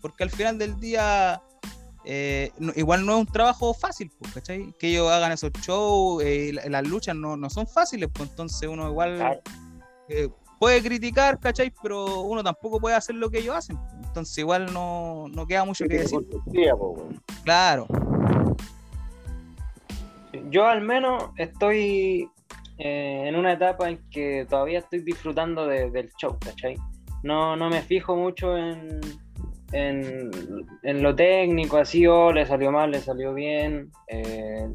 Porque 0.02 0.24
al 0.24 0.30
final 0.30 0.58
del 0.58 0.78
día, 0.78 1.40
eh, 2.04 2.50
no- 2.58 2.72
igual 2.76 3.04
no 3.06 3.12
es 3.12 3.18
un 3.20 3.26
trabajo 3.26 3.72
fácil, 3.74 4.10
pues, 4.18 4.32
¿cachai? 4.34 4.72
Que 4.78 4.88
ellos 4.88 5.10
hagan 5.10 5.32
esos 5.32 5.52
shows, 5.62 6.22
eh, 6.24 6.52
las 6.68 6.86
luchas 6.86 7.14
no, 7.16 7.36
no 7.36 7.48
son 7.50 7.66
fáciles, 7.66 8.08
pues 8.12 8.30
entonces 8.30 8.68
uno 8.68 8.88
igual 8.88 9.16
Claro. 9.16 9.40
eh, 10.08 10.28
puede 10.58 10.82
criticar, 10.82 11.38
¿cachai? 11.40 11.72
Pero 11.82 12.20
uno 12.22 12.42
tampoco 12.44 12.80
puede 12.80 12.94
hacer 12.96 13.14
lo 13.16 13.30
que 13.30 13.38
ellos 13.38 13.54
hacen. 13.56 13.76
pues. 13.76 13.94
Entonces 14.06 14.38
igual 14.38 14.72
no, 14.72 15.26
no 15.28 15.46
queda 15.46 15.64
mucho 15.64 15.86
que 15.86 15.98
decir. 15.98 16.18
Claro, 17.44 17.86
Yo 20.50 20.66
al 20.66 20.80
menos 20.80 21.24
estoy 21.36 22.28
eh, 22.78 23.24
en 23.28 23.36
una 23.36 23.52
etapa 23.52 23.88
en 23.90 23.98
que 24.10 24.46
todavía 24.48 24.78
estoy 24.80 25.00
disfrutando 25.00 25.66
de- 25.66 25.90
del 25.90 26.10
show, 26.20 26.36
¿cachai? 26.40 26.76
No, 27.22 27.54
no 27.54 27.68
me 27.68 27.82
fijo 27.82 28.16
mucho 28.16 28.56
en, 28.56 28.98
en, 29.72 30.30
en 30.82 31.02
lo 31.02 31.14
técnico, 31.14 31.78
así, 31.78 32.06
o 32.06 32.32
le 32.32 32.46
salió 32.46 32.70
mal, 32.70 32.90
le 32.90 33.00
salió 33.00 33.32
bien, 33.34 33.90
eh, 34.08 34.68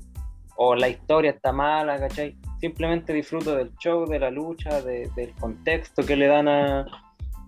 o 0.55 0.75
la 0.75 0.89
historia 0.89 1.31
está 1.31 1.51
mala, 1.51 1.99
¿cachai? 1.99 2.35
Simplemente 2.59 3.13
disfruto 3.13 3.55
del 3.55 3.71
show, 3.77 4.05
de 4.07 4.19
la 4.19 4.31
lucha, 4.31 4.81
de- 4.81 5.09
del 5.15 5.31
contexto 5.35 6.03
que 6.03 6.15
le 6.15 6.27
dan 6.27 6.47
a, 6.47 6.85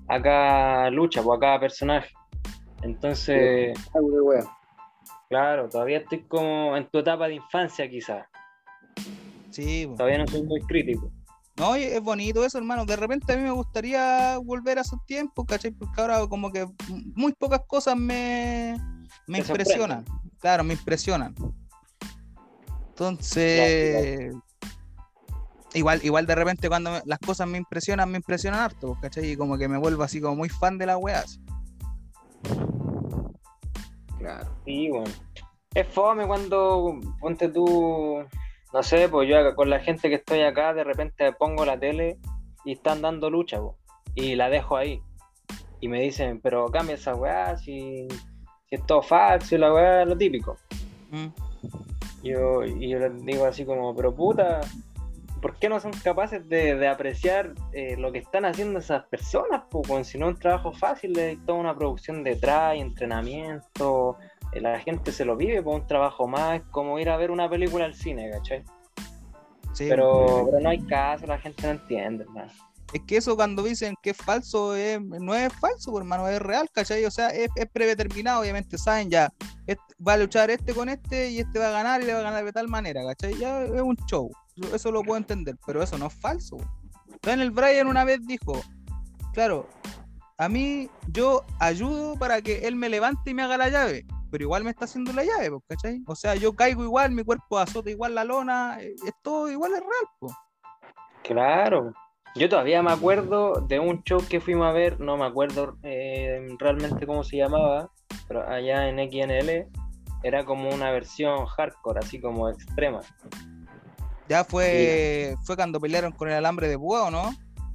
a 0.08 0.22
cada 0.22 0.90
lucha, 0.92 1.22
pues, 1.24 1.38
a 1.38 1.40
cada 1.40 1.60
personaje. 1.60 2.14
Entonces... 2.84 3.74
Claro, 5.28 5.70
todavía 5.70 6.00
estoy 6.00 6.20
como 6.24 6.76
en 6.76 6.88
tu 6.88 7.00
etapa 7.00 7.28
de 7.28 7.36
infancia 7.36 7.88
quizás. 7.90 8.26
sí. 9.52 9.86
pues. 9.86 9.98
Todavía 9.98 10.18
no 10.20 10.28
soy 10.28 10.44
muy 10.44 10.62
crítico. 10.62 11.12
No, 11.60 11.76
es 11.76 12.02
bonito 12.02 12.46
eso, 12.46 12.58
hermano. 12.58 12.86
De 12.86 12.96
repente 12.96 13.34
a 13.34 13.36
mí 13.36 13.44
me 13.44 13.52
gustaría 13.52 14.38
volver 14.38 14.78
a 14.78 14.82
esos 14.82 15.06
tiempos, 15.06 15.46
¿cachai? 15.46 15.72
Porque 15.72 16.00
ahora 16.00 16.26
como 16.28 16.52
que 16.54 16.66
muy 17.16 17.34
pocas 17.34 17.62
cosas 17.68 17.98
me, 17.98 18.78
me 19.28 19.40
impresionan. 19.40 20.06
Claro, 20.40 20.64
me 20.64 20.74
impresionan. 20.76 21.36
Entonces, 22.92 24.34
igual, 25.74 26.00
igual 26.04 26.26
de 26.26 26.36
repente 26.36 26.70
cuando 26.70 26.92
me- 26.92 27.02
las 27.06 27.20
cosas 27.20 27.46
me 27.48 27.58
impresionan, 27.58 28.10
me 28.10 28.18
impresionan 28.18 28.62
harto, 28.62 28.88
pues, 28.88 29.00
¿cachai? 29.02 29.32
Y 29.32 29.36
como 29.36 29.58
que 29.58 29.68
me 29.68 29.78
vuelvo 29.78 30.04
así 30.04 30.22
como 30.22 30.38
muy 30.38 30.48
fan 30.48 30.78
de 30.78 30.86
la 30.86 30.98
weá. 30.98 31.20
así. 31.20 31.42
Claro. 34.18 34.50
Sí, 34.66 34.90
bueno. 34.90 35.12
Es 35.74 35.88
fome 35.88 36.26
cuando, 36.26 37.00
ponte 37.20 37.48
tú, 37.50 38.24
no 38.74 38.84
sé, 38.84 39.10
pues 39.10 39.28
yo 39.28 39.40
acá, 39.40 39.56
con 39.56 39.70
la 39.70 39.80
gente 39.80 40.10
que 40.10 40.16
estoy 40.16 40.42
acá, 40.42 40.74
de 40.74 40.84
repente 40.84 41.32
pongo 41.34 41.66
la 41.66 41.80
tele 41.80 42.18
y 42.66 42.74
están 42.74 43.02
dando 43.02 43.30
lucha, 43.30 43.60
po, 43.60 43.78
y 44.16 44.36
la 44.36 44.50
dejo 44.50 44.78
ahí. 44.78 45.02
Y 45.82 45.88
me 45.88 46.02
dicen, 46.02 46.40
pero 46.42 46.68
cambia 46.68 46.96
esa 46.96 47.16
weá, 47.16 47.58
si, 47.58 48.08
si 48.68 48.76
es 48.76 48.86
todo 48.86 49.02
falso, 49.02 49.58
la 49.58 49.74
weá 49.74 50.02
es 50.04 50.08
lo 50.08 50.18
típico. 50.18 50.58
Mm. 51.12 51.28
Yo, 52.24 52.64
y 52.66 52.90
yo 52.90 53.00
les 53.00 53.26
digo 53.26 53.46
así 53.46 53.66
como, 53.66 53.96
pero 53.96 54.14
puta, 54.14 54.60
¿por 55.42 55.56
qué 55.56 55.70
no 55.70 55.80
son 55.80 55.92
capaces 56.04 56.48
de, 56.48 56.76
de 56.76 56.88
apreciar 56.88 57.54
eh, 57.72 57.96
lo 57.98 58.12
que 58.12 58.20
están 58.20 58.46
haciendo 58.46 58.80
esas 58.80 59.06
personas? 59.06 59.64
Pues, 59.70 60.08
si 60.08 60.18
no 60.18 60.28
es 60.28 60.36
un 60.36 60.40
trabajo 60.40 60.74
fácil, 60.74 61.18
hay 61.18 61.38
toda 61.38 61.60
una 61.60 61.76
producción 61.76 62.24
detrás, 62.24 62.76
y 62.76 62.82
entrenamiento, 62.82 64.18
la 64.54 64.80
gente 64.80 65.12
se 65.12 65.26
lo 65.26 65.36
vive 65.36 65.62
por 65.62 65.76
un 65.76 65.88
trabajo 65.88 66.28
más, 66.28 66.58
es 66.60 66.64
como 66.72 66.98
ir 67.00 67.10
a 67.10 67.18
ver 67.18 67.32
una 67.32 67.50
película 67.50 67.86
al 67.86 67.94
cine, 67.94 68.30
¿cachai? 68.32 68.64
Sí, 69.74 69.86
Pero, 69.88 70.46
pero 70.46 70.60
no 70.60 70.70
hay 70.70 70.80
caso, 70.86 71.26
la 71.28 71.38
gente 71.40 71.64
no 71.64 71.70
entiende, 71.74 72.24
hermano. 72.24 72.52
Es 72.92 73.02
que 73.06 73.18
eso 73.18 73.36
cuando 73.36 73.62
dicen 73.62 73.94
que 74.02 74.10
es 74.10 74.18
falso, 74.18 74.76
es- 74.76 75.00
no 75.00 75.36
es 75.36 75.54
falso, 75.54 75.92
pues, 75.92 76.02
hermano, 76.02 76.28
es 76.28 76.40
real, 76.42 76.68
¿cachai? 76.72 77.06
O 77.06 77.12
sea, 77.12 77.28
es, 77.30 77.50
es 77.56 77.68
predeterminado, 77.72 78.42
obviamente 78.42 78.80
saben 78.80 79.12
ya, 79.12 79.32
este- 79.68 79.94
va 80.06 80.14
a 80.14 80.18
luchar 80.18 80.50
este 80.50 80.74
con 80.74 80.90
este 80.90 81.30
y 81.30 81.40
este 81.40 81.60
va 81.60 81.68
a 81.68 81.72
ganar 81.72 82.02
y 82.02 82.06
le 82.06 82.14
va 82.14 82.20
a 82.20 82.24
ganar 82.24 82.44
de 82.44 82.52
tal 82.52 82.68
manera, 82.68 83.04
¿cachai? 83.06 83.38
Ya 83.38 83.62
es 83.64 83.82
un 83.82 83.96
show, 84.08 84.32
eso- 84.58 84.76
eso 84.76 84.92
lo 84.92 85.04
puedo 85.04 85.18
entender, 85.18 85.56
pero 85.68 85.84
eso 85.84 85.98
no 86.00 86.08
es 86.08 86.14
falso. 86.16 86.58
Daniel 87.22 87.52
Bryan 87.52 87.86
una 87.88 88.04
vez 88.06 88.26
dijo, 88.26 88.60
claro, 89.34 89.68
a 90.40 90.50
mí 90.50 90.90
yo 91.10 91.44
ayudo 91.60 92.16
para 92.18 92.42
que 92.42 92.68
él 92.68 92.76
me 92.76 92.90
levante 92.90 93.30
y 93.30 93.34
me 93.36 93.44
haga 93.44 93.58
la 93.58 93.70
llave, 93.70 94.06
pero 94.30 94.44
igual 94.44 94.64
me 94.64 94.70
está 94.70 94.86
haciendo 94.86 95.14
la 95.14 95.24
llave, 95.24 95.52
¿cachai? 95.68 96.02
O 96.08 96.16
sea, 96.16 96.36
yo 96.36 96.54
caigo 96.54 96.84
igual, 96.84 97.12
mi 97.12 97.24
cuerpo 97.24 97.58
azota 97.58 97.90
igual 97.90 98.16
la 98.16 98.24
lona, 98.24 98.78
eh, 98.82 98.96
es 99.06 99.14
todo 99.22 99.50
igual, 99.52 99.74
es 99.74 99.80
real, 99.80 100.08
pues. 100.20 100.34
Claro. 101.24 101.94
Yo 102.36 102.48
todavía 102.48 102.82
me 102.84 102.92
acuerdo 102.92 103.54
de 103.68 103.80
un 103.80 104.04
show 104.04 104.22
que 104.30 104.40
fuimos 104.40 104.68
a 104.68 104.72
ver, 104.72 105.00
no 105.00 105.18
me 105.18 105.26
acuerdo 105.26 105.78
eh, 105.84 106.48
realmente 106.60 107.08
cómo 107.08 107.24
se 107.24 107.38
llamaba, 107.38 107.90
pero 108.28 108.48
allá 108.48 108.88
en 108.88 108.98
XNL 108.98 109.68
era 110.24 110.46
como 110.46 110.70
una 110.70 110.92
versión 110.92 111.46
hardcore, 111.46 112.00
así 112.00 112.20
como 112.22 112.50
extrema. 112.50 113.02
Ya 114.28 114.44
fue, 114.44 115.36
fue 115.44 115.56
cuando 115.56 115.80
pelearon 115.80 116.12
con 116.12 116.30
el 116.30 116.36
alambre 116.36 116.68
de 116.68 116.78
púa, 116.78 117.06
¿o 117.06 117.12
no? 117.12 117.32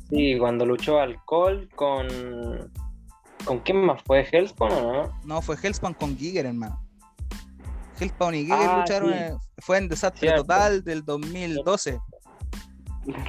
Sí, 0.09 0.39
cuando 0.39 0.65
luchó 0.65 1.01
Alcohol 1.01 1.69
con. 1.75 2.07
¿Con 3.45 3.59
quién 3.61 3.85
más 3.85 4.03
fue? 4.03 4.27
¿Hellspawn 4.31 4.73
o 4.73 4.93
no? 4.93 5.13
No, 5.25 5.43
fue 5.43 5.57
Hellspawn 5.63 5.95
con 5.95 6.17
Giger, 6.17 6.47
hermano. 6.47 6.81
Hellspawn 8.01 8.35
y 8.35 8.45
Giger 8.45 8.69
Ah, 8.71 8.79
lucharon, 8.79 9.13
sí. 9.13 9.19
en- 9.19 9.37
fue 9.59 9.79
en 9.79 9.89
Desastre 9.89 10.21
Cierto. 10.21 10.43
Total 10.43 10.83
del 10.83 11.05
2012. 11.05 11.99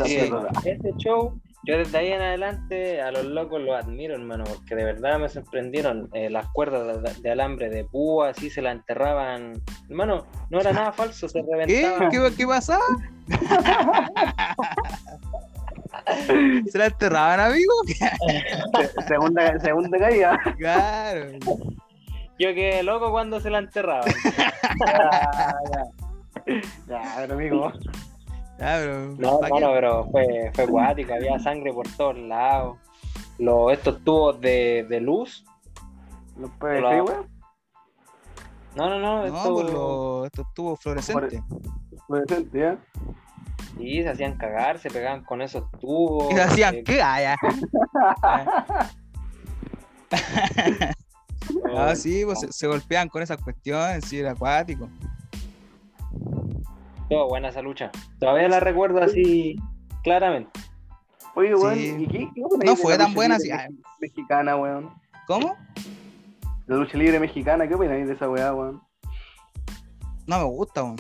Sí, 0.05 0.15
ese 0.63 0.93
show, 0.97 1.37
yo 1.63 1.77
desde 1.77 1.97
ahí 1.97 2.07
en 2.13 2.21
adelante 2.21 3.01
a 3.01 3.11
los 3.11 3.25
locos 3.25 3.61
los 3.61 3.75
admiro, 3.75 4.13
hermano, 4.15 4.45
porque 4.45 4.73
de 4.73 4.85
verdad 4.85 5.19
me 5.19 5.27
sorprendieron 5.27 6.09
eh, 6.13 6.29
las 6.29 6.47
cuerdas 6.53 7.03
de, 7.03 7.21
de 7.21 7.31
alambre 7.31 7.69
de 7.69 7.83
púa, 7.83 8.29
así 8.29 8.49
se 8.49 8.61
la 8.61 8.71
enterraban. 8.71 9.61
Hermano, 9.89 10.25
no 10.49 10.59
era 10.61 10.71
nada 10.71 10.93
falso, 10.93 11.27
se 11.27 11.41
¿Qué? 11.41 11.47
reventaba. 11.51 12.09
¿Qué, 12.09 12.33
qué 12.37 12.47
pasaba? 12.47 12.83
¿Se 16.71 16.77
la 16.77 16.85
enterraban, 16.87 17.39
amigo? 17.39 17.73
Se- 17.87 19.03
segunda, 19.07 19.59
segunda 19.59 19.97
caída. 19.97 20.39
Claro. 20.57 21.31
Yo 22.37 22.53
quedé 22.53 22.83
loco 22.83 23.11
cuando 23.11 23.39
se 23.39 23.49
la 23.49 23.59
enterraban. 23.59 24.11
Ya, 24.85 25.55
ya. 25.71 25.85
Ya, 26.87 27.13
pero 27.17 27.33
amigo. 27.33 27.71
Ya, 28.59 28.77
pero, 28.79 29.15
No, 29.17 29.39
¿pa' 29.39 29.47
hermano, 29.47 29.69
pero 29.73 30.05
fue, 30.11 30.51
fue 30.53 30.67
cuático, 30.67 31.13
había 31.13 31.39
sangre 31.39 31.73
por 31.73 31.87
todos 31.95 32.17
lados. 32.17 32.77
Los, 33.37 33.73
estos 33.73 34.03
tubos 34.03 34.39
de, 34.41 34.85
de 34.89 35.01
luz. 35.01 35.43
¿Los 36.37 36.51
PVC, 36.51 36.77
Hola. 36.77 37.03
weón? 37.03 37.35
No, 38.75 38.89
no, 38.89 38.99
no, 38.99 39.17
No, 39.19 39.25
estos 39.25 39.47
por 39.47 39.71
lo, 39.73 40.25
estos 40.25 40.53
tubos 40.53 40.79
fluorescentes. 40.81 41.41
Fluorescente, 42.07 42.59
¿ya? 42.59 42.77
Sí, 43.77 44.03
se 44.03 44.09
hacían 44.09 44.37
cagar, 44.37 44.79
se 44.79 44.89
pegaban 44.89 45.23
con 45.23 45.41
esos 45.41 45.69
tubos. 45.79 46.33
Y 46.33 46.39
hacían 46.39 46.75
eh, 46.75 46.83
qué? 46.83 47.01
Ah, 47.03 47.21
ya. 47.21 47.35
Ah, 51.77 51.91
eh, 51.91 51.95
sí, 51.95 52.23
pues 52.25 52.39
se, 52.39 52.51
se 52.51 52.67
golpeaban 52.67 53.09
con 53.09 53.21
esas 53.21 53.37
cuestiones, 53.41 54.05
sí, 54.05 54.19
era 54.19 54.31
acuático. 54.31 54.89
Estuvo 57.03 57.27
buena 57.29 57.49
esa 57.49 57.61
lucha. 57.61 57.91
Todavía 58.19 58.47
la 58.49 58.59
recuerdo 58.59 59.01
así 59.03 59.55
claramente. 60.03 60.49
Oye, 61.35 61.53
weón, 61.53 61.75
Sí. 61.75 61.95
¿y 61.99 62.07
qué, 62.07 62.29
qué 62.33 62.41
No 62.65 62.75
fue 62.75 62.97
tan 62.97 63.13
buena, 63.13 63.37
libre 63.37 63.57
sí. 63.59 63.73
mex- 63.73 63.83
Mexicana, 63.99 64.55
weón. 64.55 64.89
¿Cómo? 65.27 65.55
La 66.67 66.77
lucha 66.77 66.97
libre 66.97 67.19
mexicana, 67.19 67.67
¿qué 67.67 67.75
opináis 67.75 68.07
de 68.07 68.13
esa 68.13 68.29
weá, 68.29 68.53
weón? 68.53 68.81
No 70.25 70.37
me 70.39 70.43
gusta, 70.45 70.83
weón. 70.83 70.95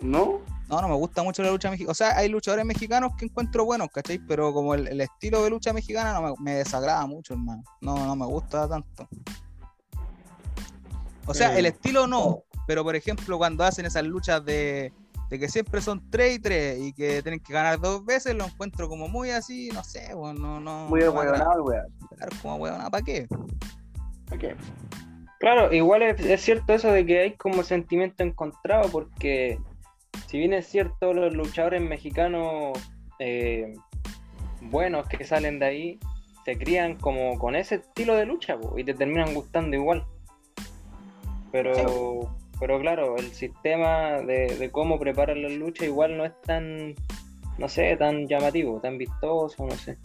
¿No? 0.00 0.40
No, 0.70 0.80
no 0.80 0.88
me 0.88 0.94
gusta 0.94 1.24
mucho 1.24 1.42
la 1.42 1.50
lucha 1.50 1.68
mexicana. 1.68 1.90
O 1.90 1.94
sea, 1.94 2.16
hay 2.16 2.28
luchadores 2.28 2.64
mexicanos 2.64 3.12
que 3.18 3.24
encuentro 3.24 3.64
buenos, 3.64 3.88
¿cachai? 3.92 4.20
Pero 4.20 4.52
como 4.52 4.74
el, 4.74 4.86
el 4.86 5.00
estilo 5.00 5.42
de 5.42 5.50
lucha 5.50 5.72
mexicana 5.72 6.12
no 6.12 6.22
me, 6.22 6.34
me 6.38 6.54
desagrada 6.58 7.04
mucho, 7.06 7.34
hermano. 7.34 7.64
No, 7.80 8.06
no 8.06 8.14
me 8.14 8.24
gusta 8.24 8.68
tanto. 8.68 9.08
O 11.26 11.34
sea, 11.34 11.58
el 11.58 11.66
estilo 11.66 12.06
no. 12.06 12.44
Pero 12.68 12.84
por 12.84 12.94
ejemplo, 12.94 13.36
cuando 13.36 13.64
hacen 13.64 13.84
esas 13.84 14.04
luchas 14.04 14.44
de, 14.44 14.92
de 15.28 15.38
que 15.40 15.48
siempre 15.48 15.80
son 15.80 16.08
3 16.08 16.36
y 16.36 16.38
3 16.38 16.80
y 16.80 16.92
que 16.92 17.20
tienen 17.22 17.40
que 17.40 17.52
ganar 17.52 17.80
dos 17.80 18.04
veces, 18.04 18.36
lo 18.36 18.44
encuentro 18.44 18.88
como 18.88 19.08
muy 19.08 19.30
así, 19.30 19.70
no 19.74 19.82
sé, 19.82 20.14
weón, 20.14 20.40
no, 20.40 20.60
no. 20.60 20.86
Muy 20.88 21.00
no 21.00 21.06
ahueonado, 21.06 21.64
weón. 21.64 21.86
Claro, 22.16 22.36
como 22.40 22.56
weón, 22.56 22.90
¿para 22.90 23.02
qué? 23.02 23.26
Ok. 24.32 24.56
Claro, 25.40 25.72
igual 25.72 26.02
es, 26.02 26.20
es 26.20 26.42
cierto 26.42 26.74
eso 26.74 26.92
de 26.92 27.04
que 27.04 27.18
hay 27.18 27.32
como 27.32 27.64
sentimiento 27.64 28.22
encontrado, 28.22 28.88
porque 28.90 29.58
si 30.26 30.38
bien 30.38 30.52
es 30.52 30.66
cierto, 30.66 31.12
los 31.12 31.34
luchadores 31.34 31.82
mexicanos 31.82 32.78
eh, 33.18 33.74
buenos 34.62 35.08
que 35.08 35.24
salen 35.24 35.58
de 35.58 35.66
ahí 35.66 36.00
se 36.44 36.56
crían 36.56 36.96
como 36.96 37.38
con 37.38 37.54
ese 37.56 37.76
estilo 37.76 38.14
de 38.14 38.26
lucha 38.26 38.58
po, 38.58 38.78
y 38.78 38.84
te 38.84 38.94
terminan 38.94 39.34
gustando 39.34 39.76
igual. 39.76 40.06
Pero, 41.52 42.34
pero 42.58 42.80
claro, 42.80 43.16
el 43.16 43.32
sistema 43.32 44.20
de, 44.20 44.56
de 44.56 44.70
cómo 44.70 44.98
preparan 44.98 45.42
la 45.42 45.48
lucha 45.48 45.84
igual 45.84 46.16
no 46.16 46.24
es 46.24 46.32
tan, 46.42 46.94
no 47.58 47.68
sé, 47.68 47.96
tan 47.96 48.26
llamativo, 48.26 48.80
tan 48.80 48.98
vistoso, 48.98 49.66
no 49.66 49.76
sé. 49.76 49.98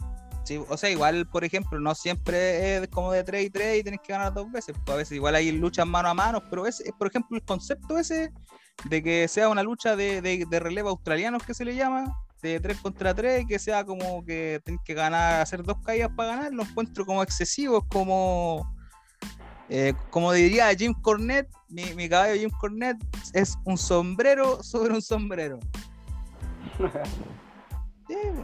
Sí, 0.46 0.64
o 0.70 0.78
sea, 0.78 0.92
igual, 0.92 1.28
por 1.28 1.44
ejemplo, 1.44 1.80
no 1.80 1.96
siempre 1.96 2.78
es 2.78 2.88
como 2.90 3.12
de 3.12 3.24
3 3.24 3.46
y 3.46 3.50
3 3.50 3.80
y 3.80 3.84
tienes 3.84 4.02
que 4.02 4.14
ganar 4.14 4.32
dos 4.32 4.52
veces. 4.52 4.76
pues 4.86 4.94
a 4.94 4.98
veces 4.98 5.14
igual 5.14 5.34
hay 5.34 5.52
luchas 5.52 5.88
mano 5.88 6.08
a 6.08 6.14
mano, 6.14 6.44
pero 6.52 6.68
es, 6.68 6.84
por 7.00 7.08
ejemplo, 7.08 7.36
el 7.36 7.44
concepto 7.44 7.98
ese 7.98 8.32
de 8.84 9.02
que 9.02 9.28
sea 9.28 9.50
una 9.50 9.64
lucha 9.64 9.96
de, 9.96 10.22
de, 10.22 10.46
de 10.48 10.60
relevo 10.60 10.90
australianos 10.90 11.44
que 11.44 11.54
se 11.54 11.66
le 11.66 11.76
llama, 11.76 12.14
de 12.42 12.60
3 12.60 12.80
contra 12.80 13.14
3, 13.14 13.46
que 13.48 13.60
sea 13.60 13.84
como 13.86 14.24
que 14.24 14.62
tienes 14.64 14.84
que 14.84 14.94
ganar, 14.94 15.42
hacer 15.42 15.64
dos 15.64 15.78
caídas 15.84 16.12
para 16.16 16.36
ganar, 16.36 16.54
lo 16.54 16.64
encuentro 16.64 17.06
como 17.06 17.24
excesivos, 17.24 17.84
como, 17.90 18.76
eh, 19.70 19.94
como 20.12 20.32
diría 20.32 20.74
Jim 20.76 20.94
Cornette, 21.02 21.50
mi, 21.70 21.94
mi 21.96 22.08
caballo 22.08 22.36
Jim 22.36 22.52
Cornette 22.60 23.04
es 23.34 23.58
un 23.66 23.78
sombrero 23.78 24.62
sobre 24.64 24.94
un 24.94 25.02
sombrero. 25.02 25.60
Sí, 28.08 28.14
po. 28.36 28.44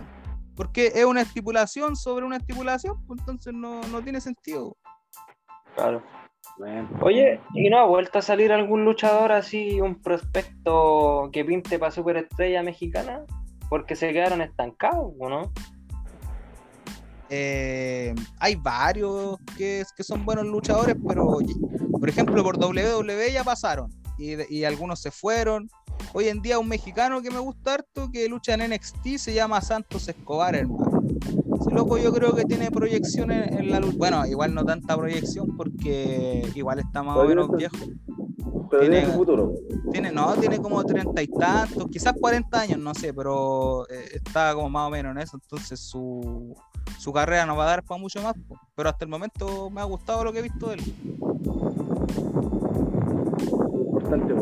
porque 0.56 0.88
es 0.88 1.06
una 1.06 1.22
estipulación 1.22 1.96
sobre 1.96 2.26
una 2.26 2.38
estipulación, 2.38 2.96
pues 3.06 3.20
entonces 3.20 3.54
no, 3.54 3.80
no 3.90 4.02
tiene 4.02 4.20
sentido. 4.20 4.76
Claro. 5.76 6.02
Bueno. 6.62 6.88
Oye, 7.02 7.40
¿y 7.56 7.72
no 7.72 7.80
ha 7.80 7.86
vuelto 7.86 8.20
a 8.20 8.22
salir 8.22 8.52
algún 8.52 8.86
luchador 8.86 9.32
así, 9.32 9.82
un 9.82 10.00
prospecto 10.00 11.32
que 11.34 11.44
pinte 11.44 11.80
para 11.80 11.90
superestrella 11.90 12.62
mexicana? 12.62 13.24
Porque 13.68 13.96
se 13.96 14.14
quedaron 14.14 14.44
estancados, 14.44 15.12
¿o 15.18 15.28
no? 15.28 15.52
Eh, 17.32 18.14
hay 18.38 18.56
varios 18.58 19.40
que, 19.58 19.84
que 19.98 20.04
son 20.04 20.24
buenos 20.24 20.46
luchadores, 20.46 20.96
pero 21.08 21.40
por 22.00 22.08
ejemplo 22.08 22.44
por 22.44 22.64
WWE 22.64 23.32
ya 23.32 23.44
pasaron 23.44 23.90
y, 24.20 24.56
y 24.56 24.64
algunos 24.64 25.02
se 25.02 25.10
fueron. 25.10 25.68
Hoy 26.14 26.28
en 26.28 26.44
día 26.44 26.60
un 26.60 26.68
mexicano 26.68 27.24
que 27.24 27.32
me 27.32 27.40
gusta 27.40 27.74
harto 27.74 28.12
que 28.12 28.30
lucha 28.30 28.54
en 28.54 28.72
NXT 28.72 29.18
se 29.18 29.34
llama 29.34 29.62
Santos 29.62 30.08
Escobar, 30.08 30.56
hermano. 30.56 31.01
Loco 31.70 31.98
yo 31.98 32.12
creo 32.12 32.34
que 32.36 32.46
tiene 32.46 32.72
proyección 32.72 33.32
en, 33.32 33.54
en 33.60 33.70
la 33.72 33.80
lucha. 33.80 33.98
Bueno, 33.98 34.26
igual 34.26 34.54
no 34.54 34.64
tanta 34.66 34.96
proyección 34.98 35.56
porque 35.56 36.48
igual 36.56 36.80
está 36.80 37.04
más 37.04 37.18
o 37.18 37.24
menos 37.26 37.50
no 37.50 37.58
viejo. 37.58 37.76
Pero 38.70 38.82
Tiene- 38.84 39.00
tiene 39.02 39.14
futuro. 39.14 39.54
Tiene, 39.92 40.12
no, 40.12 40.34
tiene 40.36 40.60
como 40.60 40.84
treinta 40.86 41.22
y 41.22 41.28
tantos, 41.28 41.88
quizás 41.92 42.14
40 42.20 42.62
años, 42.62 42.80
no 42.80 42.94
sé, 42.94 43.14
pero 43.14 43.86
eh, 43.90 44.12
está 44.14 44.54
como 44.56 44.70
más 44.70 44.88
o 44.88 44.90
menos 44.90 45.12
en 45.16 45.22
eso, 45.22 45.38
entonces 45.42 45.78
su, 45.80 46.56
su 46.98 47.12
carrera 47.12 47.46
no 47.46 47.58
va 47.58 47.66
a 47.66 47.68
dar 47.68 47.84
para 47.84 48.00
mucho 48.00 48.22
más, 48.22 48.34
pero 48.76 48.88
hasta 48.90 49.04
el 49.04 49.12
momento 49.12 49.70
me 49.70 49.82
ha 49.82 49.84
gustado 49.84 50.24
lo 50.24 50.32
que 50.32 50.40
he 50.40 50.44
visto 50.44 50.68
de 50.70 50.76
él. 50.76 50.94
Importante, 53.88 54.34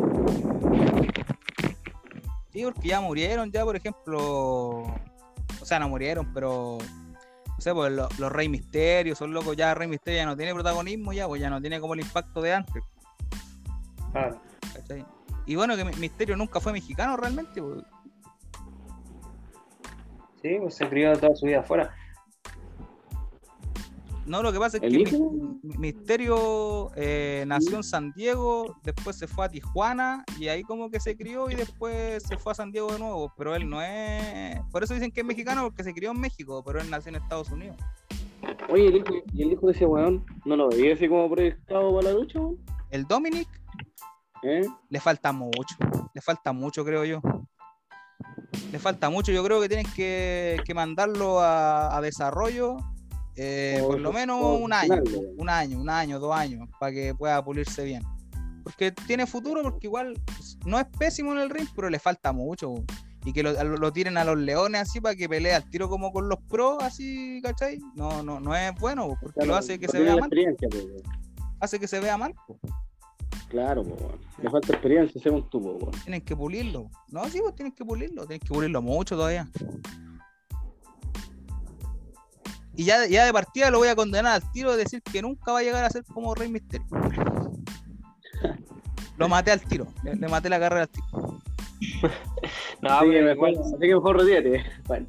Sí, 2.52 2.64
porque 2.64 2.88
ya 2.88 3.02
murieron, 3.02 3.52
ya 3.52 3.64
por 3.64 3.76
ejemplo. 3.76 4.18
O 5.62 5.66
sea, 5.66 5.80
no 5.80 5.90
murieron, 5.90 6.32
pero. 6.34 6.78
No 7.60 7.64
sé, 7.64 7.74
pues 7.74 7.92
los, 7.92 8.18
los 8.20 8.32
Rey 8.32 8.48
Misterios, 8.48 9.18
son 9.18 9.34
locos, 9.34 9.58
ya 9.58 9.74
Rey 9.74 9.86
Misterio 9.86 10.20
ya 10.22 10.26
no 10.26 10.38
tiene 10.38 10.54
protagonismo, 10.54 11.12
ya, 11.12 11.28
pues 11.28 11.42
ya 11.42 11.50
no 11.50 11.60
tiene 11.60 11.82
como 11.82 11.94
el 11.94 12.00
impacto 12.00 12.42
de 12.42 12.54
antes. 12.54 12.82
Ah, 14.14 14.30
¿cachai? 14.74 15.06
Y 15.46 15.56
bueno, 15.58 15.76
que 15.76 15.84
Mi- 15.84 15.92
Misterio 15.98 16.38
nunca 16.38 16.62
fue 16.62 16.72
mexicano 16.72 17.18
realmente, 17.18 17.62
pues. 17.62 17.84
sí, 20.42 20.56
pues 20.58 20.74
se 20.74 20.88
crió 20.88 21.20
toda 21.20 21.36
su 21.36 21.48
vida 21.48 21.60
afuera. 21.60 21.94
No, 24.30 24.44
lo 24.44 24.54
que 24.54 24.60
pasa 24.60 24.78
es 24.78 24.84
¿El 24.84 24.92
que 24.94 25.10
hijo? 25.10 25.32
Mi- 25.64 25.78
Misterio 25.80 26.92
eh, 26.96 27.44
nació 27.48 27.78
en 27.78 27.84
San 27.84 28.12
Diego, 28.12 28.76
después 28.84 29.18
se 29.18 29.26
fue 29.26 29.46
a 29.46 29.50
Tijuana 29.50 30.24
y 30.38 30.50
ahí 30.50 30.62
como 30.62 30.92
que 30.92 31.00
se 31.00 31.18
crió 31.18 31.50
y 31.50 31.56
después 31.56 32.22
se 32.22 32.38
fue 32.38 32.52
a 32.52 32.56
San 32.56 32.72
Diego 32.72 32.92
de 32.94 33.00
nuevo. 33.00 33.34
Pero 33.36 33.56
él 33.56 33.68
no 33.68 33.82
es. 33.82 34.62
Por 34.72 34.84
eso 34.84 34.94
dicen 34.94 35.12
que 35.12 35.22
es 35.22 35.26
mexicano 35.26 35.64
porque 35.64 35.84
se 35.84 35.96
crió 35.96 36.12
en 36.12 36.20
México, 36.20 36.62
pero 36.64 36.80
él 36.80 36.92
nació 36.92 37.10
en 37.10 37.16
Estados 37.16 37.50
Unidos. 37.50 37.76
Oye, 38.70 38.88
el 38.90 38.98
hijo, 38.98 39.08
y 39.34 39.42
el 39.42 39.52
hijo 39.54 39.66
de 39.66 39.74
ese 39.74 39.86
weón, 39.88 40.24
¿no 40.46 40.56
lo 40.56 40.70
veía 40.70 40.94
así 40.94 41.10
como 41.10 41.28
proyectado 41.30 41.92
para 41.96 42.12
la 42.14 42.20
lucha, 42.20 42.40
weón? 42.40 42.58
El 42.92 43.06
Dominic 43.06 43.48
¿Eh? 44.44 44.62
le 44.90 45.00
falta 45.00 45.32
mucho, 45.32 45.76
le 46.14 46.22
falta 46.22 46.54
mucho, 46.54 46.86
creo 46.86 47.04
yo. 47.04 47.20
Le 48.72 48.78
falta 48.78 49.10
mucho, 49.10 49.32
yo 49.32 49.44
creo 49.44 49.60
que 49.60 49.68
tienen 49.68 49.88
que, 49.96 50.58
que 50.66 50.74
mandarlo 50.76 51.40
a, 51.40 51.98
a 51.98 52.02
desarrollo 52.02 52.78
eh, 53.42 53.82
por 53.86 54.00
lo 54.00 54.12
menos 54.12 54.60
un 54.62 54.74
año, 54.74 55.02
un 55.38 55.50
año, 55.50 55.80
un 55.80 55.90
año, 55.90 56.20
dos 56.20 56.36
años, 56.36 56.68
para 56.80 56.92
que 56.92 57.16
pueda 57.16 57.44
pulirse 57.44 57.84
bien. 57.84 58.04
Porque 58.64 58.92
tiene 58.92 59.26
futuro, 59.26 59.64
porque 59.64 59.88
igual 59.88 60.20
no 60.66 60.78
es 60.80 60.86
pésimo 60.98 61.32
en 61.32 61.40
el 61.40 61.50
ring, 61.50 61.68
pero 61.76 61.90
le 61.90 62.00
falta 62.00 62.32
mucho. 62.34 62.76
Y 63.26 63.34
que 63.34 63.42
lo, 63.44 63.52
lo- 63.64 63.92
tiren 63.94 64.18
a 64.18 64.24
los 64.24 64.38
leones 64.38 64.82
así 64.82 65.02
para 65.02 65.16
que 65.16 65.28
pelee 65.28 65.54
al 65.54 65.70
tiro 65.70 65.90
como 65.90 66.12
con 66.12 66.30
los 66.30 66.40
pros, 66.48 66.78
así, 66.82 67.42
¿cachai? 67.44 67.80
No, 67.96 68.24
no, 68.24 68.40
no 68.40 68.56
es 68.56 68.74
bueno, 68.80 69.08
porque 69.22 69.36
Claro, 69.36 69.52
lo 69.52 69.56
hace 69.58 69.80
que 69.80 69.88
se 69.88 70.00
vea 70.00 70.16
mal, 70.16 70.30
pues, 70.30 70.56
hace 71.60 71.80
que 71.80 71.88
se 71.88 72.00
vea 72.00 72.18
mal. 72.18 72.34
Claro, 73.50 73.84
pues. 73.84 74.00
Le 74.44 74.50
falta 74.50 74.72
experiencia, 74.74 75.20
según 75.22 75.50
tú, 75.50 75.80
pues. 75.80 76.04
Tienen 76.04 76.22
que 76.22 76.36
pulirlo. 76.36 76.90
No, 77.10 77.26
sí, 77.30 77.40
pues 77.42 77.56
tienen 77.56 77.74
que 77.74 77.84
pulirlo. 77.84 78.26
Tienen 78.28 78.40
que 78.40 78.54
pulirlo 78.54 78.82
mucho 78.82 79.16
todavía. 79.16 79.48
Y 82.80 82.86
ya, 82.86 83.06
ya 83.08 83.26
de 83.26 83.34
partida 83.34 83.70
lo 83.72 83.80
voy 83.80 83.90
a 83.90 83.96
condenar 83.98 84.36
al 84.36 84.52
tiro 84.54 84.72
de 84.72 84.78
decir 84.78 85.02
que 85.04 85.22
nunca 85.22 85.52
va 85.52 85.60
a 85.60 85.64
llegar 85.64 85.84
a 85.84 85.90
ser 85.90 86.06
como 86.06 86.34
Rey 86.34 86.48
Misterio. 86.48 86.88
Lo 89.18 89.28
maté 89.28 89.52
al 89.52 89.60
tiro. 89.60 89.86
Le, 90.02 90.16
le 90.16 90.28
maté 90.30 90.48
la 90.48 90.62
carrera 90.62 90.84
al 90.84 90.90
tiro. 90.90 91.40
No, 92.82 92.90
así, 92.92 93.10
que 93.10 93.22
mejor, 93.22 93.50
así 93.50 93.78
que 93.82 93.96
mejor 93.96 94.18
retírate. 94.18 94.64
Bueno, 94.88 95.08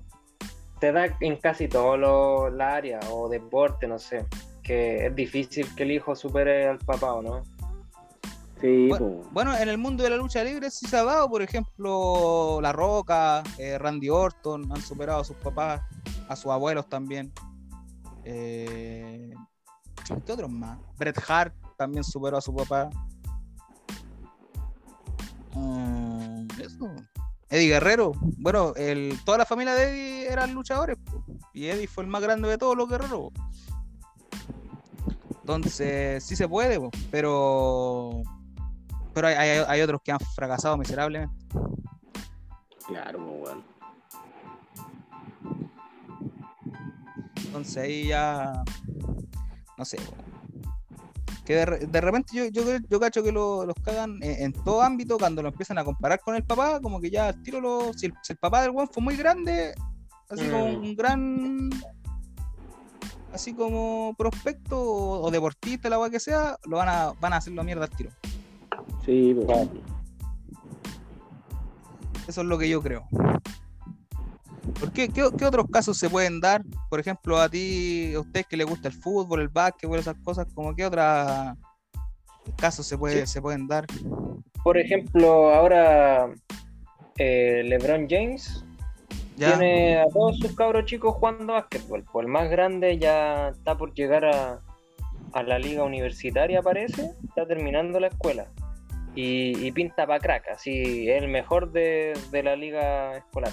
te 0.81 0.91
da 0.91 1.17
en 1.21 1.37
casi 1.37 1.69
todos 1.69 1.97
los 1.97 2.61
áreas 2.61 3.07
o 3.09 3.29
deporte, 3.29 3.87
no 3.87 4.01
sé. 4.01 4.27
Que 4.65 5.07
es 5.07 5.15
difícil 5.15 5.73
que 5.77 5.85
el 5.85 5.93
hijo 5.93 6.17
supere 6.17 6.67
al 6.67 6.79
papá, 6.79 7.13
¿o 7.13 7.23
no? 7.23 7.45
sí, 8.61 8.89
Bueno, 8.89 9.13
pues. 9.21 9.33
Bueno, 9.33 9.57
en 9.57 9.69
el 9.69 9.79
mundo 9.79 10.03
de 10.03 10.11
la 10.11 10.17
lucha 10.17 10.43
libre 10.43 10.73
sí 10.73 10.89
se 10.89 10.97
ha 10.97 11.05
dado, 11.05 11.31
por 11.31 11.41
ejemplo, 11.41 12.59
La 12.61 12.73
Roca, 12.73 13.45
eh, 13.59 13.79
Randy 13.79 14.09
Orton 14.09 14.73
han 14.73 14.83
superado 14.83 15.21
a 15.21 15.25
sus 15.25 15.37
papás, 15.37 15.83
a 16.29 16.35
sus 16.35 16.51
abuelos 16.51 16.89
también. 16.89 17.33
Eh, 18.25 19.31
¿Qué 20.27 20.33
otros 20.33 20.51
más? 20.51 20.79
Bret 20.99 21.19
Hart 21.29 21.55
también 21.77 22.05
superó 22.05 22.37
a 22.39 22.41
su 22.41 22.55
papá. 22.55 22.91
Mm, 25.55 26.47
eso. 26.61 26.91
Eddie 27.49 27.69
Guerrero. 27.69 28.13
Bueno, 28.39 28.73
toda 29.25 29.39
la 29.39 29.45
familia 29.47 29.75
de 29.75 29.85
Eddie 29.91 30.29
eran 30.33 30.55
luchadores. 30.55 30.97
Y 31.53 31.67
Eddie 31.67 31.89
fue 31.89 32.05
el 32.05 32.11
más 32.11 32.23
grande 32.23 32.49
de 32.49 32.59
todos 32.59 32.77
los 32.77 32.89
guerreros. 32.89 33.33
Entonces, 35.41 36.23
sí 36.23 36.37
se 36.37 36.49
puede, 36.49 36.79
pero 37.11 38.23
pero 39.13 39.27
hay, 39.27 39.35
hay- 39.35 39.65
hay 39.67 39.81
otros 39.81 40.01
que 40.05 40.13
han 40.13 40.21
fracasado 40.21 40.77
miserablemente. 40.77 41.35
Claro, 42.87 43.19
pues, 43.43 43.55
Entonces 47.51 47.77
ahí 47.79 48.07
ya. 48.07 48.63
No 49.77 49.85
sé. 49.85 49.99
Que 51.45 51.55
de, 51.57 51.67
re- 51.67 51.87
de 51.87 52.01
repente 52.01 52.31
yo, 52.37 52.45
yo, 52.47 52.63
yo 52.89 53.01
cacho 53.01 53.25
que 53.25 53.33
lo- 53.33 53.67
los 53.67 53.75
cagan 53.83 54.23
en, 54.23 54.45
en 54.45 54.53
todo 54.53 54.83
ámbito 54.83 55.19
cuando 55.19 55.43
lo 55.43 55.49
empiezan 55.49 55.79
a 55.79 55.85
comparar 55.85 56.21
con 56.21 56.37
el 56.37 56.45
papá, 56.45 56.81
como 56.81 57.01
que 57.01 57.11
ya 57.11 57.27
al 57.29 57.43
tiro 57.43 57.61
lo. 57.61 57.93
Si 57.93 58.07
el, 58.07 58.15
si 58.23 58.35
el 58.35 58.39
papá 58.39 58.63
del 58.63 58.71
weón 58.71 58.89
fue 58.89 59.03
muy 59.03 59.17
grande, 59.17 59.75
así 60.29 60.49
como 60.49 60.69
Mm. 60.69 60.77
un 60.83 60.97
gran. 60.97 61.71
Así 63.33 63.53
como 63.55 64.15
prospecto 64.17 64.81
o, 64.81 65.23
o 65.27 65.31
deportista, 65.31 65.89
la 65.89 65.99
weá 65.99 66.11
que 66.11 66.21
sea, 66.21 66.57
lo 66.67 66.77
van 66.77 66.89
a, 66.89 67.13
van 67.21 67.33
a 67.33 67.37
hacerlo 67.39 67.63
mierda 67.65 67.85
al 67.85 67.91
tiro. 67.91 68.11
Sí, 69.05 69.35
pues. 69.35 69.69
Eso 72.29 72.41
es 72.43 72.47
lo 72.47 72.59
que 72.59 72.69
yo 72.69 72.81
creo. 72.83 73.07
¿Por 74.79 74.93
qué? 74.93 75.09
¿Qué, 75.09 75.29
qué 75.37 75.45
otros 75.45 75.67
casos 75.71 75.99
se 75.99 76.09
pueden 76.09 76.41
dar? 76.41 76.63
Por 76.89 77.01
ejemplo, 77.01 77.39
a 77.39 77.49
ti, 77.49 78.13
a 78.15 78.21
ustedes 78.21 78.47
que 78.47 78.57
les 78.57 78.67
gusta 78.67 78.89
el 78.89 78.95
fútbol, 78.95 79.41
el 79.41 79.49
básquetbol, 79.49 79.99
esas 79.99 80.17
cosas, 80.23 80.47
como 80.55 80.75
qué 80.75 80.87
otros 80.87 81.07
casos 82.57 82.87
se, 82.87 82.97
puede, 82.97 83.27
se 83.27 83.41
pueden 83.41 83.67
dar? 83.67 83.87
Por 84.63 84.79
ejemplo, 84.79 85.55
ahora 85.55 86.31
eh, 87.19 87.63
LeBron 87.65 88.07
James 88.09 88.65
¿Ya? 89.37 89.57
tiene 89.57 89.99
a 89.99 90.07
todos 90.07 90.39
sus 90.39 90.55
cabros 90.55 90.85
chicos 90.85 91.15
jugando 91.15 91.55
básquetbol. 91.55 92.05
Pues 92.13 92.27
el 92.27 92.33
más 92.33 92.51
grande 92.51 92.99
ya 92.99 93.49
está 93.49 93.77
por 93.77 93.95
llegar 93.95 94.25
a, 94.25 94.61
a 95.33 95.43
la 95.43 95.59
liga 95.59 95.85
universitaria, 95.85 96.63
parece. 96.63 97.11
Está 97.29 97.47
terminando 97.47 98.01
la 98.01 98.09
escuela. 98.09 98.49
Y, 99.15 99.67
y 99.67 99.73
pinta 99.73 100.07
para 100.07 100.21
crack, 100.21 100.49
así, 100.51 101.11
es 101.11 101.21
el 101.21 101.29
mejor 101.29 101.73
de, 101.73 102.13
de 102.31 102.43
la 102.45 102.55
liga 102.55 103.17
escolar. 103.17 103.53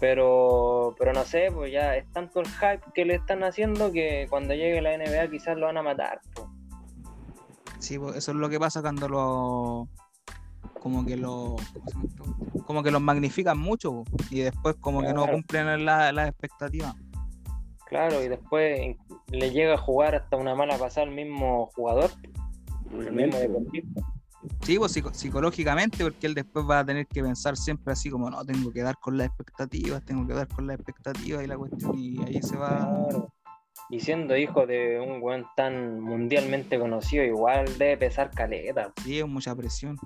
Pero, 0.00 0.94
pero 0.98 1.12
no 1.12 1.24
sé, 1.24 1.50
pues 1.52 1.72
ya 1.72 1.96
es 1.96 2.06
tanto 2.12 2.40
el 2.40 2.46
hype 2.46 2.82
que 2.94 3.04
le 3.04 3.14
están 3.16 3.42
haciendo 3.42 3.90
que 3.92 4.26
cuando 4.30 4.54
llegue 4.54 4.80
la 4.80 4.96
NBA 4.96 5.28
quizás 5.30 5.56
lo 5.56 5.66
van 5.66 5.76
a 5.76 5.82
matar. 5.82 6.20
pues. 6.34 6.46
Sí, 7.80 7.98
pues, 7.98 8.16
eso 8.16 8.32
es 8.32 8.36
lo 8.36 8.48
que 8.48 8.58
pasa 8.60 8.80
cuando 8.82 9.08
lo 9.08 9.88
como 10.80 11.04
que 11.04 11.16
lo 11.16 11.56
como 12.64 12.82
que 12.82 12.90
los 12.90 13.00
magnifican 13.00 13.58
mucho 13.58 14.04
y 14.30 14.40
después 14.40 14.76
como 14.80 15.00
que 15.00 15.12
no 15.12 15.26
cumplen 15.28 15.84
la- 15.84 16.12
las 16.12 16.28
expectativas. 16.28 16.94
Claro, 17.86 18.22
y 18.22 18.28
después 18.28 18.96
le 19.28 19.50
llega 19.50 19.74
a 19.74 19.78
jugar 19.78 20.14
hasta 20.14 20.36
una 20.36 20.54
mala 20.54 20.76
pasada 20.76 21.06
al 21.06 21.14
mismo 21.14 21.70
jugador, 21.74 22.10
el 22.92 23.12
mismo 23.12 23.38
deportista. 23.38 24.02
Sí, 24.62 24.78
pues 24.78 24.92
psico- 24.92 25.12
psicológicamente, 25.12 26.04
porque 26.04 26.26
él 26.26 26.34
después 26.34 26.64
va 26.68 26.80
a 26.80 26.84
tener 26.84 27.06
que 27.06 27.22
pensar 27.22 27.56
siempre 27.56 27.92
así 27.92 28.08
como, 28.10 28.30
no, 28.30 28.44
tengo 28.44 28.72
que 28.72 28.82
dar 28.82 28.96
con 28.98 29.16
las 29.18 29.26
expectativas, 29.26 30.04
tengo 30.04 30.26
que 30.26 30.34
dar 30.34 30.46
con 30.48 30.66
las 30.66 30.76
expectativas 30.76 31.42
y 31.42 31.46
la 31.46 31.56
cuestión, 31.56 31.98
y 31.98 32.22
ahí 32.22 32.40
se 32.42 32.56
va... 32.56 32.68
Claro. 32.78 33.34
Y 33.90 34.00
siendo 34.00 34.36
hijo 34.36 34.66
de 34.66 35.00
un 35.00 35.22
weón 35.22 35.46
tan 35.56 36.00
mundialmente 36.00 36.78
conocido, 36.78 37.24
igual 37.24 37.66
debe 37.78 37.96
pesar 37.96 38.30
caleta. 38.30 38.92
Sí, 39.02 39.18
es 39.18 39.26
mucha 39.26 39.54
presión. 39.56 39.96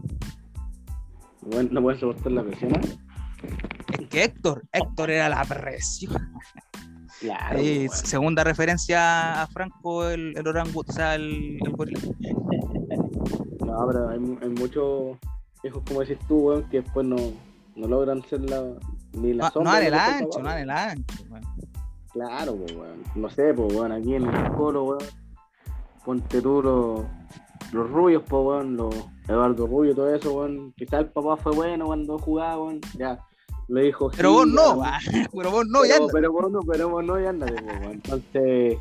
Weón, 1.43 1.69
no 1.73 1.83
puedes 1.83 2.01
soportar 2.01 2.33
la 2.33 2.45
presión. 2.45 2.73
¿eh? 2.77 2.99
Es 4.01 4.09
que 4.09 4.25
Héctor, 4.25 4.63
Héctor 4.73 5.11
era 5.11 5.29
la 5.29 5.45
presión. 5.45 6.33
Claro, 7.21 7.59
segunda 7.93 8.45
referencia 8.45 9.43
a 9.43 9.47
Franco, 9.49 10.09
el, 10.09 10.37
el 10.37 10.47
orangut, 10.47 10.89
o 10.89 10.93
sea, 10.93 11.15
el, 11.17 11.59
el 11.65 11.73
gorila. 11.73 12.01
No, 13.65 13.87
pero 13.87 14.09
hay, 14.09 14.39
hay 14.43 14.49
muchos 14.49 15.17
hijos, 15.65 15.83
como 15.87 16.01
decís 16.01 16.19
tú, 16.29 16.37
weón, 16.49 16.65
que 16.69 16.81
después 16.83 17.07
no, 17.07 17.17
no 17.77 17.87
logran 17.89 18.23
ser 18.29 18.41
la, 18.49 18.63
ni 19.13 19.33
la 19.35 19.45
No, 19.55 19.63
no 19.63 19.71
sombra. 19.71 19.73
dan 19.73 19.83
el 19.85 19.91
fue 19.93 20.01
ancho, 20.01 20.39
no 20.41 20.45
dan 20.49 20.59
el 20.59 20.71
ancho. 20.71 21.25
weón. 21.31 21.43
Claro, 22.13 22.57
pues, 22.57 22.73
weón. 22.77 23.03
No 23.15 23.31
sé, 23.31 23.55
pues, 23.55 23.73
weón, 23.75 23.93
aquí 23.93 24.15
en 24.15 24.27
el 24.27 24.53
coro, 24.53 24.85
weón. 24.85 25.03
Ponte 26.05 26.43
tú 26.43 26.63
los, 26.63 27.01
los 27.73 27.91
rubios, 27.91 28.23
pues, 28.29 28.45
weón, 28.45 28.77
los 28.77 28.95
Eduardo 29.29 29.67
Rubio, 29.67 29.95
todo 29.95 30.15
eso, 30.15 30.33
weón. 30.35 30.73
Quizás 30.77 31.01
el 31.01 31.11
papá 31.11 31.37
fue 31.37 31.53
bueno 31.53 31.87
cuando 31.87 32.19
jugaba, 32.19 32.63
weón. 32.65 32.81
Ya, 32.99 33.19
le 33.69 33.83
dijo. 33.85 34.11
Pero 34.17 34.29
sí, 34.31 34.35
vos 34.35 34.47
ya, 34.47 34.53
no, 34.53 34.83
pero 35.37 35.51
vos 35.51 35.67
no, 35.69 35.85
ya 35.85 35.95
pero, 35.95 36.03
anda. 36.05 36.13
pero 36.13 36.33
vos 36.33 36.51
no, 36.51 36.61
pero 36.61 36.89
vos 36.91 37.05
no, 37.05 37.21
ya 37.21 37.31
ándate, 37.31 37.63
pues, 37.63 37.81
weón. 37.81 37.93
Entonces, 37.93 38.79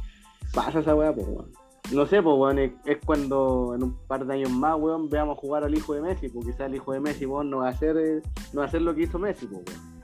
pasa 0.53 0.79
esa 0.79 0.95
weá, 0.95 1.13
pues, 1.13 1.27
weón. 1.27 1.51
No 1.91 2.05
sé, 2.05 2.21
pues, 2.21 2.35
weón, 2.37 2.59
es, 2.59 2.71
es 2.85 2.97
cuando 3.05 3.73
en 3.75 3.83
un 3.83 3.97
par 4.07 4.25
de 4.25 4.33
años 4.33 4.49
más, 4.49 4.75
weón, 4.79 5.09
veamos 5.09 5.37
jugar 5.37 5.63
al 5.63 5.75
hijo 5.75 5.93
de 5.93 6.01
Messi, 6.01 6.29
porque 6.29 6.51
quizás 6.51 6.67
el 6.67 6.75
hijo 6.75 6.93
de 6.93 6.99
Messi, 6.99 7.25
weón, 7.25 7.49
no 7.49 7.57
va 7.57 7.67
a 7.67 7.71
hacer, 7.71 7.97
eh, 7.97 8.21
no 8.53 8.59
va 8.59 8.65
a 8.65 8.67
hacer 8.67 8.81
lo 8.81 8.95
que 8.95 9.03
hizo 9.03 9.19
Messi, 9.19 9.47
pues, 9.47 9.61
weón. 9.67 10.01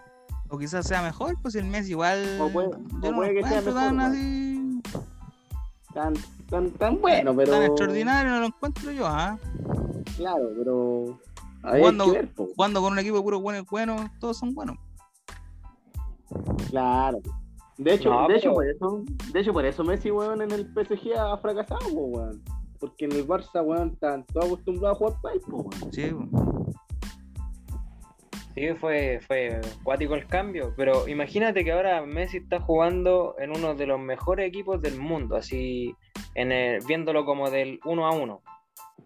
O 0.50 0.58
quizás 0.58 0.88
sea 0.88 1.02
mejor, 1.02 1.36
pues 1.42 1.56
el 1.56 1.66
mes 1.66 1.90
igual. 1.90 2.40
O 2.40 2.50
puede- 2.50 2.70
yo 2.72 3.10
o 3.10 3.12
no 3.12 3.18
puede 3.18 3.34
lo 3.34 3.42
que 3.42 3.48
sea 3.48 3.62
mejor, 3.62 3.74
tan 3.74 4.00
así. 4.00 4.82
Tan, 5.94 6.14
tan, 6.50 6.72
tan 6.72 7.02
bueno, 7.02 7.36
pero. 7.36 7.52
Tan 7.52 7.64
extraordinario 7.64 8.32
no 8.32 8.40
lo 8.40 8.46
encuentro 8.48 8.92
yo, 8.92 9.08
¿ah? 9.08 9.38
Claro, 10.16 10.50
pero 10.58 11.20
ver, 12.12 12.34
po. 12.34 12.48
Jugando 12.56 12.82
con 12.82 12.94
un 12.94 13.00
equipo 13.00 13.22
puro 13.24 13.40
bueno 13.42 13.66
bueno, 13.70 14.10
todos 14.20 14.38
son 14.38 14.54
buenos. 14.54 14.78
Claro. 16.70 17.20
De 17.78 17.94
hecho, 17.94 18.10
No, 18.10 18.28
de 18.28 18.38
hecho 18.38 18.54
por 18.54 18.68
eso, 18.68 19.04
de 19.34 19.40
hecho 19.40 19.54
por 19.54 19.66
eso 19.66 19.84
Messi, 19.84 20.10
weón, 20.12 20.42
en 20.42 20.52
el 20.52 20.66
PSG 20.74 21.14
ha 21.18 21.38
fracasado, 21.38 21.88
weón. 21.92 22.42
Porque 22.80 23.06
en 23.06 23.12
el 23.14 23.28
Barça, 23.28 23.64
weón, 23.64 23.90
están 23.94 24.26
todos 24.26 24.46
acostumbrados 24.48 24.96
a 24.96 25.00
jugar 25.00 25.22
país, 25.22 25.44
weón. 25.48 25.70
Sí, 25.92 26.10
po. 26.12 26.66
Sí, 28.56 28.70
fue, 28.80 29.20
fue 29.28 29.62
cuático 29.84 30.16
el 30.16 30.26
cambio, 30.26 30.74
pero 30.76 31.08
imagínate 31.08 31.64
que 31.64 31.72
ahora 31.72 32.04
Messi 32.04 32.38
está 32.38 32.60
jugando 32.60 33.36
en 33.38 33.52
uno 33.56 33.76
de 33.76 33.86
los 33.86 34.00
mejores 34.00 34.48
equipos 34.48 34.82
del 34.82 34.98
mundo, 35.00 35.36
así 35.36 35.94
en 36.34 36.52
el- 36.52 36.84
viéndolo 36.88 37.24
como 37.24 37.52
del 37.52 37.80
uno 37.86 38.08
a 38.08 38.12
uno. 38.12 38.42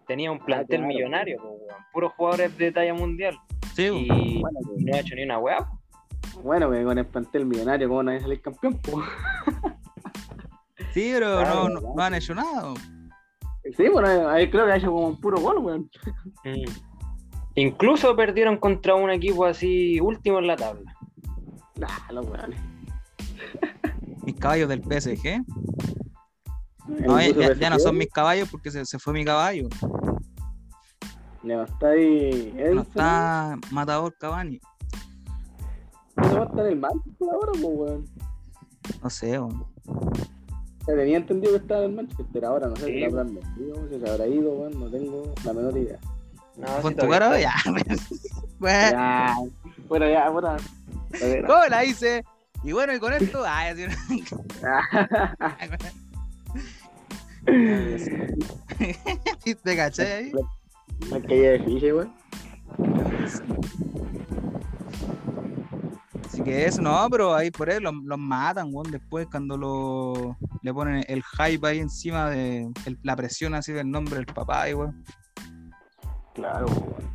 Tenía 0.06 0.32
un 0.32 0.38
plantel 0.38 0.78
claro. 0.78 0.86
millonario, 0.86 1.36
weón, 1.42 1.58
puros 1.92 2.12
jugadores 2.14 2.56
de 2.56 2.72
talla 2.72 2.94
mundial 2.94 3.36
Sí, 3.74 3.84
y 3.88 4.40
Bueno, 4.40 4.58
no 4.78 4.96
ha 4.96 5.00
hecho 5.00 5.14
ni 5.14 5.24
una 5.24 5.38
weá. 5.38 5.68
Bueno, 6.42 6.70
que 6.70 6.82
con 6.82 6.98
el 6.98 7.06
plantel 7.06 7.46
millonario, 7.46 7.88
¿cómo 7.88 8.02
no 8.02 8.12
es 8.12 8.24
el 8.24 8.40
campeón? 8.40 8.78
po? 8.78 9.02
Sí, 10.92 11.10
pero 11.14 11.38
Claro, 11.38 11.68
no, 11.68 11.80
no, 11.80 11.94
no 11.94 12.02
han 12.02 12.14
hecho 12.14 12.34
nada. 12.34 12.74
Sí, 13.76 13.88
bueno, 13.88 14.28
ahí 14.28 14.50
creo 14.50 14.66
que 14.66 14.72
ha 14.72 14.76
hecho 14.76 14.90
como 14.90 15.08
un 15.08 15.20
puro 15.20 15.40
gol, 15.40 15.58
weón. 15.58 15.90
Mm. 16.44 16.64
Incluso 17.54 18.14
perdieron 18.16 18.56
contra 18.56 18.94
un 18.94 19.10
equipo 19.10 19.44
así 19.44 20.00
último 20.00 20.38
en 20.38 20.46
la 20.46 20.56
tabla. 20.56 20.94
Nah, 21.76 22.12
los 22.12 22.26
weones. 22.26 22.60
Mis 24.24 24.36
caballos 24.36 24.68
del 24.68 24.82
PSG. 24.82 25.44
No, 26.86 27.20
ya, 27.20 27.70
no 27.70 27.78
son 27.78 27.96
mis 27.96 28.08
caballos 28.08 28.48
porque 28.50 28.70
se, 28.70 28.84
se 28.84 28.98
fue 28.98 29.12
mi 29.12 29.24
caballo. 29.24 29.68
Le 31.42 31.56
va 31.56 31.62
a 31.62 31.66
estar 31.66 31.90
ahí. 31.90 32.54
No 32.74 32.82
está 32.82 33.56
Matador 33.70 34.14
Cavani. 34.18 34.60
¿No 36.28 36.34
va 36.38 36.42
a 36.42 36.46
estar 36.48 36.66
el 36.66 36.76
Manchester 36.76 37.28
ahora, 37.32 37.52
pues, 37.52 37.64
weón. 37.64 38.04
No 39.02 39.10
sé, 39.10 39.38
po. 39.38 39.68
Ya 40.86 40.94
tenía 40.96 41.16
entendido 41.18 41.52
que 41.52 41.58
estaba 41.58 41.84
en 41.84 41.90
el 41.90 41.96
Manchester, 41.96 42.44
ahora 42.44 42.66
no 42.68 42.76
sé 42.76 42.86
Sí. 42.86 42.92
si 42.92 43.00
lo 43.00 43.06
habrán 43.06 43.34
vendido, 43.34 43.88
si 43.88 44.00
se 44.00 44.10
habrá 44.10 44.26
ido, 44.26 44.50
weón, 44.52 44.80
no 44.80 44.90
tengo 44.90 45.32
la 45.44 45.52
menor 45.52 45.76
idea. 45.78 45.98
No, 46.56 46.66
con 46.82 46.92
sí, 46.92 46.98
tu 47.00 47.08
cara, 47.08 47.38
está. 47.38 47.40
ya. 47.40 47.54
Bueno, 48.58 48.90
Ya, 48.90 49.36
bueno, 49.88 50.08
ya, 50.08 50.28
bueno. 50.30 50.56
¿Cómo 51.48 51.66
la 51.68 51.84
hice? 51.84 52.24
Y 52.62 52.70
bueno, 52.72 52.94
y 52.94 53.00
con 53.00 53.12
esto, 53.12 53.42
ay, 53.48 53.70
así 53.70 53.86
no- 53.86 53.92
¿Te 59.64 59.76
caché 59.76 60.12
ahí? 60.12 60.32
La 61.10 61.20
caída 61.20 61.50
de 61.50 61.58
ficha, 61.64 61.86
weón. 61.94 62.12
Así 66.42 66.50
que 66.50 66.66
eso, 66.66 66.82
no, 66.82 67.08
pero 67.08 67.34
ahí 67.34 67.52
por 67.52 67.70
él 67.70 67.84
los, 67.84 67.94
los 68.04 68.18
matan, 68.18 68.70
weón. 68.72 68.90
Después 68.90 69.28
cuando 69.30 69.56
lo, 69.56 70.36
le 70.62 70.74
ponen 70.74 71.04
el 71.06 71.22
hype 71.22 71.64
ahí 71.68 71.78
encima 71.78 72.28
de 72.30 72.68
el- 72.84 72.98
la 73.04 73.14
presión 73.14 73.54
así 73.54 73.70
del 73.72 73.88
nombre 73.88 74.16
del 74.16 74.26
papá, 74.26 74.68
y 74.68 74.74
weón. 74.74 75.04
Claro, 76.34 76.66
weón. 76.66 77.12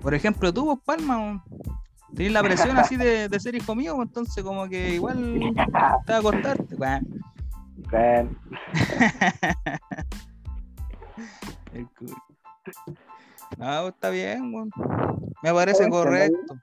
Por 0.00 0.14
ejemplo, 0.14 0.52
tú, 0.52 0.64
vos, 0.64 0.80
Palma, 0.84 1.18
weón, 1.18 1.42
tenés 2.16 2.32
la 2.32 2.42
presión 2.42 2.76
así 2.76 2.96
de, 2.96 3.28
de 3.28 3.40
ser 3.40 3.54
hijo 3.54 3.76
mío, 3.76 3.96
entonces 4.02 4.42
como 4.42 4.68
que 4.68 4.94
igual 4.94 5.38
te 6.04 6.12
va 6.12 6.18
a 6.18 6.22
costarte, 6.22 6.74
weón. 6.74 7.06
Weón. 7.92 8.36
El 11.72 11.86
culo. 11.90 12.16
No, 13.58 13.88
está 13.88 14.10
bien, 14.10 14.52
weón. 14.54 14.70
Me 15.42 15.52
parece 15.52 15.88
correcto. 15.88 16.56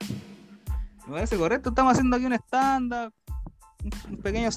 Me 1.07 1.13
parece 1.13 1.37
correcto. 1.37 1.69
Estamos 1.69 1.93
haciendo 1.93 2.15
aquí 2.15 2.25
un 2.25 2.33
stand-up. 2.33 3.13
Un, 4.09 4.17
pequeño. 4.17 4.49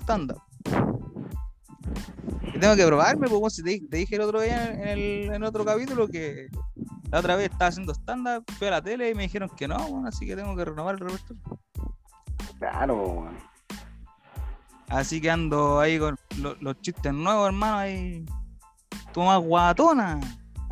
Y 2.54 2.58
tengo 2.58 2.76
que 2.76 2.86
probarme, 2.86 3.28
pues, 3.28 3.32
weón, 3.40 3.50
si 3.50 3.62
te, 3.62 3.70
di- 3.70 3.88
te 3.88 3.96
dije 3.98 4.16
el 4.16 4.22
otro 4.22 4.40
día 4.40 4.72
en 4.72 4.88
el, 4.88 5.32
en 5.32 5.42
otro 5.42 5.64
capítulo 5.64 6.08
que 6.08 6.48
la 7.10 7.20
otra 7.20 7.36
vez 7.36 7.50
estaba 7.50 7.68
haciendo 7.68 7.92
stand-up, 7.94 8.44
fui 8.58 8.68
a 8.68 8.72
la 8.72 8.82
tele 8.82 9.10
y 9.10 9.14
me 9.14 9.22
dijeron 9.24 9.48
que 9.56 9.66
no, 9.68 9.76
weón, 9.86 10.06
así 10.06 10.26
que 10.26 10.36
tengo 10.36 10.54
que 10.56 10.64
renovar 10.64 10.94
el 10.96 11.00
repertorio. 11.00 11.42
Claro, 12.58 12.96
weón. 12.96 13.36
Así 14.88 15.20
que 15.20 15.30
ando 15.30 15.80
ahí 15.80 15.98
con 15.98 16.16
lo- 16.38 16.56
los 16.60 16.80
chistes 16.80 17.12
nuevos, 17.14 17.46
hermano, 17.46 17.76
ahí. 17.78 18.24
Más 19.16 19.40
guatona. 19.40 20.20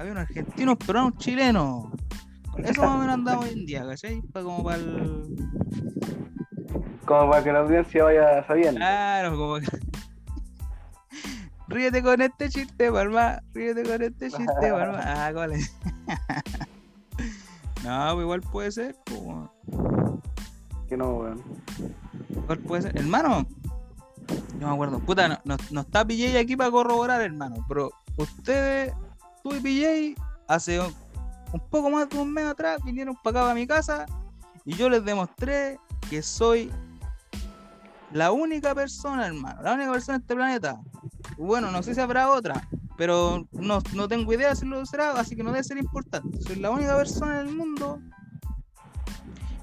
Había 0.01 0.13
un 0.13 0.19
argentino, 0.19 0.79
pero 0.79 1.05
un 1.05 1.19
chileno. 1.19 1.93
Eso 2.57 2.81
más 2.81 2.91
o 2.91 2.99
menos 3.01 3.15
andamos 3.15 3.45
hoy 3.45 3.53
en 3.53 3.67
día, 3.67 3.85
¿cachai? 3.87 4.23
Pa- 4.33 4.43
como 4.43 4.65
para 4.65 4.77
el. 4.79 5.37
Como 7.05 7.31
para 7.31 7.45
que 7.45 7.53
la 7.53 7.59
audiencia 7.59 8.05
vaya 8.05 8.43
sabiendo. 8.47 8.79
Claro, 8.79 9.37
como 9.37 9.57
que. 9.57 9.67
Ríete 11.69 12.03
con 12.03 12.23
este 12.23 12.49
chiste, 12.49 12.91
palma. 12.91 13.43
Ríete 13.53 13.83
con 13.83 14.03
este 14.03 14.31
chiste, 14.31 14.73
palma. 14.73 15.01
Ah, 15.05 15.31
¿cuál 15.35 15.53
es? 15.53 15.77
no, 17.85 18.15
pues 18.15 18.23
igual 18.23 18.41
puede 18.41 18.73
ser. 18.73 18.97
weón. 19.11 19.51
Que 20.89 20.97
no, 20.97 21.11
weón. 21.19 21.43
¿Cuál 22.47 22.59
puede 22.61 22.83
ser? 22.85 22.97
Hermano, 22.99 23.47
no 24.59 24.67
me 24.67 24.73
acuerdo. 24.73 24.99
Puta, 25.01 25.29
no, 25.29 25.39
no, 25.45 25.59
no 25.71 25.81
está 25.83 26.07
PJ 26.07 26.39
aquí 26.39 26.57
para 26.57 26.71
corroborar, 26.71 27.21
hermano. 27.21 27.57
Pero 27.69 27.91
ustedes, 28.17 28.95
tú 29.43 29.55
y 29.55 29.61
PJ, 29.61 30.23
hace 30.49 30.81
un, 30.81 30.95
un 31.53 31.61
poco 31.71 31.91
más 31.91 32.09
de 32.09 32.19
un 32.19 32.33
mes 32.33 32.47
atrás 32.47 32.81
vinieron 32.85 33.17
para 33.23 33.43
acá 33.43 33.51
a 33.51 33.55
mi 33.55 33.67
casa 33.67 34.07
y 34.65 34.75
yo 34.75 34.89
les 34.89 35.05
demostré 35.05 35.79
que 36.09 36.23
soy 36.23 36.71
la 38.13 38.33
única 38.33 38.75
persona, 38.75 39.27
hermano. 39.27 39.63
La 39.63 39.75
única 39.75 39.93
persona 39.93 40.17
en 40.17 40.23
este 40.23 40.35
planeta. 40.35 40.81
Bueno, 41.39 41.71
no 41.71 41.83
sé 41.83 41.95
si 41.95 42.01
habrá 42.01 42.31
otra, 42.31 42.69
pero 42.97 43.47
no, 43.53 43.81
no 43.95 44.09
tengo 44.09 44.33
idea 44.33 44.55
si 44.55 44.67
lo 44.67 44.85
será, 44.85 45.13
así 45.13 45.37
que 45.37 45.43
no 45.43 45.53
debe 45.53 45.65
ser 45.65 45.79
importante. 45.79 46.41
Soy 46.43 46.57
la 46.57 46.71
única 46.71 46.97
persona 46.97 47.41
en 47.41 47.49
el 47.49 47.55
mundo 47.55 48.01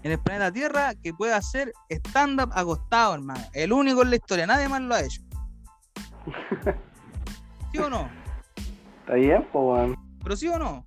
en 0.04 0.12
el 0.12 0.20
planeta 0.20 0.52
Tierra 0.52 0.96
que 0.96 1.14
puede 1.14 1.34
hacer 1.34 1.74
stand-up 1.90 2.52
acostado, 2.54 3.16
hermano. 3.16 3.44
El 3.54 3.74
único 3.74 4.04
en 4.04 4.12
la 4.12 4.16
historia, 4.16 4.48
nadie 4.48 4.70
más 4.70 4.82
lo 4.82 4.96
ha 4.96 5.02
hecho. 5.02 5.22
¿Sí 7.72 7.80
o 7.80 7.90
no? 7.90 8.10
Está 9.08 9.16
bien, 9.16 9.48
pues, 9.54 9.64
weón. 9.64 9.96
¿Pero 10.22 10.36
sí 10.36 10.50
o 10.50 10.60
no? 10.60 10.86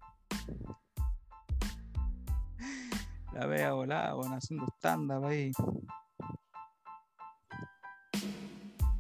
La 3.33 3.47
vea 3.47 3.73
volada, 3.73 4.13
bueno, 4.13 4.35
haciendo 4.35 4.67
stand-up 4.77 5.25
ahí. 5.25 5.51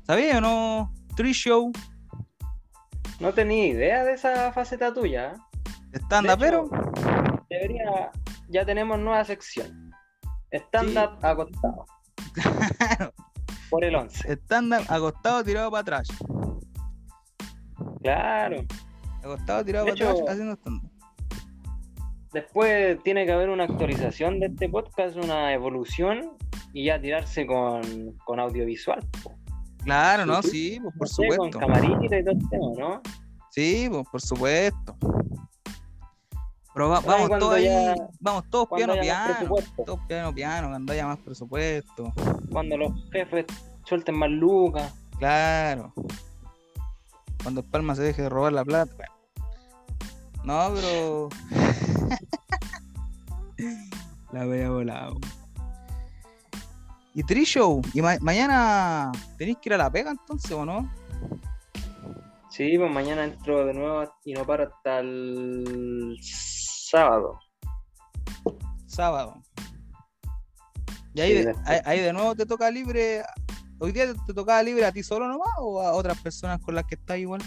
¿Sabías 0.05 0.38
o 0.38 0.40
no? 0.40 0.94
Tree 1.16 1.34
Show, 1.34 1.70
No 3.20 3.34
tenía 3.34 3.66
idea 3.66 4.05
de 4.05 4.14
esa 4.14 4.55
faceta 4.55 4.94
tuya. 4.94 5.34
¿eh? 5.34 5.98
stand-up, 5.98 6.38
pero. 6.38 6.70
Debería, 7.51 8.10
ya 8.48 8.64
tenemos 8.64 8.98
nueva 8.98 9.22
sección. 9.26 9.92
Stand-up 10.51 11.22
acostado. 11.22 11.84
Por 13.68 13.84
el 13.84 13.97
11. 13.97 14.32
Stand-up 14.32 14.86
acostado, 14.88 15.44
tirado 15.44 15.70
para 15.70 15.82
atrás. 15.82 16.09
Claro. 18.02 18.64
Acostado, 19.22 19.64
tirado 19.64 19.86
De 19.86 19.92
para 19.92 20.05
atrás, 20.05 20.20
hecho- 20.20 20.30
haciendo 20.30 20.55
stand-up. 20.56 20.90
Después 22.32 23.02
tiene 23.02 23.26
que 23.26 23.32
haber 23.32 23.48
una 23.51 23.64
actualización 23.64 24.38
de 24.38 24.47
este 24.47 24.68
podcast, 24.68 25.16
una 25.16 25.52
evolución 25.52 26.36
y 26.72 26.84
ya 26.84 27.01
tirarse 27.01 27.44
con, 27.47 28.12
con 28.24 28.38
audiovisual. 28.38 29.01
po. 29.22 29.34
Claro, 29.82 30.26
¿no? 30.26 30.42
sí. 30.42 30.78
Pues 30.80 30.94
por 30.97 31.09
No 31.09 31.14
sé, 31.14 31.36
Con 31.36 31.52
supuesto. 31.52 31.59
camarita 31.59 32.18
y 32.18 32.24
todo 32.24 32.34
el 32.34 32.48
tema, 32.48 32.66
¿no? 32.78 33.02
Sí, 33.51 33.88
pues 33.90 34.06
por 34.12 34.20
supuesto. 34.20 34.97
Pero 36.72 36.88
va- 36.88 36.98
Ahí 36.98 37.05
vamos 37.06 37.38
todos 37.40 37.55
ahí, 37.55 37.64
ya- 37.64 37.94
vamos 38.20 38.44
todos 38.48 38.68
piano 38.68 38.94
piano, 39.01 39.55
todos 39.84 40.01
piano 40.06 40.32
piano, 40.32 40.68
cuando 40.68 40.92
haya 40.92 41.06
más 41.06 41.18
presupuesto. 41.18 42.12
Cuando 42.52 42.76
los 42.78 42.92
jefes 43.10 43.44
suelten 43.84 44.16
más 44.16 44.30
lucas. 44.30 44.94
Claro. 45.18 45.92
Cuando 47.42 47.62
Palma 47.62 47.94
se 47.94 48.02
deje 48.02 48.22
de 48.22 48.28
robar 48.28 48.52
la 48.52 48.64
plata. 48.64 48.92
bueno. 48.96 49.14
No, 50.44 50.72
pero. 50.74 51.28
la 54.32 54.46
voy 54.46 54.60
a 54.60 54.70
volar. 54.70 55.12
Y 57.14 57.22
Trishow, 57.24 57.82
y 57.92 58.00
ma- 58.02 58.18
mañana 58.20 59.10
tenéis 59.36 59.58
que 59.60 59.68
ir 59.68 59.74
a 59.74 59.78
la 59.78 59.90
pega 59.90 60.12
entonces, 60.12 60.52
¿o 60.52 60.64
no? 60.64 60.88
Sí, 62.50 62.78
pues 62.78 62.90
mañana 62.90 63.24
entro 63.24 63.66
de 63.66 63.74
nuevo 63.74 64.04
y 64.24 64.32
no 64.32 64.46
paro 64.46 64.68
hasta 64.72 65.00
el 65.00 66.16
sábado. 66.22 67.38
Sábado. 68.86 69.42
Y 71.14 71.20
ahí, 71.20 71.30
Sí, 71.30 71.34
de, 71.38 71.44
después. 71.46 71.68
ahí, 71.68 71.80
ahí 71.84 72.00
de 72.00 72.12
nuevo 72.12 72.34
te 72.36 72.46
toca 72.46 72.70
libre. 72.70 73.22
¿Hoy 73.82 73.93
día 73.93 74.12
te, 74.27 74.35
tocaba 74.35 74.62
libre 74.62 74.85
a 74.85 74.93
ti 74.93 75.02
solo 75.02 75.27
nomás 75.27 75.48
o 75.59 75.81
a 75.81 75.93
otras 75.94 76.20
personas 76.20 76.61
con 76.61 76.74
las 76.74 76.85
que 76.85 76.97
estás 76.97 77.16
igual? 77.16 77.40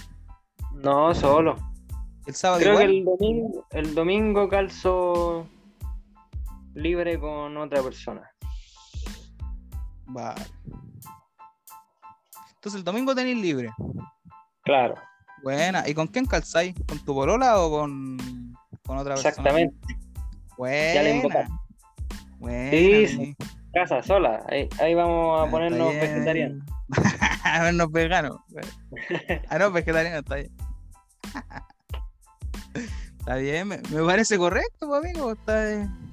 No, 0.73 1.13
solo. 1.13 1.55
El 2.25 2.33
sábado 2.33 2.59
Creo 2.59 2.77
que 2.79 2.85
el 2.85 3.05
domingo, 3.05 3.67
el 3.69 3.93
domingo 3.93 4.49
calzo 4.49 5.45
libre 6.73 7.19
con 7.19 7.55
otra 7.55 7.83
persona. 7.83 8.31
Vale. 10.05 10.41
Entonces 12.55 12.79
el 12.79 12.83
domingo 12.83 13.13
tenéis 13.13 13.37
libre. 13.37 13.69
Claro, 14.63 14.95
Buena. 15.43 15.87
¿Y 15.87 15.93
con 15.93 16.07
quién 16.07 16.25
calzáis? 16.25 16.73
¿Con 16.87 16.97
tu 17.05 17.13
polola 17.13 17.61
o 17.61 17.69
con, 17.69 18.17
con 18.83 18.97
otra 18.97 19.13
persona? 19.13 19.29
exactamente. 19.29 19.97
Buena. 20.57 20.93
Ya 20.95 21.03
le. 21.03 21.21
Buena. 22.39 22.71
Sí, 22.71 23.07
sí. 23.07 23.35
Casa 23.73 24.03
sola. 24.03 24.45
Ahí, 24.49 24.69
ahí 24.79 24.93
vamos 24.93 25.39
a 25.39 25.43
Ah, 25.43 25.49
ponernos 25.51 25.93
vegetarianos. 25.93 26.63
a 27.43 27.63
vernos 27.63 27.91
veganos. 27.91 28.37
Ah, 29.49 29.57
no, 29.59 29.71
vegetarianos, 29.71 30.19
está 30.19 30.35
bien. 30.35 30.51
está 33.19 33.35
bien, 33.37 33.67
me, 33.67 33.77
me 33.89 34.03
parece 34.03 34.37
correcto, 34.37 34.87
pues, 34.87 35.03
amigo. 35.03 35.31
Está 35.31 35.65
bien. 35.65 36.11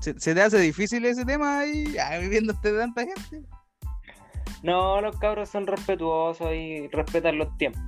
¿Se, 0.00 0.18
se 0.18 0.34
te 0.34 0.42
hace 0.42 0.58
difícil 0.58 1.04
ese 1.04 1.24
tema 1.24 1.60
ahí, 1.60 1.96
ah, 1.98 2.18
viviendo 2.18 2.52
de 2.54 2.72
tanta 2.78 3.02
gente? 3.02 3.46
No, 4.64 5.00
los 5.00 5.16
cabros 5.18 5.48
son 5.48 5.66
respetuosos 5.66 6.52
y 6.52 6.88
respetan 6.88 7.38
los 7.38 7.56
tiempos. 7.58 7.80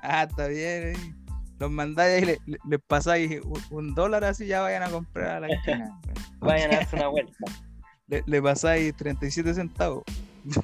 Ah, 0.00 0.22
está 0.24 0.46
bien. 0.48 0.94
ahí. 0.96 1.14
Los 1.58 1.70
mandáis 1.70 2.22
y 2.22 2.26
le- 2.26 2.38
le- 2.46 2.58
les 2.68 2.80
pasáis 2.86 3.40
un, 3.44 3.60
un 3.70 3.94
dólar 3.94 4.22
así, 4.24 4.46
ya 4.46 4.60
vayan 4.60 4.84
a 4.84 4.90
comprar 4.90 5.28
a 5.28 5.40
la 5.40 5.48
esquina. 5.54 5.98
Vayan 6.40 6.72
a 6.72 6.76
darse 6.76 6.96
una 6.96 7.08
vuelta. 7.08 7.32
le, 8.06 8.22
le 8.26 8.42
pasáis 8.42 8.94
37 8.96 9.54
centavos. 9.54 10.04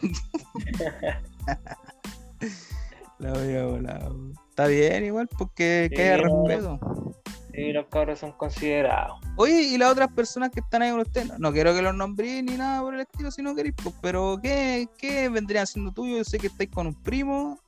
La 3.18 3.32
voy 3.32 3.54
a 3.56 3.64
volar. 3.66 4.10
Está 4.50 4.66
bien, 4.66 5.04
igual, 5.04 5.28
porque 5.38 5.86
Sí, 5.90 5.96
que 5.96 6.02
haya 6.12 6.22
no. 6.24 6.46
respeto. 6.46 7.14
Y 7.56 7.72
los 7.72 7.86
cabros 7.86 8.18
son 8.18 8.32
considerados. 8.32 9.20
Oye, 9.36 9.62
y 9.62 9.78
las 9.78 9.92
otras 9.92 10.10
personas 10.12 10.50
que 10.50 10.58
están 10.60 10.82
ahí 10.82 10.90
con 10.90 11.00
usted, 11.00 11.24
no, 11.26 11.38
no 11.38 11.52
quiero 11.52 11.72
que 11.72 11.82
los 11.82 11.94
nombréis 11.94 12.42
ni 12.42 12.56
nada 12.56 12.80
por 12.82 12.94
el 12.94 13.00
estilo 13.00 13.30
si 13.30 13.42
no 13.42 13.54
queréis, 13.54 13.74
pues, 13.80 13.94
pero 14.02 14.38
¿qué, 14.42 14.88
¿qué 14.98 15.28
vendrían 15.28 15.66
siendo 15.66 15.92
tuyos? 15.92 16.18
Yo 16.18 16.24
sé 16.24 16.38
que 16.38 16.48
estáis 16.48 16.70
con 16.70 16.88
un 16.88 16.94
primo. 16.94 17.58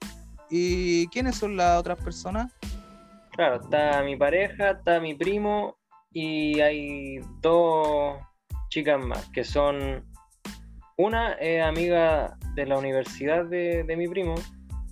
¿Y 0.50 1.06
quiénes 1.08 1.36
son 1.36 1.56
las 1.56 1.78
otras 1.78 1.98
personas? 2.02 2.52
Claro, 3.32 3.60
está 3.62 4.02
mi 4.02 4.16
pareja, 4.16 4.70
está 4.70 4.98
mi 5.00 5.14
primo 5.14 5.75
y 6.18 6.60
hay 6.62 7.20
dos 7.42 8.16
chicas 8.70 8.98
más 9.04 9.28
que 9.34 9.44
son. 9.44 10.02
Una 10.96 11.32
es 11.34 11.62
amiga 11.62 12.38
de 12.54 12.64
la 12.64 12.78
universidad 12.78 13.44
de, 13.44 13.84
de 13.84 13.96
mi 13.98 14.08
primo 14.08 14.34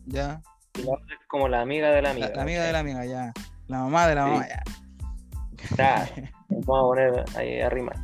Ya. 0.05 0.43
y 0.79 0.83
la 0.83 0.93
otra 0.93 1.15
es 1.19 1.27
como 1.29 1.49
la 1.49 1.63
amiga 1.63 1.89
de 1.89 2.03
la 2.03 2.09
La, 2.09 2.11
amiga. 2.11 2.31
la 2.35 2.43
amiga 2.43 2.63
de 2.65 2.73
la 2.73 2.79
amiga, 2.81 3.05
ya. 3.07 3.33
La 3.69 3.79
mamá 3.79 4.07
de 4.07 4.15
la 4.17 4.25
Sí. 4.27 4.31
mamá, 4.33 4.49
ya. 4.49 4.63
Claro, 5.75 6.13
vamos 6.51 6.79
a 6.79 6.83
poner 6.83 7.25
ahí 7.39 7.61
a 7.63 7.71
rimar. 7.71 7.97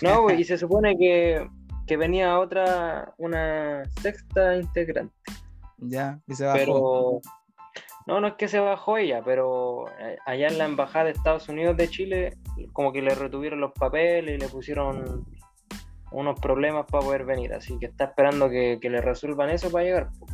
No, 0.00 0.22
pues, 0.22 0.40
y 0.40 0.44
se 0.44 0.56
supone 0.56 0.96
que, 0.96 1.46
que 1.86 1.96
venía 1.98 2.38
otra, 2.38 3.12
una 3.18 3.82
sexta 4.00 4.56
integrante, 4.56 5.14
Ya. 5.76 6.18
Y 6.26 6.34
se 6.34 6.46
bajó. 6.46 6.56
pero 6.56 7.20
no, 8.06 8.20
no 8.20 8.28
es 8.28 8.34
que 8.34 8.48
se 8.48 8.58
bajó 8.58 8.96
ella, 8.96 9.22
pero 9.24 9.88
eh, 9.98 10.18
allá 10.26 10.48
en 10.48 10.58
la 10.58 10.64
embajada 10.64 11.06
de 11.06 11.12
Estados 11.12 11.48
Unidos 11.48 11.76
de 11.76 11.88
Chile, 11.88 12.38
como 12.72 12.92
que 12.92 13.02
le 13.02 13.14
retuvieron 13.14 13.60
los 13.60 13.72
papeles 13.72 14.36
y 14.36 14.38
le 14.38 14.48
pusieron 14.48 15.26
unos 16.10 16.40
problemas 16.40 16.86
para 16.86 17.04
poder 17.04 17.24
venir, 17.24 17.52
así 17.54 17.78
que 17.78 17.86
está 17.86 18.04
esperando 18.04 18.50
que, 18.50 18.78
que 18.80 18.90
le 18.90 19.00
resuelvan 19.00 19.50
eso 19.50 19.70
para 19.70 19.84
llegar. 19.84 20.10
po. 20.18 20.26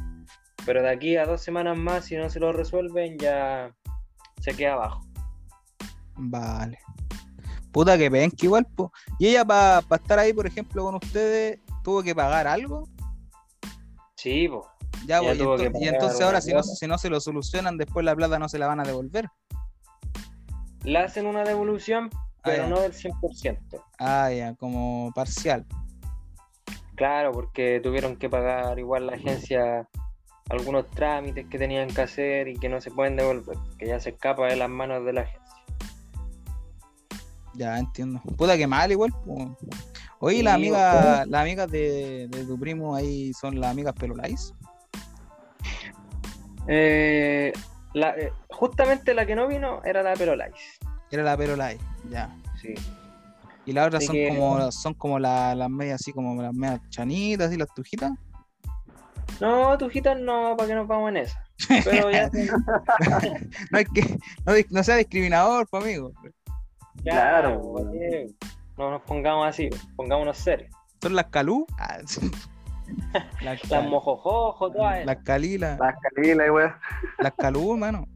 Pero 0.66 0.82
de 0.82 0.90
aquí 0.90 1.16
a 1.16 1.24
dos 1.24 1.42
semanas 1.42 1.78
más, 1.78 2.06
si 2.06 2.16
no 2.16 2.28
se 2.28 2.40
lo 2.40 2.52
resuelven, 2.52 3.16
ya 3.18 3.74
se 4.40 4.54
queda 4.54 4.74
abajo. 4.74 5.00
Vale. 6.16 6.78
Puta 7.72 7.96
que 7.96 8.08
ven 8.08 8.30
que 8.30 8.46
igual, 8.46 8.66
po. 8.76 8.92
Y 9.18 9.28
ella 9.28 9.44
para 9.44 9.78
estar 9.78 10.18
ahí, 10.18 10.32
por 10.32 10.46
ejemplo, 10.46 10.84
con 10.84 10.96
ustedes, 10.96 11.60
tuvo 11.84 12.02
que 12.02 12.14
pagar 12.14 12.46
algo. 12.46 12.88
Sí, 14.16 14.48
pues. 14.48 14.66
Ya, 15.06 15.22
y, 15.22 15.26
ento- 15.26 15.58
entonces 15.80 16.20
ahora 16.20 16.40
si 16.40 16.52
no, 16.52 16.62
si 16.62 16.86
no 16.86 16.98
se 16.98 17.08
lo 17.10 17.20
solucionan, 17.20 17.76
después 17.78 18.04
la 18.04 18.14
plata 18.14 18.38
no 18.38 18.48
se 18.48 18.58
la 18.58 18.66
van 18.66 18.80
a 18.80 18.84
devolver. 18.84 19.28
Le 20.84 20.98
hacen 20.98 21.26
una 21.26 21.44
devolución, 21.44 22.10
pero 22.42 22.64
Ah, 22.64 22.66
ya. 22.66 22.68
no 22.68 22.80
del 22.80 22.92
100%. 22.92 23.82
Ah, 23.98 24.30
ya, 24.32 24.54
como 24.54 25.12
parcial. 25.14 25.66
Claro, 26.94 27.32
porque 27.32 27.80
tuvieron 27.82 28.16
que 28.16 28.28
pagar 28.28 28.78
igual 28.78 29.06
la 29.06 29.12
agencia 29.14 29.88
algunos 30.50 30.90
trámites 30.90 31.46
que 31.46 31.58
tenían 31.58 31.88
que 31.88 32.00
hacer 32.00 32.48
y 32.48 32.56
que 32.58 32.68
no 32.68 32.80
se 32.80 32.90
pueden 32.90 33.16
devolver, 33.16 33.56
que 33.78 33.86
ya 33.86 34.00
se 34.00 34.10
escapa 34.10 34.46
de 34.46 34.56
las 34.56 34.68
manos 34.70 35.04
de 35.04 35.12
la 35.12 35.20
agencia. 35.20 35.42
Ya 37.54 37.78
entiendo. 37.78 38.20
Puta 38.36 38.56
que 38.56 38.66
mal 38.66 38.90
igual. 38.90 39.12
Oye, 40.20 40.38
Sí, 40.38 40.42
las 40.42 40.54
amigas, 40.54 41.26
las 41.28 41.40
amigas 41.42 41.70
de, 41.70 42.28
de 42.30 42.44
tu 42.44 42.58
primo 42.58 42.94
ahí 42.94 43.32
son 43.34 43.60
las 43.60 43.70
amigas 43.70 43.94
pelolais. 43.94 44.54
Eh, 46.68 47.52
la- 47.94 48.16
eh, 48.16 48.32
justamente 48.50 49.14
la 49.14 49.26
que 49.26 49.34
no 49.34 49.48
vino 49.48 49.82
era 49.84 50.02
la 50.02 50.12
Perolais. 50.14 50.54
Era 51.10 51.22
la 51.22 51.36
pelolais, 51.38 51.80
ya. 52.10 52.28
Sí. 52.60 52.74
Y 53.64 53.72
las 53.72 53.86
otras 53.86 54.00
Así 54.00 54.06
son 54.08 54.16
que- 54.16 54.28
como 54.28 54.72
son 54.72 54.94
como 54.94 55.18
la- 55.18 55.54
las 55.54 55.70
medias 55.70 56.00
así 56.02 56.12
como 56.12 56.40
las 56.42 56.52
medias 56.54 56.80
chanitas 56.90 57.50
y 57.52 57.56
las 57.56 57.68
tujitas. 57.74 58.12
No, 59.40 59.76
tujitas 59.78 60.18
no, 60.18 60.54
para 60.56 60.68
que 60.68 60.74
nos 60.74 60.86
vamos 60.86 61.08
en 61.10 61.16
esa. 61.18 61.42
Pero 61.84 62.10
ya, 62.10 62.30
No 63.70 63.78
es 63.78 63.88
que 63.88 64.18
no, 64.70 64.82
sea 64.82 64.96
discriminador, 64.96 65.66
pues 65.68 65.82
amigo. 65.82 66.12
Claro, 67.02 67.72
¿para 67.74 67.90
qué? 67.92 68.26
no 68.76 68.90
nos 68.90 69.02
pongamos 69.02 69.46
así, 69.48 69.68
pongámonos 69.96 70.36
serios. 70.38 70.70
Son 71.00 71.14
las 71.14 71.26
calú. 71.26 71.66
Ah, 71.78 71.98
sí. 72.06 72.30
las, 73.42 73.60
ca- 73.62 73.80
mojojojo, 73.82 74.70
todas. 74.72 75.04
las 75.06 75.16
calilas. 75.18 75.78
Las 75.78 75.94
calilas, 76.14 76.50
weón. 76.50 76.72
Las 77.18 77.32
calú, 77.34 77.76
mano. 77.76 78.06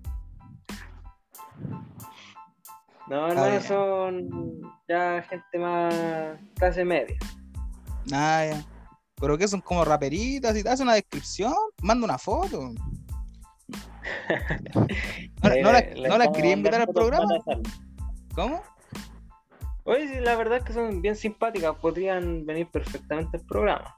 No, 3.08 3.28
hermano, 3.28 3.60
son 3.60 4.60
ya 4.88 5.22
gente 5.22 5.58
más 5.58 5.94
clase 6.54 6.84
media. 6.84 7.16
Ah, 8.12 8.44
ya. 8.50 8.64
Pero 9.20 9.36
que 9.38 9.46
son 9.48 9.60
como 9.60 9.84
raperitas 9.84 10.56
y 10.56 10.62
te 10.62 10.68
hace 10.68 10.82
una 10.82 10.94
descripción, 10.94 11.52
manda 11.82 12.04
una 12.04 12.18
foto. 12.18 12.70
No, 15.42 15.50
Eh, 15.50 15.62
no 15.62 15.72
la, 15.72 15.80
le- 15.80 15.94
le 15.96 16.08
no 16.08 16.18
la 16.18 16.30
quería 16.32 16.52
invitar 16.52 16.80
al 16.82 16.88
programa. 16.88 17.26
¿Cómo? 18.34 18.62
Oye, 19.84 20.08
sí, 20.08 20.20
la 20.20 20.36
verdad 20.36 20.58
es 20.58 20.64
que 20.64 20.72
son 20.72 21.02
bien 21.02 21.16
simpáticas, 21.16 21.74
podrían 21.76 22.46
venir 22.46 22.68
perfectamente 22.68 23.36
al 23.38 23.44
programa. 23.44 23.96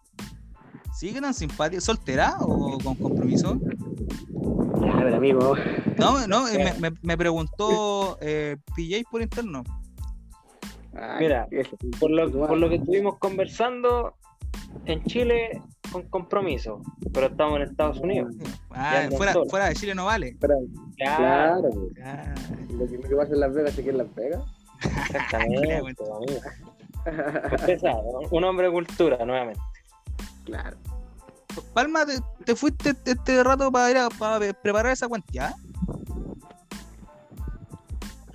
¿Sí 0.94 1.12
que 1.12 1.20
tan 1.20 1.34
simpática? 1.34 1.80
¿Soltera 1.80 2.36
o 2.40 2.78
con 2.78 2.94
compromiso? 2.94 3.58
Ya, 4.80 4.96
pero 4.98 5.16
amigo. 5.16 5.54
No, 5.98 6.26
no, 6.26 6.48
eh, 6.48 6.72
me, 6.78 6.90
me- 6.90 6.96
me 7.02 7.16
preguntó 7.18 8.16
eh, 8.20 8.56
PJ 8.76 9.02
por 9.10 9.20
interno. 9.22 9.64
Ay, 10.96 11.16
Mira, 11.20 11.48
Por 11.98 12.10
lo, 12.10 12.30
por 12.30 12.56
lo 12.56 12.68
que 12.68 12.76
estuvimos 12.76 13.18
conversando, 13.18 14.14
en 14.86 15.02
Chile 15.04 15.60
con 15.90 16.02
compromiso, 16.08 16.80
pero 17.12 17.26
estamos 17.26 17.56
en 17.56 17.62
Estados 17.62 17.98
Unidos. 17.98 18.32
Ah, 18.70 19.08
fuera, 19.16 19.34
fuera 19.48 19.66
de 19.68 19.74
Chile 19.74 19.94
no 19.94 20.04
vale. 20.06 20.36
Pero, 20.40 20.54
claro, 20.96 21.68
pues. 21.72 22.04
Ah, 22.04 22.34
Lo 22.70 22.86
que, 22.86 22.96
lo 22.98 23.08
que 23.08 23.16
pasa 23.16 23.32
en 23.34 23.40
Las 23.40 23.52
Vegas, 23.54 23.72
se 23.74 23.82
queda 23.82 23.92
en 23.92 23.98
Las 23.98 24.14
Vegas. 24.14 24.42
exactamente. 24.84 26.04
Usted 27.54 27.78
sabe, 27.80 28.00
un 28.30 28.44
hombre 28.44 28.66
de 28.68 28.72
cultura, 28.72 29.24
nuevamente. 29.24 29.60
Claro. 30.44 30.76
Palma, 31.72 32.04
te, 32.04 32.18
te 32.44 32.56
fuiste 32.56 32.94
este- 33.04 33.42
rato 33.44 33.70
para 33.70 33.90
ir 33.90 33.96
a 33.98 34.08
para 34.08 34.38
preparar 34.54 34.92
esa 34.92 35.06
cuantía. 35.08 35.54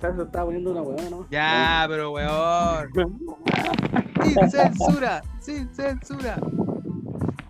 Se 0.00 0.08
estaba 0.08 0.46
poniendo 0.46 0.70
una 0.72 0.80
hueá, 0.80 1.10
¿no? 1.10 1.26
Ya, 1.30 1.84
pero 1.88 2.12
weón. 2.12 2.88
Sin 4.24 4.50
censura, 4.50 5.22
sin 5.40 5.74
censura. 5.74 6.40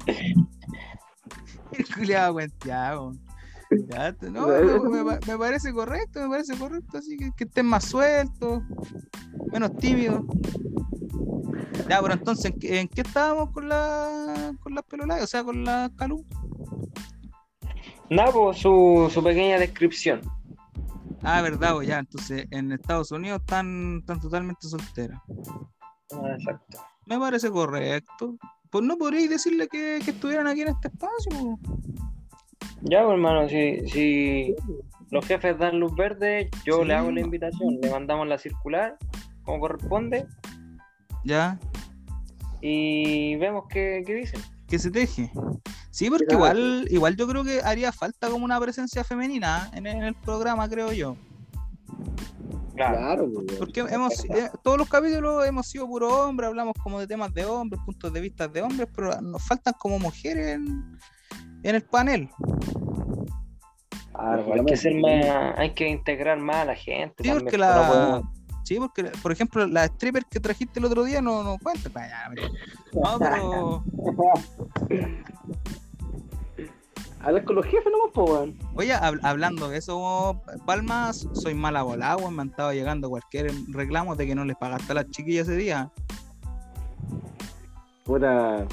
El 0.07 1.95
culiado 1.95 2.33
cuenteado. 2.35 3.13
Ya, 3.89 4.13
no, 4.23 4.49
me, 4.49 5.05
pa- 5.05 5.21
me 5.29 5.39
parece 5.39 5.73
correcto, 5.73 6.21
me 6.23 6.29
parece 6.29 6.59
correcto, 6.59 6.99
así 6.99 7.17
que, 7.17 7.31
que 7.37 7.45
estén 7.45 7.67
más 7.67 7.85
sueltos, 7.85 8.65
menos 9.53 9.77
tímidos. 9.77 10.25
Ya, 11.89 12.01
pero 12.01 12.15
entonces, 12.15 12.47
¿en 12.53 12.59
qué, 12.59 12.81
en 12.81 12.89
qué 12.89 13.01
estábamos 13.01 13.51
con 13.51 13.69
la 13.69 14.53
con 14.61 14.75
las 14.75 14.85
pelolas? 14.85 15.23
O 15.23 15.27
sea, 15.27 15.43
con 15.45 15.65
la 15.65 15.91
calú. 15.97 16.25
Nada, 18.09 18.33
pues 18.33 18.59
su, 18.59 19.09
su 19.13 19.23
pequeña 19.23 19.59
descripción. 19.59 20.21
Ah, 21.23 21.43
verdad, 21.43 21.75
pues 21.75 21.89
ya, 21.89 21.99
entonces 21.99 22.47
en 22.51 22.73
Estados 22.73 23.13
Unidos 23.13 23.41
están, 23.41 23.99
están 24.01 24.21
totalmente 24.21 24.67
solteras. 24.69 25.21
Ah, 26.13 26.33
Exacto. 26.37 26.79
Me 27.07 27.19
parece 27.19 27.51
correcto. 27.51 28.37
Pues 28.71 28.85
no 28.85 28.97
podríais 28.97 29.29
decirle 29.31 29.69
que, 29.69 30.01
que 30.05 30.13
estuvieran 30.13 30.47
aquí 30.47 30.63
en 30.63 30.69
este 30.69 30.89
espacio. 30.89 31.31
po. 31.39 31.59
Ya, 32.83 33.03
pues, 33.05 33.15
hermano, 33.15 33.49
si, 33.49 33.87
si 33.89 34.55
los 35.11 35.27
jefes 35.27 35.59
dan 35.59 35.79
luz 35.81 35.95
verde, 35.95 36.49
yo 36.65 36.81
Sí. 36.83 36.85
le 36.89 36.95
hago 36.95 37.11
la 37.11 37.21
invitación, 37.21 37.79
le 37.83 37.91
mandamos 37.91 38.27
la 38.29 38.39
circular, 38.39 38.97
como 39.45 39.61
corresponde, 39.61 40.27
Ya, 41.25 41.59
y 42.61 43.37
vemos 43.37 43.65
qué, 43.69 44.03
qué 44.07 44.15
dicen. 44.15 44.41
que 44.69 44.79
se 44.79 44.91
teje. 44.91 45.31
Sí, 45.91 46.11
porque 46.11 46.35
igual, 46.35 46.87
igual 46.91 47.17
yo 47.17 47.27
creo 47.27 47.43
que 47.43 47.61
haría 47.63 47.91
falta 47.93 48.29
como 48.29 48.45
una 48.45 48.61
presencia 48.61 49.03
femenina 49.03 49.71
en 49.75 49.87
el, 49.87 49.97
en 49.97 50.03
el 50.05 50.15
programa, 50.15 50.69
creo 50.69 50.93
yo. 50.93 51.17
Claro. 52.77 53.29
Pues. 53.33 53.59
Porque 53.59 53.81
hemos, 53.81 54.25
eh, 54.27 54.51
todos 54.63 54.79
los 54.79 54.89
capítulos 54.89 55.47
hemos 55.47 55.67
sido 55.67 55.87
puro 55.87 56.09
hombre, 56.29 56.47
hablamos 56.47 56.75
como 56.83 57.01
de 57.01 57.07
temas 57.07 57.33
de 57.35 57.45
hombres, 57.45 57.83
puntos 57.85 58.13
de 58.13 58.21
vista 58.21 58.47
de 58.49 58.63
hombres, 58.63 58.89
pero 58.95 59.21
nos 59.21 59.43
faltan 59.45 59.75
como 59.79 59.99
mujeres 59.99 60.55
en, 60.55 60.99
en 61.63 61.75
el 61.75 61.83
panel. 61.83 62.29
Claro, 64.13 64.53
hay 64.53 64.65
que 64.65 64.77
ser 64.77 64.95
más, 64.97 65.59
hay 65.59 65.73
que 65.73 65.89
integrar 65.89 66.39
más 66.39 66.57
a 66.57 66.65
la 66.67 66.75
gente. 66.75 67.23
Sí, 67.23 67.29
también, 67.29 67.39
porque 67.39 67.59
pues, 67.59 67.69
no 67.69 67.77
la. 67.77 67.89
podemos- 67.89 68.40
Sí, 68.71 68.79
porque, 68.79 69.03
por 69.21 69.33
ejemplo, 69.33 69.67
la 69.67 69.87
stripper 69.87 70.25
que 70.27 70.39
trajiste 70.39 70.79
el 70.79 70.85
otro 70.85 71.03
día 71.03 71.21
no, 71.21 71.43
no 71.43 71.59
cuenta. 71.61 71.91
No, 72.93 73.19
pero. 73.19 73.83
Hablar 77.21 77.43
con 77.43 77.57
los 77.57 77.65
jefes 77.67 77.91
nomás, 77.91 78.13
po, 78.15 78.27
weón. 78.27 78.57
Oye, 78.77 78.95
hab- 78.95 79.19
hablando 79.25 79.69
de 79.71 79.79
eso, 79.79 80.41
Palmas, 80.67 81.27
soy 81.33 81.55
mala 81.55 81.83
volada, 81.83 82.17
weón, 82.19 82.37
me 82.37 82.43
han 82.43 82.51
estado 82.51 82.73
llegando 82.73 83.11
cualquier 83.11 83.51
reclamo 83.71 84.15
de 84.15 84.29
que 84.29 84.37
no 84.37 84.45
les 84.45 84.57
pagaste 84.57 84.93
a 84.93 84.95
las 84.95 85.11
chiquillas 85.11 85.49
ese 85.49 85.57
día. 85.57 85.91
Puta. 88.05 88.69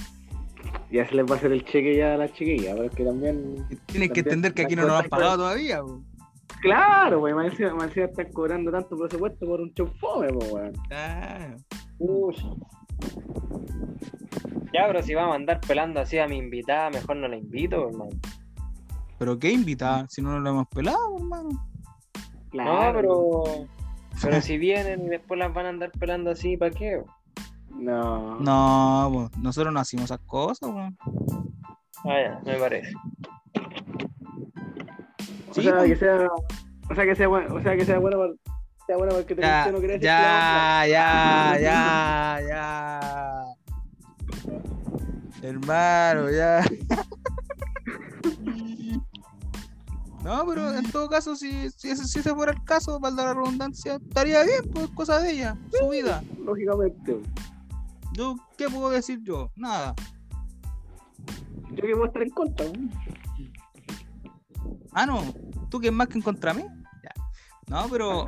Ya 0.92 1.10
se 1.10 1.16
les 1.16 1.26
va 1.26 1.34
a 1.34 1.38
hacer 1.40 1.54
el 1.54 1.66
cheque 1.66 1.98
ya 1.98 2.14
a 2.14 2.18
las 2.18 2.34
chiquillas, 2.34 2.76
pero 2.76 2.88
es 2.88 2.96
que 2.96 3.04
también. 3.04 3.66
Tienen 3.88 4.14
que 4.14 4.20
entender 4.20 4.54
que 4.54 4.62
aquí 4.62 4.76
no 4.76 4.86
nos 4.86 5.02
han 5.02 5.10
pagado 5.10 5.38
todavía, 5.38 5.84
weón. 5.84 6.06
Claro, 6.62 7.22
weón, 7.22 7.38
más 7.38 7.52
encima, 7.52 7.74
más 7.76 7.88
encima 7.88 8.06
están 8.08 8.32
cobrando 8.32 8.72
tanto 8.72 8.98
presupuesto 8.98 9.46
por 9.46 9.62
un 9.62 9.74
show 9.74 9.88
fome, 10.00 10.30
po, 10.30 10.46
weón. 10.46 10.74
Claro. 10.88 11.56
Uy. 12.00 12.36
Ya, 14.74 14.86
pero 14.88 15.02
si 15.02 15.14
vamos 15.14 15.34
a 15.34 15.36
andar 15.36 15.62
pelando 15.62 16.00
así 16.00 16.18
a 16.18 16.28
mi 16.28 16.38
invitada, 16.38 16.90
mejor 16.90 17.18
no 17.18 17.28
la 17.28 17.38
invito, 17.38 17.88
hermano. 17.88 18.12
Pero 19.18 19.40
qué 19.40 19.52
invitada, 19.52 20.06
si 20.10 20.22
no 20.22 20.32
nos 20.32 20.42
lo 20.42 20.50
hemos 20.50 20.68
pelado, 20.68 21.18
hermano. 21.18 21.50
No, 22.54 22.92
pero. 22.94 23.44
Pero 24.22 24.42
si 24.42 24.58
vienen 24.58 25.06
y 25.06 25.10
después 25.10 25.40
las 25.40 25.54
van 25.54 25.68
a 25.68 25.70
andar 25.70 25.92
pelando 25.92 26.32
así, 26.32 26.58
¿para 26.58 26.72
qué? 26.72 27.02
No. 27.70 28.40
No, 28.40 29.10
pues, 29.14 29.38
nosotros 29.38 29.74
no 29.74 29.80
hacemos 29.80 30.06
esas 30.06 30.20
cosas, 30.26 30.70
weón. 30.70 30.98
Ah, 32.04 32.22
ya, 32.24 32.42
me 32.44 32.60
parece. 32.60 32.94
O 35.58 35.62
sea, 35.62 35.78
pues. 35.78 35.90
que 35.90 35.96
sea. 35.98 36.30
O 36.90 36.96
sea, 36.96 37.06
que 37.06 37.16
sea 37.16 37.28
bueno, 37.28 37.56
o 37.56 37.62
sea, 37.62 37.76
que 37.76 37.86
sea 37.86 38.00
bueno, 38.00 38.18
sea 38.86 38.98
bueno 38.98 39.14
porque 39.14 39.36
te 39.36 39.42
Ya, 39.42 39.72
que 39.72 39.86
eres 39.86 40.02
ya, 40.02 40.86
ya, 40.88 41.60
ya, 41.60 42.40
ya. 42.48 43.44
Hermano, 45.42 46.30
ya. 46.32 46.64
No, 50.24 50.46
pero 50.46 50.74
en 50.78 50.92
todo 50.92 51.08
caso, 51.08 51.38
si, 51.38 51.70
si, 51.72 51.90
ese, 51.90 52.06
si 52.06 52.20
ese 52.20 52.36
fuera 52.36 52.52
el 52.52 52.62
caso, 52.66 53.00
valga 53.00 53.24
la 53.24 53.34
redundancia, 53.34 53.96
estaría 53.96 54.44
bien, 54.44 54.62
pues 54.74 54.90
cosa 54.90 55.20
de 55.20 55.32
ella, 55.32 55.58
su 55.72 55.88
vida. 55.88 56.22
Lógicamente. 56.44 57.22
Yo, 58.14 58.36
¿qué 58.58 58.68
puedo 58.68 58.90
decir 58.90 59.22
yo? 59.24 59.52
Nada. 59.56 59.96
Yo 61.72 61.82
que 61.82 61.94
puedo 61.94 62.08
estar 62.08 62.24
en 62.24 62.30
contra, 62.32 62.66
weón. 62.66 62.92
Ah, 65.00 65.06
no, 65.06 65.22
tú 65.70 65.80
que 65.80 65.90
es 65.90 65.94
más 65.94 66.08
que 66.08 66.16
en 66.18 66.24
contra 66.24 66.56
mí. 66.56 66.64
Ya. 67.04 67.12
No, 67.68 67.88
pero. 67.88 68.26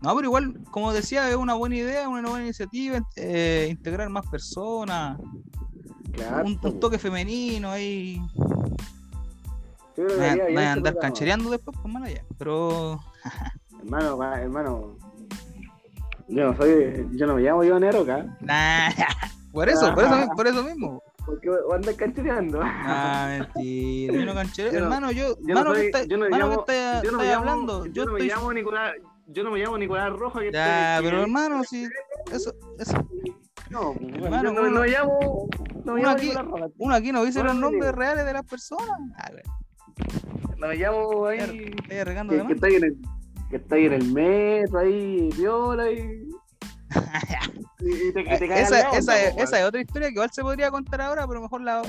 No, 0.00 0.16
pero 0.16 0.22
igual, 0.22 0.58
como 0.70 0.94
decía, 0.94 1.28
es 1.28 1.36
una 1.36 1.52
buena 1.52 1.76
idea, 1.76 2.08
una 2.08 2.26
buena 2.30 2.44
iniciativa, 2.46 3.06
eh, 3.16 3.68
integrar 3.70 4.08
más 4.08 4.26
personas, 4.30 5.18
Claro. 6.12 6.46
un, 6.46 6.58
un 6.62 6.80
toque 6.80 6.98
femenino 6.98 7.70
ahí. 7.70 8.18
Yo 9.94 10.06
creo 10.06 10.18
que 10.18 10.52
ese 10.54 10.66
andar 10.66 10.96
canchereando 10.98 11.50
después, 11.50 11.76
pues 11.82 11.92
mano, 11.92 12.08
ya. 12.08 12.24
Pero. 12.38 12.98
Hermano, 13.82 14.22
hermano. 14.34 14.96
Yo 16.28 16.44
no 16.50 16.56
soy. 16.56 17.06
Yo 17.12 17.26
no 17.26 17.34
me 17.34 17.42
llamo 17.42 17.62
Iván 17.62 17.84
Aroca. 17.84 18.38
Nah, 18.40 18.88
por 19.52 19.68
eso, 19.68 19.92
por 19.94 20.04
eso, 20.04 20.28
por 20.34 20.46
eso 20.46 20.62
mismo. 20.64 21.02
Porque 21.24 21.48
a 21.48 21.74
andar 21.74 21.94
canchereando. 21.96 22.60
Ah, 22.62 23.38
mentira. 23.54 24.14
Yo 24.14 24.24
no 24.26 24.34
canchereo. 24.34 24.72
Hermano, 24.82 25.10
yo. 25.12 25.36
yo 25.40 25.54
no 25.54 25.64
soy- 25.64 25.80
¿qué 25.80 25.86
está- 25.86 26.04
yo 26.04 26.16
no 26.16 26.24
me 26.24 26.30
mano, 26.30 26.44
¿qué 26.44 26.50
llamo- 26.50 26.60
está- 26.66 27.02
yo 27.02 27.12
no 27.12 27.18
me 27.18 27.24
llamo, 27.24 27.38
hablando? 27.50 27.86
yo 27.86 27.92
Yo 27.92 28.04
no 28.06 28.12
me 28.12 28.18
estoy. 28.20 28.28
llamo 28.36 28.52
Nicolás. 28.52 28.92
Yo 29.28 29.44
no 29.44 29.50
me 29.52 29.58
llamo 29.60 29.78
Nicolás 29.78 30.12
Roja. 30.12 30.40
Que 30.40 30.52
Ya, 30.52 30.94
estoy- 30.96 31.06
pero 31.06 31.16
que- 31.18 31.22
hermano, 31.22 31.64
si. 31.64 31.88
Eso, 32.32 32.54
eso. 32.78 33.08
No, 33.70 33.94
pues, 33.94 34.10
bueno, 34.10 34.24
hermano, 34.26 34.42
yo 34.42 34.52
no, 34.52 34.60
uno- 34.62 34.70
no 34.70 34.80
me 34.80 34.88
llamo. 34.88 35.48
No 35.84 35.94
me 35.94 36.00
uno 36.00 36.08
llamo 36.08 36.10
aquí- 36.16 36.32
Roja. 36.32 36.66
Uno 36.78 36.94
aquí 36.94 37.12
no 37.12 37.24
dice 37.24 37.38
Bueno, 37.38 37.52
los 37.54 37.60
nombres 37.62 37.84
digo. 37.90 37.96
reales 37.98 38.26
de 38.26 38.32
las 38.32 38.44
personas. 38.44 38.98
Ah, 39.16 39.30
güey, 39.30 39.42
No 40.58 40.66
me 40.68 40.74
llamo 40.76 41.26
ahí. 41.26 41.38
estoy 41.38 41.96
arreglando 41.98 42.34
de 42.34 42.40
Que, 42.42 42.46
que 42.48 42.52
está 42.54 42.66
ahí 42.66 42.74
en 42.74 42.84
el. 42.84 42.96
Que 43.50 43.56
está 43.56 43.74
ahí 43.76 43.86
en 43.86 43.92
el 43.92 44.12
metro, 44.12 44.78
ahí, 44.80 45.28
viola 45.36 45.90
y. 45.90 46.28
Y, 47.80 48.08
y 48.08 48.12
te, 48.12 48.20
y 48.20 48.24
te 48.24 48.48
cagas 48.48 48.70
esa, 48.70 48.80
es, 48.96 49.04
pues, 49.06 49.34
esa 49.38 49.60
es 49.60 49.64
otra 49.66 49.80
historia 49.80 50.08
que 50.08 50.14
igual 50.14 50.30
se 50.32 50.42
podría 50.42 50.70
contar 50.70 51.00
ahora, 51.00 51.26
pero 51.26 51.40
mejor 51.42 51.60
la, 51.62 51.82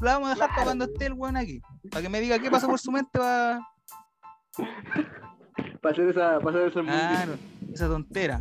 la 0.00 0.12
vamos 0.14 0.30
a 0.30 0.34
dejar 0.34 0.48
para 0.48 0.54
Claro. 0.62 0.64
cuando 0.68 0.84
esté 0.86 1.06
el 1.06 1.12
weón 1.12 1.36
aquí. 1.36 1.60
Para 1.90 2.02
que 2.02 2.08
me 2.08 2.20
diga 2.20 2.38
qué 2.38 2.50
pasó 2.50 2.66
por 2.68 2.78
su 2.80 2.90
mente 2.92 3.18
va. 3.18 3.60
Para 5.82 5.92
hacer 5.92 6.08
esa. 6.10 6.40
Para 6.40 6.58
hacer 6.58 6.68
esa 6.68 6.82
Claro, 6.82 7.38
esa 7.72 7.88
tontera. 7.88 8.40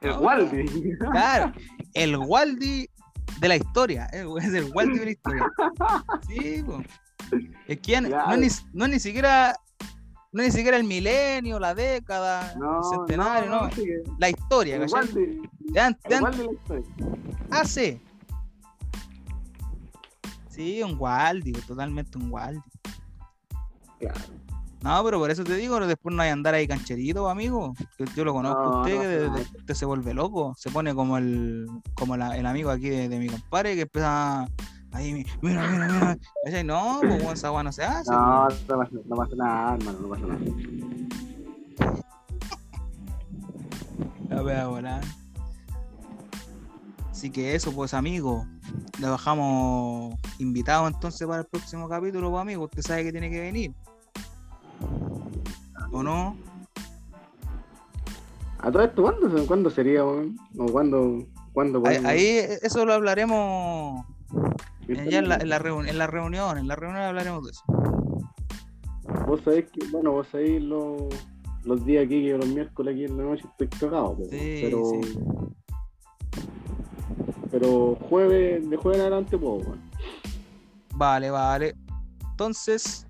El 0.00 0.10
No, 0.10 0.18
Waldi. 0.20 0.96
Claro, 1.10 1.52
el 1.94 2.16
Waldi 2.16 2.88
de 3.40 3.48
la 3.48 3.56
historia. 3.56 4.08
eh, 4.12 4.24
Es 4.40 4.54
el 4.54 4.70
Waldi 4.74 4.98
de 4.98 5.04
la 5.06 5.10
historia. 5.10 5.46
Sí, 6.28 6.62
po. 6.64 6.82
Es 7.66 7.78
que 7.80 7.92
ya 7.92 8.00
no- 8.00 8.32
es 8.32 8.38
ni, 8.38 8.48
no 8.78 8.84
es 8.86 8.90
ni 8.92 9.00
siquiera. 9.00 9.56
No 10.32 10.42
ni 10.42 10.50
siquiera 10.50 10.76
el 10.78 10.84
milenio, 10.84 11.58
la 11.60 11.74
década, 11.74 12.54
No, 12.58 12.78
el 12.78 12.84
centenario, 12.98 13.50
no. 13.50 13.70
sí 13.70 13.84
La 14.18 14.30
historia, 14.30 14.80
¿cachai? 14.80 15.06
De 15.08 15.24
de 15.24 15.96
El 16.04 16.14
an- 16.14 16.22
Waldi 16.22 16.38
la 16.46 16.52
historia. 16.52 16.86
hace. 17.50 18.00
Sí, 20.48 20.82
un 20.82 20.96
Waldi, 20.98 21.52
totalmente 21.52 22.18
un 22.18 22.30
Waldi. 22.30 22.60
Claro. 23.98 24.20
No, 24.82 25.04
pero 25.04 25.18
por 25.20 25.30
eso 25.30 25.44
te 25.44 25.54
digo, 25.54 25.78
después 25.86 26.14
no 26.14 26.22
hay 26.22 26.28
que 26.28 26.32
andar 26.32 26.54
ahí 26.54 26.66
cancherito, 26.66 27.28
amigo. 27.28 27.72
Yo 28.16 28.24
lo 28.24 28.32
conozco 28.32 28.60
a 28.60 28.80
usted, 28.80 29.00
que 29.00 29.06
de- 29.06 29.30
de- 29.30 29.40
usted 29.58 29.74
se 29.74 29.84
vuelve 29.84 30.12
loco. 30.12 30.54
Se 30.58 30.70
pone 30.70 30.92
como 30.94 31.16
el 31.18 31.66
como 31.94 32.16
la- 32.16 32.36
el 32.36 32.46
amigo 32.46 32.70
aquí 32.70 32.88
de, 32.90 33.08
de 33.08 33.18
mi 33.18 33.28
compadre 33.28 33.74
que 33.76 33.82
empieza 33.82 34.48
ahí, 34.92 35.12
mi- 35.14 35.26
mira, 35.40 35.66
mira, 35.70 36.18
mira. 36.44 36.62
No, 36.64 37.00
pues 37.00 37.38
esa 37.38 37.62
no 37.62 37.72
se 37.72 37.84
hace. 37.84 38.10
No, 38.10 38.48
no 38.48 38.78
pasa, 38.78 38.90
no 39.04 39.16
pasa 39.16 39.36
nada, 39.36 39.74
hermano, 39.74 39.98
no 40.00 40.08
pasa 40.08 40.26
nada. 40.26 40.40
La 44.28 44.42
wea 44.42 44.66
volar. 44.66 45.02
Así 47.10 47.30
que 47.30 47.54
eso, 47.54 47.72
pues 47.72 47.94
amigo. 47.94 48.46
Le 48.98 49.08
bajamos 49.08 50.14
invitado 50.38 50.88
entonces 50.88 51.26
para 51.26 51.40
el 51.40 51.46
próximo 51.46 51.88
capítulo, 51.88 52.30
pues 52.30 52.40
amigo. 52.40 52.64
Usted 52.64 52.82
sabe 52.82 53.04
que 53.04 53.12
tiene 53.12 53.30
que 53.30 53.40
venir. 53.40 53.72
¿O 55.92 56.02
no? 56.02 56.36
¿A 58.58 58.70
todo 58.70 58.82
esto 58.82 59.02
cuándo, 59.02 59.46
cuándo 59.46 59.70
sería? 59.70 60.04
¿O 60.04 60.24
cuándo, 60.70 61.26
cuándo 61.52 61.78
Ahí, 61.80 61.84
podemos 61.84 62.10
ahí, 62.10 62.26
eso 62.62 62.84
lo 62.86 62.94
hablaremos 62.94 64.06
ya 65.10 65.18
en 65.18 65.28
la, 65.28 65.36
en, 65.36 65.48
la 65.48 65.58
reun- 65.60 65.88
en 65.88 65.98
la 65.98 66.06
reunión. 66.06 66.58
En 66.58 66.68
la 66.68 66.76
reunión 66.76 67.02
hablaremos 67.02 67.44
de 67.44 67.50
eso. 67.50 67.62
Vos 69.26 69.40
sabés 69.44 69.70
que, 69.70 69.86
bueno, 69.90 70.12
vos 70.12 70.28
sabéis 70.28 70.62
los, 70.62 71.02
los 71.64 71.84
días 71.84 72.04
aquí, 72.04 72.22
que 72.24 72.36
los 72.36 72.46
miércoles 72.46 72.94
aquí 72.94 73.04
en 73.04 73.16
la 73.16 73.24
noche 73.24 73.44
estoy 73.50 73.68
cagado, 73.68 74.16
po, 74.16 74.24
Sí, 74.30 74.60
pero, 74.62 74.82
sí. 75.02 75.18
pero 77.50 77.96
jueves, 78.08 78.68
de 78.68 78.76
jueves 78.76 78.98
en 78.98 79.06
adelante 79.06 79.38
puedo, 79.38 79.54
weón. 79.56 79.80
Vale, 80.94 81.30
vale. 81.30 81.74
Entonces, 82.30 83.06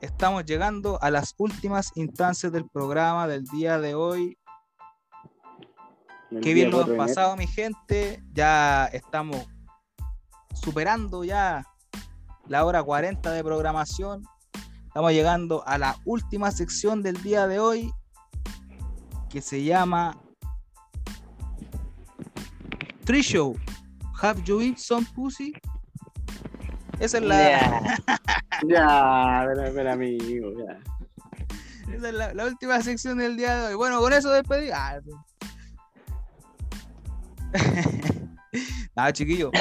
estamos 0.00 0.44
llegando 0.44 0.98
a 1.02 1.10
las 1.10 1.34
últimas 1.38 1.92
instancias 1.96 2.52
del 2.52 2.68
programa 2.68 3.26
del 3.26 3.44
día 3.44 3.78
de 3.78 3.94
hoy. 3.94 4.38
El 6.30 6.40
Qué 6.40 6.54
bien 6.54 6.70
lo 6.70 6.78
4 6.78 6.92
han 6.92 6.98
pasado, 6.98 7.36
mi 7.36 7.46
gente. 7.46 8.22
Ya 8.32 8.86
estamos 8.86 9.46
superando 10.66 11.22
ya 11.22 11.64
la 12.48 12.64
hora 12.64 12.82
40 12.82 13.30
de 13.30 13.44
programación. 13.44 14.24
Estamos 14.88 15.12
llegando 15.12 15.62
a 15.64 15.78
la 15.78 15.96
última 16.04 16.50
sección 16.50 17.04
del 17.04 17.22
día 17.22 17.46
de 17.46 17.60
hoy 17.60 17.92
que 19.30 19.40
se 19.40 19.62
llama 19.62 20.20
Tree 23.04 23.22
Show. 23.22 23.56
Have 24.20 24.42
you 24.42 24.60
eat 24.60 24.78
some 24.78 25.06
pussy? 25.14 25.52
Esa 26.98 27.18
es 27.18 27.22
la, 27.22 27.96
Ya. 28.66 29.44
Espera, 29.46 29.68
espera, 29.68 29.92
amigo, 29.92 30.50
ya. 30.58 31.92
esa 31.94 32.08
es 32.08 32.14
la, 32.14 32.34
la 32.34 32.44
última 32.44 32.82
sección 32.82 33.18
del 33.18 33.36
día 33.36 33.54
de 33.54 33.66
hoy. 33.68 33.74
Bueno, 33.76 34.00
con 34.00 34.12
eso 34.12 34.32
despedí. 34.32 34.70
Ah, 34.74 34.98
Nada, 38.96 39.12
chiquillos. 39.12 39.52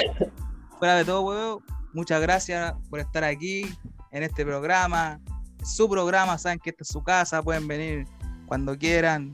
Fuera 0.80 0.95
de 0.95 1.06
todo, 1.06 1.22
huevo, 1.22 1.64
muchas 1.93 2.22
gracias 2.22 2.73
por 2.89 2.99
estar 2.99 3.23
aquí 3.23 3.73
en 4.11 4.23
este 4.23 4.45
programa. 4.45 5.19
Su 5.64 5.89
programa, 5.89 6.38
saben 6.38 6.60
que 6.60 6.72
esta 6.72 6.84
es 6.84 6.89
su 6.89 7.02
casa, 7.03 7.41
pueden 7.41 7.68
venir 7.68 8.06
cuando 8.45 8.77
quieran. 8.77 9.34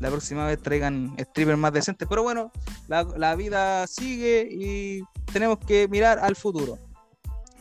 La 0.00 0.10
próxima 0.10 0.44
vez 0.46 0.60
traigan 0.60 1.14
strippers 1.18 1.56
más 1.56 1.72
decentes. 1.72 2.06
Pero 2.08 2.22
bueno, 2.22 2.52
la, 2.88 3.04
la 3.16 3.34
vida 3.34 3.86
sigue 3.86 4.46
y 4.50 5.02
tenemos 5.32 5.58
que 5.58 5.88
mirar 5.88 6.18
al 6.18 6.36
futuro. 6.36 6.78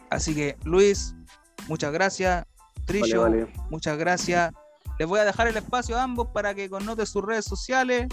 Así 0.09 0.35
que, 0.35 0.57
Luis, 0.63 1.15
muchas 1.67 1.93
gracias. 1.93 2.45
Trillo, 2.85 3.21
Vale, 3.21 3.45
vale. 3.45 3.53
muchas 3.69 3.97
gracias. 3.97 4.51
Les 4.99 5.07
voy 5.07 5.19
a 5.19 5.25
dejar 5.25 5.47
el 5.47 5.57
espacio 5.57 5.97
a 5.97 6.03
ambos 6.03 6.27
para 6.33 6.53
que 6.53 6.69
connoten 6.69 7.05
sus 7.05 7.23
redes 7.23 7.45
sociales. 7.45 8.07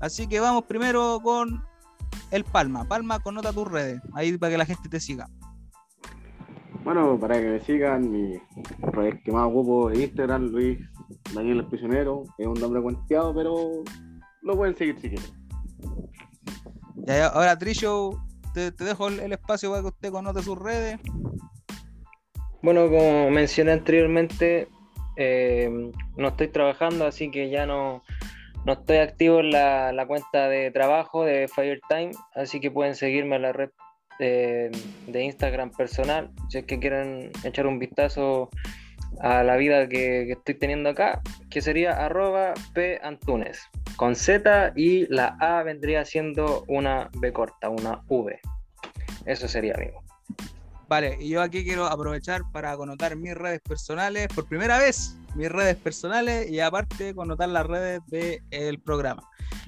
Así 0.00 0.26
que 0.26 0.40
vamos 0.40 0.64
primero 0.64 1.20
con 1.22 1.62
el 2.36 2.44
Palma. 2.44 2.86
Palma, 2.86 3.20
connota 3.20 3.52
tus 3.52 3.66
redes. 3.70 4.00
Ahí 4.14 4.36
para 4.38 4.52
que 4.52 4.58
la 4.58 4.66
gente 4.66 4.88
te 4.88 5.00
siga. 5.00 5.28
Bueno, 6.84 7.18
para 7.18 7.40
que 7.40 7.48
me 7.48 7.60
sigan, 7.60 8.10
mi 8.10 8.38
proyecto 8.92 9.32
más 9.32 9.50
guapo 9.50 9.90
de 9.90 10.04
Instagram, 10.04 10.50
Luis 10.52 10.78
Daniel 11.34 11.58
el 11.58 11.66
Prisionero, 11.66 12.22
es 12.38 12.46
un 12.46 12.60
nombre 12.60 12.80
cuenteado, 12.80 13.34
pero 13.34 13.82
lo 14.42 14.56
pueden 14.56 14.76
seguir 14.76 14.94
si 15.00 15.08
quieren. 15.10 15.30
Ya, 17.06 17.16
ya, 17.16 17.26
ahora, 17.26 17.58
Trillo, 17.58 18.22
te, 18.54 18.70
te 18.70 18.84
dejo 18.84 19.08
el, 19.08 19.18
el 19.20 19.32
espacio 19.32 19.70
para 19.70 19.82
que 19.82 19.88
usted 19.88 20.12
connote 20.12 20.42
sus 20.42 20.56
redes. 20.56 21.00
Bueno, 22.62 22.88
como 22.88 23.30
mencioné 23.30 23.72
anteriormente, 23.72 24.68
eh, 25.16 25.90
no 26.16 26.28
estoy 26.28 26.48
trabajando, 26.48 27.06
así 27.06 27.30
que 27.30 27.50
ya 27.50 27.66
no, 27.66 28.02
no 28.66 28.72
estoy 28.72 28.96
activo 28.96 29.38
en 29.38 29.52
la, 29.52 30.04
cuenta 30.08 30.48
de 30.48 30.72
trabajo 30.72 31.24
de 31.24 31.46
Firetime, 31.46 32.10
así 32.34 32.58
que 32.58 32.72
pueden 32.72 32.96
seguirme 32.96 33.36
en 33.36 33.42
la 33.42 33.52
red 33.52 33.70
de 34.18 35.22
Instagram 35.22 35.70
personal, 35.70 36.32
si 36.48 36.58
es 36.58 36.64
que 36.64 36.80
quieren 36.80 37.30
echar 37.44 37.66
un 37.66 37.78
vistazo 37.78 38.50
a 39.20 39.44
la 39.44 39.56
vida 39.56 39.88
que, 39.88 40.32
estoy 40.32 40.54
teniendo 40.54 40.90
acá, 40.90 41.22
que 41.48 41.62
sería 41.62 41.92
arroba 41.92 42.54
P 42.74 42.98
Antunes, 43.04 43.60
con 43.94 44.16
Z 44.16 44.72
y 44.74 45.06
la 45.14 45.36
A 45.38 45.62
vendría 45.62 46.04
siendo 46.04 46.64
una 46.66 47.08
B 47.20 47.32
corta, 47.32 47.70
una 47.70 48.02
V. 48.08 48.40
Eso 49.26 49.46
sería, 49.46 49.74
amigo. 49.74 50.02
Vale, 50.88 51.16
y 51.20 51.28
yo 51.28 51.40
aquí 51.40 51.64
quiero 51.64 51.86
aprovechar 51.86 52.42
para 52.52 52.76
connotar 52.76 53.14
mis 53.14 53.34
redes 53.34 53.60
personales, 53.60 54.26
por 54.34 54.48
primera 54.48 54.78
vez, 54.78 55.16
mis 55.36 55.50
redes 55.50 55.76
personales 55.76 56.50
y 56.50 56.60
aparte 56.60 57.14
connotar 57.14 57.48
las 57.48 57.66
redes 57.66 58.00
del 58.08 58.80
programa. 58.80 59.22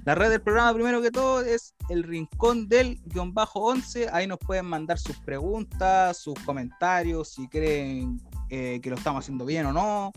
La 0.04 0.14
red 0.14 0.30
del 0.30 0.40
programa, 0.40 0.72
primero 0.72 1.02
que 1.02 1.10
todo, 1.10 1.42
es 1.42 1.74
el 1.90 2.02
rincón 2.02 2.68
del 2.68 3.00
guion 3.04 3.34
bajo 3.34 3.60
11. 3.60 4.08
Ahí 4.12 4.26
nos 4.26 4.38
pueden 4.38 4.66
mandar 4.66 4.98
sus 4.98 5.16
preguntas, 5.18 6.16
sus 6.16 6.34
comentarios, 6.40 7.28
si 7.28 7.46
creen 7.48 8.20
eh, 8.48 8.80
que 8.82 8.90
lo 8.90 8.96
estamos 8.96 9.24
haciendo 9.24 9.44
bien 9.44 9.66
o 9.66 9.72
no. 9.72 10.12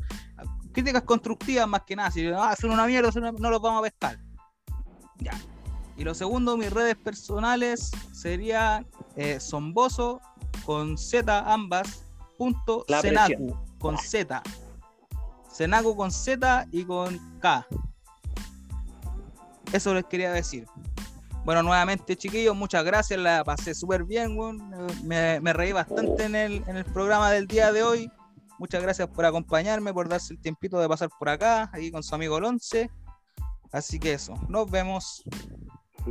Críticas 0.72 1.04
constructivas 1.04 1.68
más 1.68 1.82
que 1.82 1.96
nada. 1.96 2.12
Si 2.12 2.26
ah, 2.28 2.56
son 2.60 2.72
una 2.72 2.88
mierda, 2.88 3.12
son 3.12 3.24
una- 3.24 3.34
no 3.34 3.50
los 3.50 3.62
vamos 3.62 3.80
a 3.80 3.84
pescar. 3.84 4.18
Ya. 5.18 5.34
Y 5.98 6.04
lo 6.06 6.16
segundo, 6.16 6.56
mis 6.56 6.72
redes 6.72 6.96
personales 6.96 7.92
serían 8.14 8.88
eh, 9.18 9.40
Somboso 9.40 10.22
con 10.66 10.98
Z 10.98 11.52
ambas, 11.52 12.06
punto 12.38 12.86
La 12.88 13.02
Senacu 13.02 13.58
con 13.78 13.98
Z. 13.98 14.42
Senacu 15.62 15.96
con 15.96 16.10
Z 16.10 16.66
y 16.72 16.86
con 16.86 17.20
K. 17.40 17.68
Eso 19.72 19.94
les 19.94 20.06
quería 20.06 20.32
decir. 20.32 20.66
Bueno, 21.46 21.62
nuevamente, 21.62 22.16
chiquillos, 22.16 22.56
muchas 22.56 22.84
gracias. 22.84 23.20
La 23.20 23.44
pasé 23.44 23.76
súper 23.76 24.04
bien, 24.04 24.36
weón. 24.36 24.58
Me, 25.04 25.40
me 25.40 25.54
reí 25.54 25.72
bastante 25.72 26.24
en 26.24 26.34
el, 26.34 26.64
en 26.66 26.78
el 26.78 26.86
programa 26.86 27.32
del 27.32 27.46
día 27.46 27.72
de 27.72 27.84
hoy. 27.84 28.12
Muchas 28.58 28.82
gracias 28.82 29.08
por 29.08 29.24
acompañarme, 29.24 29.94
por 29.94 30.10
darse 30.10 30.34
el 30.34 30.42
tiempito 30.42 30.80
de 30.80 30.90
pasar 30.90 31.10
por 31.20 31.30
acá, 31.30 31.70
ahí 31.74 31.92
con 31.92 32.02
su 32.02 32.16
amigo 32.16 32.40
el 32.40 32.46
11. 32.46 32.90
Así 33.72 34.00
que 34.00 34.14
eso, 34.14 34.34
nos 34.50 34.70
vemos. 34.70 35.24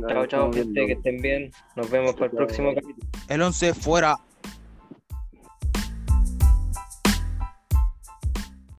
Chao, 0.07 0.25
chao, 0.27 0.53
gente, 0.53 0.85
que 0.87 0.93
estén 0.93 1.21
bien. 1.21 1.51
Nos 1.75 1.89
vemos 1.89 2.13
para 2.13 2.27
el 2.27 2.31
próximo 2.31 2.73
capítulo. 2.73 3.05
El 3.27 3.41
11 3.41 3.73
fuera. 3.73 4.17